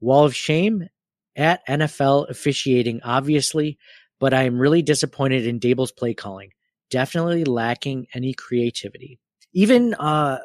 Wall 0.00 0.24
of 0.24 0.34
Shame, 0.34 0.88
at 1.36 1.66
NFL 1.66 2.28
officiating, 2.30 3.00
obviously, 3.02 3.78
but 4.20 4.32
I 4.32 4.44
am 4.44 4.58
really 4.58 4.82
disappointed 4.82 5.46
in 5.46 5.60
Daboll's 5.60 5.92
play 5.92 6.14
calling. 6.14 6.50
Definitely 6.90 7.44
lacking 7.44 8.06
any 8.14 8.34
creativity. 8.34 9.18
Even 9.52 9.94
uh, 9.94 10.38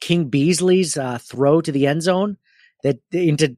King 0.00 0.26
Beasley's 0.28 0.96
uh, 0.96 1.18
throw 1.18 1.60
to 1.60 1.72
the 1.72 1.86
end 1.86 2.02
zone 2.02 2.36
that 2.82 2.98
into 3.12 3.56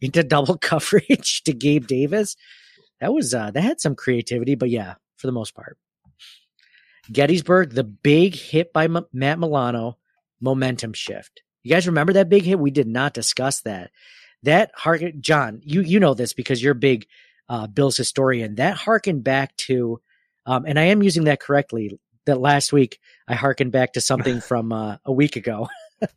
into 0.00 0.22
double 0.22 0.56
coverage 0.60 1.42
to 1.44 1.52
Gabe 1.52 1.86
Davis. 1.86 2.36
That 3.00 3.12
was 3.12 3.32
uh, 3.34 3.50
that 3.50 3.62
had 3.62 3.80
some 3.80 3.94
creativity, 3.94 4.54
but 4.54 4.70
yeah, 4.70 4.94
for 5.16 5.26
the 5.26 5.32
most 5.32 5.54
part. 5.54 5.78
Gettysburg, 7.10 7.72
the 7.72 7.84
big 7.84 8.34
hit 8.34 8.72
by 8.72 8.84
M- 8.84 9.06
Matt 9.12 9.38
Milano, 9.38 9.98
momentum 10.40 10.92
shift. 10.92 11.42
You 11.62 11.74
guys 11.74 11.86
remember 11.86 12.12
that 12.14 12.28
big 12.28 12.44
hit? 12.44 12.58
We 12.58 12.70
did 12.70 12.86
not 12.86 13.14
discuss 13.14 13.60
that. 13.62 13.90
That 14.42 14.70
harken, 14.74 15.20
John, 15.20 15.60
you 15.62 15.82
you 15.82 16.00
know 16.00 16.14
this 16.14 16.32
because 16.32 16.62
you're 16.62 16.72
a 16.72 16.76
big 16.76 17.06
uh, 17.48 17.66
Bills 17.66 17.96
historian. 17.96 18.54
That 18.54 18.76
harkened 18.76 19.24
back 19.24 19.56
to, 19.58 20.00
um, 20.46 20.64
and 20.66 20.78
I 20.78 20.84
am 20.84 21.02
using 21.02 21.24
that 21.24 21.40
correctly. 21.40 21.98
That 22.26 22.40
last 22.40 22.72
week 22.72 22.98
I 23.26 23.34
harkened 23.34 23.72
back 23.72 23.94
to 23.94 24.00
something 24.00 24.40
from 24.48 24.72
uh, 24.72 24.96
a 25.04 25.12
week 25.12 25.36
ago, 25.36 25.68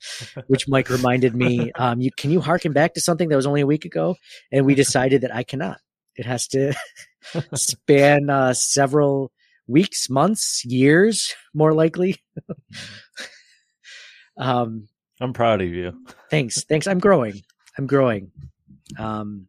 which 0.47 0.68
Mike 0.68 0.89
reminded 0.89 1.35
me. 1.35 1.72
Um, 1.73 1.99
you 1.99 2.11
can 2.11 2.31
you 2.31 2.39
harken 2.39 2.72
back 2.72 2.93
to 2.93 3.01
something 3.01 3.27
that 3.30 3.35
was 3.35 3.47
only 3.47 3.61
a 3.61 3.68
week 3.68 3.84
ago? 3.84 4.15
And 4.51 4.65
we 4.65 4.76
decided 4.76 5.22
that 5.22 5.35
I 5.35 5.43
cannot. 5.43 5.80
It 6.15 6.26
has 6.26 6.48
to 6.49 6.73
span 7.56 8.30
uh, 8.30 8.53
several 8.53 9.31
weeks, 9.68 10.10
months, 10.10 10.64
years, 10.65 11.35
more 11.53 11.73
likely. 11.73 12.22
um, 14.38 14.88
I'm 15.22 15.34
proud 15.34 15.61
of 15.61 15.69
you. 15.69 15.94
thanks, 16.30 16.64
thanks. 16.64 16.88
I'm 16.88 16.99
growing. 16.99 17.41
I'm 17.77 17.88
growing. 17.88 18.31
Um, 18.98 19.48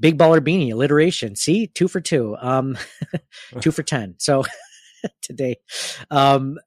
big 0.00 0.18
baller 0.18 0.40
beanie 0.40 0.72
alliteration. 0.72 1.36
See, 1.36 1.66
two 1.68 1.88
for 1.88 2.00
two. 2.00 2.36
Um, 2.40 2.78
two 3.60 3.70
for 3.70 3.82
ten. 3.82 4.14
So 4.18 4.44
today, 5.22 5.56
um, 6.10 6.58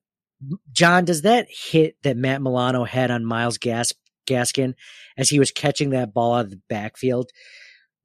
John, 0.72 1.06
does 1.06 1.24
that 1.24 1.48
hit 1.50 1.96
that 2.04 2.18
Matt 2.18 2.42
Milano 2.42 2.84
had 2.84 3.12
on 3.12 3.26
Myles 3.26 3.58
Gas 3.58 3.94
Gaskin 4.28 4.74
as 5.18 5.30
he 5.30 5.40
was 5.40 5.52
catching 5.52 5.90
that 5.90 6.14
ball 6.14 6.36
out 6.36 6.46
of 6.46 6.52
the 6.52 6.62
backfield? 6.70 7.32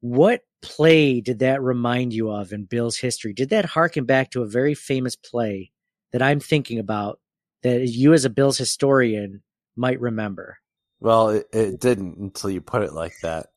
What 0.01 0.41
play 0.65 1.21
did 1.21 1.39
that 1.39 1.61
remind 1.61 2.13
you 2.13 2.29
of 2.29 2.51
in 2.51 2.65
Bill's 2.65 2.97
history? 2.97 3.33
Did 3.33 3.49
that 3.49 3.65
harken 3.65 4.05
back 4.05 4.31
to 4.31 4.41
a 4.41 4.47
very 4.47 4.73
famous 4.73 5.15
play 5.15 5.71
that 6.11 6.21
I'm 6.21 6.39
thinking 6.39 6.79
about 6.79 7.19
that 7.63 7.87
you, 7.87 8.13
as 8.13 8.25
a 8.25 8.29
Bills 8.29 8.57
historian, 8.57 9.41
might 9.75 9.99
remember? 9.99 10.57
Well, 10.99 11.29
it, 11.29 11.47
it 11.51 11.79
didn't 11.79 12.17
until 12.17 12.49
you 12.49 12.61
put 12.61 12.83
it 12.83 12.93
like 12.93 13.13
that. 13.21 13.47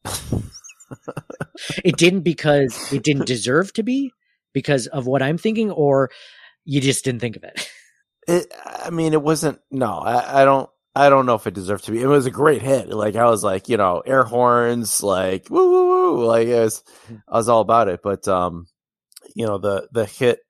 it 1.85 1.97
didn't 1.97 2.23
because 2.23 2.93
it 2.93 3.03
didn't 3.03 3.27
deserve 3.27 3.73
to 3.75 3.83
be 3.83 4.13
because 4.53 4.87
of 4.87 5.07
what 5.07 5.23
I'm 5.23 5.39
thinking, 5.39 5.71
or 5.71 6.11
you 6.65 6.81
just 6.81 7.05
didn't 7.05 7.21
think 7.21 7.37
of 7.37 7.45
it. 7.45 7.71
It, 8.27 8.53
I 8.65 8.91
mean, 8.91 9.15
it 9.15 9.23
wasn't. 9.23 9.59
No, 9.71 9.93
I, 9.93 10.43
I 10.43 10.45
don't. 10.45 10.69
I 10.99 11.11
don't 11.11 11.27
know 11.27 11.37
if 11.37 11.47
it 11.47 11.55
deserved 11.55 11.85
to 11.85 11.93
be. 11.93 12.03
It 12.03 12.09
was 12.09 12.27
a 12.27 12.31
great 12.31 12.61
hit. 12.61 12.89
Like 12.89 13.15
I 13.15 13.27
was 13.27 13.45
like, 13.45 13.69
you 13.69 13.77
know, 13.77 14.03
air 14.05 14.25
horns, 14.25 15.01
like 15.01 15.49
woo 15.49 15.71
woo 15.71 15.89
woo, 15.89 16.27
like 16.27 16.49
it 16.49 16.59
was, 16.59 16.83
I 17.29 17.37
was 17.37 17.49
all 17.49 17.61
about 17.61 17.87
it. 17.87 18.01
But 18.03 18.27
um, 18.27 18.67
you 19.37 19.47
know, 19.47 19.59
the 19.59 19.89
the 19.93 20.07
hit, 20.07 20.41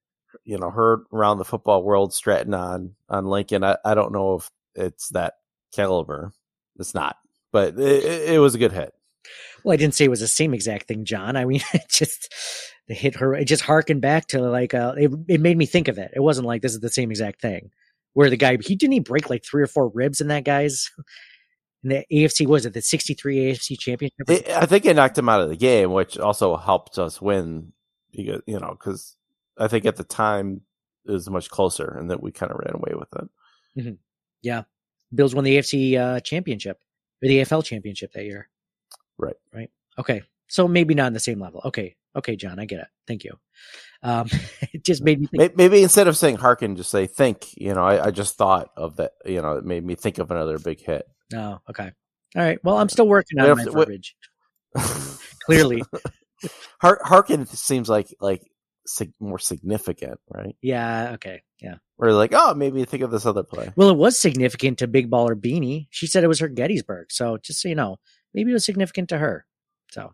you 0.44 0.56
know, 0.56 0.70
heard 0.70 1.04
around 1.12 1.36
the 1.36 1.44
football 1.44 1.82
world, 1.82 2.14
Stratton 2.14 2.54
on 2.54 2.94
on 3.10 3.26
Lincoln. 3.26 3.62
I, 3.62 3.76
I 3.84 3.94
don't 3.94 4.12
know 4.12 4.36
if 4.36 4.50
it's 4.74 5.10
that 5.10 5.34
caliber. 5.74 6.32
It's 6.78 6.94
not, 6.94 7.16
but 7.52 7.74
it, 7.78 8.04
it, 8.04 8.34
it 8.34 8.38
was 8.38 8.54
a 8.54 8.58
good 8.58 8.72
hit. 8.72 8.94
Well, 9.64 9.74
I 9.74 9.76
didn't 9.76 9.96
say 9.96 10.06
it 10.06 10.10
was 10.10 10.20
the 10.20 10.28
same 10.28 10.54
exact 10.54 10.88
thing, 10.88 11.04
John. 11.04 11.36
I 11.36 11.44
mean, 11.44 11.60
it 11.74 11.90
just 11.90 12.32
the 12.86 12.94
hit 12.94 13.16
her. 13.16 13.34
It 13.34 13.44
just 13.44 13.64
harkened 13.64 14.00
back 14.00 14.28
to 14.28 14.40
like 14.40 14.72
uh, 14.72 14.94
it. 14.96 15.12
It 15.28 15.42
made 15.42 15.58
me 15.58 15.66
think 15.66 15.88
of 15.88 15.98
it. 15.98 16.12
It 16.16 16.20
wasn't 16.20 16.46
like 16.46 16.62
this 16.62 16.72
is 16.72 16.80
the 16.80 16.88
same 16.88 17.10
exact 17.10 17.42
thing. 17.42 17.70
Where 18.14 18.30
the 18.30 18.36
guy 18.36 18.58
he 18.60 18.74
didn't 18.74 18.92
he 18.92 19.00
break 19.00 19.30
like 19.30 19.44
three 19.44 19.62
or 19.62 19.66
four 19.66 19.88
ribs 19.88 20.20
in 20.20 20.28
that 20.28 20.44
guy's 20.44 20.90
in 21.84 21.90
the 21.90 22.04
AFC 22.12 22.46
was 22.46 22.66
it 22.66 22.72
the 22.72 22.82
sixty 22.82 23.14
three 23.14 23.36
AFC 23.36 23.78
championship? 23.78 24.28
It, 24.28 24.48
I 24.50 24.66
think 24.66 24.84
it 24.84 24.96
knocked 24.96 25.18
him 25.18 25.28
out 25.28 25.40
of 25.40 25.48
the 25.48 25.56
game, 25.56 25.92
which 25.92 26.18
also 26.18 26.56
helped 26.56 26.98
us 26.98 27.20
win. 27.20 27.72
Because 28.10 28.42
you 28.46 28.58
know, 28.58 28.76
because 28.78 29.16
I 29.58 29.68
think 29.68 29.84
at 29.84 29.96
the 29.96 30.04
time 30.04 30.62
it 31.06 31.12
was 31.12 31.30
much 31.30 31.50
closer, 31.50 31.96
and 31.98 32.10
that 32.10 32.22
we 32.22 32.32
kind 32.32 32.50
of 32.50 32.58
ran 32.58 32.74
away 32.74 32.94
with 32.94 33.08
it. 33.14 33.28
Mhm. 33.80 33.98
Yeah, 34.42 34.62
Bills 35.14 35.34
won 35.34 35.44
the 35.44 35.56
AFC 35.56 35.96
uh, 35.96 36.20
championship 36.20 36.80
or 37.22 37.28
the 37.28 37.38
AFL 37.38 37.64
championship 37.64 38.12
that 38.12 38.24
year. 38.24 38.48
Right. 39.16 39.36
Right. 39.52 39.70
Okay. 39.98 40.22
So 40.48 40.68
maybe 40.68 40.94
not 40.94 41.06
on 41.06 41.12
the 41.12 41.20
same 41.20 41.40
level. 41.40 41.60
Okay. 41.64 41.96
Okay, 42.16 42.36
John, 42.36 42.58
I 42.58 42.64
get 42.64 42.80
it. 42.80 42.88
Thank 43.06 43.24
you. 43.24 43.38
Um, 44.02 44.28
it 44.72 44.84
just 44.84 45.02
made 45.02 45.20
me 45.20 45.26
think. 45.26 45.38
Maybe, 45.40 45.54
maybe 45.56 45.82
instead 45.82 46.08
of 46.08 46.16
saying 46.16 46.36
"hearken," 46.36 46.76
just 46.76 46.90
say 46.90 47.06
"think." 47.06 47.56
You 47.56 47.74
know, 47.74 47.84
I, 47.84 48.06
I 48.06 48.10
just 48.10 48.36
thought 48.36 48.70
of 48.76 48.96
that. 48.96 49.12
You 49.24 49.42
know, 49.42 49.52
it 49.52 49.64
made 49.64 49.84
me 49.84 49.94
think 49.94 50.18
of 50.18 50.30
another 50.30 50.58
big 50.58 50.80
hit. 50.80 51.06
Oh, 51.34 51.58
okay. 51.68 51.92
All 52.36 52.42
right. 52.42 52.58
Well, 52.62 52.78
I'm 52.78 52.88
still 52.88 53.08
working 53.08 53.38
on 53.40 53.56
my 53.56 53.64
to- 53.64 53.70
verbiage. 53.70 54.16
Clearly. 55.46 55.82
Hearken 56.80 57.46
seems 57.46 57.88
like 57.88 58.14
like 58.20 58.42
sig- 58.86 59.14
more 59.20 59.38
significant, 59.38 60.20
right? 60.28 60.54
Yeah. 60.62 61.12
Okay. 61.14 61.42
Yeah. 61.60 61.76
We're 61.96 62.12
like, 62.12 62.32
oh, 62.32 62.54
maybe 62.54 62.84
think 62.84 63.02
of 63.02 63.10
this 63.10 63.26
other 63.26 63.42
play. 63.42 63.72
Well, 63.74 63.90
it 63.90 63.96
was 63.96 64.18
significant 64.18 64.78
to 64.78 64.86
Big 64.86 65.10
Baller 65.10 65.34
Beanie. 65.34 65.88
She 65.90 66.06
said 66.06 66.22
it 66.22 66.28
was 66.28 66.38
her 66.38 66.48
Gettysburg. 66.48 67.10
So 67.10 67.38
just 67.38 67.60
so 67.60 67.68
you 67.68 67.74
know, 67.74 67.96
maybe 68.34 68.50
it 68.50 68.54
was 68.54 68.64
significant 68.64 69.08
to 69.08 69.18
her. 69.18 69.46
So, 69.90 70.12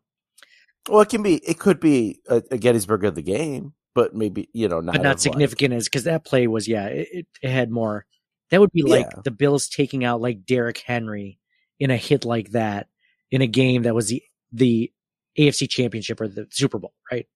Well, 0.88 1.00
it 1.00 1.08
can 1.08 1.22
be. 1.22 1.36
It 1.36 1.58
could 1.58 1.80
be 1.80 2.20
a, 2.28 2.42
a 2.50 2.58
Gettysburg 2.58 3.04
of 3.04 3.14
the 3.14 3.22
game, 3.22 3.72
but 3.94 4.14
maybe 4.14 4.48
you 4.52 4.68
know 4.68 4.80
not 4.80 4.92
but 4.92 5.02
not 5.02 5.08
like- 5.10 5.18
significant 5.20 5.74
as 5.74 5.84
because 5.84 6.04
that 6.04 6.24
play 6.24 6.46
was, 6.46 6.68
yeah, 6.68 6.86
it, 6.86 7.26
it, 7.42 7.50
had 7.50 7.70
more. 7.70 8.06
That 8.50 8.60
would 8.60 8.72
be 8.72 8.82
like 8.82 9.06
Yeah. 9.06 9.22
the 9.24 9.30
Bills 9.30 9.68
taking 9.68 10.04
out 10.04 10.20
like 10.20 10.44
Derrick 10.44 10.78
Henry 10.78 11.38
in 11.80 11.90
a 11.90 11.96
hit 11.96 12.24
like 12.24 12.50
that 12.50 12.88
in 13.30 13.40
a 13.40 13.46
game 13.46 13.84
that 13.84 13.94
was 13.94 14.08
the 14.08 14.22
the 14.52 14.92
AFC 15.38 15.68
Championship 15.68 16.20
or 16.20 16.28
the 16.28 16.46
Super 16.50 16.78
Bowl, 16.78 16.92
right? 17.10 17.26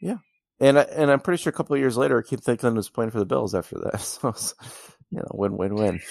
Yeah, 0.00 0.18
and 0.60 0.78
I, 0.78 0.82
and 0.82 1.10
I'm 1.10 1.20
pretty 1.20 1.42
sure 1.42 1.50
a 1.50 1.54
couple 1.54 1.74
of 1.74 1.80
years 1.80 1.96
later, 1.96 2.22
Keith 2.22 2.46
Lincoln 2.46 2.76
was 2.76 2.88
playing 2.88 3.10
for 3.10 3.18
the 3.18 3.26
Bills 3.26 3.54
after 3.54 3.78
that. 3.78 4.00
So, 4.00 4.32
you 5.10 5.18
know, 5.18 5.30
win 5.32 5.56
win 5.56 5.74
win. 5.74 6.00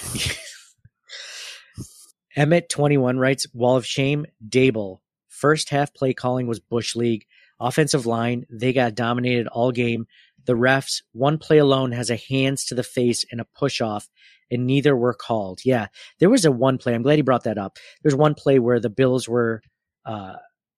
Emmett 2.36 2.70
twenty 2.70 2.98
one 2.98 3.18
writes 3.18 3.48
Wall 3.54 3.78
of 3.78 3.86
Shame. 3.86 4.26
Daboll 4.48 5.00
first 5.40 5.70
half 5.70 5.94
play 5.94 6.14
calling 6.14 6.48
was 6.48 6.60
Bush 6.60 6.96
League 6.96 7.26
offensive 7.60 8.06
line. 8.06 8.46
They 8.50 8.74
got 8.74 8.96
dominated 8.96 9.48
all 9.48 9.72
game. 9.72 10.06
The 10.46 10.54
refs 10.54 11.02
one 11.12 11.38
play 11.38 11.58
alone 11.58 11.92
has 11.92 12.10
a 12.10 12.16
hands 12.16 12.66
to 12.66 12.76
the 12.76 12.84
face 12.84 13.26
and 13.32 13.42
a 13.42 13.46
push 13.58 13.82
off, 13.82 14.10
and 14.50 14.66
neither 14.66 14.96
were 14.96 15.14
called. 15.14 15.60
Yeah, 15.66 15.88
there 16.20 16.30
was 16.30 16.46
a 16.46 16.52
one 16.52 16.78
play. 16.78 16.94
I'm 16.94 17.04
glad 17.04 17.18
he 17.18 17.22
brought 17.22 17.44
that 17.44 17.58
up. 17.58 17.78
There's 18.02 18.16
one 18.16 18.36
play 18.36 18.60
where 18.60 18.80
the 18.80 18.90
Bills 18.90 19.28
were. 19.28 19.62
Uh, 20.06 20.36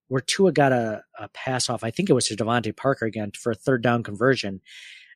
where 0.08 0.20
Tua 0.20 0.52
got 0.52 0.74
a, 0.74 1.04
a 1.18 1.30
pass 1.30 1.70
off, 1.70 1.86
I 1.86 1.92
think 1.92 2.10
it 2.10 2.14
was 2.14 2.28
to 2.28 2.36
DeVante 2.36 2.76
Parker 2.76 3.06
again 3.06 3.32
for 3.32 3.50
a 3.50 3.56
third 3.56 3.82
down 3.82 4.04
conversion. 4.04 4.60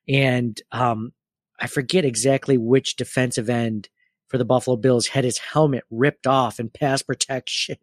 And 0.07 0.57
um, 0.71 1.11
I 1.59 1.67
forget 1.67 2.05
exactly 2.05 2.57
which 2.57 2.95
defensive 2.95 3.49
end 3.49 3.89
for 4.27 4.37
the 4.37 4.45
Buffalo 4.45 4.77
Bills 4.77 5.07
had 5.07 5.23
his 5.23 5.37
helmet 5.37 5.83
ripped 5.89 6.27
off 6.27 6.59
in 6.59 6.69
pass 6.69 7.01
protection. 7.03 7.77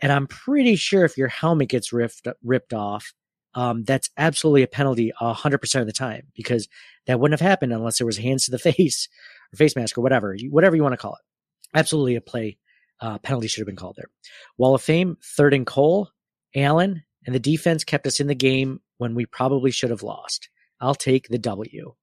and 0.00 0.12
I'm 0.12 0.26
pretty 0.26 0.76
sure 0.76 1.04
if 1.04 1.16
your 1.16 1.28
helmet 1.28 1.68
gets 1.68 1.92
ripped 1.92 2.26
ripped 2.42 2.72
off, 2.72 3.12
um, 3.54 3.84
that's 3.84 4.10
absolutely 4.16 4.62
a 4.62 4.68
penalty 4.68 5.12
hundred 5.18 5.58
percent 5.58 5.82
of 5.82 5.86
the 5.86 5.92
time 5.92 6.28
because 6.34 6.68
that 7.06 7.18
wouldn't 7.18 7.38
have 7.40 7.48
happened 7.48 7.72
unless 7.72 7.98
there 7.98 8.06
was 8.06 8.18
hands 8.18 8.44
to 8.44 8.50
the 8.50 8.58
face 8.72 9.08
or 9.52 9.56
face 9.56 9.76
mask 9.76 9.98
or 9.98 10.02
whatever, 10.02 10.36
whatever 10.50 10.76
you 10.76 10.82
want 10.82 10.92
to 10.92 10.98
call 10.98 11.14
it. 11.14 11.78
Absolutely 11.78 12.16
a 12.16 12.20
play 12.20 12.58
uh, 13.00 13.18
penalty 13.18 13.48
should 13.48 13.60
have 13.60 13.66
been 13.66 13.76
called 13.76 13.96
there. 13.96 14.10
Wall 14.56 14.74
of 14.74 14.82
Fame, 14.82 15.16
third 15.22 15.54
and 15.54 15.66
Cole, 15.66 16.10
Allen, 16.54 17.04
and 17.26 17.34
the 17.34 17.40
defense 17.40 17.84
kept 17.84 18.06
us 18.06 18.20
in 18.20 18.26
the 18.26 18.34
game 18.34 18.80
when 18.98 19.14
we 19.14 19.26
probably 19.26 19.70
should 19.70 19.90
have 19.90 20.02
lost. 20.02 20.48
I'll 20.80 20.94
take 20.94 21.28
the 21.28 21.38
W. 21.38 21.94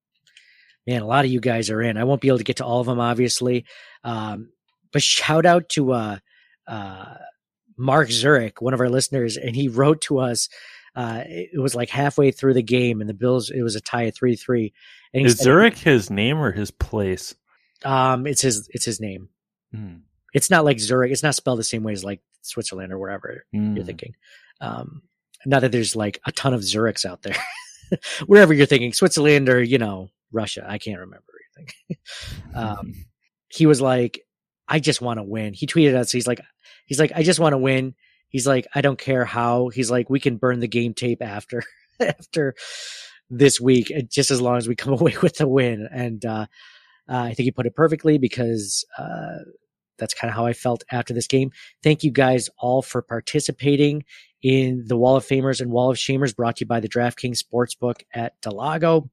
Man, 0.88 1.02
a 1.02 1.07
lot 1.07 1.26
of 1.26 1.32
you 1.32 1.40
guys 1.40 1.70
are 1.70 1.82
in. 1.82 1.98
I 1.98 2.03
won't 2.03 2.22
be 2.22 2.28
able 2.28 2.38
to 2.38 2.44
get 2.44 2.57
to 2.57 2.66
all 2.66 2.80
of 2.80 2.86
them, 2.88 2.99
obviously. 2.99 3.66
Um, 4.03 4.49
but 4.94 5.02
shout 5.02 5.45
out 5.45 5.70
to 5.70 5.94
uh, 5.94 6.18
uh, 6.68 7.16
Mark 7.78 8.12
Zurich, 8.12 8.62
one 8.62 8.74
of 8.74 8.80
our 8.82 8.90
listeners, 8.90 9.36
and 9.38 9.56
he 9.56 9.68
wrote 9.68 10.02
to 10.02 10.20
us. 10.20 10.48
Uh, 10.95 11.24
it 11.26 11.60
was 11.60 11.76
like 11.76 11.90
halfway 11.90 12.32
through 12.32 12.53
the 12.53 12.62
game, 12.64 13.02
and 13.02 13.10
the 13.10 13.14
Bills. 13.14 13.49
It 13.49 13.62
was 13.64 13.76
a 13.76 13.82
tie 13.82 14.06
at 14.06 14.16
three 14.16 14.36
three. 14.36 14.74
And 15.14 15.26
Is 15.26 15.38
said- 15.38 15.44
Zurich 15.44 15.78
his 15.78 16.10
name 16.10 16.38
or 16.38 16.52
his 16.52 16.72
place? 16.72 17.36
Um, 17.84 18.26
it's 18.28 18.41
his. 18.41 18.70
It's 18.74 18.86
his 18.86 18.99
name. 19.02 19.30
Hmm. 19.74 19.95
It's 20.34 20.49
not 20.49 20.66
like 20.66 20.80
Zurich. 20.80 21.12
It's 21.12 21.24
not 21.24 21.36
spelled 21.36 21.60
the 21.60 21.64
same 21.64 21.84
way 21.84 21.94
as 21.94 22.03
like 22.03 22.22
Switzerland 22.44 22.94
or 22.94 22.99
wherever 22.99 23.44
Hmm. 23.52 23.76
you're 23.76 23.86
thinking. 23.86 24.16
Um, 24.62 25.02
not 25.45 25.62
that 25.62 25.72
there's 25.72 25.95
like 25.95 26.22
a 26.26 26.32
ton 26.32 26.53
of 26.53 26.62
Zurichs 26.62 27.06
out 27.06 27.22
there. 27.24 27.36
Wherever 28.26 28.53
you're 28.53 28.66
thinking, 28.66 28.94
Switzerland 28.94 29.48
or 29.49 29.62
you 29.62 29.78
know 29.78 30.10
Russia, 30.31 30.65
I 30.68 30.77
can't 30.77 30.99
remember 30.99 31.26
where 31.56 31.97
um, 32.56 32.93
he 33.49 33.65
was 33.65 33.81
like, 33.81 34.22
"I 34.68 34.80
just 34.80 35.02
want 35.02 35.19
to 35.19 35.23
win." 35.23 35.53
He 35.53 35.68
tweeted 35.68 35.95
us. 35.95 36.11
He's 36.11 36.27
like, 36.27 36.41
"He's 36.85 36.99
like, 36.99 37.11
I 37.15 37.23
just 37.23 37.39
want 37.39 37.53
to 37.53 37.57
win." 37.57 37.95
He's 38.35 38.45
like, 38.45 38.68
I 38.76 38.81
don't 38.81 38.99
care 38.99 39.23
how. 39.23 39.69
He's 39.69 39.89
like, 39.89 40.10
we 40.10 40.19
can 40.19 40.35
burn 40.35 40.60
the 40.60 40.68
game 40.68 40.93
tape 40.93 41.22
after 41.22 41.64
after 42.02 42.53
this 43.30 43.61
week, 43.61 43.91
uh, 43.95 44.02
just 44.02 44.30
as 44.30 44.41
long 44.41 44.57
as 44.57 44.68
we 44.68 44.76
come 44.76 44.93
away 44.99 45.15
with 45.22 45.38
the 45.38 45.47
win. 45.47 45.88
And 45.91 46.26
uh, 46.26 46.47
uh, 47.10 47.18
I 47.18 47.34
think 47.34 47.45
he 47.45 47.52
put 47.52 47.65
it 47.65 47.76
perfectly 47.76 48.18
because 48.18 48.85
uh, 48.97 49.38
that's 49.97 50.14
kind 50.14 50.30
of 50.30 50.35
how 50.35 50.45
I 50.45 50.52
felt 50.52 50.84
after 50.91 51.14
this 51.14 51.27
game. 51.27 51.52
Thank 51.81 52.03
you 52.03 52.11
guys 52.11 52.49
all 52.57 52.81
for 52.81 53.02
participating 53.02 54.03
in 54.41 54.84
the 54.88 54.97
Wall 54.97 55.15
of 55.15 55.26
Famers 55.26 55.61
and 55.61 55.72
Wall 55.72 55.89
of 55.89 55.97
Shamers 55.97 56.35
brought 56.35 56.57
to 56.57 56.65
you 56.65 56.68
by 56.68 56.80
the 56.80 56.89
DraftKings 56.89 57.41
Sportsbook 57.41 58.02
at 58.14 58.39
del 58.41 58.57
Lago. 58.57 59.10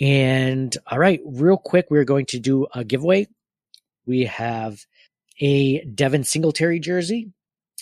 And 0.00 0.76
all 0.86 0.98
right, 0.98 1.20
real 1.24 1.56
quick, 1.56 1.86
we're 1.90 2.04
going 2.04 2.26
to 2.26 2.38
do 2.38 2.66
a 2.74 2.84
giveaway. 2.84 3.26
We 4.06 4.24
have 4.24 4.84
a 5.40 5.84
Devin 5.84 6.24
Singletary 6.24 6.80
jersey 6.80 7.32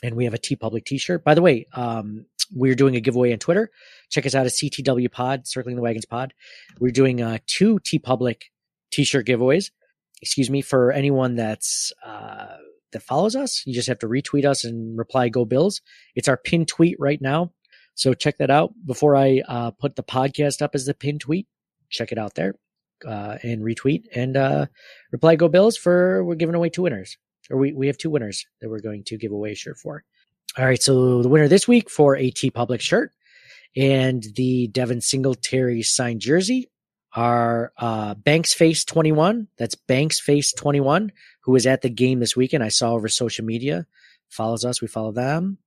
and 0.03 0.15
we 0.15 0.25
have 0.25 0.35
a 0.35 0.39
TeePublic 0.39 0.85
t 0.85 0.99
shirt. 0.99 1.25
By 1.25 1.35
the 1.35 1.43
way, 1.43 1.67
um, 1.73 2.27
we're 2.55 2.75
doing 2.75 2.97
a 2.97 3.01
giveaway 3.01 3.33
on 3.33 3.39
Twitter. 3.39 3.71
Check 4.11 4.27
us 4.27 4.35
out 4.35 4.47
at 4.47 4.53
CTW 4.53 5.11
Pod, 5.11 5.47
Circling 5.47 5.77
the 5.77 5.83
Wagons 5.83 6.05
Pod. 6.05 6.33
We're 6.79 6.93
doing 6.93 7.21
uh, 7.23 7.39
two 7.47 7.79
TeePublic 7.81 8.43
t 8.91 9.05
shirt 9.05 9.27
giveaways. 9.27 9.71
Excuse 10.23 10.51
me, 10.51 10.63
for 10.63 10.93
anyone 10.93 11.37
that's 11.37 11.93
uh, 12.05 12.57
that 12.93 13.03
follows 13.03 13.37
us, 13.37 13.63
you 13.67 13.75
just 13.75 13.89
have 13.89 13.99
to 13.99 14.09
retweet 14.09 14.45
us 14.45 14.65
and 14.65 14.97
reply 14.97 15.29
"Go 15.29 15.45
Bills." 15.45 15.83
It's 16.15 16.29
our 16.29 16.37
pin 16.37 16.65
tweet 16.67 16.97
right 16.99 17.21
now, 17.21 17.53
so 17.95 18.15
check 18.15 18.39
that 18.39 18.51
out. 18.51 18.73
Before 18.87 19.17
I 19.17 19.43
uh, 19.47 19.73
put 19.73 19.97
the 19.97 20.03
podcast 20.03 20.63
up 20.63 20.75
as 20.75 20.87
the 20.87 20.95
pin 20.95 21.19
tweet, 21.19 21.47
check 21.97 22.13
it 22.13 22.19
out 22.19 22.35
there 22.35 22.55
uh, 23.07 23.39
and 23.43 23.63
retweet 23.63 24.05
and 24.15 24.37
uh, 24.37 24.67
reply 25.13 25.37
"Go 25.37 25.49
Bills" 25.49 25.77
for 25.77 26.25
we're 26.25 26.35
giving 26.35 26.55
away 26.55 26.69
two 26.69 26.83
winners, 26.83 27.17
or 27.51 27.59
we 27.59 27.73
we 27.73 27.87
have 27.87 27.99
two 27.99 28.11
winners 28.11 28.47
that 28.61 28.69
we're 28.69 28.81
going 28.81 29.05
to 29.05 29.19
give 29.19 29.33
away 29.33 29.53
a 29.53 29.57
shirt 29.57 29.79
for. 29.79 30.05
All 30.59 30.65
right, 30.65 30.83
so 30.83 31.23
the 31.23 31.29
winner 31.29 31.49
this 31.49 31.69
week 31.69 31.91
for 31.91 32.17
a 32.17 32.31
TeePublic 32.31 32.81
shirt 32.81 33.13
and 33.77 34.25
the 34.37 34.69
Devin 34.69 35.03
Singletary 35.03 35.83
signed 35.83 36.21
jersey 36.21 36.71
are 37.13 37.73
uh, 37.77 38.15
Banks 38.15 38.55
Face 38.55 38.85
21. 38.85 39.49
That's 39.59 39.75
Banks 39.75 40.19
Face 40.19 40.53
21, 40.55 41.13
who 41.43 41.53
was 41.53 41.67
at 41.67 41.83
the 41.83 41.91
game 41.91 42.21
this 42.21 42.37
weekend. 42.37 42.65
I 42.65 42.69
saw 42.69 42.93
over 42.93 43.09
social 43.09 43.45
media. 43.45 43.87
Follows 44.31 44.65
us, 44.65 44.81
we 44.81 44.89
follow 44.89 45.13
them. 45.13 45.59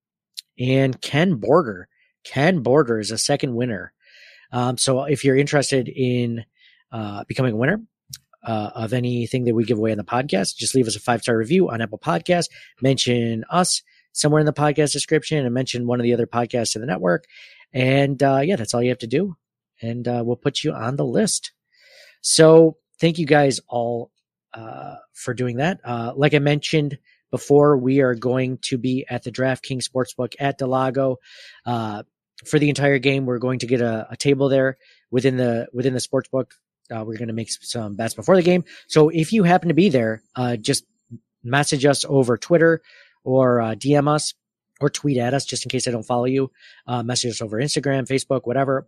And 0.58 1.00
Ken 1.02 1.36
Border. 1.36 1.88
Ken 2.24 2.60
Border 2.60 3.00
is 3.00 3.12
a 3.12 3.18
second 3.18 3.56
winner. 3.56 3.94
Um, 4.52 4.78
so 4.78 5.04
if 5.04 5.24
you're 5.24 5.38
interested 5.38 5.88
in 5.88 6.46
uh, 6.92 7.24
becoming 7.26 7.54
a 7.54 7.58
winner 7.58 7.82
uh, 8.44 8.72
of 8.76 8.94
anything 8.94 9.46
that 9.46 9.56
we 9.56 9.64
give 9.64 9.78
away 9.78 9.92
on 9.92 9.98
the 9.98 10.04
podcast, 10.04 10.56
just 10.56 10.76
leave 10.76 10.88
us 10.88 10.96
a 10.96 11.00
five 11.00 11.22
star 11.22 11.38
review 11.38 11.70
on 11.70 11.82
Apple 11.82 12.00
Podcast. 12.00 12.46
Mention 12.82 13.44
us 13.50 13.82
somewhere 14.12 14.40
in 14.40 14.46
the 14.46 14.54
podcast 14.54 14.92
description 14.92 15.46
and 15.46 15.54
mention 15.54 15.88
one 15.88 16.00
of 16.00 16.04
the 16.04 16.14
other 16.14 16.28
podcasts 16.28 16.76
in 16.76 16.82
the 16.82 16.88
network. 16.88 17.26
And 17.74 18.22
uh, 18.24 18.42
yeah, 18.44 18.56
that's 18.56 18.74
all 18.74 18.82
you 18.82 18.90
have 18.90 19.00
to 19.00 19.08
do. 19.08 19.36
And 19.82 20.08
uh, 20.08 20.24
we'll 20.26 20.36
put 20.36 20.64
you 20.64 20.74
on 20.74 20.96
the 20.96 21.06
list. 21.06 21.52
So 22.22 22.78
thank 23.00 23.18
you 23.18 23.26
guys 23.26 23.60
all 23.68 24.12
uh, 24.54 24.96
for 25.14 25.34
doing 25.34 25.58
that. 25.58 25.80
Uh, 25.84 26.14
like 26.16 26.34
I 26.34 26.40
mentioned 26.40 26.98
before, 27.32 27.78
we 27.78 28.02
are 28.02 28.16
going 28.16 28.58
to 28.64 28.78
be 28.78 29.06
at 29.10 29.24
the 29.24 29.32
DraftKings 29.32 29.88
Sportsbook 29.88 30.34
at 30.40 30.58
del 30.58 30.70
Lago 30.70 31.18
uh, 31.66 32.04
for 32.46 32.60
the 32.60 32.70
entire 32.70 33.00
game. 33.00 33.26
We're 33.26 33.40
going 33.40 33.60
to 33.60 33.68
get 33.68 33.82
a, 33.82 34.08
a 34.12 34.18
table 34.18 34.50
there 34.50 34.78
within 35.12 35.38
the 35.38 35.68
within 35.74 35.94
the 35.94 36.00
sportsbook. 36.00 36.52
Uh, 36.92 37.04
we're 37.06 37.18
going 37.18 37.28
to 37.28 37.34
make 37.34 37.52
some 37.52 37.96
bets 37.96 38.16
before 38.16 38.36
the 38.36 38.42
game. 38.42 38.64
So 38.88 39.10
if 39.10 39.32
you 39.32 39.44
happen 39.44 39.68
to 39.68 39.76
be 39.76 39.90
there, 39.90 40.24
uh, 40.36 40.56
just 40.56 40.86
message 41.44 41.86
us 41.86 42.04
over 42.08 42.38
Twitter 42.38 42.82
or 43.24 43.62
uh, 43.62 43.76
DM 43.76 44.08
us 44.08 44.34
or 44.82 44.90
tweet 44.90 45.18
at 45.18 45.34
us 45.34 45.46
just 45.46 45.66
in 45.66 45.70
case 45.70 45.88
I 45.88 45.92
don't 45.92 46.04
follow 46.04 46.26
you. 46.26 46.52
Uh, 46.88 47.04
message 47.04 47.32
us 47.32 47.42
over 47.42 47.58
Instagram, 47.58 48.08
Facebook, 48.08 48.42
whatever. 48.46 48.88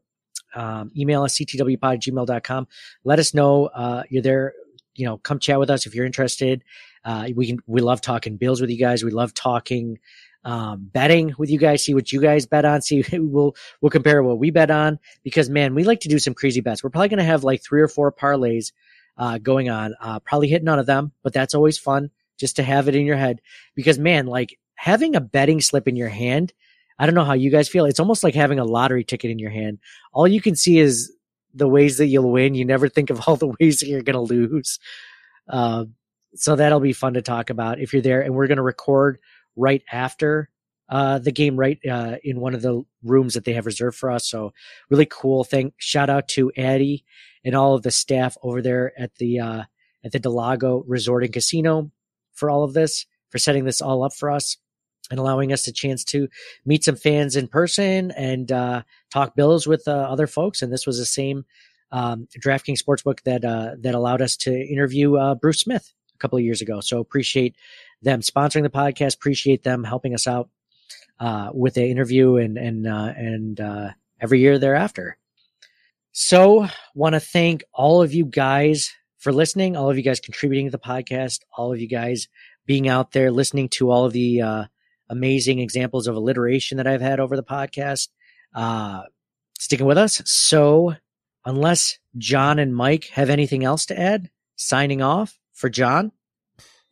Um, 0.55 0.91
email 0.97 1.23
us 1.23 1.37
ctwpod 1.37 1.99
gmail.com. 1.99 2.67
Let 3.03 3.19
us 3.19 3.33
know 3.33 3.67
uh, 3.67 4.03
you're 4.09 4.23
there. 4.23 4.53
You 4.95 5.05
know, 5.05 5.17
come 5.17 5.39
chat 5.39 5.59
with 5.59 5.69
us 5.69 5.85
if 5.85 5.95
you're 5.95 6.05
interested. 6.05 6.63
Uh, 7.03 7.29
we 7.35 7.47
can. 7.47 7.59
We 7.65 7.81
love 7.81 8.01
talking 8.01 8.37
bills 8.37 8.61
with 8.61 8.69
you 8.69 8.77
guys. 8.77 9.03
We 9.03 9.11
love 9.11 9.33
talking 9.33 9.99
um, 10.43 10.89
betting 10.91 11.33
with 11.37 11.49
you 11.49 11.59
guys. 11.59 11.83
See 11.83 11.93
what 11.93 12.11
you 12.11 12.21
guys 12.21 12.45
bet 12.45 12.65
on. 12.65 12.81
See 12.81 13.03
we'll 13.13 13.55
we'll 13.79 13.89
compare 13.89 14.23
what 14.23 14.39
we 14.39 14.51
bet 14.51 14.71
on 14.71 14.99
because 15.23 15.49
man, 15.49 15.75
we 15.75 15.83
like 15.83 16.01
to 16.01 16.09
do 16.09 16.19
some 16.19 16.33
crazy 16.33 16.61
bets. 16.61 16.83
We're 16.83 16.89
probably 16.89 17.09
going 17.09 17.19
to 17.19 17.23
have 17.23 17.43
like 17.43 17.63
three 17.63 17.81
or 17.81 17.87
four 17.87 18.11
parlays 18.11 18.71
uh, 19.17 19.37
going 19.37 19.69
on. 19.69 19.95
Uh, 19.99 20.19
probably 20.19 20.47
hit 20.47 20.63
none 20.63 20.79
of 20.79 20.85
them, 20.85 21.11
but 21.23 21.33
that's 21.33 21.55
always 21.55 21.77
fun 21.77 22.09
just 22.39 22.55
to 22.55 22.63
have 22.63 22.87
it 22.87 22.95
in 22.95 23.05
your 23.05 23.17
head 23.17 23.41
because 23.75 23.99
man, 23.99 24.25
like 24.25 24.57
having 24.75 25.15
a 25.15 25.21
betting 25.21 25.61
slip 25.61 25.87
in 25.87 25.95
your 25.95 26.09
hand, 26.09 26.53
I 26.97 27.05
don't 27.05 27.15
know 27.15 27.23
how 27.23 27.33
you 27.33 27.51
guys 27.51 27.69
feel. 27.69 27.85
It's 27.85 27.99
almost 27.99 28.23
like 28.23 28.35
having 28.35 28.59
a 28.59 28.65
lottery 28.65 29.03
ticket 29.03 29.31
in 29.31 29.39
your 29.39 29.51
hand. 29.51 29.79
All 30.11 30.27
you 30.27 30.41
can 30.41 30.55
see 30.55 30.79
is 30.79 31.11
the 31.53 31.67
ways 31.67 31.97
that 31.97 32.07
you'll 32.07 32.31
win. 32.31 32.55
You 32.55 32.65
never 32.65 32.89
think 32.89 33.09
of 33.09 33.27
all 33.27 33.35
the 33.37 33.53
ways 33.59 33.79
that 33.79 33.87
you're 33.87 34.01
going 34.01 34.15
to 34.15 34.33
lose. 34.33 34.79
Uh, 35.47 35.85
so 36.33 36.55
that'll 36.55 36.79
be 36.79 36.93
fun 36.93 37.13
to 37.13 37.21
talk 37.21 37.49
about 37.49 37.79
if 37.79 37.93
you're 37.93 38.01
there. 38.01 38.21
And 38.21 38.33
we're 38.33 38.47
going 38.47 38.57
to 38.57 38.63
record 38.63 39.19
right 39.55 39.83
after 39.91 40.49
uh, 40.89 41.19
the 41.19 41.31
game, 41.31 41.55
right 41.55 41.79
uh, 41.89 42.17
in 42.23 42.39
one 42.39 42.53
of 42.53 42.61
the 42.61 42.83
rooms 43.03 43.33
that 43.33 43.45
they 43.45 43.53
have 43.53 43.65
reserved 43.65 43.97
for 43.97 44.11
us. 44.11 44.27
So 44.29 44.53
really 44.89 45.07
cool 45.09 45.43
thing. 45.43 45.71
Shout 45.77 46.09
out 46.09 46.27
to 46.29 46.51
Addie 46.57 47.05
and 47.45 47.55
all 47.55 47.75
of 47.75 47.83
the 47.83 47.91
staff 47.91 48.37
over 48.43 48.61
there 48.61 48.91
at 48.99 49.15
the 49.15 49.39
uh, 49.39 49.63
at 50.03 50.11
the 50.11 50.19
del 50.19 50.35
Lago 50.35 50.83
Resort 50.87 51.23
and 51.23 51.33
Casino 51.33 51.91
for 52.33 52.49
all 52.49 52.63
of 52.63 52.73
this, 52.73 53.05
for 53.29 53.37
setting 53.37 53.65
this 53.65 53.81
all 53.81 54.03
up 54.03 54.13
for 54.13 54.29
us 54.29 54.57
and 55.09 55.19
allowing 55.19 55.53
us 55.53 55.67
a 55.67 55.71
chance 55.71 56.03
to 56.05 56.27
meet 56.65 56.83
some 56.83 56.95
fans 56.95 57.35
in 57.35 57.47
person 57.47 58.11
and 58.11 58.51
uh, 58.51 58.81
talk 59.11 59.35
bills 59.35 59.67
with 59.67 59.87
uh, 59.87 59.91
other 59.91 60.27
folks. 60.27 60.61
And 60.61 60.71
this 60.71 60.87
was 60.87 60.97
the 60.97 61.05
same 61.05 61.45
um, 61.91 62.27
DraftKings 62.37 62.81
Sportsbook 62.81 63.21
that 63.23 63.45
uh, 63.45 63.75
that 63.79 63.95
allowed 63.95 64.21
us 64.21 64.37
to 64.37 64.53
interview 64.53 65.15
uh, 65.17 65.35
Bruce 65.35 65.61
Smith 65.61 65.93
a 66.13 66.17
couple 66.17 66.37
of 66.37 66.45
years 66.45 66.61
ago. 66.61 66.79
So 66.81 66.99
appreciate 66.99 67.55
them 68.01 68.21
sponsoring 68.21 68.63
the 68.63 68.69
podcast. 68.69 69.15
Appreciate 69.15 69.63
them 69.63 69.83
helping 69.83 70.13
us 70.13 70.27
out 70.27 70.49
uh, 71.19 71.49
with 71.53 71.75
the 71.75 71.85
interview 71.85 72.37
and 72.37 72.57
and 72.57 72.87
uh, 72.87 73.13
and 73.15 73.93
every 74.19 74.39
year 74.39 74.59
thereafter. 74.59 75.17
So 76.11 76.67
want 76.93 77.13
to 77.13 77.19
thank 77.19 77.63
all 77.73 78.01
of 78.01 78.13
you 78.13 78.25
guys 78.25 78.91
for 79.17 79.31
listening, 79.31 79.77
all 79.77 79.89
of 79.89 79.97
you 79.97 80.03
guys 80.03 80.19
contributing 80.19 80.65
to 80.65 80.71
the 80.71 80.79
podcast, 80.79 81.41
all 81.55 81.71
of 81.71 81.79
you 81.79 81.87
guys 81.87 82.27
being 82.65 82.89
out 82.89 83.11
there 83.11 83.31
listening 83.31 83.69
to 83.69 83.91
all 83.91 84.05
of 84.05 84.13
the 84.13 84.41
uh, 84.41 84.65
amazing 85.09 85.59
examples 85.59 86.07
of 86.07 86.15
alliteration 86.15 86.77
that 86.77 86.87
I've 86.87 87.01
had 87.01 87.19
over 87.19 87.35
the 87.35 87.43
podcast, 87.43 88.09
uh, 88.55 89.03
sticking 89.59 89.85
with 89.85 89.97
us. 89.97 90.21
So, 90.25 90.95
unless 91.45 91.99
John 92.17 92.59
and 92.59 92.75
Mike 92.75 93.05
have 93.13 93.29
anything 93.29 93.63
else 93.63 93.85
to 93.87 93.99
add, 93.99 94.29
signing 94.55 95.01
off 95.01 95.37
for 95.53 95.69
John. 95.69 96.11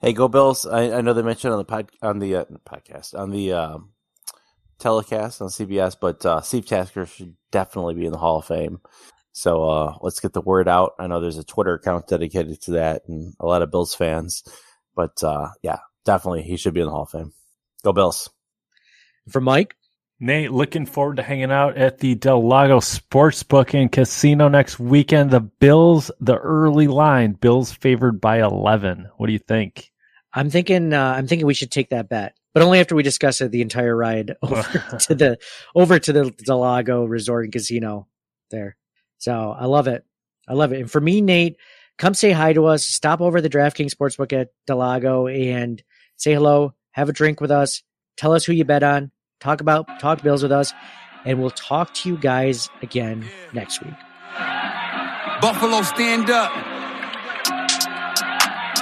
Hey, 0.01 0.13
go 0.13 0.29
Bills! 0.29 0.65
I, 0.65 0.91
I 0.93 1.01
know 1.01 1.11
they 1.11 1.21
mentioned 1.21 1.51
on 1.51 1.59
the 1.59 1.65
pod, 1.65 1.91
on 2.01 2.19
the 2.19 2.35
uh, 2.37 2.45
podcast 2.65 3.19
on 3.19 3.31
the 3.31 3.51
um, 3.51 3.89
telecast 4.79 5.41
on 5.41 5.49
CBS, 5.49 5.97
but 5.99 6.25
uh, 6.25 6.39
Steve 6.39 6.65
Tasker 6.65 7.05
should 7.05 7.35
definitely 7.51 7.95
be 7.95 8.05
in 8.05 8.13
the 8.13 8.17
Hall 8.17 8.37
of 8.37 8.45
Fame. 8.45 8.79
So 9.33 9.69
uh, 9.69 9.97
let's 10.01 10.21
get 10.21 10.31
the 10.31 10.39
word 10.39 10.69
out. 10.69 10.93
I 10.99 11.07
know 11.07 11.19
there's 11.19 11.37
a 11.37 11.43
Twitter 11.43 11.73
account 11.73 12.07
dedicated 12.07 12.61
to 12.61 12.71
that 12.71 13.03
and 13.09 13.33
a 13.41 13.45
lot 13.45 13.61
of 13.61 13.71
Bills 13.71 13.93
fans. 13.93 14.43
But 14.95 15.21
uh, 15.21 15.49
yeah, 15.63 15.79
definitely 16.05 16.43
he 16.43 16.55
should 16.55 16.73
be 16.73 16.79
in 16.79 16.85
the 16.85 16.91
Hall 16.91 17.03
of 17.03 17.09
Fame. 17.09 17.33
Go 17.83 17.91
Bills. 17.91 18.29
For 19.29 19.41
Mike? 19.41 19.75
Nate, 20.21 20.51
looking 20.51 20.85
forward 20.85 21.15
to 21.15 21.23
hanging 21.23 21.51
out 21.51 21.77
at 21.77 21.99
the 21.99 22.13
Del 22.15 22.45
Lago 22.45 22.81
Sportsbook 22.81 23.73
and 23.73 23.89
Casino 23.89 24.49
next 24.49 24.77
weekend. 24.77 25.31
The 25.31 25.39
Bills, 25.39 26.11
the 26.19 26.37
early 26.37 26.87
line, 26.87 27.33
Bills 27.33 27.71
favored 27.71 28.19
by 28.19 28.41
11. 28.41 29.07
What 29.15 29.27
do 29.27 29.33
you 29.33 29.39
think? 29.39 29.91
I'm 30.33 30.49
thinking, 30.49 30.93
uh, 30.93 31.13
I'm 31.15 31.25
thinking 31.25 31.47
we 31.47 31.53
should 31.53 31.71
take 31.71 31.91
that 31.91 32.09
bet, 32.09 32.35
but 32.53 32.63
only 32.63 32.81
after 32.81 32.95
we 32.95 33.03
discuss 33.03 33.39
it 33.39 33.51
the 33.51 33.61
entire 33.61 33.95
ride 33.95 34.35
over 34.41 34.97
to 34.99 35.15
the, 35.15 35.37
over 35.73 35.97
to 35.97 36.11
the 36.11 36.31
Del 36.31 36.59
Lago 36.59 37.05
Resort 37.05 37.45
and 37.45 37.53
Casino 37.53 38.07
there. 38.51 38.75
So 39.19 39.55
I 39.57 39.65
love 39.67 39.87
it. 39.87 40.03
I 40.49 40.53
love 40.53 40.73
it. 40.73 40.81
And 40.81 40.91
for 40.91 40.99
me, 40.99 41.21
Nate, 41.21 41.55
come 41.97 42.13
say 42.13 42.31
hi 42.31 42.51
to 42.51 42.65
us. 42.65 42.85
Stop 42.85 43.21
over 43.21 43.39
the 43.39 43.49
DraftKings 43.49 43.95
Sportsbook 43.95 44.33
at 44.33 44.49
del 44.67 44.77
Lago 44.77 45.27
and 45.27 45.81
say 46.17 46.33
hello. 46.33 46.73
Have 46.91 47.07
a 47.07 47.13
drink 47.13 47.39
with 47.39 47.51
us. 47.51 47.83
Tell 48.17 48.33
us 48.33 48.43
who 48.43 48.51
you 48.51 48.65
bet 48.65 48.83
on. 48.83 49.11
Talk 49.39 49.61
about 49.61 49.87
talk 49.99 50.21
bills 50.21 50.43
with 50.43 50.51
us, 50.51 50.73
and 51.25 51.39
we'll 51.39 51.49
talk 51.49 51.93
to 51.95 52.09
you 52.09 52.17
guys 52.17 52.69
again 52.81 53.25
next 53.53 53.81
week. 53.83 53.93
Buffalo, 55.41 55.81
stand 55.83 56.29
up. 56.29 56.51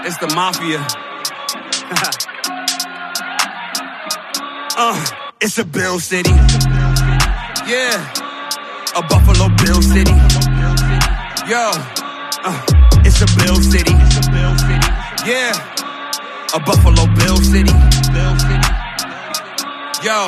It's 0.06 0.18
the 0.18 0.32
mafia. 0.36 0.80
uh, 4.78 5.06
it's 5.42 5.58
a 5.58 5.66
Bill 5.66 6.00
City. 6.00 6.32
Yeah 7.70 8.14
a 8.98 9.02
Buffalo 9.04 9.48
Bill 9.62 9.82
City. 9.82 10.12
Yo, 11.46 11.70
uh, 12.44 12.66
it's 13.06 13.22
a 13.22 13.28
Bill 13.38 13.62
City. 13.62 13.94
Yeah, 15.24 15.54
a 16.56 16.60
Buffalo 16.60 17.06
Bill 17.14 17.38
City. 17.38 17.72
Yo, 20.04 20.28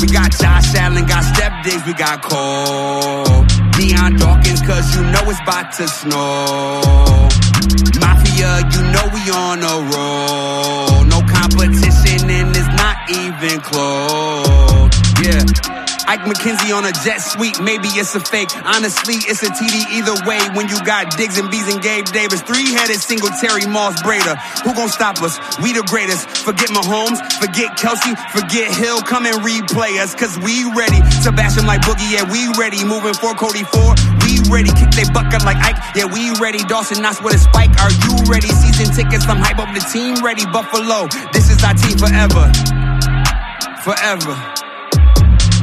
we 0.00 0.06
got 0.08 0.32
Josh 0.32 0.74
Allen, 0.74 1.04
got 1.04 1.22
Stef 1.22 1.62
Diggs, 1.62 1.84
we 1.86 1.92
got 1.92 2.22
Cole. 2.22 3.44
Dion 3.76 4.16
Dawkins, 4.16 4.62
cause 4.62 4.96
you 4.96 5.02
know 5.02 5.28
it's 5.28 5.40
about 5.40 5.72
to 5.74 5.86
snow. 5.86 7.28
Mafia, 8.00 8.64
you 8.72 8.82
know 8.90 9.04
we 9.12 9.30
on 9.30 9.62
a 9.62 9.76
roll. 9.92 11.04
No 11.04 11.20
competition 11.28 12.30
and 12.30 12.56
it's 12.56 12.68
not 12.80 12.96
even 13.10 13.60
close. 13.60 14.90
Yeah. 15.22 15.77
Ike 16.08 16.24
McKenzie 16.24 16.72
on 16.72 16.88
a 16.88 16.92
jet 17.04 17.20
sweep, 17.20 17.60
maybe 17.60 17.92
it's 17.92 18.14
a 18.16 18.20
fake. 18.20 18.48
Honestly, 18.64 19.20
it's 19.28 19.44
a 19.44 19.52
TD 19.52 19.92
either 19.92 20.16
way 20.24 20.40
when 20.56 20.64
you 20.72 20.80
got 20.80 21.12
Diggs 21.20 21.36
and 21.36 21.50
Bees 21.52 21.68
and 21.68 21.84
Gabe 21.84 22.06
Davis. 22.06 22.40
Three-headed 22.40 22.96
Singletary 22.96 23.68
Moss 23.68 24.00
Breida. 24.00 24.40
Who 24.64 24.72
gon' 24.72 24.88
stop 24.88 25.20
us? 25.20 25.36
We 25.60 25.76
the 25.76 25.84
greatest. 25.84 26.24
Forget 26.48 26.72
Mahomes, 26.72 27.20
forget 27.36 27.76
Kelce, 27.76 28.16
forget 28.32 28.72
Hill. 28.72 29.04
Come 29.04 29.26
and 29.28 29.36
replay 29.44 30.00
us, 30.00 30.14
cause 30.16 30.32
we 30.40 30.64
ready. 30.72 30.96
Sebastian 31.20 31.68
like 31.68 31.84
Boogie, 31.84 32.08
yeah, 32.08 32.24
we 32.24 32.48
ready. 32.56 32.80
Moving 32.88 33.12
for 33.12 33.36
Cody 33.36 33.68
4, 33.68 33.92
we 34.24 34.40
ready. 34.48 34.72
Kick 34.72 34.96
they 34.96 35.04
bucket 35.12 35.44
like 35.44 35.60
Ike, 35.60 35.76
yeah, 35.92 36.08
we 36.08 36.32
ready. 36.40 36.64
Dawson 36.64 37.04
Knox 37.04 37.20
with 37.20 37.36
a 37.36 37.38
spike, 37.38 37.76
are 37.84 37.92
you 37.92 38.16
ready? 38.32 38.48
Season 38.48 38.88
tickets, 38.96 39.28
I'm 39.28 39.44
hype 39.44 39.60
up 39.60 39.68
the 39.76 39.84
team 39.92 40.24
ready. 40.24 40.48
Buffalo, 40.48 41.04
this 41.36 41.52
is 41.52 41.60
our 41.60 41.76
team 41.76 42.00
forever. 42.00 42.48
Forever. 43.84 44.57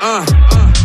Uh, 0.00 0.24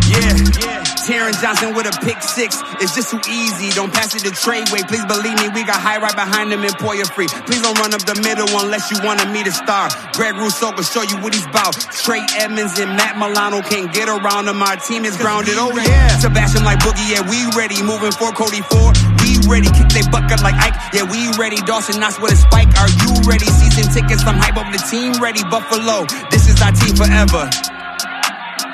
yeah. 0.10 0.34
Yeah. 0.58 0.84
Taron 1.06 1.36
Johnson 1.38 1.76
with 1.76 1.86
a 1.86 1.94
pick 2.02 2.22
six. 2.24 2.58
It's 2.80 2.96
just 2.96 3.12
too 3.12 3.20
easy. 3.30 3.70
Don't 3.76 3.94
pass 3.94 4.16
it 4.16 4.24
to 4.26 4.32
Treyway. 4.32 4.88
Please 4.88 5.06
believe 5.06 5.38
me, 5.38 5.52
we 5.54 5.68
got 5.68 5.78
high 5.78 6.00
right 6.00 6.16
behind 6.16 6.52
him 6.52 6.64
in 6.64 6.72
Poyer 6.80 7.06
Free. 7.06 7.28
Please 7.46 7.62
don't 7.62 7.78
run 7.78 7.94
up 7.94 8.02
the 8.08 8.16
middle 8.24 8.48
unless 8.64 8.90
you 8.90 8.98
wanted 9.04 9.30
me 9.30 9.44
to 9.44 9.52
star. 9.52 9.90
Greg 10.16 10.34
Rousseau 10.40 10.72
can 10.72 10.84
show 10.84 11.04
you 11.04 11.20
what 11.22 11.36
he's 11.36 11.46
about. 11.46 11.76
Trey 11.92 12.24
Edmunds 12.40 12.80
and 12.80 12.96
Matt 12.96 13.20
Milano 13.20 13.62
can't 13.62 13.92
get 13.94 14.08
around 14.08 14.48
him. 14.48 14.64
Our 14.64 14.78
team 14.78 15.06
is 15.06 15.18
grounded. 15.18 15.56
Oh 15.58 15.76
yeah. 15.76 16.18
Sebastian 16.18 16.64
like 16.64 16.80
Boogie, 16.80 17.12
yeah, 17.12 17.22
we 17.28 17.44
ready. 17.54 17.84
Moving 17.84 18.16
for 18.16 18.32
Cody 18.32 18.64
Four. 18.72 18.96
We 19.22 19.44
ready. 19.46 19.68
Kick 19.76 19.92
they 19.92 20.08
bucket 20.10 20.42
like 20.42 20.56
Ike. 20.56 20.74
Yeah, 20.96 21.04
we 21.04 21.30
ready. 21.36 21.60
Dawson 21.68 22.00
Knox 22.00 22.18
with 22.18 22.34
a 22.34 22.40
spike. 22.40 22.72
Are 22.80 22.90
you 22.90 23.12
ready? 23.28 23.46
Season 23.46 23.92
tickets, 23.92 24.24
I'm 24.26 24.40
hype 24.40 24.58
up 24.58 24.72
the 24.72 24.80
team 24.88 25.20
ready. 25.22 25.44
Buffalo, 25.52 26.08
this 26.32 26.48
is 26.48 26.58
our 26.64 26.72
team 26.72 26.96
forever 26.96 27.52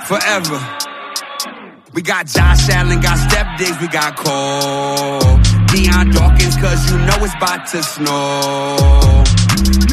forever. 0.09 0.59
We 1.93 2.01
got 2.01 2.25
Josh 2.25 2.67
Allen, 2.69 2.99
got 2.99 3.17
Stef 3.29 3.47
Diggs, 3.59 3.79
we 3.79 3.87
got 3.87 4.17
Cole. 4.17 5.37
Dion 5.69 6.09
Dawkins, 6.09 6.57
cause 6.57 6.81
you 6.89 6.97
know 7.05 7.17
it's 7.21 7.35
about 7.35 7.67
to 7.67 7.83
snow. 7.83 9.23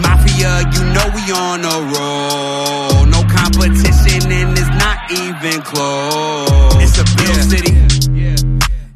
Mafia, 0.00 0.64
you 0.72 0.82
know 0.94 1.06
we 1.16 1.22
on 1.44 1.60
a 1.74 1.76
roll. 1.92 3.04
No 3.04 3.20
competition 3.28 4.32
and 4.32 4.56
it's 4.56 4.72
not 4.80 4.98
even 5.12 5.60
close. 5.60 6.80
It's 6.80 6.96
a 6.96 7.04
Bill 7.16 7.36
City. 7.52 7.74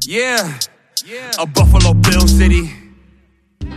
Yeah. 0.01 0.57
yeah. 1.05 1.31
A 1.37 1.45
Buffalo 1.45 1.93
Bill 1.93 2.27
City. 2.27 2.80